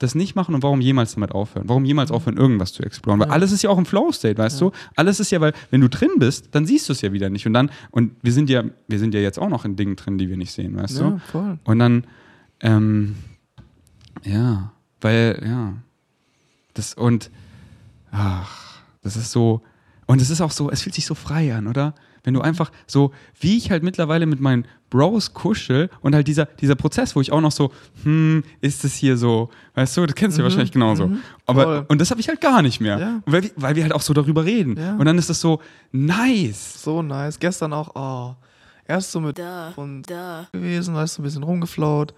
das 0.00 0.14
nicht 0.14 0.34
machen 0.34 0.54
und 0.54 0.62
warum 0.62 0.80
jemals 0.80 1.14
damit 1.14 1.32
aufhören? 1.32 1.68
Warum 1.68 1.84
jemals 1.84 2.08
mhm. 2.10 2.16
aufhören, 2.16 2.36
irgendwas 2.38 2.72
zu 2.72 2.82
exploren? 2.82 3.20
Weil 3.20 3.28
ja. 3.28 3.34
alles 3.34 3.52
ist 3.52 3.62
ja 3.62 3.68
auch 3.68 3.76
im 3.78 3.84
Flow-State, 3.84 4.38
weißt 4.38 4.60
ja. 4.60 4.70
du? 4.70 4.76
Alles 4.96 5.20
ist 5.20 5.30
ja, 5.30 5.40
weil, 5.42 5.52
wenn 5.70 5.82
du 5.82 5.88
drin 5.88 6.10
bist, 6.16 6.48
dann 6.52 6.64
siehst 6.64 6.88
du 6.88 6.94
es 6.94 7.02
ja 7.02 7.12
wieder 7.12 7.28
nicht. 7.28 7.46
Und 7.46 7.52
dann, 7.52 7.70
und 7.90 8.12
wir 8.22 8.32
sind 8.32 8.48
ja, 8.48 8.64
wir 8.88 8.98
sind 8.98 9.14
ja 9.14 9.20
jetzt 9.20 9.38
auch 9.38 9.50
noch 9.50 9.66
in 9.66 9.76
Dingen 9.76 9.96
drin, 9.96 10.16
die 10.16 10.30
wir 10.30 10.38
nicht 10.38 10.52
sehen, 10.52 10.74
weißt 10.74 10.98
ja, 10.98 11.10
du? 11.10 11.18
Voll. 11.30 11.58
Und 11.64 11.78
dann, 11.78 12.04
ähm, 12.60 13.14
ja, 14.24 14.72
weil, 15.02 15.42
ja, 15.44 15.74
das, 16.72 16.94
und, 16.94 17.30
ach, 18.10 18.80
das 19.02 19.16
ist 19.16 19.30
so, 19.30 19.60
und 20.06 20.22
es 20.22 20.30
ist 20.30 20.40
auch 20.40 20.50
so, 20.50 20.70
es 20.70 20.80
fühlt 20.80 20.94
sich 20.94 21.04
so 21.04 21.14
frei 21.14 21.54
an, 21.54 21.66
oder? 21.66 21.94
Wenn 22.24 22.34
du 22.34 22.40
einfach 22.40 22.70
so, 22.86 23.12
wie 23.40 23.56
ich 23.56 23.70
halt 23.70 23.82
mittlerweile 23.82 24.26
mit 24.26 24.40
meinen 24.40 24.66
Bros 24.90 25.32
kuschel 25.32 25.88
und 26.00 26.14
halt 26.14 26.26
dieser, 26.26 26.46
dieser 26.46 26.74
Prozess, 26.74 27.14
wo 27.14 27.20
ich 27.20 27.32
auch 27.32 27.40
noch 27.40 27.52
so, 27.52 27.72
hm, 28.02 28.42
ist 28.60 28.84
es 28.84 28.94
hier 28.94 29.16
so, 29.16 29.50
weißt 29.74 29.96
du, 29.96 30.06
das 30.06 30.14
kennst 30.14 30.36
du 30.36 30.42
mhm, 30.42 30.44
ja 30.44 30.50
wahrscheinlich 30.50 30.72
genauso. 30.72 31.06
Mhm, 31.06 31.22
Aber, 31.46 31.86
und 31.88 32.00
das 32.00 32.10
habe 32.10 32.20
ich 32.20 32.28
halt 32.28 32.40
gar 32.40 32.62
nicht 32.62 32.80
mehr. 32.80 32.98
Ja. 32.98 33.22
Weil, 33.26 33.50
weil, 33.56 33.76
wir 33.76 33.84
halt 33.84 33.92
auch 33.94 34.02
so 34.02 34.12
darüber 34.12 34.44
reden. 34.44 34.76
Ja. 34.76 34.96
Und 34.96 35.04
dann 35.04 35.16
ist 35.16 35.30
das 35.30 35.40
so 35.40 35.60
nice. 35.92 36.82
So 36.82 37.02
nice. 37.02 37.38
Gestern 37.38 37.72
auch, 37.72 37.94
oh, 37.94 38.34
erst 38.86 39.12
so 39.12 39.20
mit 39.20 39.38
da, 39.38 39.72
und 39.76 40.02
da. 40.10 40.48
gewesen, 40.52 40.94
weißt 40.94 41.18
du, 41.18 41.22
ein 41.22 41.24
bisschen 41.24 41.42
rumgeflaut 41.44 42.14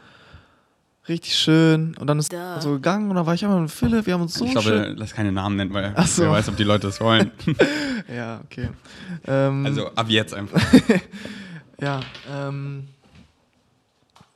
richtig 1.09 1.37
schön. 1.37 1.97
Und 1.99 2.07
dann 2.07 2.19
ist 2.19 2.33
er 2.33 2.61
so 2.61 2.73
gegangen 2.73 3.11
und 3.11 3.17
dann 3.17 3.27
war 3.27 3.35
ich 3.35 3.45
einmal 3.45 3.61
mit 3.61 3.71
Philipp, 3.71 4.07
wir 4.07 4.15
haben 4.15 4.23
uns 4.23 4.35
so 4.35 4.45
Ich 4.45 4.53
glaube, 4.53 4.69
schön 4.69 4.97
lass 4.97 5.13
keine 5.15 5.33
Namen 5.33 5.57
nennen, 5.57 5.75
weil 5.75 5.95
so. 6.07 6.23
wer 6.23 6.33
weiß, 6.33 6.49
ob 6.49 6.57
die 6.57 6.65
Leute 6.65 6.87
das 6.87 7.01
wollen. 7.01 7.31
ja, 8.15 8.41
okay. 8.45 8.71
Ähm, 9.27 9.67
also 9.67 9.89
ab 9.95 10.07
jetzt 10.09 10.35
einfach. 10.35 10.61
ja, 11.81 12.01
ähm, 12.31 12.89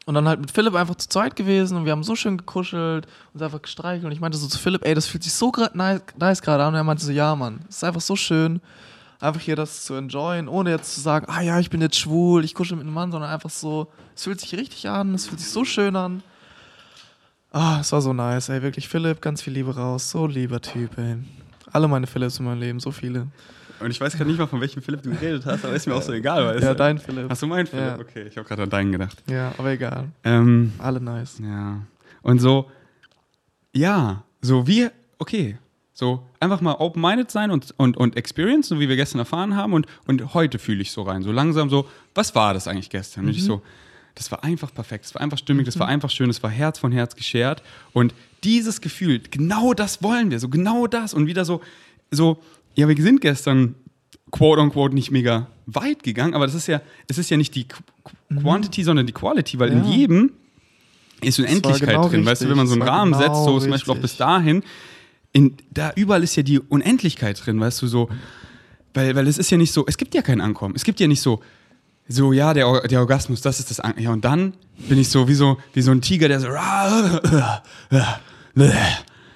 und 0.07 0.15
dann 0.15 0.29
halt 0.29 0.41
mit 0.41 0.53
Philipp 0.53 0.75
einfach 0.75 0.95
zu 0.95 1.09
zweit 1.09 1.35
gewesen 1.35 1.77
und 1.77 1.85
wir 1.85 1.91
haben 1.91 2.05
so 2.05 2.15
schön 2.15 2.37
gekuschelt 2.37 3.09
und 3.35 3.43
einfach 3.43 3.61
gestreichelt 3.61 4.05
und 4.05 4.13
ich 4.13 4.21
meinte 4.21 4.39
so 4.39 4.47
zu 4.47 4.59
Philipp, 4.59 4.85
ey, 4.85 4.95
das 4.95 5.07
fühlt 5.07 5.25
sich 5.25 5.33
so 5.33 5.53
nice, 5.75 6.01
nice 6.17 6.43
gerade 6.43 6.63
an 6.63 6.75
und 6.75 6.75
er 6.77 6.85
meinte 6.85 7.05
so, 7.05 7.11
ja, 7.11 7.35
Mann, 7.35 7.61
es 7.69 7.79
ist 7.79 7.85
einfach 7.85 8.01
so 8.01 8.15
schön, 8.15 8.61
einfach 9.19 9.41
hier 9.41 9.57
das 9.57 9.85
zu 9.85 9.95
enjoyen, 9.95 10.47
ohne 10.47 10.71
jetzt 10.71 10.95
zu 10.95 11.01
sagen, 11.01 11.27
ah 11.29 11.41
ja, 11.41 11.59
ich 11.59 11.71
bin 11.71 11.81
jetzt 11.81 11.99
schwul, 11.99 12.45
ich 12.45 12.55
kuschel 12.55 12.77
mit 12.77 12.87
einem 12.87 12.95
Mann, 12.95 13.11
sondern 13.11 13.31
einfach 13.31 13.51
so, 13.51 13.89
es 14.15 14.23
fühlt 14.23 14.41
sich 14.41 14.55
richtig 14.55 14.89
an, 14.89 15.13
es 15.13 15.27
fühlt 15.27 15.41
sich 15.41 15.51
so 15.51 15.65
schön 15.65 15.97
an 15.97 16.23
Ah, 17.59 17.79
es 17.81 17.91
war 17.91 18.03
so 18.03 18.13
nice, 18.13 18.51
ey, 18.51 18.61
wirklich. 18.61 18.87
Philipp, 18.87 19.23
ganz 19.23 19.41
viel 19.41 19.55
Liebe 19.55 19.75
raus. 19.75 20.11
So 20.11 20.27
lieber 20.27 20.61
Typ, 20.61 20.99
ey. 20.99 21.17
Alle 21.73 21.89
meine 21.89 22.07
Philipps 22.07 22.39
in 22.39 22.45
meinem 22.45 22.61
Leben, 22.61 22.81
so 22.81 22.91
viele. 22.91 23.29
Und 23.81 23.91
ich 23.91 23.99
weiß 24.01 24.15
gerade 24.15 24.29
nicht 24.29 24.39
mal, 24.39 24.47
von 24.47 24.61
welchem 24.61 24.83
Philipp 24.83 25.03
du 25.03 25.11
geredet 25.11 25.47
hast, 25.47 25.65
aber 25.65 25.75
ist 25.75 25.87
mir 25.87 25.95
auch 25.95 26.03
so 26.03 26.13
egal. 26.13 26.45
Weißt 26.47 26.63
Ja, 26.63 26.71
du? 26.73 26.77
dein 26.77 26.99
Philipp. 26.99 27.31
Hast 27.31 27.41
du 27.43 27.47
meinen 27.47 27.67
Philipp? 27.67 27.87
Ja. 27.87 27.99
Okay, 27.99 28.27
ich 28.29 28.37
habe 28.37 28.47
gerade 28.47 28.63
an 28.65 28.71
deinen 28.71 28.93
gedacht. 28.93 29.23
Ja, 29.31 29.53
aber 29.57 29.71
egal. 29.71 30.09
Ähm, 30.25 30.73
Alle 30.79 31.01
nice. 31.01 31.39
ja. 31.43 31.81
Und 32.23 32.41
so, 32.41 32.71
ja, 33.73 34.23
so 34.43 34.67
wie, 34.67 34.89
okay, 35.19 35.57
so 35.93 36.27
einfach 36.41 36.61
mal 36.61 36.75
open-minded 36.75 37.31
sein 37.31 37.51
und, 37.51 37.73
und, 37.79 37.97
und 37.97 38.17
experience, 38.19 38.69
so 38.69 38.81
wie 38.81 38.89
wir 38.89 38.97
gestern 38.97 39.19
erfahren 39.19 39.57
haben. 39.57 39.73
Und, 39.73 39.87
und 40.07 40.35
heute 40.35 40.59
fühle 40.59 40.83
ich 40.83 40.93
so 40.93 41.03
rein, 41.03 41.23
so 41.23 41.33
langsam 41.33 41.71
so, 41.71 41.89
was 42.15 42.35
war 42.35 42.53
das 42.55 42.69
eigentlich 42.69 42.91
gestern? 42.91 43.25
Und 43.25 43.31
ich 43.31 43.45
so, 43.45 43.63
das 44.17 44.33
war 44.33 44.43
einfach 44.43 44.75
perfekt, 44.75 45.05
das 45.05 45.15
war 45.15 45.21
einfach 45.23 45.39
stimmig, 45.39 45.67
das 45.67 45.79
war 45.79 45.87
einfach 45.87 46.11
schön, 46.11 46.27
das 46.29 46.43
war 46.43 46.51
Herz 46.51 46.79
von 46.79 46.91
Herz 46.91 47.15
geschert. 47.15 47.63
Und 47.93 48.13
dieses 48.43 48.81
Gefühl, 48.81 49.21
genau 49.31 49.75
das 49.75 50.03
wollen 50.03 50.31
wir, 50.31 50.41
so 50.41 50.49
genau 50.49 50.87
das. 50.89 51.15
Und 51.15 51.27
wieder 51.27 51.45
so, 51.45 51.61
so, 52.11 52.39
ja, 52.75 52.89
wir 52.89 52.97
sind 53.01 53.21
gestern 53.21 53.75
quote 54.33 54.61
unquote 54.61 54.95
nicht 54.95 55.11
mega 55.11 55.47
weit 55.67 56.03
gegangen, 56.03 56.35
aber 56.35 56.47
das 56.47 56.55
ist 56.55 56.67
ja, 56.67 56.81
es 57.09 57.19
ist 57.19 57.31
ja 57.31 57.37
nicht 57.37 57.55
die 57.55 57.69
Qu 57.69 57.81
Quantity, 58.41 58.83
sondern 58.83 59.07
die 59.07 59.13
Quality, 59.13 59.59
weil 59.59 59.71
in 59.71 59.85
Ja. 59.85 59.91
jedem 59.91 60.33
ist 61.21 61.39
Unendlichkeit 61.39 61.89
genau 61.89 62.09
drin. 62.09 62.25
Weißt 62.25 62.41
du, 62.43 62.47
richtig, 62.47 62.51
wenn 62.51 62.57
man 62.57 62.67
so 62.67 62.73
einen 62.75 62.83
Rahmen 62.83 63.13
genau 63.13 63.23
setzt, 63.23 63.45
so 63.45 63.59
zum 63.61 63.71
Beispiel 63.71 63.91
auch 63.93 63.97
richtig. 63.97 64.11
bis 64.13 64.17
dahin, 64.17 64.63
in, 65.33 65.57
da 65.71 65.93
überall 65.95 66.23
ist 66.23 66.35
ja 66.37 66.43
die 66.43 66.59
Unendlichkeit 66.61 67.45
drin, 67.45 67.61
weißt 67.61 67.83
du, 67.83 67.87
so, 67.87 68.09
weil, 68.95 69.15
weil 69.15 69.27
es 69.27 69.37
ist 69.39 69.51
ja 69.51 69.59
nicht 69.59 69.73
so, 69.73 69.85
es 69.87 69.97
gibt 69.99 70.15
ja 70.15 70.23
kein 70.23 70.41
Ankommen. 70.41 70.75
Es 70.75 70.85
gibt 70.85 71.01
ja 71.01 71.07
nicht 71.07 71.21
so, 71.21 71.41
so, 72.09 72.33
ja, 72.33 72.55
der, 72.55 72.81
der 72.83 73.01
Orgasmus, 73.01 73.41
das 73.41 73.59
ist 73.59 73.71
das 73.71 73.81
An 73.81 73.95
Ja, 73.99 74.13
und 74.13 74.25
dann 74.25 74.53
bin 74.89 74.99
ich 74.99 75.09
so 75.09 75.27
wie 75.29 75.35
so, 75.35 75.59
wie 75.73 75.83
so 75.83 75.91
ein 75.91 76.01
Tiger, 76.01 76.29
der 76.29 76.41
so, 76.41 76.49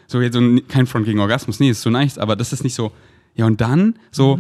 so 0.07 0.21
jetzt 0.21 0.35
so 0.35 0.41
ein, 0.41 0.67
kein 0.69 0.87
Front 0.87 1.07
gegen 1.07 1.21
Orgasmus, 1.21 1.61
nee, 1.61 1.71
ist 1.71 1.83
so 1.83 1.91
nice, 1.91 2.19
aber 2.19 2.37
das 2.37 2.53
ist 2.53 2.65
nicht 2.65 2.75
so, 2.75 2.93
ja, 3.35 3.47
und 3.47 3.61
dann 3.61 3.95
so, 4.11 4.39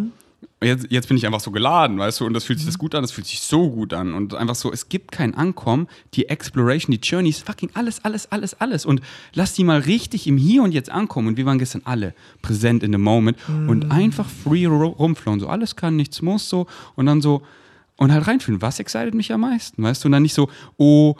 jetzt, 0.62 0.87
jetzt 0.91 1.09
bin 1.09 1.16
ich 1.16 1.26
einfach 1.26 1.41
so 1.41 1.51
geladen, 1.51 1.99
weißt 1.99 2.20
du, 2.20 2.26
und 2.26 2.35
das 2.35 2.45
fühlt 2.45 2.59
sich 2.59 2.66
das 2.66 2.78
gut 2.78 2.95
an, 2.95 3.03
das 3.03 3.12
fühlt 3.12 3.26
sich 3.26 3.41
so 3.41 3.70
gut 3.70 3.95
an 3.95 4.14
und 4.14 4.35
einfach 4.35 4.55
so, 4.55 4.72
es 4.72 4.89
gibt 4.89 5.12
kein 5.12 5.35
Ankommen, 5.35 5.87
die 6.14 6.28
Exploration, 6.28 6.93
die 6.93 7.01
Journey 7.01 7.31
ist 7.31 7.47
fucking 7.47 7.70
alles, 7.74 8.05
alles, 8.05 8.31
alles, 8.33 8.55
alles 8.61 8.85
und 8.87 9.01
lass 9.35 9.55
die 9.55 9.64
mal 9.64 9.81
richtig 9.81 10.26
im 10.26 10.37
Hier 10.37 10.62
und 10.62 10.72
Jetzt 10.72 10.91
ankommen 10.91 11.28
und 11.28 11.37
wir 11.37 11.47
waren 11.47 11.59
gestern 11.59 11.83
alle 11.85 12.14
präsent 12.43 12.83
in 12.83 12.93
the 12.93 12.99
moment 12.99 13.39
und 13.68 13.91
einfach 13.91 14.26
free 14.28 14.66
ru- 14.66 14.97
rumflowen, 14.97 15.41
so 15.41 15.49
alles 15.49 15.76
kann, 15.76 15.97
nichts 15.97 16.20
muss, 16.22 16.49
so 16.49 16.66
und 16.97 17.07
dann 17.07 17.20
so, 17.22 17.43
und 18.01 18.11
halt 18.11 18.26
reinfühlen, 18.26 18.62
was 18.62 18.80
excited 18.80 19.14
mich 19.14 19.30
am 19.30 19.42
meisten, 19.42 19.82
weißt 19.82 20.03
du, 20.03 20.09
und 20.09 20.12
dann 20.12 20.22
nicht 20.22 20.32
so, 20.32 20.48
oh, 20.78 21.16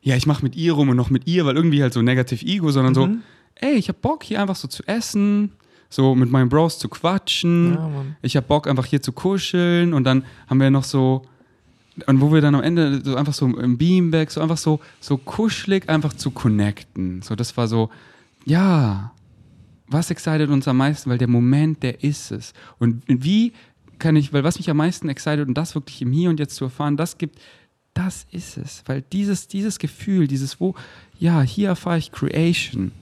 ja, 0.00 0.14
ich 0.14 0.26
mache 0.26 0.44
mit 0.44 0.54
ihr 0.54 0.72
rum 0.72 0.88
und 0.88 0.96
noch 0.96 1.10
mit 1.10 1.26
ihr, 1.26 1.44
weil 1.44 1.56
irgendwie 1.56 1.82
halt 1.82 1.92
so 1.92 2.02
negativ 2.02 2.42
Ego, 2.42 2.70
sondern 2.70 2.94
so, 2.94 3.08
ey, 3.56 3.74
ich 3.74 3.88
hab 3.88 4.00
Bock 4.00 4.22
hier 4.22 4.40
einfach 4.40 4.54
so 4.54 4.68
zu 4.68 4.84
essen, 4.86 5.52
so 5.90 6.14
mit 6.14 6.30
meinen 6.30 6.48
Bros 6.48 6.78
zu 6.78 6.88
quatschen. 6.88 7.74
Ja, 7.74 7.90
ich 8.22 8.36
hab 8.36 8.46
Bock 8.46 8.68
einfach 8.68 8.86
hier 8.86 9.02
zu 9.02 9.10
kuscheln 9.10 9.92
und 9.92 10.04
dann 10.04 10.24
haben 10.46 10.60
wir 10.60 10.70
noch 10.70 10.84
so 10.84 11.22
und 12.06 12.20
wo 12.20 12.32
wir 12.32 12.40
dann 12.40 12.54
am 12.54 12.62
Ende 12.62 13.00
so 13.04 13.16
einfach 13.16 13.34
so 13.34 13.46
im 13.46 13.76
Beamback 13.78 14.30
so 14.30 14.40
einfach 14.40 14.56
so 14.56 14.80
so 15.00 15.16
kuschelig 15.16 15.88
einfach 15.88 16.12
zu 16.12 16.30
connecten. 16.30 17.22
So 17.22 17.34
das 17.34 17.56
war 17.56 17.66
so 17.66 17.90
ja, 18.44 19.12
was 19.88 20.10
excited 20.10 20.48
uns 20.50 20.68
am 20.68 20.76
meisten, 20.76 21.10
weil 21.10 21.18
der 21.18 21.28
Moment, 21.28 21.82
der 21.82 22.02
ist 22.02 22.30
es. 22.30 22.52
Und 22.78 23.02
wie 23.06 23.52
kann 23.98 24.16
ich, 24.16 24.32
weil 24.32 24.44
was 24.44 24.58
mich 24.58 24.70
am 24.70 24.76
meisten 24.76 25.08
excited 25.08 25.46
und 25.46 25.54
das 25.54 25.74
wirklich 25.74 26.02
im 26.02 26.12
Hier 26.12 26.30
und 26.30 26.40
Jetzt 26.40 26.56
zu 26.56 26.64
erfahren, 26.64 26.96
das 26.96 27.18
gibt, 27.18 27.38
das 27.94 28.26
ist 28.30 28.56
es. 28.56 28.82
Weil 28.86 29.02
dieses, 29.02 29.48
dieses 29.48 29.78
Gefühl, 29.78 30.26
dieses, 30.26 30.60
wo, 30.60 30.74
ja, 31.18 31.42
hier 31.42 31.68
erfahre 31.68 31.98
ich 31.98 32.12
Creation. 32.12 32.92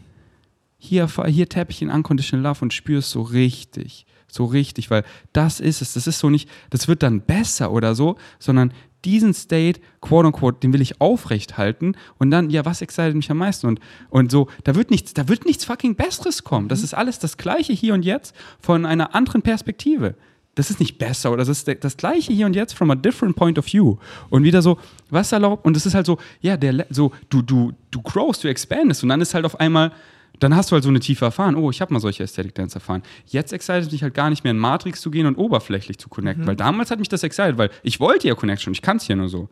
Hier, 0.79 1.03
erfahre, 1.03 1.31
hier 1.31 1.49
tappe 1.49 1.71
ich 1.71 1.83
in 1.83 1.91
Unconditional 1.91 2.45
Love 2.45 2.63
und 2.63 2.75
spüre 2.75 2.99
es 2.99 3.11
so 3.11 3.23
richtig. 3.23 4.07
So 4.29 4.47
richtig, 4.47 4.91
weil 4.91 5.05
das 5.33 5.61
ist 5.61 5.83
es. 5.83 5.93
Das 5.93 6.07
ist 6.07 6.19
so 6.19 6.31
nicht, 6.31 6.49
das 6.71 6.89
wird 6.89 7.03
dann 7.03 7.21
besser 7.21 7.71
oder 7.71 7.95
so, 7.95 8.17
sondern 8.39 8.73
diesen 9.05 9.35
State, 9.35 9.81
quote 10.01 10.29
unquote, 10.29 10.61
den 10.61 10.73
will 10.73 10.81
ich 10.81 11.01
aufrecht 11.01 11.59
halten 11.59 11.97
und 12.19 12.31
dann, 12.31 12.51
ja, 12.51 12.65
was 12.65 12.83
excited 12.83 13.15
mich 13.15 13.31
am 13.31 13.39
meisten? 13.39 13.67
Und, 13.67 13.81
und 14.11 14.31
so, 14.31 14.49
da 14.65 14.75
wird 14.75 14.91
nichts, 14.91 15.13
da 15.13 15.29
wird 15.29 15.45
nichts 15.45 15.65
fucking 15.65 15.97
Besseres 15.97 16.45
kommen. 16.45 16.69
Das 16.69 16.83
ist 16.83 16.95
alles 16.95 17.19
das 17.19 17.37
Gleiche 17.37 17.73
hier 17.73 17.95
und 17.95 18.05
jetzt 18.05 18.35
von 18.61 18.87
einer 18.87 19.15
anderen 19.15 19.43
Perspektive. 19.43 20.15
Das 20.55 20.71
ist 20.71 20.81
nicht 20.81 20.99
besser 20.99 21.31
oder 21.31 21.45
das 21.45 21.49
ist 21.49 21.71
das 21.83 21.97
Gleiche 21.97 22.33
hier 22.33 22.45
und 22.45 22.55
jetzt 22.55 22.75
from 22.75 22.91
a 22.91 22.95
different 22.95 23.37
point 23.37 23.59
of 23.59 23.67
view. 23.67 23.97
Und 24.29 24.43
wieder 24.45 24.61
so, 24.61 24.79
was 25.09 25.33
erlaubt, 25.33 25.65
und 25.65 25.77
es 25.77 25.87
ist 25.87 25.95
halt 25.95 26.05
so, 26.05 26.19
ja, 26.41 26.59
der, 26.59 26.87
so, 26.91 27.13
du, 27.31 27.41
du, 27.41 27.73
du 27.91 28.03
growst, 28.03 28.45
du 28.45 28.49
expandest 28.49 29.03
und 29.03 29.09
dann 29.09 29.21
ist 29.23 29.33
halt 29.33 29.47
auf 29.47 29.59
einmal, 29.61 29.93
dann 30.41 30.55
hast 30.55 30.71
du 30.71 30.75
halt 30.75 30.85
so 30.85 30.91
eine 30.91 31.01
Tiefe 31.01 31.25
erfahren. 31.25 31.55
Oh, 31.55 31.71
ich 31.71 31.81
habe 31.81 31.93
mal 31.93 32.01
solche 32.01 32.23
Aesthetic 32.23 32.55
Dance 32.55 32.75
erfahren. 32.75 33.03
Jetzt 33.27 33.53
excited 33.53 33.91
mich 33.93 34.03
halt 34.03 34.15
gar 34.15 34.29
nicht 34.29 34.45
mehr 34.45 34.51
in 34.51 34.59
Matrix 34.59 35.01
zu 35.01 35.11
gehen 35.11 35.27
und 35.27 35.37
oberflächlich 35.37 35.99
zu 35.99 36.09
connecten, 36.09 36.47
weil 36.47 36.57
damals 36.57 36.91
hat 36.91 36.99
mich 36.99 37.09
das 37.09 37.23
excited, 37.23 37.57
weil 37.59 37.71
ich 37.83 38.01
wollte 38.01 38.29
ja 38.29 38.35
Connection, 38.35 38.73
ich 38.73 38.83
kann 38.83 38.99
es 38.99 39.09
ja 39.09 39.17
nur 39.17 39.29
so. 39.29 39.49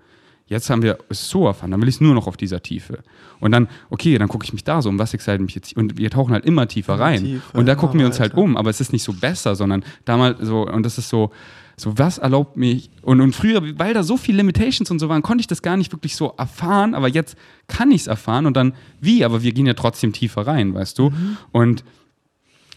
Jetzt 0.50 0.68
haben 0.68 0.82
wir 0.82 0.98
es 1.08 1.30
so 1.30 1.46
erfahren, 1.46 1.70
dann 1.70 1.80
will 1.80 1.88
ich 1.88 1.94
es 1.94 2.00
nur 2.00 2.12
noch 2.12 2.26
auf 2.26 2.36
dieser 2.36 2.60
Tiefe. 2.60 2.98
Und 3.38 3.52
dann, 3.52 3.68
okay, 3.88 4.18
dann 4.18 4.26
gucke 4.26 4.44
ich 4.44 4.52
mich 4.52 4.64
da 4.64 4.82
so 4.82 4.88
um, 4.88 4.98
was 4.98 5.14
excited 5.14 5.40
mich 5.40 5.54
jetzt? 5.54 5.76
Und 5.76 5.96
wir 5.96 6.10
tauchen 6.10 6.32
halt 6.32 6.44
immer 6.44 6.66
tiefer 6.66 6.98
rein. 6.98 7.24
tiefer, 7.24 7.56
und 7.56 7.66
da 7.66 7.76
gucken 7.76 8.00
wir 8.00 8.06
uns 8.06 8.18
halt 8.18 8.34
um, 8.34 8.56
aber 8.56 8.68
es 8.68 8.80
ist 8.80 8.92
nicht 8.92 9.04
so 9.04 9.12
besser, 9.12 9.54
sondern 9.54 9.84
damals 10.04 10.40
so, 10.40 10.66
und 10.66 10.84
das 10.84 10.98
ist 10.98 11.08
so, 11.08 11.30
so 11.76 11.96
was 11.96 12.18
erlaubt 12.18 12.56
mich, 12.56 12.90
und, 13.02 13.20
und 13.20 13.32
früher, 13.32 13.62
weil 13.78 13.94
da 13.94 14.02
so 14.02 14.16
viele 14.16 14.38
Limitations 14.38 14.90
und 14.90 14.98
so 14.98 15.08
waren, 15.08 15.22
konnte 15.22 15.40
ich 15.40 15.46
das 15.46 15.62
gar 15.62 15.76
nicht 15.76 15.92
wirklich 15.92 16.16
so 16.16 16.34
erfahren, 16.36 16.96
aber 16.96 17.06
jetzt 17.06 17.36
kann 17.68 17.92
ich 17.92 18.00
es 18.00 18.06
erfahren 18.08 18.46
und 18.46 18.56
dann, 18.56 18.74
wie, 19.00 19.24
aber 19.24 19.44
wir 19.44 19.52
gehen 19.52 19.66
ja 19.66 19.74
trotzdem 19.74 20.12
tiefer 20.12 20.48
rein, 20.48 20.74
weißt 20.74 20.98
du? 20.98 21.12
Und 21.52 21.84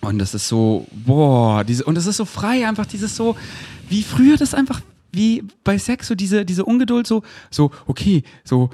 und 0.01 0.19
das 0.19 0.33
ist 0.33 0.49
so, 0.49 0.85
boah, 0.91 1.63
diese, 1.63 1.85
und 1.85 1.95
das 1.95 2.07
ist 2.07 2.17
so 2.17 2.25
frei, 2.25 2.67
einfach 2.67 2.85
dieses 2.85 3.15
so, 3.15 3.37
wie 3.87 4.03
früher 4.03 4.35
das 4.35 4.53
einfach, 4.53 4.81
wie 5.13 5.43
bei 5.63 5.77
Sex, 5.77 6.07
so 6.07 6.15
diese, 6.15 6.43
diese 6.43 6.65
Ungeduld, 6.65 7.07
so, 7.07 7.23
so, 7.49 7.71
okay, 7.87 8.23
so, 8.43 8.69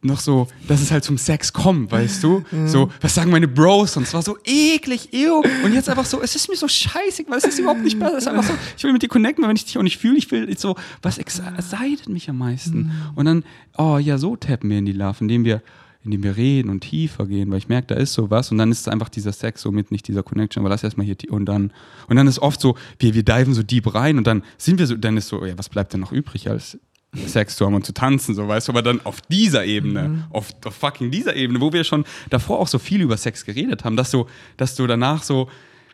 noch 0.00 0.20
so, 0.20 0.48
dass 0.66 0.80
es 0.80 0.90
halt 0.90 1.04
zum 1.04 1.18
Sex 1.18 1.52
kommt, 1.52 1.92
weißt 1.92 2.24
du? 2.24 2.42
So, 2.64 2.90
was 3.02 3.14
sagen 3.14 3.30
meine 3.30 3.46
Bros? 3.46 3.96
Und 3.96 4.04
es 4.04 4.14
war 4.14 4.22
so 4.22 4.38
eklig, 4.44 5.12
ew. 5.12 5.42
Und 5.64 5.74
jetzt 5.74 5.88
einfach 5.88 6.06
so, 6.06 6.22
es 6.22 6.34
ist 6.34 6.48
mir 6.48 6.56
so 6.56 6.66
scheißig, 6.66 7.26
weil 7.28 7.38
es 7.38 7.44
ist 7.44 7.58
überhaupt 7.58 7.82
nicht 7.82 7.98
besser. 7.98 8.16
Es 8.16 8.24
ist 8.24 8.28
einfach 8.28 8.44
so, 8.44 8.54
ich 8.76 8.82
will 8.84 8.92
mit 8.94 9.02
dir 9.02 9.08
connecten, 9.08 9.42
weil 9.42 9.50
wenn 9.50 9.56
ich 9.56 9.66
dich 9.66 9.76
auch 9.76 9.82
nicht 9.82 9.98
fühle, 9.98 10.16
ich 10.16 10.30
will 10.30 10.56
so, 10.56 10.76
was 11.02 11.18
excited 11.18 12.08
mich 12.08 12.30
am 12.30 12.38
meisten? 12.38 12.90
Und 13.14 13.26
dann, 13.26 13.44
oh 13.76 13.98
ja, 13.98 14.16
so 14.16 14.34
tappen 14.34 14.70
wir 14.70 14.78
in 14.78 14.86
die 14.86 14.92
Love, 14.92 15.18
indem 15.20 15.44
wir, 15.44 15.62
indem 16.04 16.22
wir 16.22 16.36
reden 16.36 16.68
und 16.68 16.80
tiefer 16.80 17.26
gehen, 17.26 17.50
weil 17.50 17.58
ich 17.58 17.68
merke, 17.68 17.88
da 17.88 17.94
ist 17.94 18.12
sowas 18.12 18.50
und 18.50 18.58
dann 18.58 18.70
ist 18.70 18.80
es 18.80 18.88
einfach 18.88 19.08
dieser 19.08 19.32
Sex 19.32 19.62
somit 19.62 19.92
nicht 19.92 20.08
dieser 20.08 20.22
Connection, 20.22 20.62
aber 20.62 20.70
lass 20.70 20.82
erstmal 20.82 21.06
hier 21.06 21.16
und 21.30 21.46
dann 21.46 21.72
und 22.08 22.16
dann 22.16 22.26
ist 22.26 22.40
oft 22.40 22.60
so, 22.60 22.76
wir, 22.98 23.14
wir 23.14 23.22
diven 23.22 23.54
so 23.54 23.62
deep 23.62 23.94
rein 23.94 24.18
und 24.18 24.26
dann 24.26 24.42
sind 24.58 24.78
wir 24.78 24.86
so, 24.86 24.96
dann 24.96 25.16
ist 25.16 25.28
so, 25.28 25.44
ja, 25.44 25.56
was 25.56 25.68
bleibt 25.68 25.92
denn 25.92 26.00
noch 26.00 26.12
übrig 26.12 26.48
als 26.48 26.78
Sex 27.14 27.56
zu 27.56 27.66
haben 27.66 27.74
und 27.74 27.84
zu 27.84 27.92
tanzen, 27.92 28.34
so 28.34 28.48
weißt 28.48 28.68
du, 28.68 28.72
aber 28.72 28.82
dann 28.82 29.04
auf 29.04 29.20
dieser 29.20 29.66
Ebene, 29.66 30.28
auf, 30.30 30.48
auf 30.64 30.74
fucking 30.74 31.10
dieser 31.10 31.36
Ebene, 31.36 31.60
wo 31.60 31.72
wir 31.72 31.84
schon 31.84 32.04
davor 32.30 32.58
auch 32.58 32.68
so 32.68 32.78
viel 32.78 33.02
über 33.02 33.18
Sex 33.18 33.44
geredet 33.44 33.84
haben, 33.84 33.96
dass 33.96 34.10
du, 34.10 34.26
dass 34.56 34.76
du 34.76 34.86
danach 34.86 35.22
so, 35.22 35.48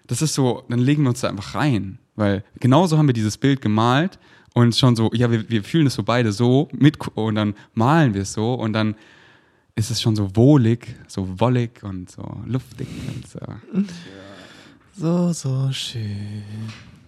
das 0.07 0.23
ist 0.23 0.35
so, 0.35 0.63
dann 0.69 0.79
legen 0.79 1.03
wir 1.03 1.11
uns 1.11 1.21
da 1.21 1.29
einfach 1.29 1.57
rein, 1.57 1.99
weil 2.15 2.45
genauso 2.61 2.99
haben 2.99 3.09
wir 3.09 3.15
dieses 3.15 3.37
Bild 3.37 3.61
gemalt 3.61 4.19
und 4.55 4.77
schon 4.77 4.95
so, 4.95 5.11
ja, 5.13 5.31
wir, 5.31 5.51
wir 5.51 5.65
fühlen 5.65 5.89
es 5.89 5.95
so 5.95 6.05
beide 6.05 6.31
so 6.31 6.69
mit 6.73 6.99
und 7.09 7.35
dann 7.35 7.55
malen 7.75 8.15
wir 8.15 8.23
es 8.23 8.33
so 8.33 8.55
und 8.55 8.73
dann 8.73 8.95
ist 9.79 9.91
es 9.91 10.03
schon 10.03 10.17
so 10.17 10.35
wohlig, 10.35 10.97
so 11.07 11.39
wollig 11.39 11.85
und 11.85 12.11
so 12.11 12.43
luftig 12.47 12.89
und 13.15 13.29
so. 13.29 13.39
So, 14.97 15.33
so 15.33 15.71
schön. 15.73 16.43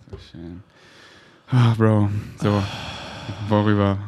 so 0.08 0.16
schön. 0.30 0.62
Ah, 1.48 1.74
Bro, 1.76 2.08
so, 2.40 2.62
worüber, 3.48 3.98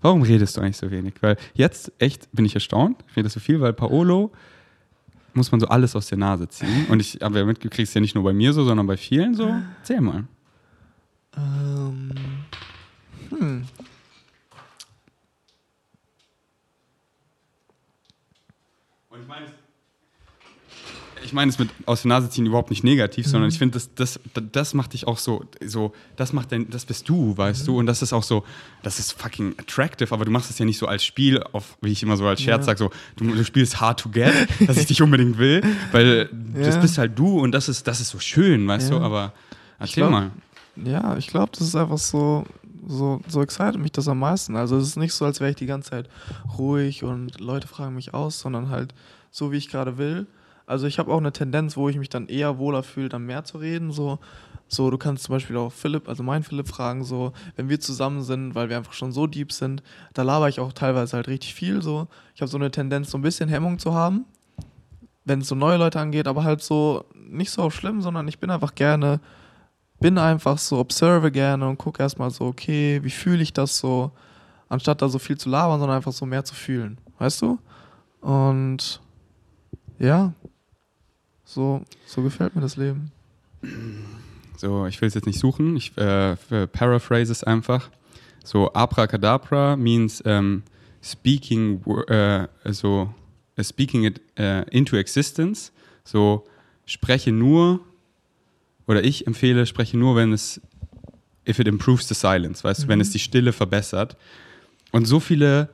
warum 0.00 0.22
redest 0.22 0.56
du 0.56 0.60
eigentlich 0.60 0.78
so 0.78 0.90
wenig? 0.90 1.14
Weil 1.20 1.36
jetzt 1.54 1.92
echt 2.00 2.28
bin 2.32 2.44
ich 2.44 2.56
erstaunt, 2.56 3.04
ich 3.08 3.16
rede 3.16 3.28
so 3.28 3.38
viel, 3.38 3.60
weil 3.60 3.72
Paolo 3.72 4.32
muss 5.34 5.52
man 5.52 5.60
so 5.60 5.68
alles 5.68 5.94
aus 5.94 6.08
der 6.08 6.18
Nase 6.18 6.48
ziehen 6.48 6.86
und 6.88 6.98
ich 6.98 7.20
habe 7.22 7.38
ja 7.38 7.44
mitgekriegt, 7.44 7.84
es 7.84 7.90
ist 7.90 7.94
ja 7.94 8.00
nicht 8.00 8.16
nur 8.16 8.24
bei 8.24 8.32
mir 8.32 8.52
so, 8.52 8.64
sondern 8.64 8.88
bei 8.88 8.96
vielen 8.96 9.34
so. 9.34 9.54
Erzähl 9.78 10.00
mal. 10.00 10.24
Ähm, 11.36 12.12
hm. 13.30 13.64
Und 19.12 19.20
ich 19.20 19.28
meine, 19.28 19.46
ich 21.32 21.34
meine 21.34 21.48
es 21.50 21.58
mit 21.58 21.70
aus 21.86 22.02
der 22.02 22.10
Nase 22.10 22.28
ziehen 22.28 22.44
überhaupt 22.44 22.68
nicht 22.68 22.84
negativ, 22.84 23.26
sondern 23.26 23.48
ich 23.48 23.56
finde, 23.56 23.72
das, 23.78 23.88
das, 23.94 24.20
das 24.52 24.74
macht 24.74 24.92
dich 24.92 25.06
auch 25.06 25.16
so, 25.16 25.46
so 25.64 25.94
das 26.16 26.34
macht 26.34 26.52
dein, 26.52 26.68
das 26.68 26.84
bist 26.84 27.08
du, 27.08 27.34
weißt 27.38 27.66
du, 27.66 27.78
und 27.78 27.86
das 27.86 28.02
ist 28.02 28.12
auch 28.12 28.22
so, 28.22 28.44
das 28.82 28.98
ist 28.98 29.12
fucking 29.18 29.54
attractive, 29.58 30.12
aber 30.12 30.26
du 30.26 30.30
machst 30.30 30.50
es 30.50 30.58
ja 30.58 30.66
nicht 30.66 30.76
so 30.76 30.86
als 30.86 31.02
Spiel, 31.06 31.42
auf, 31.52 31.78
wie 31.80 31.90
ich 31.90 32.02
immer 32.02 32.18
so 32.18 32.26
als 32.26 32.42
Scherz 32.42 32.66
Ja. 32.66 32.76
sage, 32.76 32.78
so, 32.80 32.90
du, 33.16 33.34
du 33.34 33.42
spielst 33.46 33.80
hard 33.80 33.98
to 34.00 34.10
get, 34.10 34.34
dass 34.66 34.76
ich 34.76 34.84
dich 34.84 35.00
unbedingt 35.02 35.38
will, 35.38 35.62
weil 35.90 36.28
das 36.54 36.74
Ja. 36.74 36.80
bist 36.82 36.98
halt 36.98 37.18
du 37.18 37.40
und 37.40 37.52
das 37.52 37.70
ist, 37.70 37.88
das 37.88 38.00
ist 38.02 38.10
so 38.10 38.18
schön, 38.18 38.68
weißt 38.68 38.90
Ja. 38.90 38.98
du, 38.98 39.02
aber 39.04 39.32
erzähl 39.78 40.02
glaub- 40.02 40.10
mal. 40.10 40.30
Ja, 40.76 41.16
ich 41.16 41.28
glaube, 41.28 41.52
das 41.52 41.62
ist 41.66 41.76
einfach 41.76 41.96
so, 41.96 42.44
so, 42.86 43.22
so 43.26 43.40
excited 43.40 43.78
mich 43.80 43.92
das 43.92 44.06
am 44.06 44.18
meisten. 44.18 44.54
Also 44.54 44.76
es 44.76 44.88
ist 44.88 44.96
nicht 44.98 45.14
so, 45.14 45.24
als 45.24 45.40
wäre 45.40 45.48
ich 45.50 45.56
die 45.56 45.66
ganze 45.66 45.90
Zeit 45.90 46.10
ruhig 46.58 47.04
und 47.04 47.40
Leute 47.40 47.68
fragen 47.68 47.94
mich 47.94 48.12
aus, 48.12 48.38
sondern 48.40 48.68
halt 48.68 48.92
so 49.30 49.50
wie 49.50 49.56
ich 49.56 49.70
gerade 49.70 49.96
will. 49.96 50.26
Also 50.72 50.86
ich 50.86 50.98
habe 50.98 51.12
auch 51.12 51.18
eine 51.18 51.32
Tendenz, 51.32 51.76
wo 51.76 51.90
ich 51.90 51.98
mich 51.98 52.08
dann 52.08 52.28
eher 52.28 52.56
wohler 52.56 52.82
fühle, 52.82 53.10
dann 53.10 53.26
mehr 53.26 53.44
zu 53.44 53.58
reden. 53.58 53.92
So, 53.92 54.18
so 54.68 54.90
du 54.90 54.96
kannst 54.96 55.24
zum 55.24 55.34
Beispiel 55.34 55.58
auch 55.58 55.70
Philipp, 55.70 56.08
also 56.08 56.22
meinen 56.22 56.44
Philipp 56.44 56.66
fragen, 56.66 57.04
so, 57.04 57.34
wenn 57.56 57.68
wir 57.68 57.78
zusammen 57.78 58.22
sind, 58.22 58.54
weil 58.54 58.70
wir 58.70 58.78
einfach 58.78 58.94
schon 58.94 59.12
so 59.12 59.26
deep 59.26 59.52
sind, 59.52 59.82
da 60.14 60.22
laber 60.22 60.48
ich 60.48 60.60
auch 60.60 60.72
teilweise 60.72 61.14
halt 61.16 61.28
richtig 61.28 61.52
viel. 61.52 61.82
So, 61.82 62.08
ich 62.34 62.40
habe 62.40 62.50
so 62.50 62.56
eine 62.56 62.70
Tendenz, 62.70 63.10
so 63.10 63.18
ein 63.18 63.22
bisschen 63.22 63.50
Hemmung 63.50 63.78
zu 63.78 63.92
haben, 63.92 64.24
wenn 65.26 65.42
es 65.42 65.48
so 65.48 65.54
neue 65.54 65.76
Leute 65.76 66.00
angeht, 66.00 66.26
aber 66.26 66.42
halt 66.42 66.62
so 66.62 67.04
nicht 67.14 67.50
so 67.50 67.68
schlimm, 67.68 68.00
sondern 68.00 68.26
ich 68.26 68.38
bin 68.38 68.50
einfach 68.50 68.74
gerne, 68.74 69.20
bin 70.00 70.16
einfach 70.16 70.56
so, 70.56 70.78
observe 70.78 71.30
gerne 71.30 71.68
und 71.68 71.76
gucke 71.76 72.02
erstmal 72.02 72.30
so, 72.30 72.46
okay, 72.46 73.00
wie 73.02 73.10
fühle 73.10 73.42
ich 73.42 73.52
das 73.52 73.76
so, 73.76 74.10
anstatt 74.70 75.02
da 75.02 75.10
so 75.10 75.18
viel 75.18 75.36
zu 75.36 75.50
labern, 75.50 75.80
sondern 75.80 75.98
einfach 75.98 76.12
so 76.12 76.24
mehr 76.24 76.46
zu 76.46 76.54
fühlen, 76.54 76.96
weißt 77.18 77.42
du? 77.42 77.58
Und 78.22 79.02
ja, 79.98 80.32
so, 81.52 81.82
so 82.06 82.22
gefällt 82.22 82.54
mir 82.54 82.62
das 82.62 82.76
Leben. 82.76 83.12
So, 84.56 84.86
ich 84.86 85.00
will 85.00 85.08
es 85.08 85.14
jetzt 85.14 85.26
nicht 85.26 85.38
suchen, 85.38 85.76
ich 85.76 85.96
äh, 85.96 86.36
paraphrase 86.72 87.32
es 87.32 87.44
einfach. 87.44 87.90
So, 88.44 88.72
abracadabra 88.72 89.76
means 89.76 90.20
um, 90.22 90.62
speaking, 91.02 91.82
uh, 91.86 92.46
so, 92.72 93.14
uh, 93.58 93.62
speaking 93.62 94.04
it 94.04 94.20
uh, 94.38 94.62
into 94.70 94.96
existence. 94.96 95.72
So, 96.04 96.44
spreche 96.86 97.32
nur, 97.32 97.80
oder 98.86 99.04
ich 99.04 99.26
empfehle, 99.26 99.66
spreche 99.66 99.96
nur, 99.96 100.16
wenn 100.16 100.32
es, 100.32 100.60
if 101.46 101.58
it 101.58 101.68
improves 101.68 102.08
the 102.08 102.14
silence, 102.14 102.64
weißt 102.64 102.80
mhm. 102.80 102.84
du, 102.84 102.88
wenn 102.88 103.00
es 103.00 103.10
die 103.10 103.18
Stille 103.18 103.52
verbessert. 103.52 104.16
Und 104.90 105.06
so 105.06 105.20
viele 105.20 105.68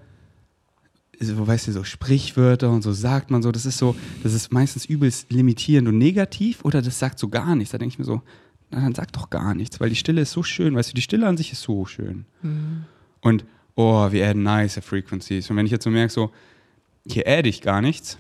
so, 1.21 1.47
weißt 1.47 1.69
du, 1.69 1.73
so 1.73 1.85
Sprichwörter 1.85 2.71
und 2.71 2.83
so 2.83 2.93
sagt 2.93 3.31
man 3.31 3.43
so, 3.43 3.51
das 3.51 3.67
ist 3.67 3.79
so, 3.79 3.97
das 4.23 4.35
ist 4.35 4.53
meistens 4.53 4.85
übelst 4.85 5.31
limitierend 5.33 5.89
und 5.89 5.99
negativ 5.99 6.65
oder 6.65 6.81
das 6.83 6.99
sagt 6.99 7.19
so 7.19 7.29
gar 7.29 7.57
nichts. 7.57 7.73
Da 7.73 7.79
denke 7.79 7.95
ich 7.95 7.99
mir 7.99 8.05
so, 8.05 8.23
na, 8.71 8.81
dann 8.81 8.95
sag 8.95 9.13
doch 9.13 9.31
gar 9.31 9.55
nichts, 9.55 9.81
weil 9.81 9.89
die 9.89 9.97
Stille 9.97 10.23
ist 10.23 10.33
so 10.33 10.43
schön, 10.43 10.75
weißt 10.75 10.91
du, 10.91 10.95
die 10.95 11.03
Stille 11.03 11.27
an 11.27 11.37
sich 11.37 11.53
ist 11.53 11.63
so 11.63 11.87
schön. 11.87 12.25
Mhm. 12.43 12.85
Und, 13.21 13.45
oh, 13.75 14.13
wir 14.13 14.29
adden 14.29 14.43
nice 14.43 14.81
frequencies. 14.83 15.51
Und 15.51 15.57
wenn 15.57 15.67
ich 15.67 15.73
jetzt 15.73 15.85
so 15.85 15.91
merke, 15.91 16.13
so, 16.13 16.31
hier 17.07 17.27
adde 17.27 17.49
ich 17.49 17.63
gar 17.63 17.81
nichts. 17.81 18.19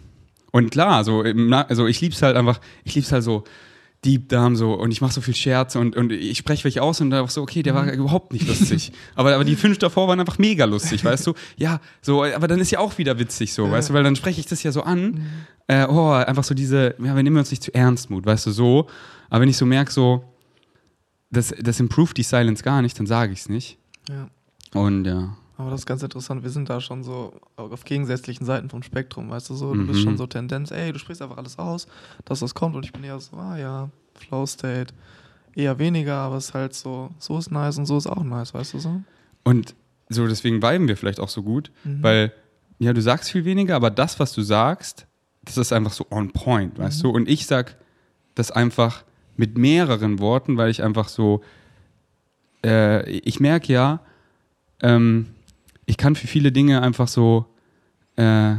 Und 0.50 0.70
klar, 0.70 1.04
so, 1.04 1.22
also 1.22 1.86
ich 1.86 2.00
lieb's 2.00 2.22
halt 2.22 2.36
einfach, 2.36 2.60
ich 2.84 2.94
lieb's 2.94 3.12
halt 3.12 3.22
so, 3.22 3.44
Deep 4.04 4.28
Darm 4.28 4.54
so 4.54 4.74
und 4.74 4.92
ich 4.92 5.00
mache 5.00 5.12
so 5.12 5.20
viel 5.20 5.34
Scherze 5.34 5.80
und, 5.80 5.96
und 5.96 6.12
ich 6.12 6.38
spreche 6.38 6.62
welche 6.64 6.82
aus 6.82 7.00
und 7.00 7.10
da 7.10 7.22
auch 7.22 7.30
so, 7.30 7.42
okay, 7.42 7.62
der 7.62 7.74
war 7.74 7.84
mhm. 7.84 7.90
überhaupt 7.90 8.32
nicht 8.32 8.46
lustig. 8.46 8.92
aber, 9.16 9.34
aber 9.34 9.44
die 9.44 9.56
fünf 9.56 9.78
davor 9.78 10.06
waren 10.06 10.20
einfach 10.20 10.38
mega 10.38 10.66
lustig, 10.66 11.04
weißt 11.04 11.26
du? 11.26 11.34
Ja, 11.56 11.80
so, 12.00 12.22
aber 12.22 12.46
dann 12.46 12.60
ist 12.60 12.70
ja 12.70 12.78
auch 12.78 12.96
wieder 12.98 13.18
witzig 13.18 13.52
so, 13.52 13.66
ja. 13.66 13.72
weißt 13.72 13.90
du, 13.90 13.94
weil 13.94 14.04
dann 14.04 14.14
spreche 14.14 14.38
ich 14.38 14.46
das 14.46 14.62
ja 14.62 14.70
so 14.70 14.82
an. 14.82 15.10
Mhm. 15.10 15.26
Äh, 15.66 15.86
oh, 15.86 16.10
einfach 16.10 16.44
so 16.44 16.54
diese, 16.54 16.94
ja, 16.98 17.16
wir 17.16 17.22
nehmen 17.22 17.38
uns 17.38 17.50
nicht 17.50 17.62
zu 17.62 17.74
ernst, 17.74 18.08
Mut, 18.08 18.24
weißt 18.24 18.46
du, 18.46 18.50
so. 18.52 18.88
Aber 19.30 19.42
wenn 19.42 19.48
ich 19.48 19.56
so 19.56 19.66
merke, 19.66 19.92
so, 19.92 20.24
das, 21.30 21.52
das 21.60 21.80
improved 21.80 22.16
die 22.16 22.22
Silence 22.22 22.62
gar 22.62 22.82
nicht, 22.82 22.98
dann 22.98 23.06
sage 23.06 23.32
ich 23.32 23.40
es 23.40 23.48
nicht. 23.48 23.78
Ja. 24.08 24.28
Und 24.74 25.04
ja. 25.06 25.36
Aber 25.58 25.70
das 25.70 25.80
ist 25.80 25.86
ganz 25.86 26.04
interessant, 26.04 26.44
wir 26.44 26.50
sind 26.50 26.70
da 26.70 26.80
schon 26.80 27.02
so 27.02 27.32
auf 27.56 27.84
gegensätzlichen 27.84 28.46
Seiten 28.46 28.70
vom 28.70 28.84
Spektrum, 28.84 29.28
weißt 29.28 29.50
du 29.50 29.54
so, 29.54 29.74
du 29.74 29.80
mhm. 29.80 29.86
bist 29.88 30.02
schon 30.02 30.16
so 30.16 30.28
Tendenz, 30.28 30.70
ey, 30.70 30.92
du 30.92 31.00
sprichst 31.00 31.20
einfach 31.20 31.36
alles 31.36 31.58
aus, 31.58 31.88
dass 32.24 32.38
das 32.38 32.54
kommt 32.54 32.76
und 32.76 32.84
ich 32.84 32.92
bin 32.92 33.02
eher 33.02 33.18
so, 33.18 33.36
ah 33.36 33.58
ja, 33.58 33.90
Flow 34.14 34.46
State, 34.46 34.94
eher 35.56 35.80
weniger, 35.80 36.14
aber 36.14 36.36
es 36.36 36.46
ist 36.46 36.54
halt 36.54 36.74
so, 36.74 37.10
so 37.18 37.36
ist 37.38 37.50
nice 37.50 37.76
und 37.76 37.86
so 37.86 37.98
ist 37.98 38.06
auch 38.06 38.22
nice, 38.22 38.54
weißt 38.54 38.74
du 38.74 38.78
so? 38.78 39.02
Und 39.42 39.74
so 40.08 40.28
deswegen 40.28 40.62
weiben 40.62 40.86
wir 40.86 40.96
vielleicht 40.96 41.18
auch 41.18 41.28
so 41.28 41.42
gut, 41.42 41.72
mhm. 41.82 42.04
weil 42.04 42.32
ja, 42.78 42.92
du 42.92 43.02
sagst 43.02 43.32
viel 43.32 43.44
weniger, 43.44 43.74
aber 43.74 43.90
das, 43.90 44.20
was 44.20 44.32
du 44.32 44.42
sagst, 44.42 45.08
das 45.42 45.56
ist 45.56 45.72
einfach 45.72 45.92
so 45.92 46.06
on 46.10 46.30
point, 46.30 46.78
weißt 46.78 46.98
mhm. 46.98 47.02
du? 47.02 47.10
Und 47.10 47.28
ich 47.28 47.46
sag 47.46 47.76
das 48.36 48.52
einfach 48.52 49.02
mit 49.36 49.58
mehreren 49.58 50.20
Worten, 50.20 50.56
weil 50.56 50.70
ich 50.70 50.84
einfach 50.84 51.08
so, 51.08 51.42
äh, 52.64 53.10
ich 53.10 53.40
merke 53.40 53.72
ja, 53.72 54.00
ähm, 54.80 55.26
ich 55.88 55.96
kann 55.96 56.14
für 56.14 56.26
viele 56.26 56.52
Dinge 56.52 56.82
einfach 56.82 57.08
so 57.08 57.46
äh, 58.16 58.56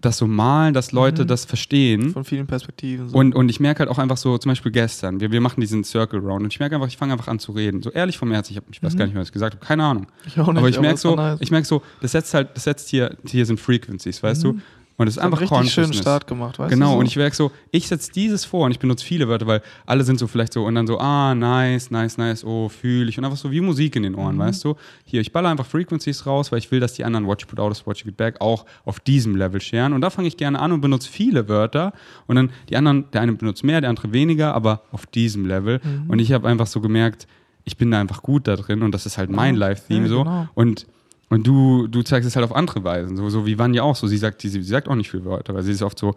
das 0.00 0.18
so 0.18 0.28
malen, 0.28 0.74
dass 0.74 0.92
Leute 0.92 1.22
mhm. 1.22 1.26
das 1.26 1.44
verstehen. 1.44 2.10
Von 2.10 2.24
vielen 2.24 2.46
Perspektiven. 2.46 3.08
So. 3.08 3.16
Und, 3.16 3.34
und 3.34 3.48
ich 3.48 3.58
merke 3.58 3.80
halt 3.80 3.90
auch 3.90 3.98
einfach 3.98 4.16
so, 4.16 4.38
zum 4.38 4.50
Beispiel 4.50 4.70
gestern, 4.70 5.18
wir, 5.18 5.32
wir 5.32 5.40
machen 5.40 5.60
diesen 5.60 5.82
Circle 5.82 6.20
Round 6.20 6.44
und 6.44 6.52
ich 6.52 6.60
merke 6.60 6.76
einfach, 6.76 6.86
ich 6.86 6.96
fange 6.96 7.14
einfach 7.14 7.26
an 7.26 7.40
zu 7.40 7.52
reden. 7.52 7.82
So 7.82 7.90
ehrlich 7.90 8.16
vom 8.16 8.30
Herzen, 8.30 8.52
ich, 8.52 8.58
hab, 8.58 8.64
ich 8.70 8.82
weiß 8.82 8.94
mhm. 8.94 8.98
gar 8.98 9.04
nicht 9.06 9.14
mehr, 9.14 9.22
was 9.22 9.28
ich 9.28 9.32
gesagt 9.32 9.56
habe, 9.56 9.66
keine 9.66 9.84
Ahnung. 9.84 10.06
Ich 10.26 10.38
auch 10.38 10.46
nicht, 10.46 10.58
aber 10.58 10.68
ich 10.68 10.80
merke 10.80 10.98
so, 10.98 11.16
nice. 11.16 11.38
ich 11.40 11.50
merke 11.50 11.66
so, 11.66 11.82
das 12.00 12.12
setzt 12.12 12.32
halt, 12.34 12.50
das 12.54 12.64
setzt 12.64 12.90
hier, 12.90 13.16
hier 13.26 13.44
sind 13.44 13.58
Frequencies, 13.58 14.22
weißt 14.22 14.44
mhm. 14.44 14.58
du? 14.58 14.62
Und 14.98 15.06
es 15.06 15.16
ist 15.16 15.22
einfach 15.22 15.40
einen 15.40 15.48
richtig 15.48 15.72
schönen 15.72 15.92
Start 15.92 16.26
gemacht, 16.26 16.58
weißt 16.58 16.70
genau, 16.70 16.86
du? 16.86 16.90
Genau, 16.90 16.92
so? 16.94 16.98
und 16.98 17.06
ich 17.06 17.16
merke 17.16 17.36
so, 17.36 17.52
ich 17.70 17.86
setze 17.86 18.10
dieses 18.10 18.44
vor 18.44 18.66
und 18.66 18.72
ich 18.72 18.80
benutze 18.80 19.04
viele 19.04 19.28
Wörter, 19.28 19.46
weil 19.46 19.62
alle 19.86 20.02
sind 20.02 20.18
so 20.18 20.26
vielleicht 20.26 20.52
so 20.52 20.64
und 20.64 20.74
dann 20.74 20.88
so, 20.88 20.98
ah, 20.98 21.36
nice, 21.36 21.92
nice, 21.92 22.18
nice, 22.18 22.44
oh, 22.44 22.68
fühle 22.68 23.08
ich. 23.08 23.16
Und 23.16 23.24
einfach 23.24 23.36
so 23.36 23.52
wie 23.52 23.60
Musik 23.60 23.94
in 23.94 24.02
den 24.02 24.16
Ohren, 24.16 24.34
mhm. 24.34 24.40
weißt 24.40 24.64
du? 24.64 24.74
Hier, 25.04 25.20
ich 25.20 25.30
baller 25.30 25.50
einfach 25.50 25.66
Frequencies 25.66 26.26
raus, 26.26 26.50
weil 26.50 26.58
ich 26.58 26.72
will, 26.72 26.80
dass 26.80 26.94
die 26.94 27.04
anderen 27.04 27.28
Watch 27.28 27.46
Put 27.46 27.60
Out, 27.60 27.86
Watch 27.86 28.02
Get 28.02 28.16
Back 28.16 28.40
auch 28.40 28.66
auf 28.84 28.98
diesem 28.98 29.36
Level 29.36 29.60
scheren. 29.60 29.92
Und 29.92 30.00
da 30.00 30.10
fange 30.10 30.26
ich 30.26 30.36
gerne 30.36 30.58
an 30.58 30.72
und 30.72 30.80
benutze 30.80 31.08
viele 31.08 31.48
Wörter. 31.48 31.92
Und 32.26 32.34
dann 32.34 32.50
die 32.68 32.76
anderen, 32.76 33.08
der 33.12 33.20
eine 33.20 33.34
benutzt 33.34 33.62
mehr, 33.62 33.80
der 33.80 33.90
andere 33.90 34.12
weniger, 34.12 34.52
aber 34.52 34.82
auf 34.90 35.06
diesem 35.06 35.46
Level. 35.46 35.80
Mhm. 35.80 36.10
Und 36.10 36.18
ich 36.18 36.32
habe 36.32 36.48
einfach 36.48 36.66
so 36.66 36.80
gemerkt, 36.80 37.28
ich 37.64 37.76
bin 37.76 37.92
da 37.92 38.00
einfach 38.00 38.22
gut 38.22 38.48
da 38.48 38.56
drin 38.56 38.82
und 38.82 38.92
das 38.92 39.06
ist 39.06 39.16
halt 39.16 39.30
mein 39.30 39.54
Live-Theme 39.54 40.06
ja, 40.06 40.08
so. 40.08 40.24
Genau. 40.24 40.48
Und 40.54 40.86
und 41.30 41.46
du, 41.46 41.86
du 41.86 42.02
zeigst 42.02 42.26
es 42.26 42.36
halt 42.36 42.44
auf 42.44 42.54
andere 42.54 42.82
Weisen, 42.84 43.16
so, 43.16 43.28
so 43.28 43.46
wie 43.46 43.58
Vanya 43.58 43.82
auch 43.82 43.96
so. 43.96 44.06
Sie 44.06 44.16
sagt, 44.16 44.40
sie, 44.40 44.48
sie 44.48 44.62
sagt 44.62 44.88
auch 44.88 44.94
nicht 44.94 45.10
viele 45.10 45.24
Wörter, 45.24 45.54
weil 45.54 45.62
sie 45.62 45.72
ist 45.72 45.82
oft 45.82 45.98
so, 45.98 46.12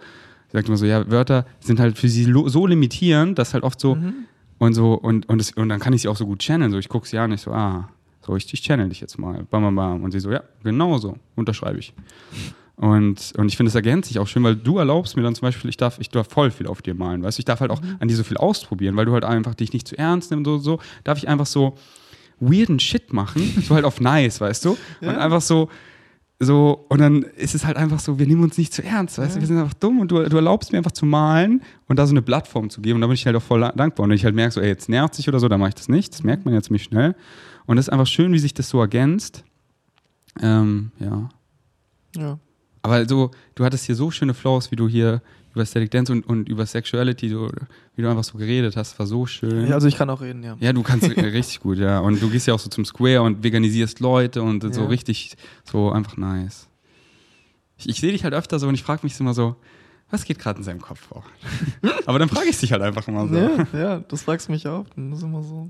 sie 0.48 0.58
sagt 0.58 0.68
immer 0.68 0.78
so, 0.78 0.86
ja, 0.86 1.10
Wörter 1.10 1.46
sind 1.60 1.80
halt 1.80 1.98
für 1.98 2.08
sie 2.08 2.24
so 2.24 2.68
limitierend, 2.68 3.38
dass 3.38 3.54
halt 3.54 3.64
oft 3.64 3.80
so 3.80 3.96
mhm. 3.96 4.14
und 4.58 4.74
so, 4.74 4.94
und, 4.94 5.28
und, 5.28 5.40
das, 5.40 5.52
und 5.52 5.70
dann 5.70 5.80
kann 5.80 5.94
ich 5.94 6.04
sie 6.04 6.08
auch 6.08 6.16
so 6.16 6.26
gut 6.26 6.40
channeln. 6.40 6.72
So, 6.72 6.78
ich 6.78 6.88
gucke 6.88 7.08
sie 7.08 7.18
an, 7.18 7.32
ich 7.32 7.42
so, 7.42 7.52
ah, 7.52 7.90
so, 8.26 8.36
ich, 8.36 8.52
ich 8.54 8.62
channel 8.62 8.88
dich 8.88 9.02
jetzt 9.02 9.18
mal. 9.18 9.44
Bam, 9.50 9.64
bam, 9.64 9.76
bam. 9.76 10.04
Und 10.04 10.12
sie 10.12 10.20
so, 10.20 10.32
ja, 10.32 10.44
genau 10.64 10.98
so, 10.98 11.18
unterschreibe 11.36 11.80
ich. 11.80 11.94
Und, 12.78 13.34
und 13.38 13.48
ich 13.48 13.58
finde, 13.58 13.68
es 13.70 13.76
ergänzt 13.76 14.08
sich 14.08 14.18
auch 14.18 14.28
schön, 14.28 14.44
weil 14.44 14.56
du 14.56 14.78
erlaubst 14.78 15.16
mir 15.16 15.24
dann 15.24 15.36
zum 15.36 15.46
Beispiel, 15.46 15.70
ich 15.70 15.78
darf, 15.78 16.00
ich 16.00 16.10
darf 16.10 16.28
voll 16.30 16.50
viel 16.50 16.68
auf 16.68 16.82
dir 16.82 16.96
malen, 16.96 17.22
weißt 17.22 17.38
du, 17.38 17.42
ich 17.42 17.46
darf 17.46 17.60
halt 17.60 17.70
auch 17.70 17.82
mhm. 17.82 17.98
an 18.00 18.08
dir 18.08 18.16
so 18.16 18.24
viel 18.24 18.38
ausprobieren, 18.38 18.96
weil 18.96 19.06
du 19.06 19.14
halt 19.14 19.24
einfach 19.24 19.54
dich 19.54 19.72
nicht 19.72 19.88
zu 19.88 19.98
ernst 19.98 20.32
nimmst 20.32 20.48
und 20.48 20.64
so, 20.64 20.78
so, 20.78 20.80
darf 21.04 21.18
ich 21.18 21.28
einfach 21.28 21.46
so, 21.46 21.78
weirden 22.42 22.80
Shit 22.80 23.14
machen, 23.14 23.64
so 23.68 23.76
halt 23.76 23.86
auf 23.86 24.02
nice, 24.02 24.42
weißt 24.42 24.66
du? 24.66 24.78
Ja. 25.00 25.12
Und 25.12 25.16
einfach 25.18 25.42
so, 25.42 25.70
so, 26.40 26.86
und 26.90 27.00
dann 27.00 27.22
ist 27.22 27.54
es 27.54 27.66
halt 27.66 27.78
einfach 27.78 28.00
so, 28.00 28.18
wir 28.18 28.26
nehmen 28.26 28.44
uns 28.44 28.58
nicht 28.58 28.74
zu 28.74 28.84
ernst, 28.84 29.20
weißt 29.20 29.30
ja. 29.30 29.36
du, 29.36 29.42
wir 29.42 29.48
sind 29.48 29.60
einfach 29.60 29.76
dumm 29.76 30.00
und 30.00 30.12
du, 30.12 30.28
du 30.28 30.36
erlaubst 30.36 30.72
mir 30.72 30.80
einfach 30.80 30.92
zu 30.92 31.06
malen 31.06 31.62
und 31.88 32.00
da 32.00 32.08
so 32.08 32.14
eine 32.14 32.24
Plattform 32.24 32.72
zu 32.72 32.82
geben 32.82 32.96
und 32.96 33.02
da 33.02 33.08
bin 33.08 33.14
ich 33.14 33.26
halt 33.28 33.36
auch 33.36 33.44
voll 33.44 33.62
dankbar. 33.62 34.06
Und 34.06 34.10
wenn 34.10 34.16
ich 34.16 34.26
halt 34.26 34.34
merke, 34.34 34.52
so, 34.52 34.60
ey, 34.60 34.68
jetzt 34.68 34.90
nervt 34.90 35.14
sich 35.14 35.30
oder 35.30 35.40
so, 35.40 35.48
dann 35.48 35.60
mache 35.60 35.70
ich 35.70 35.76
das 35.76 35.88
nicht, 35.88 36.14
das 36.14 36.24
merkt 36.24 36.46
man 36.46 36.54
ja 36.56 36.62
ziemlich 36.62 36.84
schnell. 36.84 37.16
Und 37.68 37.76
das 37.76 37.88
ist 37.88 37.94
einfach 37.94 38.08
schön, 38.08 38.34
wie 38.34 38.40
sich 38.40 38.56
das 38.56 38.70
so 38.70 38.82
ergänzt. 38.82 39.44
Ähm, 40.42 40.92
ja. 41.00 41.30
Ja. 42.16 42.40
Aber 42.82 43.08
so, 43.08 43.30
du 43.54 43.64
hattest 43.64 43.86
hier 43.86 43.96
so 43.96 44.10
schöne 44.10 44.34
Flows, 44.34 44.72
wie 44.72 44.76
du 44.76 44.88
hier 44.88 45.22
über 45.54 45.66
Static 45.66 45.92
Dance 45.92 46.12
und, 46.12 46.26
und 46.26 46.48
über 46.48 46.66
Sexuality, 46.66 47.30
du, 47.30 47.50
wie 47.96 48.02
du 48.02 48.10
einfach 48.10 48.24
so 48.24 48.38
geredet 48.38 48.78
hast, 48.78 48.98
war 49.00 49.06
so 49.06 49.26
schön. 49.26 49.68
Ja, 49.68 49.76
also 49.76 49.88
ich 49.88 49.98
kann 49.98 50.10
auch 50.10 50.22
reden, 50.22 50.44
ja. 50.44 50.56
Ja, 50.60 50.74
du 50.74 50.84
kannst 50.84 51.10
richtig 51.18 51.60
gut, 51.60 51.78
ja. 51.78 52.00
Und 52.00 52.22
du 52.22 52.30
gehst 52.30 52.48
ja 52.48 52.54
auch 52.54 52.60
so 52.60 52.70
zum 52.70 52.86
Square 52.86 53.22
und 53.22 53.44
veganisierst 53.44 54.00
Leute 54.00 54.42
und 54.42 54.64
ja. 54.64 54.72
so 54.72 54.86
richtig, 54.86 55.36
so 55.64 55.92
einfach 55.92 56.18
nice. 56.18 56.68
Ich, 57.78 57.90
ich 57.90 58.00
sehe 58.00 58.12
dich 58.12 58.24
halt 58.24 58.34
öfter 58.34 58.60
so 58.60 58.68
und 58.68 58.76
ich 58.76 58.84
frage 58.84 59.02
mich 59.04 59.20
immer 59.20 59.34
so, 59.34 59.56
was 60.10 60.26
geht 60.26 60.40
gerade 60.40 60.60
in 60.60 60.64
seinem 60.64 60.82
Kopf 60.82 61.00
vor? 61.00 61.24
Aber 62.06 62.20
dann 62.20 62.30
frage 62.30 62.50
ich 62.50 62.60
dich 62.60 62.72
halt 62.72 62.82
einfach 62.82 63.08
immer 63.08 63.28
so. 63.28 63.36
Ja, 63.36 63.68
ja, 63.74 64.00
das 64.00 64.24
fragst 64.24 64.48
du 64.48 64.52
mich 64.52 64.68
auch. 64.68 64.86
Das 64.96 65.20
ist 65.20 65.24
immer 65.24 65.42
so 65.42 65.70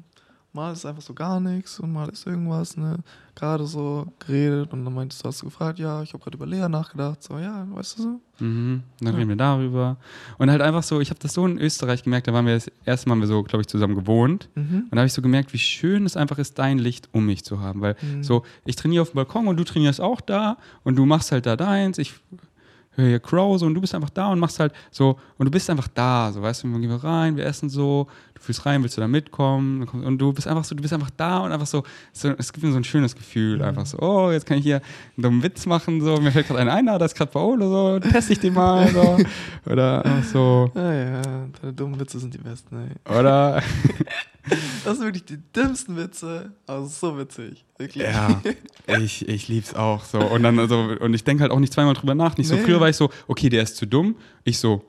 mal 0.54 0.74
ist 0.74 0.86
einfach 0.86 1.02
so 1.02 1.14
gar 1.14 1.39
nichts 1.39 1.80
und 1.80 1.93
mal 1.93 2.10
ist 2.10 2.28
irgendwas, 2.28 2.76
ne? 2.76 2.97
Gerade 3.36 3.66
so 3.66 4.08
geredet 4.20 4.74
und 4.74 4.84
dann 4.84 4.93
meintest 4.93 5.24
du, 5.24 5.28
hast 5.30 5.41
du 5.41 5.45
gefragt, 5.45 5.80
ja, 5.80 6.04
ich 6.04 6.14
habe 6.14 6.22
gerade 6.22 6.36
über 6.36 6.45
Lea 6.45 6.68
nachgedacht, 6.68 7.24
so, 7.24 7.38
ja, 7.38 7.66
weißt 7.72 7.97
du 7.97 8.04
so? 8.04 8.22
Mhm, 8.39 8.84
dann 8.99 9.14
ja. 9.14 9.18
reden 9.18 9.30
wir 9.30 9.36
darüber. 9.38 9.97
Und 10.38 10.52
halt 10.52 10.62
einfach 10.62 10.84
so, 10.84 10.99
ich 10.99 11.10
habe 11.10 11.20
das 11.20 11.34
so 11.34 11.45
in 11.45 11.58
Österreich 11.58 12.04
gemerkt, 12.04 12.28
da 12.28 12.34
waren 12.34 12.45
wir 12.45 12.56
das 12.56 12.70
erste 12.86 13.08
Mal 13.08 13.26
so, 13.26 13.43
glaube 13.43 13.62
ich, 13.62 13.68
zusammen 13.68 13.95
gewohnt. 13.95 14.49
Mhm. 14.56 14.84
Und 14.84 14.91
da 14.91 14.97
habe 14.97 15.08
ich 15.08 15.14
so 15.14 15.22
gemerkt, 15.22 15.54
wie 15.54 15.60
schön 15.60 16.06
es 16.06 16.18
einfach 16.18 16.38
ist, 16.38 16.60
dein 16.60 16.80
Licht 16.80 17.08
um 17.14 17.26
mich 17.26 17.45
zu 17.45 17.62
haben. 17.62 17.82
Weil 17.82 17.95
mhm. 18.02 18.24
so, 18.24 18.43
ich 18.66 18.76
trainiere 18.76 19.04
auf 19.04 19.12
dem 19.12 19.16
Balkon 19.16 19.47
und 19.47 19.58
du 19.58 19.64
trainierst 19.64 20.02
auch 20.02 20.20
da 20.20 20.58
und 20.84 20.97
du 20.97 21.06
machst 21.06 21.32
halt 21.32 21.45
da 21.45 21.56
deins, 21.56 21.97
ich 21.97 22.14
höre 22.95 23.08
hier 23.08 23.20
Crow 23.20 23.58
so 23.58 23.66
und 23.66 23.74
du 23.74 23.82
bist 23.82 23.95
einfach 23.95 24.10
da 24.10 24.28
und 24.32 24.39
machst 24.39 24.60
halt 24.60 24.74
so 24.91 25.18
und 25.38 25.45
du 25.45 25.52
bist 25.52 25.70
einfach 25.70 25.88
da, 25.88 26.32
so 26.32 26.41
weißt 26.41 26.64
du, 26.64 26.68
wir 26.68 26.80
gehen 26.80 26.91
rein, 26.91 27.38
wir 27.38 27.45
essen 27.45 27.70
so, 27.70 28.08
du 28.42 28.46
fühlst 28.46 28.66
rein, 28.66 28.82
willst 28.82 28.98
du 28.98 29.02
da 29.02 29.08
mitkommen 29.08 29.88
und 29.88 30.18
du 30.18 30.34
bist 30.34 30.48
einfach 30.48 30.64
so, 30.64 30.76
du 30.76 30.82
bist 30.82 30.94
einfach 30.94 31.12
da 31.16 31.39
und 31.39 31.52
einfach 31.52 31.68
so, 31.68 31.84
es 32.14 32.52
gibt 32.52 32.64
mir 32.64 32.72
so 32.72 32.78
ein 32.78 32.84
schönes 32.84 33.16
Gefühl, 33.16 33.58
mhm. 33.58 33.64
einfach 33.64 33.86
so, 33.86 34.00
oh, 34.00 34.32
jetzt 34.32 34.46
kann 34.46 34.58
ich 34.58 34.64
hier 34.64 34.82
einen 35.16 35.24
dummen 35.24 35.44
Witz 35.44 35.66
machen, 35.66 36.02
so, 36.02 36.18
mir 36.18 36.32
fällt 36.32 36.48
gerade 36.48 36.60
einer 36.62 36.74
ein, 36.74 36.89
ah, 36.89 36.98
da 36.98 37.06
ist 37.06 37.16
gerade 37.16 37.32
Paolo, 37.32 37.70
so, 37.70 38.00
teste 38.00 38.34
ich 38.34 38.39
den 38.39 38.54
mal, 38.54 38.88
so, 38.89 39.18
oder 39.72 40.04
so. 40.32 40.72
Ja, 40.76 40.94
ja, 40.94 41.22
deine 41.62 41.74
dummen 41.74 42.00
Witze 42.00 42.20
sind 42.20 42.34
die 42.34 42.39
besten, 42.39 42.76
ey. 42.76 43.18
Oder, 43.18 43.62
Das 44.84 44.98
sind 44.98 45.06
wirklich 45.06 45.26
die 45.26 45.38
dümmsten 45.56 45.96
Witze, 45.96 46.52
aber 46.66 46.86
ist 46.86 47.00
so 47.00 47.16
witzig. 47.16 47.64
Wirklich. 47.78 48.04
Ja, 48.04 48.42
ich, 48.88 49.28
ich 49.28 49.48
lieb's 49.48 49.76
auch 49.76 50.04
so. 50.04 50.20
Und 50.20 50.42
dann, 50.42 50.58
also, 50.58 50.96
und 51.00 51.14
ich 51.14 51.24
denke 51.24 51.44
halt 51.44 51.52
auch 51.52 51.60
nicht 51.60 51.72
zweimal 51.72 51.94
drüber 51.94 52.16
nach. 52.16 52.38
Nicht 52.38 52.48
so, 52.48 52.56
Nee. 52.56 52.62
früher 52.62 52.80
war 52.80 52.89
ich 52.89 52.96
so, 52.96 53.12
okay, 53.28 53.50
der 53.50 53.62
ist 53.62 53.78
zu 53.78 53.86
dumm. 53.86 54.16
Ich 54.44 54.58
so, 54.58 54.84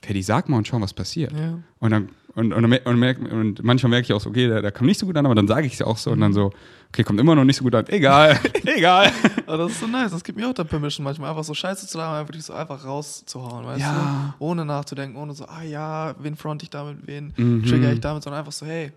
Paddy, 0.00 0.22
sag 0.22 0.48
mal 0.48 0.58
und 0.58 0.68
schau, 0.68 0.80
was 0.80 0.92
passiert. 0.92 1.32
Ja. 1.32 1.58
Und 1.80 1.90
dann, 1.90 2.08
und, 2.34 2.52
und, 2.52 2.64
und, 2.64 2.98
merk, 2.98 3.18
und 3.20 3.62
manchmal 3.62 3.90
merke 3.90 4.04
ich 4.06 4.12
auch 4.12 4.20
so, 4.20 4.30
okay, 4.30 4.48
der, 4.48 4.60
der 4.62 4.72
kam 4.72 4.86
nicht 4.86 4.98
so 4.98 5.06
gut 5.06 5.16
an, 5.16 5.24
aber 5.26 5.34
dann 5.34 5.46
sage 5.46 5.66
ich 5.66 5.74
es 5.74 5.82
auch 5.82 5.96
so 5.96 6.10
und 6.10 6.20
dann 6.20 6.30
Mhm. 6.30 6.34
so, 6.34 6.52
okay, 6.88 7.02
kommt 7.04 7.20
immer 7.20 7.34
noch 7.34 7.44
nicht 7.44 7.56
so 7.56 7.64
gut 7.64 7.74
an. 7.74 7.86
Egal, 7.88 8.38
egal. 8.64 9.10
Aber 9.46 9.58
das 9.58 9.72
ist 9.72 9.80
so 9.80 9.86
nice. 9.86 10.10
Das 10.10 10.24
gibt 10.24 10.38
mir 10.38 10.48
auch 10.48 10.54
dann 10.54 10.66
Permission 10.66 11.04
manchmal, 11.04 11.30
einfach 11.30 11.44
so 11.44 11.54
Scheiße 11.54 11.86
zu 11.86 11.98
labern, 11.98 12.26
wirklich 12.28 12.44
so 12.44 12.52
einfach 12.54 12.84
rauszuhauen, 12.84 13.64
weißt 13.66 13.80
Ja. 13.80 14.34
du? 14.38 14.44
Ohne 14.44 14.64
nachzudenken, 14.64 15.16
ohne 15.16 15.32
so, 15.34 15.44
ah 15.46 15.62
ja, 15.62 16.14
wen 16.18 16.34
front 16.36 16.62
ich 16.62 16.70
damit, 16.70 17.06
wen 17.06 17.32
Mhm. 17.36 17.62
trigger 17.64 17.92
ich 17.92 18.00
damit, 18.00 18.22
sondern 18.22 18.40
einfach 18.40 18.52
so, 18.52 18.64
hey, 18.66 18.92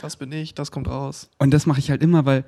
das 0.00 0.16
bin 0.16 0.32
ich, 0.32 0.54
das 0.54 0.70
kommt 0.70 0.88
raus. 0.88 1.28
Und 1.38 1.50
das 1.52 1.66
mache 1.66 1.78
ich 1.80 1.90
halt 1.90 2.02
immer, 2.02 2.24
weil 2.26 2.44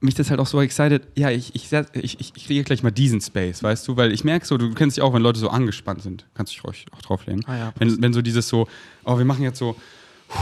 mich 0.00 0.14
das 0.14 0.30
halt 0.30 0.40
auch 0.40 0.46
so 0.46 0.60
excited. 0.60 1.08
Ja, 1.16 1.30
ich, 1.30 1.54
ich, 1.54 1.72
ich, 1.72 2.18
ich 2.20 2.46
kriege 2.46 2.62
gleich 2.64 2.82
mal 2.82 2.90
diesen 2.90 3.20
Space, 3.20 3.62
weißt 3.62 3.86
du? 3.88 3.96
Weil 3.96 4.12
ich 4.12 4.24
merke 4.24 4.46
so, 4.46 4.56
du 4.56 4.72
kennst 4.74 4.96
dich 4.96 5.02
auch, 5.02 5.12
wenn 5.12 5.22
Leute 5.22 5.40
so 5.40 5.48
angespannt 5.50 6.02
sind. 6.02 6.26
Kannst 6.34 6.52
dich 6.52 6.62
ruhig 6.64 6.86
auch 6.96 7.02
drauflehnen. 7.02 7.44
Ah 7.46 7.56
ja, 7.56 7.72
Wenn, 7.78 8.00
wenn 8.00 8.12
so 8.12 8.22
dieses 8.22 8.48
so, 8.48 8.68
oh, 9.04 9.18
wir 9.18 9.24
machen 9.24 9.42
jetzt 9.42 9.58
so, 9.58 9.76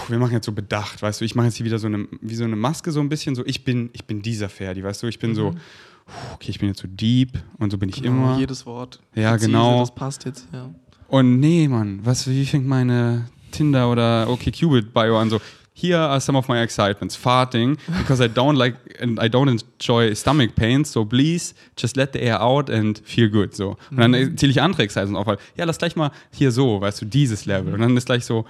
wir 0.08 0.18
machen 0.18 0.32
jetzt 0.32 0.46
so 0.46 0.52
bedacht, 0.52 1.00
weißt 1.00 1.20
du? 1.20 1.24
Ich 1.24 1.34
mache 1.34 1.46
jetzt 1.46 1.56
hier 1.56 1.64
wieder 1.66 1.78
so 1.78 1.86
eine, 1.86 2.06
wie 2.20 2.34
so 2.34 2.44
eine 2.44 2.56
Maske 2.56 2.90
so 2.92 3.00
ein 3.00 3.08
bisschen, 3.08 3.34
so 3.34 3.44
ich 3.46 3.64
bin, 3.64 3.90
ich 3.92 4.04
bin 4.04 4.20
dieser 4.20 4.48
Ferdi, 4.48 4.82
weißt 4.82 5.02
du? 5.02 5.06
Ich 5.06 5.18
bin 5.18 5.34
so, 5.34 5.52
puh, 5.52 6.12
okay, 6.34 6.50
ich 6.50 6.58
bin 6.58 6.68
jetzt 6.68 6.80
so 6.80 6.88
deep 6.88 7.30
und 7.58 7.70
so 7.70 7.78
bin 7.78 7.88
ich 7.88 8.02
Genau, 8.02 8.08
immer. 8.08 8.38
Jedes 8.38 8.66
Wort. 8.66 9.00
Ja, 9.14 9.30
Präzise, 9.32 9.46
genau. 9.46 9.80
Das 9.80 9.94
passt 9.94 10.24
jetzt, 10.24 10.46
ja. 10.52 10.70
Und 11.08 11.38
nee, 11.40 11.68
Mann, 11.68 12.00
was, 12.02 12.28
wie 12.28 12.44
fängt 12.44 12.66
meine 12.66 13.26
Tinder 13.52 13.90
oder 13.90 14.28
OkCupid-Bio 14.28 15.18
an? 15.18 15.30
So, 15.30 15.40
here 15.76 15.98
are 15.98 16.20
some 16.20 16.38
of 16.38 16.48
my 16.48 16.62
excitements. 16.62 17.16
Farting, 17.16 17.78
because 17.98 18.20
I 18.22 18.28
don't 18.28 18.56
like 18.56 18.76
and 18.98 19.20
I 19.20 19.28
don't 19.28 19.48
enjoy 19.48 20.14
stomach 20.14 20.54
pains, 20.56 20.90
so 20.90 21.04
please 21.04 21.54
just 21.76 21.96
let 21.96 22.12
the 22.12 22.22
air 22.22 22.40
out 22.40 22.70
and 22.70 22.98
feel 23.04 23.28
good. 23.28 23.54
So. 23.54 23.76
Und 23.90 23.98
dann 23.98 24.36
zähle 24.36 24.52
ich 24.52 24.62
andere 24.62 24.82
Excitements 24.82 25.18
auf, 25.18 25.26
weil, 25.26 25.38
ja, 25.56 25.64
lass 25.64 25.78
gleich 25.78 25.94
mal 25.94 26.10
hier 26.32 26.50
so, 26.50 26.80
weißt 26.80 27.02
du, 27.02 27.04
dieses 27.04 27.44
Level. 27.44 27.74
Und 27.74 27.80
dann 27.80 27.96
ist 27.96 28.06
gleich 28.06 28.24
so, 28.24 28.46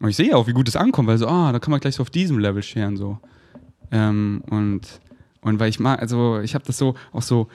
und 0.00 0.08
ich 0.08 0.16
sehe 0.16 0.36
auch, 0.36 0.46
wie 0.48 0.52
gut 0.52 0.68
es 0.68 0.76
ankommt, 0.76 1.08
weil 1.08 1.18
so, 1.18 1.28
ah, 1.28 1.52
da 1.52 1.58
kann 1.60 1.70
man 1.70 1.80
gleich 1.80 1.94
so 1.94 2.02
auf 2.02 2.10
diesem 2.10 2.38
Level 2.38 2.62
scheren, 2.62 2.96
so. 2.96 3.18
Ähm, 3.92 4.42
und, 4.50 4.82
und 5.42 5.60
weil 5.60 5.70
ich 5.70 5.78
mag, 5.78 6.00
also 6.00 6.40
ich 6.40 6.54
habe 6.54 6.64
das 6.66 6.76
so, 6.76 6.94
auch 7.12 7.22
so 7.22 7.48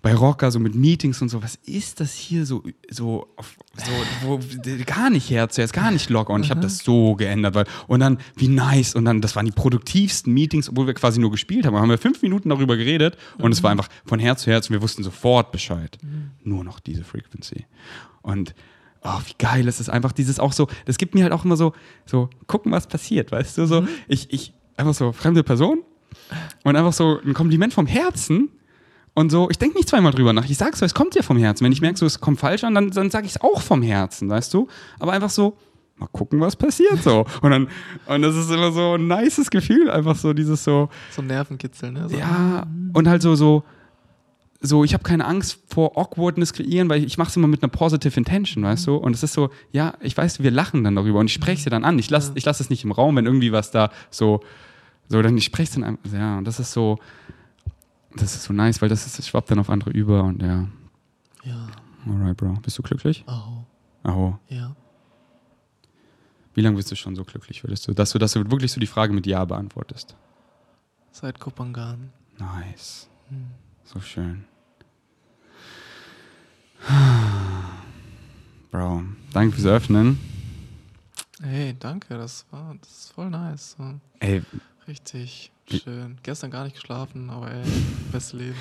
bei 0.00 0.14
Rocker, 0.14 0.50
so 0.50 0.60
mit 0.60 0.74
Meetings 0.74 1.20
und 1.22 1.28
so, 1.28 1.42
was 1.42 1.56
ist 1.64 1.98
das 2.00 2.12
hier 2.12 2.46
so, 2.46 2.62
so, 2.88 3.26
so 3.74 3.90
wo, 4.22 4.38
gar 4.86 5.10
nicht 5.10 5.28
Herz, 5.30 5.58
ist 5.58 5.72
gar 5.72 5.90
nicht 5.90 6.08
locker. 6.08 6.32
Und 6.32 6.44
ich 6.44 6.50
habe 6.50 6.60
das 6.60 6.78
so 6.78 7.16
geändert, 7.16 7.54
weil, 7.56 7.66
und 7.88 8.00
dann, 8.00 8.18
wie 8.36 8.46
nice, 8.46 8.94
und 8.94 9.04
dann, 9.04 9.20
das 9.20 9.34
waren 9.34 9.46
die 9.46 9.52
produktivsten 9.52 10.32
Meetings, 10.32 10.68
obwohl 10.68 10.86
wir 10.86 10.94
quasi 10.94 11.18
nur 11.18 11.32
gespielt 11.32 11.66
haben, 11.66 11.76
haben 11.76 11.90
wir 11.90 11.98
fünf 11.98 12.22
Minuten 12.22 12.48
darüber 12.48 12.76
geredet 12.76 13.16
und 13.38 13.50
es 13.50 13.62
war 13.62 13.72
einfach 13.72 13.88
von 14.04 14.20
Herz 14.20 14.42
zu 14.42 14.50
Herz 14.50 14.68
und 14.68 14.74
wir 14.74 14.82
wussten 14.82 15.02
sofort 15.02 15.50
Bescheid. 15.50 15.98
Nur 16.44 16.62
noch 16.62 16.78
diese 16.78 17.02
Frequency. 17.02 17.66
Und, 18.22 18.54
oh, 19.02 19.18
wie 19.26 19.34
geil 19.36 19.66
ist 19.66 19.80
es 19.80 19.88
einfach, 19.88 20.12
dieses 20.12 20.38
auch 20.38 20.52
so, 20.52 20.68
das 20.84 20.98
gibt 20.98 21.16
mir 21.16 21.24
halt 21.24 21.32
auch 21.32 21.44
immer 21.44 21.56
so, 21.56 21.72
so, 22.06 22.30
gucken, 22.46 22.70
was 22.70 22.86
passiert, 22.86 23.32
weißt 23.32 23.58
du, 23.58 23.66
so, 23.66 23.86
ich, 24.06 24.32
ich, 24.32 24.54
einfach 24.76 24.94
so, 24.94 25.10
fremde 25.10 25.42
Person 25.42 25.80
und 26.62 26.76
einfach 26.76 26.92
so 26.92 27.20
ein 27.24 27.34
Kompliment 27.34 27.74
vom 27.74 27.86
Herzen 27.86 28.50
und 29.18 29.30
so, 29.30 29.50
ich 29.50 29.58
denke 29.58 29.76
nicht 29.76 29.88
zweimal 29.88 30.12
drüber 30.12 30.32
nach. 30.32 30.48
Ich 30.48 30.56
sag's 30.56 30.78
so, 30.78 30.86
es 30.86 30.94
kommt 30.94 31.16
ja 31.16 31.22
vom 31.22 31.36
Herzen. 31.36 31.64
Wenn 31.64 31.72
ich 31.72 31.80
merke, 31.80 31.98
so, 31.98 32.06
es 32.06 32.20
kommt 32.20 32.38
falsch 32.38 32.62
an, 32.62 32.76
dann, 32.76 32.90
dann 32.90 33.10
sage 33.10 33.26
ich 33.26 33.32
es 33.32 33.40
auch 33.40 33.62
vom 33.62 33.82
Herzen, 33.82 34.30
weißt 34.30 34.54
du? 34.54 34.68
Aber 35.00 35.12
einfach 35.12 35.30
so, 35.30 35.56
mal 35.96 36.06
gucken, 36.06 36.40
was 36.40 36.54
passiert 36.54 37.02
so. 37.02 37.26
Und 37.42 37.50
dann, 37.50 37.68
und 38.06 38.22
das 38.22 38.36
ist 38.36 38.48
immer 38.48 38.70
so 38.70 38.94
ein 38.94 39.08
nices 39.08 39.50
Gefühl, 39.50 39.90
einfach 39.90 40.14
so 40.14 40.32
dieses 40.32 40.62
so, 40.62 40.88
So 41.10 41.20
Nervenkitzel, 41.20 41.90
ne? 41.90 42.08
So, 42.08 42.16
ja, 42.16 42.64
und 42.92 43.08
halt 43.08 43.20
so, 43.20 43.34
so, 43.34 43.64
so, 44.60 44.84
ich 44.84 44.94
habe 44.94 45.02
keine 45.02 45.24
Angst 45.24 45.58
vor 45.68 45.98
Awkwardness 45.98 46.52
kreieren, 46.52 46.88
weil 46.88 47.02
ich 47.02 47.18
mache 47.18 47.30
es 47.30 47.36
immer 47.36 47.48
mit 47.48 47.64
einer 47.64 47.70
positive 47.70 48.16
Intention, 48.16 48.62
weißt 48.62 48.86
du? 48.86 48.94
Und 48.94 49.16
es 49.16 49.24
ist 49.24 49.32
so, 49.32 49.50
ja, 49.72 49.94
ich 50.00 50.16
weiß, 50.16 50.44
wir 50.44 50.52
lachen 50.52 50.84
dann 50.84 50.94
darüber 50.94 51.18
und 51.18 51.26
ich 51.26 51.32
spreche 51.32 51.58
es 51.58 51.64
ja 51.64 51.70
dann 51.70 51.84
an. 51.84 51.98
Ich 51.98 52.08
lasse 52.08 52.30
ich 52.36 52.44
lass 52.44 52.60
es 52.60 52.70
nicht 52.70 52.84
im 52.84 52.92
Raum, 52.92 53.16
wenn 53.16 53.26
irgendwie 53.26 53.50
was 53.50 53.72
da 53.72 53.90
so, 54.10 54.42
so, 55.08 55.20
dann 55.22 55.36
ich 55.36 55.44
spreche 55.44 55.70
es 55.70 55.74
dann 55.74 55.82
einfach, 55.82 56.12
ja, 56.12 56.38
und 56.38 56.44
das 56.44 56.60
ist 56.60 56.70
so, 56.70 56.98
das 58.16 58.34
ist 58.34 58.44
so 58.44 58.52
nice, 58.52 58.80
weil 58.82 58.88
das, 58.88 59.06
ist, 59.06 59.18
das 59.18 59.28
schwappt 59.28 59.50
dann 59.50 59.58
auf 59.58 59.70
andere 59.70 59.90
über 59.90 60.22
und 60.24 60.42
ja, 60.42 60.66
Ja. 61.44 61.66
alright, 62.06 62.36
Bro. 62.36 62.54
Bist 62.62 62.78
du 62.78 62.82
glücklich? 62.82 63.24
Oh, 63.26 63.64
Oh. 64.04 64.34
ja. 64.48 64.74
Wie 66.54 66.62
lange 66.62 66.76
bist 66.76 66.90
du 66.90 66.96
schon 66.96 67.14
so 67.14 67.24
glücklich, 67.24 67.62
würdest 67.62 67.86
du, 67.86 67.92
dass 67.94 68.10
du, 68.10 68.18
dass 68.18 68.32
du 68.32 68.50
wirklich 68.50 68.72
so 68.72 68.80
die 68.80 68.86
Frage 68.86 69.12
mit 69.12 69.26
Ja 69.26 69.44
beantwortest? 69.44 70.16
Seit 71.12 71.38
Kopangan. 71.38 72.12
Nice. 72.38 73.08
Hm. 73.28 73.46
So 73.84 74.00
schön. 74.00 74.44
Bro, 78.70 79.02
danke 79.32 79.54
fürs 79.56 79.66
Öffnen. 79.66 80.18
Hey, 81.40 81.74
danke, 81.78 82.16
das 82.16 82.44
war, 82.50 82.74
das 82.80 82.90
ist 82.90 83.12
voll 83.12 83.30
nice. 83.30 83.76
Ey, 84.20 84.42
Richtig 84.88 85.52
schön. 85.70 86.16
Gestern 86.22 86.50
gar 86.50 86.64
nicht 86.64 86.74
geschlafen, 86.74 87.28
aber 87.28 87.50
ey, 87.50 87.62
beste 88.12 88.38
Leben. 88.38 88.54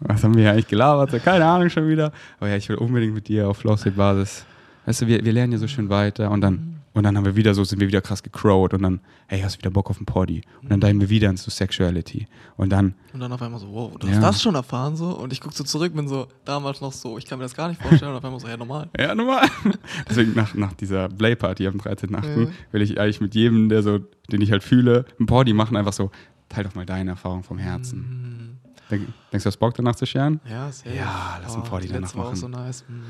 was 0.00 0.22
haben 0.22 0.34
wir 0.34 0.42
hier 0.42 0.52
eigentlich 0.52 0.68
gelabert? 0.68 1.10
Keine 1.24 1.46
Ahnung 1.46 1.70
schon 1.70 1.88
wieder. 1.88 2.12
Aber 2.38 2.50
ja, 2.50 2.56
ich 2.56 2.68
will 2.68 2.76
unbedingt 2.76 3.14
mit 3.14 3.28
dir 3.28 3.48
auf 3.48 3.56
Flow-State-Basis. 3.58 4.44
Weißt 4.84 5.00
du, 5.00 5.06
wir, 5.06 5.24
wir 5.24 5.32
lernen 5.32 5.54
ja 5.54 5.58
so 5.58 5.68
schön 5.68 5.88
weiter 5.88 6.30
und 6.30 6.42
dann, 6.42 6.79
und 6.92 7.04
dann 7.04 7.16
haben 7.16 7.24
wir 7.24 7.36
wieder 7.36 7.54
so, 7.54 7.62
sind 7.64 7.78
wir 7.80 7.86
wieder 7.88 8.00
krass 8.00 8.22
gecrowed 8.22 8.74
und 8.74 8.82
dann, 8.82 9.00
hey, 9.28 9.40
hast 9.40 9.54
du 9.56 9.58
wieder 9.60 9.70
Bock 9.70 9.90
auf 9.90 10.00
ein 10.00 10.06
Poddy? 10.06 10.42
Und 10.62 10.70
dann 10.70 10.80
diven 10.80 11.00
wir 11.00 11.08
wieder 11.08 11.30
ins 11.30 11.42
so 11.44 11.50
Sexuality. 11.50 12.26
Und 12.56 12.70
dann, 12.70 12.94
Und 13.12 13.20
dann 13.20 13.30
auf 13.32 13.40
einmal 13.42 13.60
so, 13.60 13.72
wow, 13.72 13.96
du 13.98 14.06
Ja. 14.08 14.14
hast 14.14 14.22
das 14.22 14.42
schon 14.42 14.54
erfahren 14.56 14.96
so? 14.96 15.10
Und 15.16 15.32
ich 15.32 15.40
guck 15.40 15.52
so 15.52 15.62
zurück, 15.64 15.94
bin 15.94 16.08
so 16.08 16.26
damals 16.44 16.80
noch 16.80 16.92
so, 16.92 17.16
ich 17.16 17.26
kann 17.26 17.38
mir 17.38 17.44
das 17.44 17.54
gar 17.54 17.68
nicht 17.68 17.80
vorstellen. 17.80 18.10
Und 18.10 18.18
auf 18.18 18.24
einmal 18.24 18.40
so, 18.40 18.48
ja, 18.48 18.56
normal. 18.56 18.88
Ja, 18.98 19.14
normal. 19.14 19.46
Deswegen 20.08 20.34
nach, 20.34 20.54
nach 20.54 20.72
dieser 20.72 21.08
Play-Party 21.08 21.66
am 21.68 21.76
13.8. 21.76 22.44
Ja. 22.46 22.50
will 22.72 22.82
ich 22.82 22.98
eigentlich 23.00 23.20
mit 23.20 23.34
jedem, 23.36 23.68
der 23.68 23.82
so, 23.84 23.98
den 24.32 24.40
ich 24.40 24.50
halt 24.50 24.64
fühle, 24.64 25.04
ein 25.20 25.26
Party 25.26 25.52
machen, 25.52 25.76
einfach 25.76 25.92
so, 25.92 26.10
teil 26.48 26.64
doch 26.64 26.74
mal 26.74 26.86
deine 26.86 27.10
Erfahrung 27.10 27.44
vom 27.44 27.58
Herzen. 27.58 28.00
Mm, 28.00 28.58
Denk, 28.90 29.06
denkst 29.32 29.44
du, 29.44 29.46
hast 29.46 29.58
Bock 29.58 29.74
danach 29.74 29.94
zu 29.94 30.06
scheren? 30.06 30.40
ja, 30.50 30.72
safe. 30.72 30.96
Ja, 30.96 31.38
lass 31.40 31.54
ein 31.54 31.62
Oh, 31.70 31.78
die 31.78 31.86
danach 31.86 32.00
letzte 32.00 32.16
war 32.18 32.24
auch 32.24 32.28
machen. 32.30 32.36
so 32.40 32.48
nice. 32.48 32.84
Mm, 32.88 33.02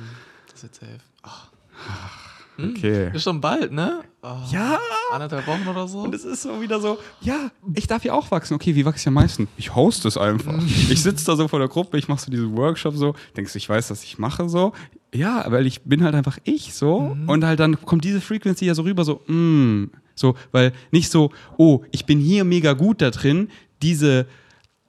das 0.53 0.63
wird 0.65 0.75
safe. 0.75 0.99
Ach. 1.23 1.49
Okay. 2.77 3.11
Ist 3.15 3.25
schon 3.25 3.41
bald, 3.41 3.73
ne? 3.73 4.01
Oh, 4.23 4.37
Ja. 4.53 4.79
Anderthalb 5.13 5.47
Wochen 5.47 5.67
oder 5.69 5.89
so. 5.89 6.01
Und 6.01 6.15
es 6.15 6.25
ist 6.25 6.43
so 6.43 6.61
wieder 6.61 6.81
so, 6.81 6.99
ja, 7.21 7.51
ich 7.75 7.87
darf 7.87 8.03
hier 8.03 8.15
auch 8.15 8.31
wachsen. 8.31 8.55
Okay, 8.55 8.75
wie 8.75 8.85
wachse 8.85 9.01
ich 9.01 9.09
am 9.09 9.15
meisten? 9.15 9.49
Ich 9.57 9.75
host 9.75 10.05
es 10.05 10.17
einfach. 10.17 10.63
Ich 10.91 11.03
sitze 11.03 11.25
da 11.27 11.37
so 11.37 11.49
vor 11.49 11.59
der 11.59 11.69
Gruppe, 11.69 11.99
ich 11.99 12.09
mache 12.09 12.21
so 12.21 12.31
diesen 12.31 12.57
Workshop 12.57 12.95
so, 12.97 13.15
denkst 13.37 13.53
du, 13.53 13.59
ich 13.59 13.69
weiß, 13.69 13.91
was 13.91 14.05
ich 14.05 14.19
mache 14.19 14.49
so? 14.49 14.73
Ja, 15.13 15.45
weil 15.49 15.67
ich 15.67 15.83
bin 15.83 16.05
halt 16.05 16.15
einfach 16.15 16.39
ich 16.45 16.75
so 16.75 17.17
und 17.27 17.45
halt 17.45 17.59
dann 17.59 17.81
kommt 17.85 18.05
diese 18.05 18.21
Frequency 18.21 18.67
ja 18.67 18.75
so 18.75 18.83
rüber 18.83 19.05
so, 19.05 19.21
mm, 19.27 19.91
so, 20.15 20.37
weil 20.53 20.73
nicht 20.93 21.11
so, 21.11 21.31
oh, 21.57 21.83
ich 21.91 22.05
bin 22.07 22.21
hier 22.21 22.45
mega 22.45 22.75
gut 22.75 23.01
da 23.03 23.11
drin, 23.11 23.49
diese 23.83 24.27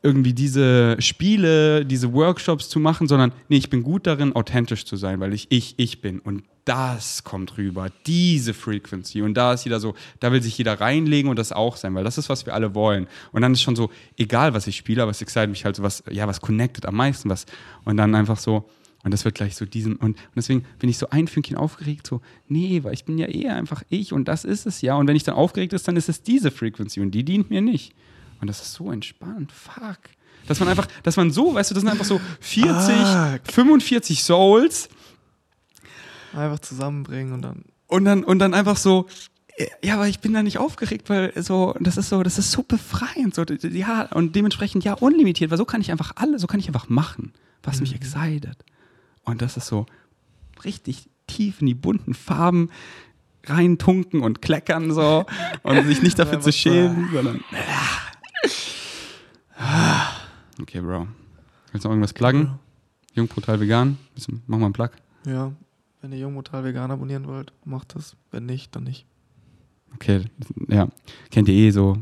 irgendwie 0.03 0.33
diese 0.33 0.95
Spiele, 0.99 1.85
diese 1.85 2.11
Workshops 2.13 2.69
zu 2.69 2.79
machen, 2.79 3.07
sondern 3.07 3.33
nee, 3.49 3.57
ich 3.57 3.69
bin 3.69 3.83
gut 3.83 4.07
darin, 4.07 4.35
authentisch 4.35 4.85
zu 4.85 4.95
sein, 4.95 5.19
weil 5.19 5.33
ich 5.33 5.47
ich, 5.49 5.75
ich 5.77 6.01
bin. 6.01 6.19
Und 6.19 6.43
das 6.65 7.23
kommt 7.23 7.57
rüber, 7.57 7.89
diese 8.07 8.53
Frequency. 8.53 9.21
Und 9.21 9.35
da 9.35 9.53
ist 9.53 9.63
jeder 9.63 9.79
so, 9.79 9.93
da 10.19 10.31
will 10.31 10.41
sich 10.41 10.57
jeder 10.57 10.79
reinlegen 10.79 11.29
und 11.29 11.37
das 11.37 11.51
auch 11.51 11.75
sein, 11.75 11.93
weil 11.93 12.03
das 12.03 12.17
ist, 12.17 12.29
was 12.29 12.45
wir 12.45 12.53
alle 12.53 12.73
wollen. 12.73 13.07
Und 13.31 13.41
dann 13.41 13.53
ist 13.53 13.61
schon 13.61 13.75
so, 13.75 13.91
egal 14.17 14.53
was 14.53 14.67
ich 14.67 14.75
spiele, 14.75 15.03
aber 15.03 15.11
es 15.11 15.21
excite 15.21 15.47
mich 15.47 15.65
halt 15.65 15.75
so, 15.75 15.83
was, 15.83 16.03
ja, 16.09 16.27
was 16.27 16.41
connected 16.41 16.85
am 16.85 16.95
meisten, 16.95 17.29
was. 17.29 17.45
Und 17.85 17.97
dann 17.97 18.15
einfach 18.15 18.37
so, 18.37 18.69
und 19.03 19.11
das 19.11 19.25
wird 19.25 19.35
gleich 19.35 19.55
so 19.55 19.65
diesen, 19.65 19.95
und, 19.95 20.17
und 20.17 20.35
deswegen 20.35 20.65
bin 20.79 20.89
ich 20.89 20.97
so 20.97 21.09
ein 21.09 21.27
Fünkchen 21.27 21.57
aufgeregt, 21.57 22.05
so, 22.05 22.21
nee, 22.47 22.83
weil 22.83 22.93
ich 22.93 23.05
bin 23.05 23.17
ja 23.17 23.27
eher 23.27 23.55
einfach 23.55 23.83
ich 23.89 24.13
und 24.13 24.27
das 24.27 24.45
ist 24.45 24.65
es 24.65 24.81
ja. 24.81 24.95
Und 24.95 25.07
wenn 25.07 25.15
ich 25.15 25.23
dann 25.23 25.35
aufgeregt 25.35 25.73
ist, 25.73 25.87
dann 25.87 25.95
ist 25.95 26.09
es 26.09 26.21
diese 26.21 26.51
Frequency 26.51 27.01
und 27.01 27.11
die 27.11 27.23
dient 27.23 27.49
mir 27.49 27.61
nicht. 27.61 27.93
Und 28.41 28.47
das 28.47 28.61
ist 28.61 28.73
so 28.73 28.91
entspannt. 28.91 29.51
Fuck. 29.51 29.99
Dass 30.47 30.59
man 30.59 30.69
einfach, 30.69 30.87
dass 31.03 31.17
man 31.17 31.31
so, 31.31 31.53
weißt 31.53 31.69
du, 31.69 31.75
das 31.75 31.81
sind 31.81 31.89
einfach 31.89 32.05
so 32.05 32.19
40, 32.39 32.95
Fuck. 32.95 33.53
45 33.53 34.23
Souls 34.23 34.89
Einfach 36.33 36.59
zusammenbringen 36.59 37.33
und 37.33 37.41
dann. 37.41 37.65
und 37.87 38.05
dann, 38.05 38.23
und 38.23 38.39
dann 38.39 38.53
einfach 38.53 38.77
so, 38.77 39.07
ja, 39.83 39.95
aber 39.95 40.07
ich 40.07 40.19
bin 40.19 40.33
da 40.33 40.43
nicht 40.43 40.57
aufgeregt, 40.57 41.09
weil 41.09 41.33
so, 41.41 41.75
das 41.79 41.97
ist 41.97 42.09
so, 42.09 42.23
das 42.23 42.37
ist 42.37 42.51
so 42.51 42.63
befreiend. 42.63 43.35
So, 43.35 43.43
ja, 43.43 44.03
und 44.13 44.35
dementsprechend 44.35 44.83
ja 44.83 44.93
unlimitiert, 44.93 45.51
weil 45.51 45.57
so 45.57 45.65
kann 45.65 45.81
ich 45.81 45.91
einfach 45.91 46.13
alle, 46.15 46.39
so 46.39 46.47
kann 46.47 46.59
ich 46.59 46.67
einfach 46.67 46.89
machen, 46.89 47.33
was 47.63 47.81
mich 47.81 47.93
excited. 47.93 48.55
Und 49.23 49.41
das 49.41 49.57
ist 49.57 49.67
so 49.67 49.85
richtig 50.63 51.09
tief 51.27 51.61
in 51.61 51.67
die 51.67 51.73
bunten 51.75 52.13
Farben 52.13 52.69
reintunken 53.45 54.21
und 54.21 54.41
kleckern 54.41 54.93
so 54.93 55.25
und 55.63 55.85
sich 55.85 56.01
nicht 56.01 56.17
dafür 56.19 56.39
zu 56.41 56.51
schämen, 56.51 57.09
sondern. 57.13 57.43
Okay, 60.61 60.81
Bro. 60.81 61.07
Willst 61.71 61.85
du 61.85 61.87
noch 61.87 61.93
irgendwas 61.93 62.13
pluggen? 62.13 62.59
Jung, 63.13 63.27
brutal, 63.27 63.59
vegan? 63.59 63.97
Mach 64.47 64.57
mal 64.57 64.65
einen 64.65 64.73
Plug. 64.73 64.89
Ja, 65.25 65.51
wenn 66.01 66.11
ihr 66.11 66.19
Jungmutal 66.19 66.63
vegan 66.63 66.91
abonnieren 66.91 67.27
wollt, 67.27 67.53
macht 67.63 67.95
das. 67.95 68.15
Wenn 68.31 68.45
nicht, 68.45 68.75
dann 68.75 68.83
nicht. 68.83 69.05
Okay, 69.95 70.25
ja. 70.67 70.87
Kennt 71.29 71.47
ihr 71.47 71.55
eh 71.55 71.71
so. 71.71 71.97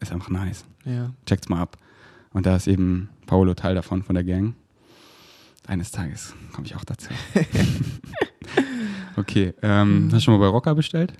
Ist 0.00 0.12
einfach 0.12 0.30
nice. 0.30 0.64
Ja. 0.84 1.12
Checkt's 1.26 1.48
mal 1.48 1.60
ab. 1.60 1.78
Und 2.30 2.46
da 2.46 2.56
ist 2.56 2.66
eben 2.66 3.08
Paolo 3.26 3.54
Teil 3.54 3.74
davon, 3.74 4.02
von 4.02 4.14
der 4.14 4.24
Gang. 4.24 4.54
Eines 5.66 5.90
Tages 5.90 6.34
komme 6.52 6.66
ich 6.66 6.76
auch 6.76 6.84
dazu. 6.84 7.08
okay, 9.16 9.54
ähm, 9.62 10.04
hast 10.06 10.20
du 10.20 10.20
schon 10.20 10.34
mal 10.34 10.40
bei 10.40 10.48
Rocker 10.48 10.74
bestellt? 10.74 11.12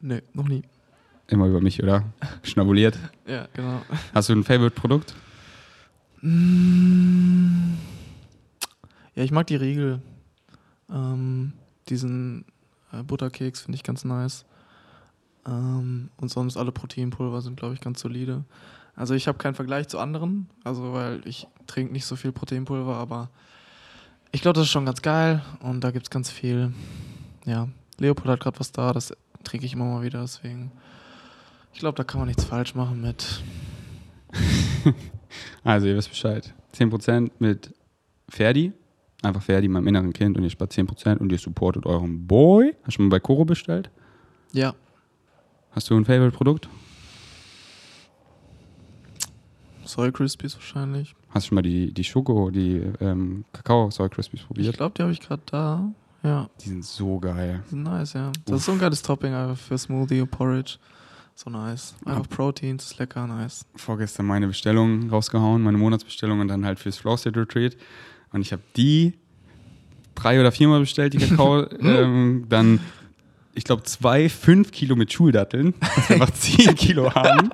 Nee, 0.00 0.22
noch 0.32 0.48
nie. 0.48 0.62
Immer 1.28 1.46
über 1.46 1.60
mich, 1.60 1.82
oder? 1.82 2.04
Schnabuliert. 2.42 2.98
Ja, 3.26 3.48
genau. 3.54 3.80
Hast 4.12 4.28
du 4.28 4.34
ein 4.34 4.44
Favorite-Produkt? 4.44 5.14
Ja, 9.14 9.22
ich 9.22 9.30
mag 9.30 9.46
die 9.46 9.56
Riegel. 9.56 10.02
Ähm, 10.90 11.54
diesen 11.88 12.44
äh, 12.92 13.02
Butterkeks 13.02 13.62
finde 13.62 13.76
ich 13.76 13.82
ganz 13.82 14.04
nice. 14.04 14.44
Ähm, 15.46 16.10
und 16.18 16.28
sonst 16.28 16.58
alle 16.58 16.70
Proteinpulver 16.70 17.40
sind, 17.40 17.56
glaube 17.56 17.72
ich, 17.72 17.80
ganz 17.80 18.00
solide. 18.00 18.44
Also 18.96 19.14
ich 19.14 19.26
habe 19.26 19.38
keinen 19.38 19.54
Vergleich 19.54 19.88
zu 19.88 19.98
anderen, 19.98 20.48
also 20.62 20.92
weil 20.92 21.20
ich 21.26 21.48
trinke 21.66 21.92
nicht 21.92 22.06
so 22.06 22.14
viel 22.16 22.32
Proteinpulver, 22.32 22.94
aber 22.94 23.30
ich 24.32 24.42
glaube, 24.42 24.54
das 24.54 24.66
ist 24.66 24.72
schon 24.72 24.86
ganz 24.86 25.02
geil 25.02 25.42
und 25.60 25.82
da 25.82 25.90
gibt 25.90 26.06
es 26.06 26.10
ganz 26.10 26.30
viel. 26.30 26.72
Ja, 27.44 27.68
Leopold 27.98 28.28
hat 28.28 28.40
gerade 28.40 28.60
was 28.60 28.70
da, 28.72 28.92
das 28.92 29.12
trinke 29.42 29.66
ich 29.66 29.72
immer 29.72 29.86
mal 29.86 30.02
wieder, 30.02 30.20
deswegen. 30.20 30.70
Ich 31.74 31.80
glaube, 31.80 31.96
da 31.96 32.04
kann 32.04 32.20
man 32.20 32.28
nichts 32.28 32.44
falsch 32.44 32.74
machen 32.74 33.00
mit. 33.02 33.42
Also, 35.64 35.86
ihr 35.88 35.96
wisst 35.96 36.10
Bescheid. 36.10 36.54
10% 36.76 37.30
mit 37.40 37.74
Ferdi. 38.28 38.72
Einfach 39.22 39.42
Ferdi, 39.42 39.66
meinem 39.66 39.86
inneren 39.88 40.12
Kind. 40.12 40.36
Und 40.36 40.44
ihr 40.44 40.50
spart 40.50 40.72
10% 40.72 41.16
und 41.18 41.32
ihr 41.32 41.38
supportet 41.38 41.86
euren 41.86 42.26
Boy. 42.26 42.74
Hast 42.82 42.86
du 42.86 42.90
schon 42.92 43.06
mal 43.06 43.16
bei 43.16 43.20
Koro 43.20 43.44
bestellt? 43.44 43.90
Ja, 44.52 44.74
Hast 45.72 45.90
du 45.90 45.96
ein 45.96 46.04
Favorite-Produkt? 46.04 46.68
Soy 49.84 50.12
Crispies 50.12 50.54
wahrscheinlich. 50.54 51.14
Hast 51.30 51.46
du 51.46 51.48
schon 51.48 51.54
mal 51.56 51.62
die, 51.62 51.92
die 51.92 52.04
Schoko, 52.04 52.50
die 52.50 52.76
ähm, 53.00 53.44
Kakao 53.52 53.90
Soy 53.90 54.08
Crispies 54.08 54.40
Ich 54.40 54.46
probiert? 54.46 54.76
glaube, 54.76 54.94
die 54.96 55.02
habe 55.02 55.12
ich 55.12 55.20
gerade 55.20 55.42
da. 55.46 55.90
Ja, 56.22 56.48
Die 56.60 56.68
sind 56.68 56.84
so 56.84 57.18
geil. 57.18 57.62
die 57.66 57.70
sind 57.70 57.82
nice, 57.82 58.12
ja. 58.14 58.30
Das 58.46 58.60
ist 58.60 58.66
so 58.66 58.72
ein 58.72 58.78
geiles 58.78 59.02
Topping 59.02 59.34
einfach 59.34 59.58
für 59.58 59.76
Smoothie 59.76 60.20
und 60.20 60.30
Porridge. 60.30 60.76
So 61.36 61.50
nice. 61.50 61.94
Einfach 62.04 62.28
Proteins, 62.28 62.92
ist 62.92 62.98
lecker, 62.98 63.26
nice. 63.26 63.66
Vorgestern 63.74 64.26
meine 64.26 64.46
Bestellung 64.46 65.10
rausgehauen, 65.10 65.62
meine 65.62 65.78
Monatsbestellung 65.78 66.40
und 66.40 66.48
dann 66.48 66.64
halt 66.64 66.78
fürs 66.78 66.96
Flow 66.96 67.16
State 67.16 67.38
Retreat. 67.38 67.76
Und 68.32 68.40
ich 68.40 68.52
habe 68.52 68.62
die 68.76 69.14
drei 70.14 70.38
oder 70.38 70.52
viermal 70.52 70.80
bestellt, 70.80 71.12
die 71.14 71.18
Kakao. 71.18 71.68
ähm, 71.80 72.46
dann, 72.48 72.78
ich 73.52 73.64
glaube, 73.64 73.82
zwei, 73.82 74.28
fünf 74.28 74.70
Kilo 74.70 74.94
mit 74.94 75.12
Schuldatteln, 75.12 75.74
dass 75.80 76.08
wir 76.08 76.16
einfach 76.16 76.34
zehn 76.34 76.74
Kilo 76.76 77.12
haben. 77.12 77.50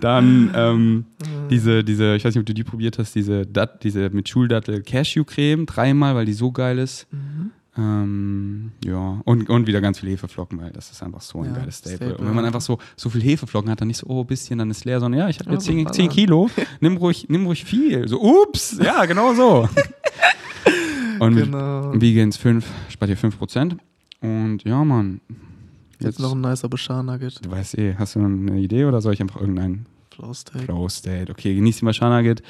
Dann 0.00 0.52
ähm, 0.54 1.04
diese, 1.50 1.84
diese, 1.84 2.16
ich 2.16 2.24
weiß 2.24 2.34
nicht, 2.34 2.40
ob 2.40 2.46
du 2.46 2.54
die 2.54 2.64
probiert 2.64 2.98
hast, 2.98 3.14
diese, 3.14 3.46
Dat, 3.46 3.84
diese 3.84 4.08
mit 4.10 4.30
Schuldattel 4.30 4.82
Cashew-Creme, 4.82 5.66
dreimal, 5.66 6.14
weil 6.14 6.24
die 6.24 6.32
so 6.32 6.52
geil 6.52 6.78
ist. 6.78 7.06
Ähm, 7.80 8.72
ja, 8.84 9.20
und, 9.24 9.48
und 9.48 9.66
wieder 9.66 9.80
ganz 9.80 10.00
viel 10.00 10.10
Hefeflocken, 10.10 10.60
weil 10.60 10.70
das 10.70 10.90
ist 10.90 11.02
einfach 11.02 11.22
so 11.22 11.38
ein 11.40 11.46
Ja, 11.46 11.60
geiles 11.60 11.78
Staple. 11.78 11.96
Staple, 11.96 12.16
Und 12.18 12.26
wenn 12.26 12.34
man 12.34 12.44
einfach 12.44 12.60
so, 12.60 12.78
so 12.96 13.08
viel 13.08 13.22
Hefeflocken 13.22 13.70
hat, 13.70 13.80
dann 13.80 13.88
nicht 13.88 13.96
so, 13.96 14.06
oh, 14.08 14.22
bisschen, 14.24 14.58
dann 14.58 14.70
ist 14.70 14.84
leer, 14.84 15.00
sondern 15.00 15.20
ja, 15.20 15.28
ich 15.28 15.38
habe 15.40 15.50
jetzt 15.52 15.64
so 15.64 15.70
10, 15.72 15.84
ballern. 15.84 15.94
10 15.94 16.08
Kilo, 16.10 16.50
nimm 16.80 16.96
ruhig, 16.98 17.26
nimm 17.28 17.46
ruhig 17.46 17.64
viel. 17.64 18.06
So, 18.06 18.20
ups, 18.20 18.78
ja, 18.82 19.06
genau 19.06 19.32
so. 19.34 19.68
und 21.20 21.34
mit 21.34 21.44
Genau. 21.46 21.92
Vegans 22.00 22.36
5, 22.36 22.66
spart 22.90 23.10
ihr 23.10 23.16
5%. 23.18 23.76
Und 24.20 24.64
ja, 24.64 24.84
Mann. 24.84 25.20
Jetzt 26.00 26.18
noch 26.20 26.34
ein 26.34 26.40
nicer 26.40 26.68
Bashar 26.68 27.02
Nugget. 27.02 27.44
Du 27.44 27.50
weißt 27.50 27.78
eh, 27.78 27.94
hast 27.98 28.14
du 28.16 28.20
eine 28.20 28.58
Idee 28.58 28.84
oder 28.84 29.00
soll 29.00 29.14
ich 29.14 29.20
einfach 29.20 29.40
irgendeinen 29.40 29.86
Flow 30.14 30.32
Steak. 30.34 30.62
Flow 30.62 30.88
State? 30.88 31.30
Okay, 31.30 31.54
genießt 31.54 31.80
die 31.80 31.84
Maschana-Nugget. 31.86 32.42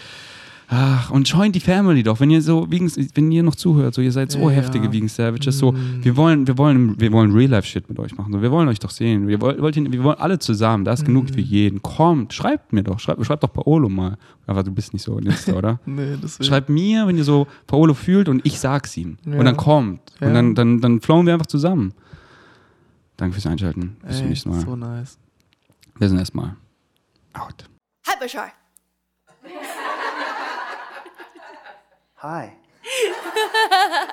Ach, 0.73 1.11
und 1.11 1.29
joint 1.29 1.55
die 1.57 1.61
Family 1.61 2.05
doch, 2.05 2.21
wenn 2.21 2.31
ihr 2.31 2.41
so, 2.41 2.71
Vegan, 2.71 2.89
wenn 3.14 3.33
ihr 3.33 3.43
noch 3.43 3.57
zuhört, 3.57 3.93
so 3.93 4.01
ihr 4.03 4.12
seid 4.12 4.31
so 4.31 4.39
Ja. 4.49 4.51
heftige 4.51 4.93
Vegan 4.93 5.09
Savages, 5.09 5.59
so, 5.59 5.73
Mm. 5.73 6.05
wir 6.05 6.16
wollen, 6.16 6.47
wir 6.47 6.57
wollen, 6.59 7.01
wir 7.01 7.11
wollen 7.11 7.33
Real-Life-Shit 7.33 7.89
mit 7.89 7.99
euch 7.99 8.16
machen, 8.16 8.33
so, 8.33 8.41
wir 8.41 8.53
wollen 8.53 8.68
euch 8.68 8.79
doch 8.79 8.91
sehen, 8.91 9.27
wir 9.27 9.41
wollen, 9.41 9.61
wollt 9.61 9.77
ihr, 9.77 9.91
wir 9.91 10.05
wollen 10.05 10.18
alle 10.21 10.39
zusammen, 10.39 10.85
da 10.85 10.93
ist 10.93 11.05
genug 11.05 11.25
Mm. 11.25 11.35
für 11.35 11.41
jeden, 11.41 11.83
kommt, 11.83 12.33
schreibt 12.33 12.73
mir 12.73 12.85
doch, 12.85 13.01
schreibt, 13.01 13.27
schreibt 13.27 13.43
doch 13.43 13.53
Paolo 13.53 13.89
mal, 13.89 14.16
aber 14.47 14.62
du 14.62 14.71
bist 14.71 14.93
nicht 14.93 15.03
so 15.03 15.16
ein 15.16 15.27
Insta, 15.27 15.53
oder? 15.59 15.81
Nee, 15.87 16.16
deswegen. 16.23 16.45
Schreibt 16.49 16.68
mir, 16.68 17.05
wenn 17.09 17.16
ihr 17.18 17.25
so 17.25 17.49
Paolo 17.66 17.95
fühlt 17.95 18.29
und 18.29 18.47
ich 18.47 18.61
sag's 18.61 18.97
ihm. 18.97 19.18
Ja. 19.27 19.39
Und 19.41 19.45
dann 19.47 19.57
kommt. 19.57 20.01
Ja. 20.21 20.29
Und 20.29 20.35
dann, 20.35 20.55
dann, 20.55 20.81
dann 20.81 21.01
flowen 21.01 21.27
wir 21.27 21.33
einfach 21.33 21.47
zusammen. 21.47 21.95
Danke 23.16 23.35
fürs 23.35 23.47
Einschalten. 23.47 23.97
Bis 24.07 24.18
zum 24.18 24.29
nächsten 24.29 24.51
Mal. 24.51 24.61
so 24.61 24.77
nice. 24.77 25.18
Wir 25.99 26.09
sind 26.09 26.18
erstmal 26.18 26.55
out. 27.35 27.64
Bashar. 28.21 28.53
Hi. 32.21 32.55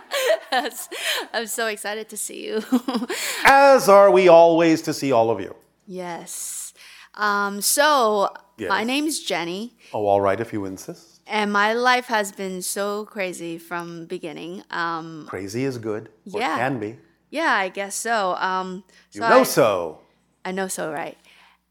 I'm 1.34 1.48
so 1.48 1.68
excited 1.68 2.10
to 2.10 2.18
see 2.18 2.46
you. 2.48 2.64
As 3.46 3.90
are 3.90 4.12
we 4.12 4.28
always 4.28 4.82
to 4.84 4.94
see 4.94 5.12
all 5.12 5.30
of 5.30 5.40
you. 5.40 5.56
yes. 5.86 6.74
Um, 7.16 7.62
so, 7.62 8.30
my 8.60 8.80
Yes. 8.82 8.88
name's 8.88 9.20
Jenny, 9.22 9.74
Oh, 9.92 10.06
all 10.06 10.22
right, 10.22 10.40
if 10.40 10.54
you 10.54 10.66
insist. 10.66 11.22
and 11.26 11.52
my 11.52 11.74
life 11.74 12.06
has 12.06 12.32
been 12.32 12.62
so 12.62 13.06
crazy 13.06 13.58
from 13.58 14.06
beginning. 14.06 14.62
Um, 14.70 15.26
Crazy 15.28 15.64
is 15.66 15.80
good. 15.80 16.10
Yeah. 16.26 16.58
can 16.58 16.78
be. 16.80 16.98
yeah, 17.32 17.54
I 17.54 17.70
guess 17.70 17.96
so. 17.96 18.36
Um, 18.36 18.84
You 19.14 19.22
know 19.22 19.40
I, 19.40 19.44
so. 19.44 20.00
I 20.46 20.52
know 20.52 20.68
so, 20.68 20.92
right? 20.92 21.18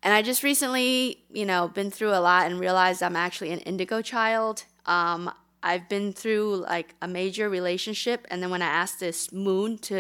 And 0.03 0.13
I 0.13 0.21
just 0.23 0.43
recently, 0.43 1.23
you 1.33 1.45
know, 1.47 1.69
been 1.69 1.93
through 1.93 2.11
a 2.13 2.19
lot 2.21 2.47
and 2.51 2.59
realized 2.59 3.01
I'm 3.03 3.15
actually 3.17 3.53
an 3.53 3.61
indigo 3.61 4.03
child. 4.03 4.65
Um, 4.85 5.31
I've 5.71 5.87
been 5.95 6.13
through 6.21 6.47
like 6.75 6.89
a 7.07 7.09
major 7.21 7.47
relationship, 7.59 8.19
and 8.31 8.37
then 8.43 8.51
when 8.55 8.63
I 8.63 8.73
asked 8.83 8.99
this 9.01 9.33
moon 9.33 9.79
to 9.91 9.99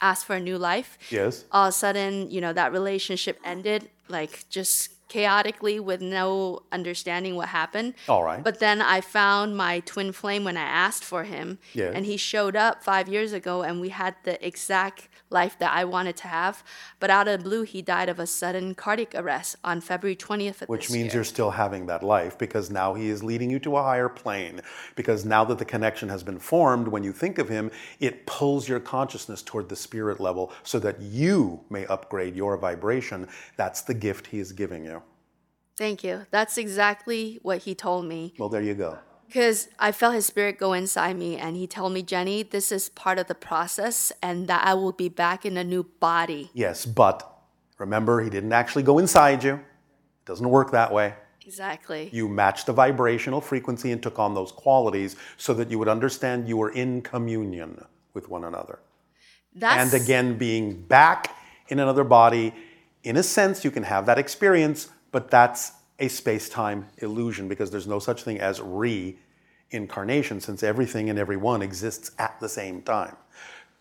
ask 0.00 0.26
for 0.26 0.36
a 0.36 0.40
new 0.40 0.58
life, 0.58 0.90
Yes. 1.10 1.44
all 1.52 1.66
of 1.66 1.70
a 1.70 1.72
sudden, 1.72 2.30
you 2.34 2.40
know, 2.44 2.52
that 2.52 2.72
relationship 2.72 3.38
ended 3.44 3.80
like 4.08 4.44
just 4.50 4.90
chaotically 5.08 5.78
with 5.78 6.00
no 6.00 6.60
understanding 6.72 7.36
what 7.36 7.48
happened. 7.48 7.94
All 8.08 8.24
right. 8.24 8.42
But 8.42 8.58
then 8.58 8.82
I 8.82 9.00
found 9.00 9.56
my 9.56 9.74
twin 9.92 10.10
flame 10.12 10.42
when 10.44 10.56
I 10.56 10.68
asked 10.86 11.04
for 11.04 11.22
him. 11.24 11.58
Yes. 11.74 11.92
And 11.94 12.04
he 12.04 12.16
showed 12.16 12.56
up 12.56 12.82
five 12.82 13.06
years 13.08 13.32
ago 13.32 13.62
and 13.62 13.80
we 13.80 13.90
had 13.90 14.14
the 14.24 14.34
exact 14.44 15.08
life 15.30 15.58
that 15.58 15.72
I 15.72 15.84
wanted 15.84 16.16
to 16.18 16.28
have. 16.28 16.62
But 17.00 17.10
out 17.10 17.28
of 17.28 17.38
the 17.38 17.44
blue, 17.44 17.62
he 17.62 17.82
died 17.82 18.08
of 18.08 18.18
a 18.18 18.26
sudden 18.26 18.74
cardiac 18.74 19.14
arrest 19.14 19.56
on 19.64 19.80
February 19.80 20.16
20th 20.16 20.62
of 20.62 20.68
Which 20.68 20.90
means 20.90 21.06
year. 21.06 21.14
you're 21.16 21.24
still 21.24 21.50
having 21.50 21.86
that 21.86 22.02
life 22.02 22.38
because 22.38 22.70
now 22.70 22.94
he 22.94 23.08
is 23.08 23.22
leading 23.22 23.50
you 23.50 23.58
to 23.60 23.76
a 23.76 23.82
higher 23.82 24.08
plane. 24.08 24.60
Because 24.94 25.24
now 25.24 25.44
that 25.44 25.58
the 25.58 25.64
connection 25.64 26.08
has 26.08 26.22
been 26.22 26.38
formed, 26.38 26.88
when 26.88 27.02
you 27.02 27.12
think 27.12 27.38
of 27.38 27.48
him, 27.48 27.70
it 28.00 28.26
pulls 28.26 28.68
your 28.68 28.80
consciousness 28.80 29.42
toward 29.42 29.68
the 29.68 29.76
spirit 29.76 30.20
level 30.20 30.52
so 30.62 30.78
that 30.78 31.00
you 31.00 31.60
may 31.70 31.86
upgrade 31.86 32.36
your 32.36 32.56
vibration. 32.56 33.28
That's 33.56 33.82
the 33.82 33.94
gift 33.94 34.28
he 34.28 34.38
is 34.38 34.52
giving 34.52 34.84
you. 34.84 35.02
Thank 35.76 36.02
you. 36.02 36.26
That's 36.30 36.56
exactly 36.56 37.38
what 37.42 37.58
he 37.58 37.74
told 37.74 38.06
me. 38.06 38.32
Well, 38.38 38.48
there 38.48 38.62
you 38.62 38.74
go. 38.74 38.98
Because 39.26 39.68
I 39.78 39.92
felt 39.92 40.14
his 40.14 40.26
spirit 40.26 40.58
go 40.58 40.72
inside 40.72 41.18
me, 41.18 41.36
and 41.36 41.56
he 41.56 41.66
told 41.66 41.92
me, 41.92 42.02
Jenny, 42.02 42.42
this 42.42 42.70
is 42.70 42.88
part 42.90 43.18
of 43.18 43.26
the 43.26 43.34
process, 43.34 44.12
and 44.22 44.46
that 44.48 44.66
I 44.66 44.74
will 44.74 44.92
be 44.92 45.08
back 45.08 45.44
in 45.44 45.56
a 45.56 45.64
new 45.64 45.84
body. 46.00 46.50
Yes, 46.54 46.86
but 46.86 47.38
remember, 47.78 48.22
he 48.22 48.30
didn't 48.30 48.52
actually 48.52 48.84
go 48.84 48.98
inside 48.98 49.42
you. 49.42 49.54
It 49.54 50.26
doesn't 50.26 50.48
work 50.48 50.70
that 50.72 50.92
way. 50.92 51.14
Exactly. 51.44 52.10
You 52.12 52.28
matched 52.28 52.66
the 52.66 52.72
vibrational 52.72 53.40
frequency 53.40 53.92
and 53.92 54.02
took 54.02 54.18
on 54.18 54.34
those 54.34 54.50
qualities 54.50 55.14
so 55.36 55.54
that 55.54 55.70
you 55.70 55.78
would 55.78 55.88
understand 55.88 56.48
you 56.48 56.56
were 56.56 56.70
in 56.70 57.02
communion 57.02 57.84
with 58.14 58.28
one 58.28 58.44
another. 58.44 58.80
That's 59.54 59.94
And 59.94 60.02
again, 60.02 60.36
being 60.38 60.82
back 60.82 61.36
in 61.68 61.78
another 61.78 62.02
body, 62.02 62.52
in 63.04 63.16
a 63.16 63.22
sense, 63.22 63.64
you 63.64 63.70
can 63.70 63.84
have 63.84 64.06
that 64.06 64.18
experience, 64.18 64.88
but 65.12 65.30
that's 65.30 65.72
a 65.98 66.08
space 66.08 66.48
time 66.48 66.88
illusion 66.98 67.48
because 67.48 67.70
there's 67.70 67.86
no 67.86 67.98
such 67.98 68.22
thing 68.24 68.40
as 68.40 68.60
reincarnation 69.72 70.40
since 70.40 70.62
everything 70.62 71.10
and 71.10 71.18
everyone 71.18 71.62
exists 71.62 72.10
at 72.18 72.38
the 72.40 72.48
same 72.48 72.82
time. 72.82 73.16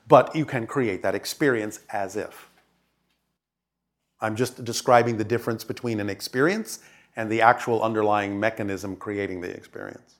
But 0.07 0.35
you 0.35 0.45
can 0.45 0.67
create 0.67 1.01
that 1.03 1.15
experience 1.15 1.79
as 1.91 2.15
if. 2.15 2.49
I'm 4.21 4.35
just 4.35 4.63
describing 4.63 5.17
the 5.17 5.23
difference 5.23 5.63
between 5.63 5.99
an 5.99 6.09
experience 6.09 6.79
and 7.15 7.31
the 7.31 7.41
actual 7.41 7.81
underlying 7.81 8.39
mechanism 8.39 8.95
creating 8.95 9.41
the 9.41 9.49
experience. 9.49 10.15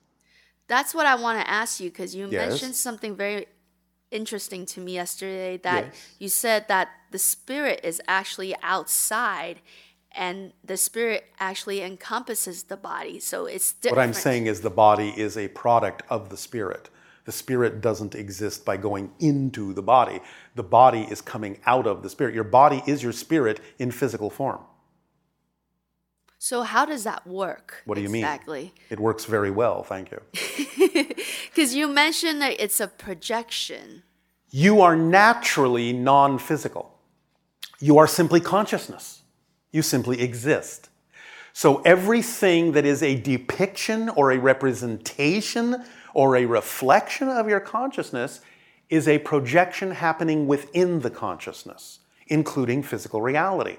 That's 0.67 0.93
what 0.95 1.05
I 1.05 1.15
want 1.15 1.39
to 1.39 1.49
ask 1.49 1.79
you 1.79 1.89
because 1.89 2.15
you 2.15 2.27
Yes. 2.27 2.49
mentioned 2.49 2.75
something 2.75 3.15
very 3.15 3.45
interesting 4.11 4.65
to 4.65 4.79
me 4.79 4.93
yesterday 4.93 5.57
that 5.57 5.85
Yes. 5.85 5.95
you 6.19 6.29
said 6.29 6.67
that 6.67 6.89
the 7.11 7.19
spirit 7.19 7.81
is 7.83 8.01
actually 8.07 8.55
outside 8.63 9.59
and 10.15 10.53
the 10.63 10.77
spirit 10.77 11.25
actually 11.39 11.81
encompasses 11.81 12.63
the 12.63 12.77
body. 12.77 13.19
So 13.19 13.45
it's 13.45 13.73
different. 13.73 13.97
What. 13.97 14.03
I'm 14.03 14.13
saying 14.13 14.47
is 14.47 14.61
the 14.61 14.69
body 14.69 15.09
is 15.15 15.37
a 15.37 15.47
product 15.49 16.03
of 16.09 16.29
the 16.29 16.37
spirit. 16.37 16.89
The 17.25 17.31
spirit 17.31 17.81
doesn't 17.81 18.13
exist 18.15 18.65
by 18.65 18.77
going 18.77 19.11
into 19.19 19.73
the 19.73 19.81
body. 19.81 20.19
The 20.53 20.63
body 20.63 21.07
is 21.09 21.21
coming 21.21 21.59
out 21.65 21.87
of 21.87 22.03
the 22.03 22.09
spirit. 22.09 22.35
Your 22.35 22.43
body 22.43 22.83
is 22.85 23.01
your 23.01 23.11
spirit 23.11 23.59
in 23.79 23.91
physical 23.91 24.29
form. 24.29 24.61
So 26.37 26.61
how 26.61 26.85
does 26.85 27.03
that 27.05 27.25
work? 27.25 27.81
What 27.85 27.95
do 27.95 28.01
you 28.01 28.09
mean? 28.09 28.23
exactly? 28.23 28.73
It 28.91 28.99
works 28.99 29.25
very 29.25 29.49
well, 29.49 29.83
thank 29.83 30.11
you. 30.11 30.21
Because 31.55 31.73
you 31.73 31.87
mentioned 31.87 32.41
that 32.41 32.61
it's 32.61 32.81
a 32.81 32.87
projection. 32.87 34.03
You 34.49 34.81
are 34.81 34.95
naturally 34.95 35.93
non 35.93 36.37
physical. 36.37 36.99
You 37.79 37.97
are 37.97 38.07
simply 38.07 38.41
consciousness. 38.41 39.21
You 39.75 39.81
simply 39.81 40.21
exist. 40.21 40.87
So 41.51 41.81
everything 41.81 42.71
that 42.71 42.85
is 42.85 43.03
a 43.03 43.19
depiction 43.19 44.07
or 44.07 44.31
a 44.31 44.37
representation 44.39 45.83
or 46.13 46.37
a 46.37 46.45
reflection 46.45 47.27
of 47.27 47.49
your 47.49 47.59
consciousness 47.59 48.39
is 48.89 49.05
a 49.09 49.19
projection 49.19 49.91
happening 49.91 50.47
within 50.47 51.01
the 51.01 51.09
consciousness, 51.09 51.99
including 52.27 52.83
physical 52.83 53.21
reality. 53.21 53.75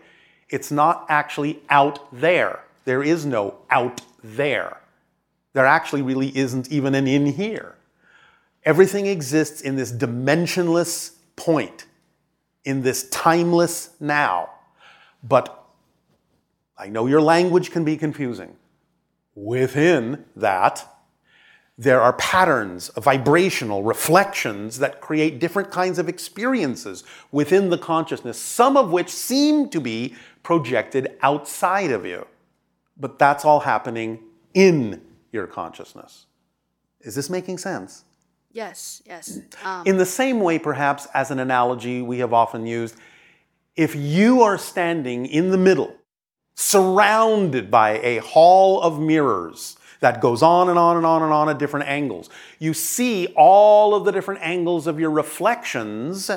It's 0.51 0.71
not 0.71 1.07
actually 1.09 1.63
out 1.71 1.99
there. 2.13 2.61
There 2.85 3.03
is 3.03 3.25
no 3.25 3.55
out 3.71 4.03
there. 4.23 4.77
There 5.55 5.65
actually 5.65 6.03
really 6.03 6.37
isn't 6.37 6.71
even 6.71 6.95
an 6.95 7.07
in 7.07 7.25
here. 7.25 7.75
Everything 8.67 9.07
exists 9.07 9.63
in 9.63 9.77
this 9.77 9.93
dimensionless 9.93 11.13
point, 11.37 11.87
in 12.67 12.83
this 12.83 13.09
timeless 13.09 13.93
now. 13.99 14.51
But 15.23 15.63
I 16.79 16.89
know 16.89 17.07
your 17.07 17.23
language 17.23 17.71
can 17.71 17.85
be 17.85 17.97
confusing. 17.97 18.57
Within 19.35 20.25
that, 20.35 20.87
there 21.79 22.01
are 22.01 22.15
patterns 22.15 22.89
vibrational 22.97 23.83
reflections 23.83 24.79
that 24.79 25.01
create 25.01 25.39
different 25.39 25.71
kinds 25.71 25.99
of 25.99 26.09
experiences 26.09 27.05
within 27.33 27.69
the 27.69 27.79
consciousness, 27.79 28.39
some 28.39 28.77
of 28.77 28.91
which 28.91 29.11
seem 29.11 29.69
to 29.71 29.81
be 29.81 30.15
projected 30.43 31.17
outside 31.23 31.91
of 31.91 32.07
you. 32.07 32.27
But 32.97 33.19
that's 33.19 33.45
all 33.45 33.61
happening 33.61 34.21
in 34.55 35.03
your 35.33 35.47
consciousness. 35.47 36.27
Is 37.01 37.15
this 37.15 37.29
making 37.29 37.59
sense? 37.59 38.05
Yes, 38.53 39.03
yes. 39.05 39.41
Um, 39.63 39.87
In 39.87 39.99
the 39.99 40.07
same 40.07 40.41
way, 40.41 40.59
perhaps, 40.59 41.07
as 41.13 41.31
an 41.31 41.39
analogy 41.39 42.01
we 42.01 42.21
have 42.21 42.33
often 42.33 42.67
used, 42.67 42.97
if 43.77 43.95
you 43.95 44.41
are 44.41 44.57
standing 44.57 45.27
in 45.27 45.51
the 45.51 45.59
middle, 45.59 45.95
surrounded 46.57 47.71
by 47.71 47.99
a 47.99 48.17
hall 48.19 48.81
of 48.81 48.99
mirrors 48.99 49.77
that 50.01 50.21
goes 50.21 50.43
on 50.43 50.69
and 50.69 50.79
on 50.79 50.97
and 50.97 51.07
on 51.07 51.23
and 51.23 51.33
on 51.33 51.49
at 51.49 51.59
different 51.59 51.87
angles, 51.87 52.29
you 52.59 52.75
see 52.75 53.27
all 53.37 53.95
of 53.95 54.05
the 54.05 54.11
different 54.11 54.41
angles 54.43 54.87
of 54.87 54.99
your 54.99 55.11
reflections. 55.11 56.31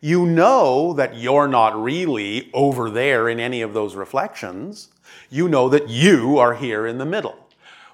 You 0.00 0.26
know 0.26 0.92
that 0.92 1.16
you're 1.16 1.48
not 1.48 1.82
really 1.82 2.50
over 2.52 2.90
there 2.90 3.28
in 3.28 3.40
any 3.40 3.62
of 3.62 3.72
those 3.72 3.94
reflections. 3.94 4.88
You 5.30 5.48
know 5.48 5.70
that 5.70 5.88
you 5.88 6.38
are 6.38 6.54
here 6.54 6.86
in 6.86 6.98
the 6.98 7.06
middle. 7.06 7.36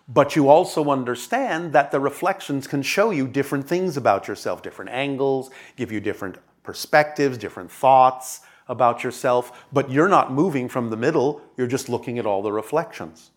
But 0.09 0.35
you 0.35 0.49
also 0.49 0.91
understand 0.91 1.73
that 1.73 1.93
the 1.93 2.01
reflections 2.01 2.67
can 2.67 2.83
show 2.83 3.11
you 3.11 3.29
different 3.29 3.69
things 3.69 3.97
about 3.97 4.27
yourself, 4.27 4.61
different 4.61 4.91
angles, 4.91 5.51
give 5.77 5.93
you 5.93 6.01
different 6.01 6.37
perspectives, 6.65 7.39
different 7.39 7.71
thoughts 7.71 8.41
about 8.71 9.05
yourself. 9.05 9.67
But 9.73 9.91
you're 9.91 10.09
not 10.09 10.33
moving 10.33 10.69
from 10.69 10.89
the 10.91 10.97
middle, 10.97 11.43
you're 11.57 11.67
just 11.67 11.89
looking 11.91 12.19
at 12.19 12.25
all 12.25 12.41
the 12.43 12.53
reflections. 12.53 13.31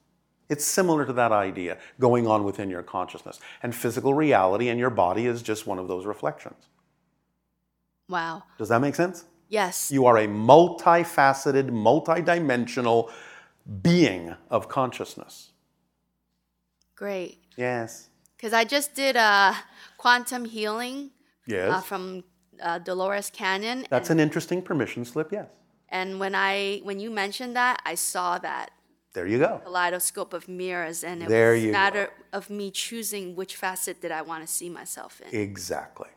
It's 0.49 0.63
similar 0.63 1.05
to 1.05 1.13
that 1.13 1.31
idea 1.31 1.77
going 1.99 2.27
on 2.27 2.43
within 2.43 2.69
your 2.69 2.83
consciousness. 2.83 3.39
And 3.63 3.73
physical 3.75 4.13
reality 4.13 4.69
and 4.69 4.79
your 4.79 4.89
body 4.91 5.25
is 5.25 5.41
just 5.41 5.65
one 5.67 5.79
of 5.79 5.87
those 5.87 6.05
reflections. 6.05 6.67
wow. 8.09 8.43
Does 8.57 8.69
that 8.69 8.79
make 8.79 8.95
sense? 8.95 9.25
Yes. 9.49 9.91
You 9.91 10.05
are 10.05 10.17
a 10.17 10.27
multifaceted, 10.27 11.69
multidimensional 11.71 13.09
being 13.81 14.35
of 14.49 14.67
consciousness. 14.67 15.51
Great. 16.95 17.39
Yes. 17.57 18.09
Because 18.35 18.53
I 18.53 18.63
just 18.65 18.93
did 18.93 19.15
a 19.15 19.55
quantum 19.97 20.45
healing 20.45 21.11
Yes. 21.47 21.71
uh, 21.71 21.81
from 21.81 22.23
uh, 22.61 22.79
Dolores 22.79 23.29
Canyon. 23.29 23.85
That's 23.89 24.09
an 24.09 24.19
interesting 24.19 24.61
permission 24.61 25.05
slip, 25.05 25.31
yes. 25.31 25.47
And 25.89 26.19
when 26.19 26.33
I 26.35 26.79
when 26.83 26.99
you 26.99 27.09
mentioned 27.11 27.55
that, 27.55 27.81
I 27.85 27.95
saw 27.95 28.37
that 28.39 28.71
There 29.13 29.27
you 29.27 29.37
go. 29.39 29.61
kaleidoscope 29.63 30.33
of 30.33 30.47
mirrors, 30.47 31.03
and 31.03 31.21
it 31.23 31.29
There 31.29 31.53
was 31.53 31.63
a 31.63 31.65
go. 31.67 31.71
matter 31.71 32.09
of 32.31 32.49
me 32.49 32.71
choosing 32.71 33.35
which 33.35 33.55
facet 33.55 34.01
did 34.01 34.11
I 34.11 34.21
want 34.23 34.45
to 34.45 34.51
see 34.51 34.69
myself 34.69 35.21
in. 35.21 35.39
Exactly. 35.39 36.09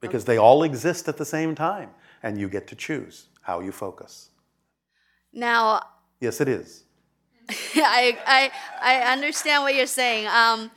Because 0.00 0.24
they 0.26 0.36
all 0.38 0.62
exist 0.62 1.08
at 1.08 1.16
the 1.16 1.24
same 1.24 1.54
time, 1.54 1.90
and 2.22 2.38
you 2.38 2.48
get 2.48 2.66
to 2.68 2.76
choose 2.76 3.26
how 3.42 3.60
you 3.60 3.72
focus. 3.72 4.30
Now, 5.32 5.80
Yes, 6.20 6.40
it 6.40 6.48
is. 6.48 6.84
I, 7.76 8.16
I 8.26 8.50
I 8.82 9.12
understand 9.12 9.62
what 9.64 9.74
you're 9.74 9.86
saying. 10.02 10.26
Um, 10.28 10.70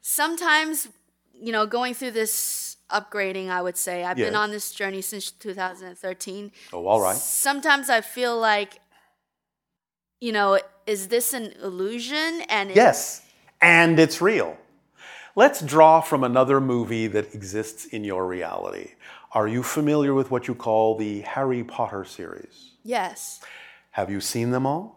sometimes, 0.00 0.88
you 1.34 1.52
know, 1.52 1.66
going 1.66 1.94
through 1.94 2.12
this 2.12 2.65
upgrading, 2.90 3.48
I 3.50 3.62
would 3.62 3.76
say 3.76 4.04
I've 4.04 4.16
been 4.16 4.34
on 4.34 4.50
this 4.50 4.72
journey 4.72 5.02
since 5.02 5.30
2013. 5.30 6.52
Oh, 6.72 6.86
all 6.86 7.00
right. 7.00 7.16
Sometimes 7.16 7.90
I 7.90 8.00
feel 8.00 8.38
like, 8.38 8.80
you 10.20 10.32
know, 10.32 10.58
is 10.86 11.08
this 11.08 11.32
an 11.34 11.52
illusion? 11.62 12.42
And 12.48 12.70
Yes, 12.74 13.22
and 13.60 13.98
it's 13.98 14.20
real. 14.20 14.56
Let's 15.34 15.60
draw 15.60 16.00
from 16.00 16.24
another 16.24 16.60
movie 16.60 17.06
that 17.08 17.34
exists 17.34 17.84
in 17.86 18.04
your 18.04 18.26
reality. 18.26 18.92
Are 19.32 19.46
you 19.48 19.62
familiar 19.62 20.14
with 20.14 20.30
what 20.30 20.48
you 20.48 20.54
call 20.54 20.96
the 20.96 21.20
Harry 21.22 21.62
Potter 21.64 22.04
series? 22.04 22.72
yes, 22.82 23.40
Have 23.90 24.10
you 24.10 24.20
seen 24.20 24.50
them 24.50 24.66
all? 24.66 24.94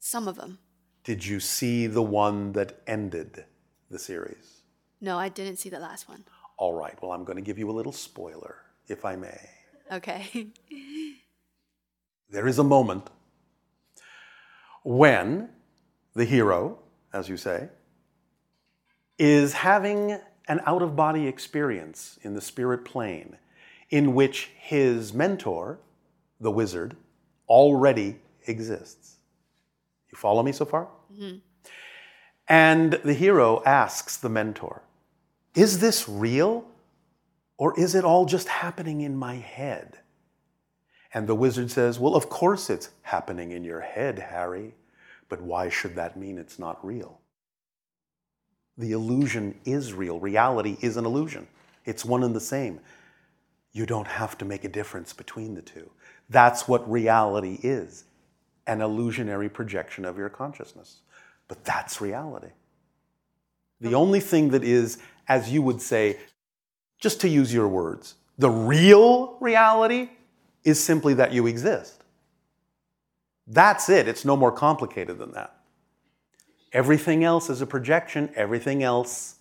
some 0.00 0.28
of 0.28 0.36
them. 0.36 0.58
Did 1.02 1.24
you 1.26 1.40
see 1.40 1.86
the 1.86 2.02
one 2.02 2.52
that 2.52 2.80
ended 2.86 3.44
the 3.90 3.98
series? 3.98 4.62
No, 5.00 5.18
I 5.18 5.28
didn't 5.28 5.56
see 5.58 5.68
the 5.70 5.78
last 5.78 6.08
one. 6.08 6.24
All 6.56 6.72
right, 6.72 6.96
well, 7.02 7.12
I'm 7.12 7.24
going 7.24 7.36
to 7.36 7.42
give 7.42 7.58
you 7.58 7.70
a 7.70 7.72
little 7.72 7.92
spoiler, 7.92 8.56
if 8.88 9.04
I 9.04 9.16
may. 9.16 9.50
Okay. 9.92 10.48
There 12.30 12.48
is 12.48 12.58
a 12.58 12.64
moment 12.64 13.10
when 14.82 15.50
the 16.14 16.24
hero, 16.24 16.78
as 17.12 17.28
you 17.28 17.36
say, 17.36 17.68
is 19.18 19.52
having 19.52 20.18
an 20.48 20.60
out 20.66 20.82
of 20.82 20.96
body 20.96 21.28
experience 21.28 22.18
in 22.22 22.34
the 22.34 22.40
spirit 22.40 22.84
plane 22.84 23.36
in 23.90 24.14
which 24.14 24.50
his 24.56 25.14
mentor, 25.14 25.78
the 26.40 26.50
wizard, 26.50 26.96
already 27.48 28.16
exists. 28.48 29.18
You 30.10 30.18
follow 30.18 30.42
me 30.42 30.50
so 30.50 30.64
far? 30.64 30.88
Mm-hmm. 31.12 31.36
And 32.48 32.92
the 33.04 33.14
hero 33.14 33.62
asks 33.64 34.16
the 34.16 34.28
mentor, 34.28 34.82
Is 35.54 35.78
this 35.78 36.08
real? 36.08 36.64
Or 37.56 37.78
is 37.78 37.94
it 37.94 38.04
all 38.04 38.26
just 38.26 38.48
happening 38.48 39.00
in 39.00 39.16
my 39.16 39.36
head? 39.36 39.98
And 41.12 41.28
the 41.28 41.34
wizard 41.36 41.70
says, 41.70 42.00
Well, 42.00 42.16
of 42.16 42.28
course 42.28 42.68
it's 42.68 42.90
happening 43.02 43.52
in 43.52 43.62
your 43.62 43.80
head, 43.80 44.18
Harry, 44.18 44.74
but 45.28 45.40
why 45.40 45.68
should 45.68 45.94
that 45.94 46.16
mean 46.16 46.38
it's 46.38 46.58
not 46.58 46.84
real? 46.84 47.20
The 48.76 48.90
illusion 48.90 49.54
is 49.64 49.92
real. 49.92 50.18
Reality 50.18 50.76
is 50.80 50.96
an 50.96 51.06
illusion, 51.06 51.46
it's 51.84 52.04
one 52.04 52.24
and 52.24 52.34
the 52.34 52.40
same. 52.40 52.80
You 53.72 53.86
don't 53.86 54.06
have 54.06 54.38
to 54.38 54.44
make 54.44 54.64
a 54.64 54.68
difference 54.68 55.12
between 55.12 55.54
the 55.54 55.62
two. 55.62 55.90
That's 56.28 56.68
what 56.68 56.90
reality 56.90 57.58
is 57.62 58.04
an 58.66 58.80
illusionary 58.80 59.48
projection 59.48 60.04
of 60.04 60.16
your 60.16 60.30
consciousness. 60.30 61.00
But 61.48 61.64
that's 61.64 62.00
reality. 62.00 62.52
The 63.80 63.94
only 63.94 64.20
thing 64.20 64.50
that 64.50 64.64
is, 64.64 64.98
as 65.28 65.50
you 65.50 65.62
would 65.62 65.80
say, 65.80 66.18
just 66.98 67.20
to 67.20 67.28
use 67.28 67.52
your 67.52 67.68
words, 67.68 68.14
the 68.38 68.50
real 68.50 69.36
reality 69.40 70.10
is 70.64 70.82
simply 70.82 71.14
that 71.14 71.32
you 71.32 71.46
exist. 71.46 72.02
That's 73.46 73.88
it. 73.88 74.08
It's 74.08 74.24
no 74.24 74.36
more 74.36 74.52
complicated 74.52 75.18
than 75.18 75.32
that. 75.32 75.54
Everything 76.72 77.22
else 77.22 77.50
is 77.50 77.60
a 77.60 77.66
projection, 77.66 78.30
everything 78.34 78.82
else 78.82 79.36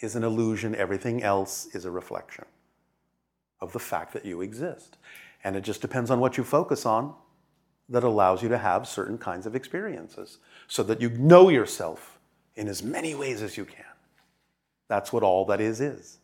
is 0.00 0.16
an 0.16 0.24
illusion, 0.24 0.74
everything 0.74 1.22
else 1.22 1.66
is 1.74 1.84
a 1.84 1.90
reflection 1.90 2.44
of 3.60 3.72
the 3.72 3.78
fact 3.78 4.12
that 4.12 4.24
you 4.24 4.42
exist. 4.42 4.98
And 5.42 5.56
it 5.56 5.62
just 5.62 5.80
depends 5.80 6.10
on 6.10 6.20
what 6.20 6.36
you 6.36 6.44
focus 6.44 6.84
on 6.84 7.14
that 7.88 8.04
allows 8.04 8.42
you 8.42 8.48
to 8.48 8.58
have 8.58 8.86
certain 8.86 9.18
kinds 9.18 9.46
of 9.46 9.56
experiences 9.56 10.38
so 10.68 10.82
that 10.82 11.00
you 11.00 11.10
know 11.10 11.48
yourself 11.48 12.19
in 12.56 12.68
as 12.68 12.82
many 12.82 13.14
ways 13.14 13.42
as 13.42 13.56
you 13.56 13.64
can. 13.64 13.84
That's 14.88 15.12
what 15.12 15.22
all 15.22 15.44
that 15.46 15.60
is 15.60 15.80
is. 15.80 16.18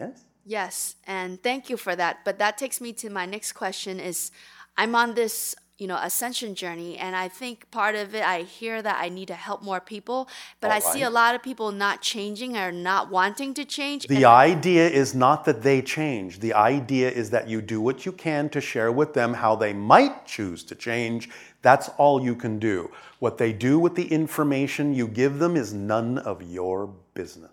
Yes? 0.00 0.24
Yes, 0.44 0.96
and 1.06 1.42
thank 1.42 1.68
you 1.68 1.76
for 1.76 1.96
that. 1.96 2.18
But 2.24 2.38
that 2.38 2.56
takes 2.56 2.80
me 2.80 2.92
to 2.94 3.10
my 3.10 3.26
next 3.26 3.52
question 3.52 3.98
is 3.98 4.30
I'm 4.76 4.94
on 4.94 5.14
this 5.14 5.54
you 5.78 5.86
know 5.86 5.98
ascension 6.02 6.54
journey 6.54 6.96
and 6.96 7.14
i 7.14 7.28
think 7.28 7.70
part 7.70 7.94
of 7.94 8.14
it 8.14 8.24
i 8.24 8.42
hear 8.42 8.80
that 8.80 8.96
i 8.98 9.08
need 9.08 9.28
to 9.28 9.34
help 9.34 9.62
more 9.62 9.80
people 9.80 10.28
but 10.60 10.70
i 10.70 10.78
see 10.78 11.02
a 11.02 11.10
lot 11.10 11.34
of 11.34 11.42
people 11.42 11.70
not 11.70 12.00
changing 12.00 12.56
or 12.56 12.72
not 12.72 13.10
wanting 13.10 13.52
to 13.52 13.64
change 13.64 14.06
The 14.06 14.24
idea 14.24 14.88
is 14.88 15.14
not 15.14 15.44
that 15.44 15.62
they 15.62 15.82
change. 15.82 16.40
The 16.40 16.54
idea 16.54 17.10
is 17.10 17.30
that 17.30 17.48
you 17.48 17.60
do 17.60 17.80
what 17.80 18.06
you 18.06 18.12
can 18.12 18.48
to 18.50 18.60
share 18.60 18.92
with 18.92 19.14
them 19.14 19.34
how 19.34 19.56
they 19.56 19.72
might 19.72 20.26
choose 20.26 20.64
to 20.64 20.74
change. 20.74 21.28
That's 21.62 21.88
all 21.98 22.22
you 22.22 22.34
can 22.34 22.58
do. 22.58 22.90
What 23.18 23.38
they 23.38 23.52
do 23.52 23.78
with 23.78 23.94
the 23.94 24.06
information 24.06 24.94
you 24.94 25.08
give 25.08 25.38
them 25.38 25.56
is 25.56 25.72
none 25.72 26.18
of 26.18 26.42
your 26.42 26.88
business. 27.14 27.50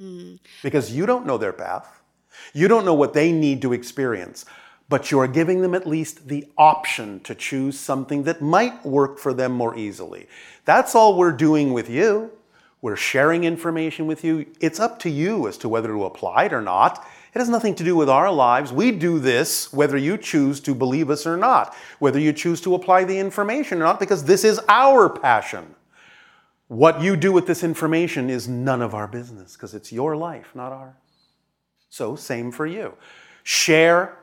Mm. 0.00 0.38
Because 0.62 0.92
you 0.92 1.06
don't 1.06 1.26
know 1.26 1.38
their 1.38 1.52
path. 1.52 2.02
You 2.52 2.68
don't 2.68 2.84
know 2.84 2.94
what 2.94 3.14
they 3.14 3.32
need 3.32 3.62
to 3.62 3.72
experience. 3.72 4.44
But 4.88 5.10
you're 5.10 5.28
giving 5.28 5.62
them 5.62 5.74
at 5.74 5.86
least 5.86 6.28
the 6.28 6.46
option 6.58 7.20
to 7.20 7.34
choose 7.34 7.78
something 7.78 8.24
that 8.24 8.42
might 8.42 8.84
work 8.84 9.18
for 9.18 9.32
them 9.32 9.52
more 9.52 9.76
easily. 9.76 10.26
That's 10.64 10.94
all 10.94 11.16
we're 11.16 11.32
doing 11.32 11.72
with 11.72 11.88
you. 11.88 12.30
We're 12.82 12.96
sharing 12.96 13.44
information 13.44 14.06
with 14.06 14.24
you. 14.24 14.44
It's 14.60 14.78
up 14.78 14.98
to 15.00 15.10
you 15.10 15.48
as 15.48 15.56
to 15.58 15.70
whether 15.70 15.88
to 15.88 16.04
apply 16.04 16.44
it 16.44 16.52
or 16.52 16.60
not. 16.60 17.06
It 17.34 17.38
has 17.38 17.48
nothing 17.48 17.74
to 17.76 17.84
do 17.84 17.96
with 17.96 18.10
our 18.10 18.30
lives. 18.30 18.72
We 18.72 18.92
do 18.92 19.18
this 19.18 19.72
whether 19.72 19.96
you 19.96 20.18
choose 20.18 20.60
to 20.60 20.74
believe 20.74 21.08
us 21.08 21.26
or 21.26 21.36
not, 21.36 21.74
whether 21.98 22.20
you 22.20 22.32
choose 22.32 22.60
to 22.60 22.74
apply 22.74 23.04
the 23.04 23.18
information 23.18 23.80
or 23.80 23.86
not, 23.86 23.98
because 23.98 24.24
this 24.24 24.44
is 24.44 24.60
our 24.68 25.08
passion. 25.08 25.74
What 26.68 27.00
you 27.00 27.16
do 27.16 27.32
with 27.32 27.46
this 27.46 27.64
information 27.64 28.30
is 28.30 28.48
none 28.48 28.82
of 28.82 28.94
our 28.94 29.08
business 29.08 29.54
because 29.54 29.74
it's 29.74 29.92
your 29.92 30.16
life, 30.16 30.50
not 30.54 30.72
ours. 30.72 30.94
So, 31.88 32.16
same 32.16 32.52
for 32.52 32.66
you. 32.66 32.94
Share, 33.42 34.18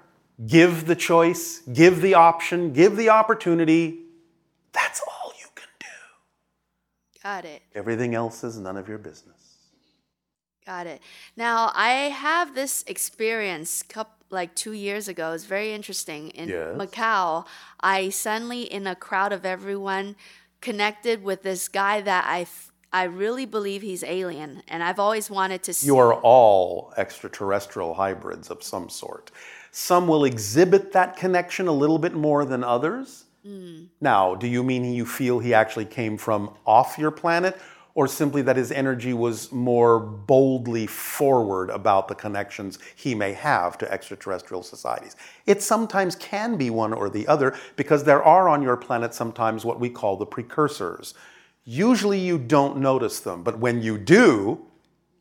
give 0.48 0.86
the 0.88 0.96
choice, 0.96 1.60
give 1.74 2.02
the 2.02 2.16
option, 2.16 2.74
give 2.74 2.96
the 2.98 3.10
opportunity. 3.10 4.00
That's 4.74 5.02
all 5.08 5.34
you 5.40 5.48
can 5.54 5.68
do. 5.80 7.22
got 7.22 7.46
it 7.46 7.62
Everything 7.76 8.16
else 8.16 8.44
is 8.44 8.58
none 8.58 8.78
of 8.78 8.88
your 8.88 8.98
business. 8.98 9.36
Got 10.66 10.88
it. 10.88 11.02
Now 11.36 11.72
I 11.74 11.92
have 12.10 12.54
this 12.56 12.84
experience 12.88 13.84
coup- 13.84 14.06
like 14.30 14.56
two 14.56 14.74
years 14.74 15.08
ago. 15.08 15.34
It's 15.34 15.46
very 15.46 15.74
interesting. 15.74 16.30
In 16.30 16.50
Yes. 16.50 16.78
Macau, 16.78 17.46
I 17.82 18.10
suddenly, 18.10 18.64
in 18.64 18.88
a 18.88 18.96
crowd 18.96 19.34
of 19.34 19.46
everyone, 19.46 20.16
connected 20.62 21.24
with 21.24 21.42
this 21.44 21.68
guy 21.68 22.02
that 22.02 22.26
I 22.28 22.46
I 22.94 23.04
really 23.04 23.46
believe 23.46 23.82
he's 23.82 24.04
alien, 24.04 24.64
and 24.68 24.84
I've 24.84 25.00
always 25.00 25.30
wanted 25.30 25.64
to 25.64 25.74
see. 25.74 25.88
You 25.88 25.98
are 25.98 26.14
all 26.14 26.94
extraterrestrial 26.98 27.94
hybrids 27.94 28.50
of 28.52 28.62
some 28.64 28.90
sort. 28.90 29.32
Some 29.72 30.08
will 30.08 30.26
exhibit 30.26 30.92
that 30.92 31.16
connection 31.16 31.68
a 31.68 31.72
little 31.72 31.98
bit 31.98 32.14
more 32.14 32.44
than 32.44 32.64
others. 32.64 33.24
Hmm. 33.44 33.86
Now, 34.02 34.36
do 34.36 34.46
you 34.46 34.64
mean 34.64 34.94
you 34.94 35.06
feel 35.06 35.40
he 35.40 35.54
actually 35.54 35.86
came 35.86 36.18
from 36.18 36.54
off 36.66 36.98
your 36.98 37.12
planet, 37.12 37.58
or 37.94 38.08
simply 38.08 38.42
that 38.44 38.56
his 38.56 38.72
energy 38.72 39.14
was 39.14 39.52
more 39.52 40.00
boldly 40.00 40.88
forward 40.88 41.70
about 41.70 42.08
the 42.08 42.16
connections 42.16 42.80
he 42.96 43.16
may 43.16 43.34
have 43.34 43.78
to 43.80 43.92
extraterrestrial 43.92 44.64
societies? 44.64 45.16
It 45.46 45.62
sometimes 45.62 46.16
can 46.16 46.58
be 46.58 46.70
one 46.70 46.94
or 46.94 47.10
the 47.10 47.28
other 47.28 47.56
because 47.76 48.04
there 48.04 48.24
are 48.24 48.48
on 48.48 48.62
your 48.62 48.78
planet 48.78 49.14
sometimes 49.14 49.66
what 49.66 49.80
we 49.80 49.90
call 49.90 50.18
the 50.18 50.26
precursors. 50.26 51.14
Usually 51.64 52.20
you 52.20 52.38
don't 52.38 52.78
notice 52.78 53.20
them, 53.20 53.44
but 53.44 53.60
when 53.60 53.82
you 53.82 53.98
do, 53.98 54.66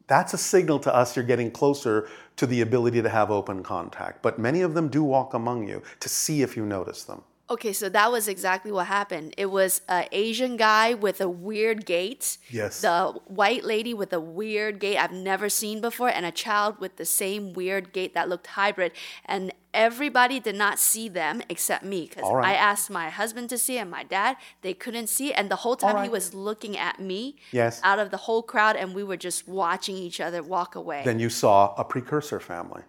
that's 0.06 0.34
a 0.34 0.38
signal 0.38 0.80
to 0.80 0.94
us 0.94 1.14
you're 1.14 1.24
getting 1.24 1.50
closer 1.50 2.08
to 2.40 2.46
the 2.46 2.62
ability 2.62 3.02
to 3.02 3.08
have 3.10 3.30
open 3.30 3.62
contact. 3.62 4.22
But 4.22 4.38
many 4.38 4.62
of 4.62 4.72
them 4.72 4.88
do 4.88 5.04
walk 5.04 5.34
among 5.34 5.68
you 5.68 5.82
to 6.00 6.08
see 6.08 6.40
if 6.40 6.56
you 6.56 6.64
notice 6.64 7.04
them. 7.04 7.20
Okay, 7.50 7.72
so 7.72 7.88
that 7.88 8.12
was 8.12 8.28
exactly 8.28 8.70
what 8.70 8.86
happened. 8.86 9.34
It 9.36 9.46
was 9.46 9.80
an 9.88 10.06
Asian 10.12 10.56
guy 10.56 10.94
with 10.94 11.20
a 11.20 11.28
weird 11.28 11.84
gait. 11.84 12.38
Yes. 12.48 12.80
The 12.80 13.12
white 13.26 13.64
lady 13.64 13.92
with 13.92 14.12
a 14.12 14.20
weird 14.20 14.78
gait 14.78 14.96
I've 14.96 15.10
never 15.10 15.48
seen 15.48 15.80
before, 15.80 16.10
and 16.10 16.24
a 16.24 16.30
child 16.30 16.78
with 16.78 16.96
the 16.96 17.04
same 17.04 17.52
weird 17.52 17.92
gait 17.92 18.14
that 18.14 18.28
looked 18.28 18.46
hybrid. 18.46 18.92
And 19.24 19.52
everybody 19.74 20.38
did 20.38 20.54
not 20.54 20.78
see 20.78 21.08
them 21.08 21.42
except 21.48 21.84
me 21.84 22.06
because 22.08 22.30
right. 22.32 22.50
I 22.50 22.54
asked 22.54 22.88
my 22.88 23.10
husband 23.10 23.50
to 23.50 23.58
see 23.58 23.78
and 23.78 23.90
my 23.90 24.04
dad. 24.04 24.36
They 24.62 24.72
couldn't 24.72 25.08
see. 25.08 25.32
And 25.32 25.50
the 25.50 25.56
whole 25.56 25.76
time 25.76 26.04
he 26.04 26.08
was 26.08 26.32
looking 26.32 26.78
at 26.78 27.00
me 27.00 27.34
Yes. 27.50 27.80
out 27.82 27.98
of 27.98 28.12
the 28.12 28.16
whole 28.16 28.44
crowd, 28.44 28.76
and 28.76 28.94
we 28.94 29.02
were 29.02 29.16
just 29.16 29.48
watching 29.48 29.96
each 29.96 30.20
other 30.20 30.40
walk 30.40 30.76
away. 30.76 31.02
Then 31.04 31.18
you 31.18 31.28
saw 31.30 31.74
a 31.76 31.82
precursor 31.82 32.38
family. 32.38 32.82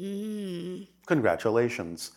Mm. 0.00 0.86
Congratulations. 1.04 2.12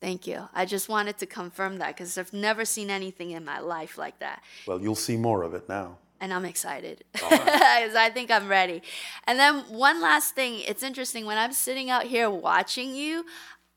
Thank 0.00 0.26
you. 0.26 0.48
I 0.52 0.66
just 0.66 0.88
wanted 0.88 1.18
to 1.18 1.26
confirm 1.26 1.78
that 1.78 1.96
because 1.96 2.18
I've 2.18 2.32
never 2.32 2.64
seen 2.64 2.90
anything 2.90 3.30
in 3.30 3.44
my 3.44 3.60
life 3.60 3.96
like 3.96 4.18
that. 4.18 4.42
Well, 4.66 4.80
you'll 4.80 4.94
see 4.94 5.16
more 5.16 5.42
of 5.42 5.54
it 5.54 5.68
now. 5.68 5.98
and 6.20 6.32
I'm 6.32 6.44
excited 6.44 7.04
uh-huh. 7.14 7.28
because 7.44 7.94
I 7.94 8.10
think 8.10 8.30
I'm 8.30 8.48
ready. 8.48 8.82
And 9.26 9.38
then 9.38 9.60
one 9.68 10.00
last 10.00 10.34
thing, 10.34 10.60
it's 10.60 10.82
interesting 10.82 11.26
when 11.26 11.38
I'm 11.38 11.52
sitting 11.52 11.90
out 11.90 12.04
here 12.04 12.30
watching 12.30 12.94
you, 12.94 13.24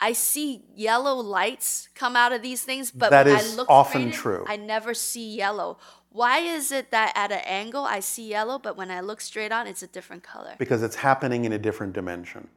I 0.01 0.13
see 0.13 0.63
yellow 0.75 1.15
lights 1.15 1.89
come 1.93 2.15
out 2.15 2.31
of 2.31 2.41
these 2.41 2.63
things, 2.63 2.91
but 2.91 3.09
That 3.09 3.25
when 3.25 3.35
is 3.35 3.53
I 3.53 3.55
look 3.55 3.69
often 3.69 3.91
straight 3.91 4.05
in, 4.07 4.11
true. 4.11 4.45
I 4.47 4.55
never 4.55 4.93
see 4.93 5.35
yellow. 5.35 5.77
Why 6.11 6.39
is 6.39 6.71
it 6.71 6.91
that 6.91 7.11
at 7.15 7.31
an 7.31 7.41
angle 7.45 7.83
I 7.83 7.99
see 7.99 8.29
yellow, 8.29 8.57
but 8.57 8.77
when 8.77 8.89
I 8.89 9.01
look 9.01 9.21
straight 9.21 9.51
on, 9.51 9.67
it's 9.67 9.83
a 9.83 9.87
different 9.87 10.23
color? 10.23 10.55
Because 10.57 10.81
it's 10.81 10.95
happening 10.95 11.45
in 11.45 11.53
a 11.53 11.59
different 11.59 11.93
dimension. 11.93 12.47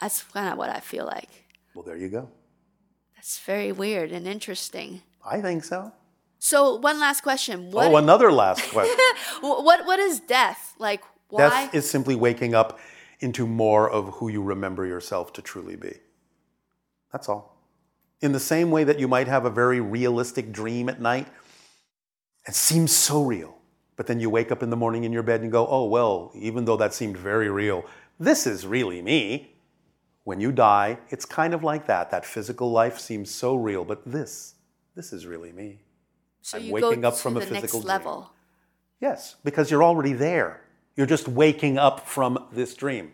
That's 0.00 0.22
kind 0.24 0.48
of 0.52 0.58
what 0.58 0.70
I 0.70 0.80
feel 0.80 1.06
like. 1.06 1.30
Well, 1.74 1.84
there 1.84 1.96
you 1.96 2.08
go. 2.08 2.28
That's 3.22 3.38
very 3.38 3.70
weird 3.70 4.10
and 4.10 4.26
interesting. 4.26 5.02
I 5.24 5.40
think 5.40 5.62
so. 5.62 5.92
So 6.40 6.74
one 6.74 6.98
last 6.98 7.20
question: 7.20 7.68
oh, 7.68 7.76
What 7.76 7.86
Oh, 7.86 7.96
another 7.96 8.32
last 8.32 8.68
question. 8.72 8.98
what 9.40 9.86
what 9.86 10.00
is 10.00 10.18
death 10.18 10.74
like? 10.80 11.04
Why? 11.28 11.48
Death 11.48 11.72
is 11.72 11.88
simply 11.88 12.16
waking 12.16 12.56
up 12.56 12.80
into 13.20 13.46
more 13.46 13.88
of 13.88 14.14
who 14.14 14.26
you 14.26 14.42
remember 14.42 14.84
yourself 14.84 15.32
to 15.34 15.42
truly 15.42 15.76
be. 15.76 15.94
That's 17.12 17.28
all. 17.28 17.56
In 18.22 18.32
the 18.32 18.40
same 18.40 18.72
way 18.72 18.82
that 18.82 18.98
you 18.98 19.06
might 19.06 19.28
have 19.28 19.44
a 19.44 19.50
very 19.50 19.80
realistic 19.80 20.50
dream 20.50 20.88
at 20.88 21.00
night, 21.00 21.28
it 22.48 22.56
seems 22.56 22.90
so 22.90 23.22
real. 23.22 23.56
But 23.94 24.08
then 24.08 24.18
you 24.18 24.30
wake 24.30 24.50
up 24.50 24.64
in 24.64 24.70
the 24.70 24.76
morning 24.76 25.04
in 25.04 25.12
your 25.12 25.22
bed 25.22 25.42
and 25.42 25.52
go, 25.52 25.68
oh, 25.68 25.84
well, 25.84 26.32
even 26.34 26.64
though 26.64 26.76
that 26.76 26.92
seemed 26.92 27.16
very 27.16 27.50
real, 27.50 27.84
this 28.18 28.48
is 28.48 28.66
really 28.66 29.00
me. 29.00 29.51
When 30.24 30.40
you 30.40 30.52
die, 30.52 30.98
it's 31.10 31.24
kind 31.24 31.52
of 31.54 31.64
like 31.64 31.86
that. 31.86 32.10
That 32.10 32.24
physical 32.24 32.70
life 32.70 32.98
seems 33.00 33.30
so 33.30 33.56
real, 33.56 33.84
but 33.84 34.02
this, 34.06 34.54
this 34.94 35.12
is 35.12 35.26
really 35.26 35.52
me. 35.52 35.80
so 36.42 36.58
I'm 36.58 36.64
you 36.64 36.72
waking 36.72 37.00
go 37.00 37.08
up 37.08 37.14
to 37.14 37.20
from 37.20 37.36
a 37.36 37.40
the 37.40 37.46
physical 37.46 37.80
next 37.80 37.84
dream. 37.84 37.86
level. 37.88 38.32
Yes, 39.00 39.36
because 39.42 39.70
you're 39.70 39.82
already 39.82 40.12
there. 40.12 40.60
You're 40.96 41.06
just 41.08 41.26
waking 41.26 41.76
up 41.78 42.06
from 42.06 42.46
this 42.52 42.74
dream. 42.74 43.12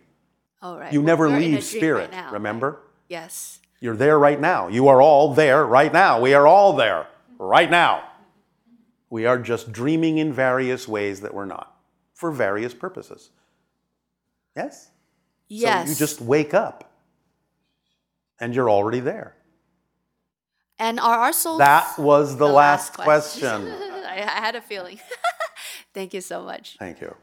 All 0.60 0.78
right. 0.78 0.92
You 0.92 1.00
Well, 1.00 1.06
never 1.06 1.28
we're 1.28 1.36
in 1.36 1.42
a 1.42 1.46
leave 1.46 1.64
spirit, 1.64 2.10
right 2.10 2.10
now, 2.10 2.32
remember? 2.32 2.70
right? 2.70 2.78
Yes. 3.08 3.60
You're 3.80 3.96
there 3.96 4.18
right 4.18 4.38
now. 4.40 4.68
You 4.68 4.88
are 4.88 5.00
all 5.00 5.32
there 5.32 5.64
right 5.64 5.92
now. 5.92 6.20
We 6.20 6.34
are 6.34 6.46
all 6.46 6.74
there 6.74 7.06
right 7.38 7.70
now. 7.70 8.02
We 9.08 9.24
are 9.24 9.38
just 9.38 9.72
dreaming 9.72 10.18
in 10.18 10.32
various 10.32 10.86
ways 10.88 11.20
that 11.22 11.32
we're 11.32 11.46
not 11.46 11.74
for 12.12 12.30
various 12.32 12.74
purposes. 12.74 13.30
Yes? 14.56 14.90
Yes. 15.48 15.86
So 15.86 15.92
you 15.92 15.96
just 15.96 16.20
wake 16.20 16.52
up 16.52 16.87
and 18.40 18.54
you're 18.54 18.70
already 18.70 19.00
there. 19.00 19.34
and 20.78 21.00
are 21.00 21.18
our 21.18 21.32
souls? 21.32 21.58
That 21.58 21.98
was 21.98 22.32
the, 22.36 22.46
The 22.46 22.52
last, 22.52 22.96
last 22.98 23.04
question. 23.04 23.68
I, 24.06 24.18
I 24.36 24.40
had 24.46 24.54
a 24.54 24.60
feeling. 24.60 25.00
Thank 25.94 26.14
you 26.14 26.20
so 26.20 26.42
much. 26.42 26.76
Thank 26.78 27.00
you. 27.00 27.14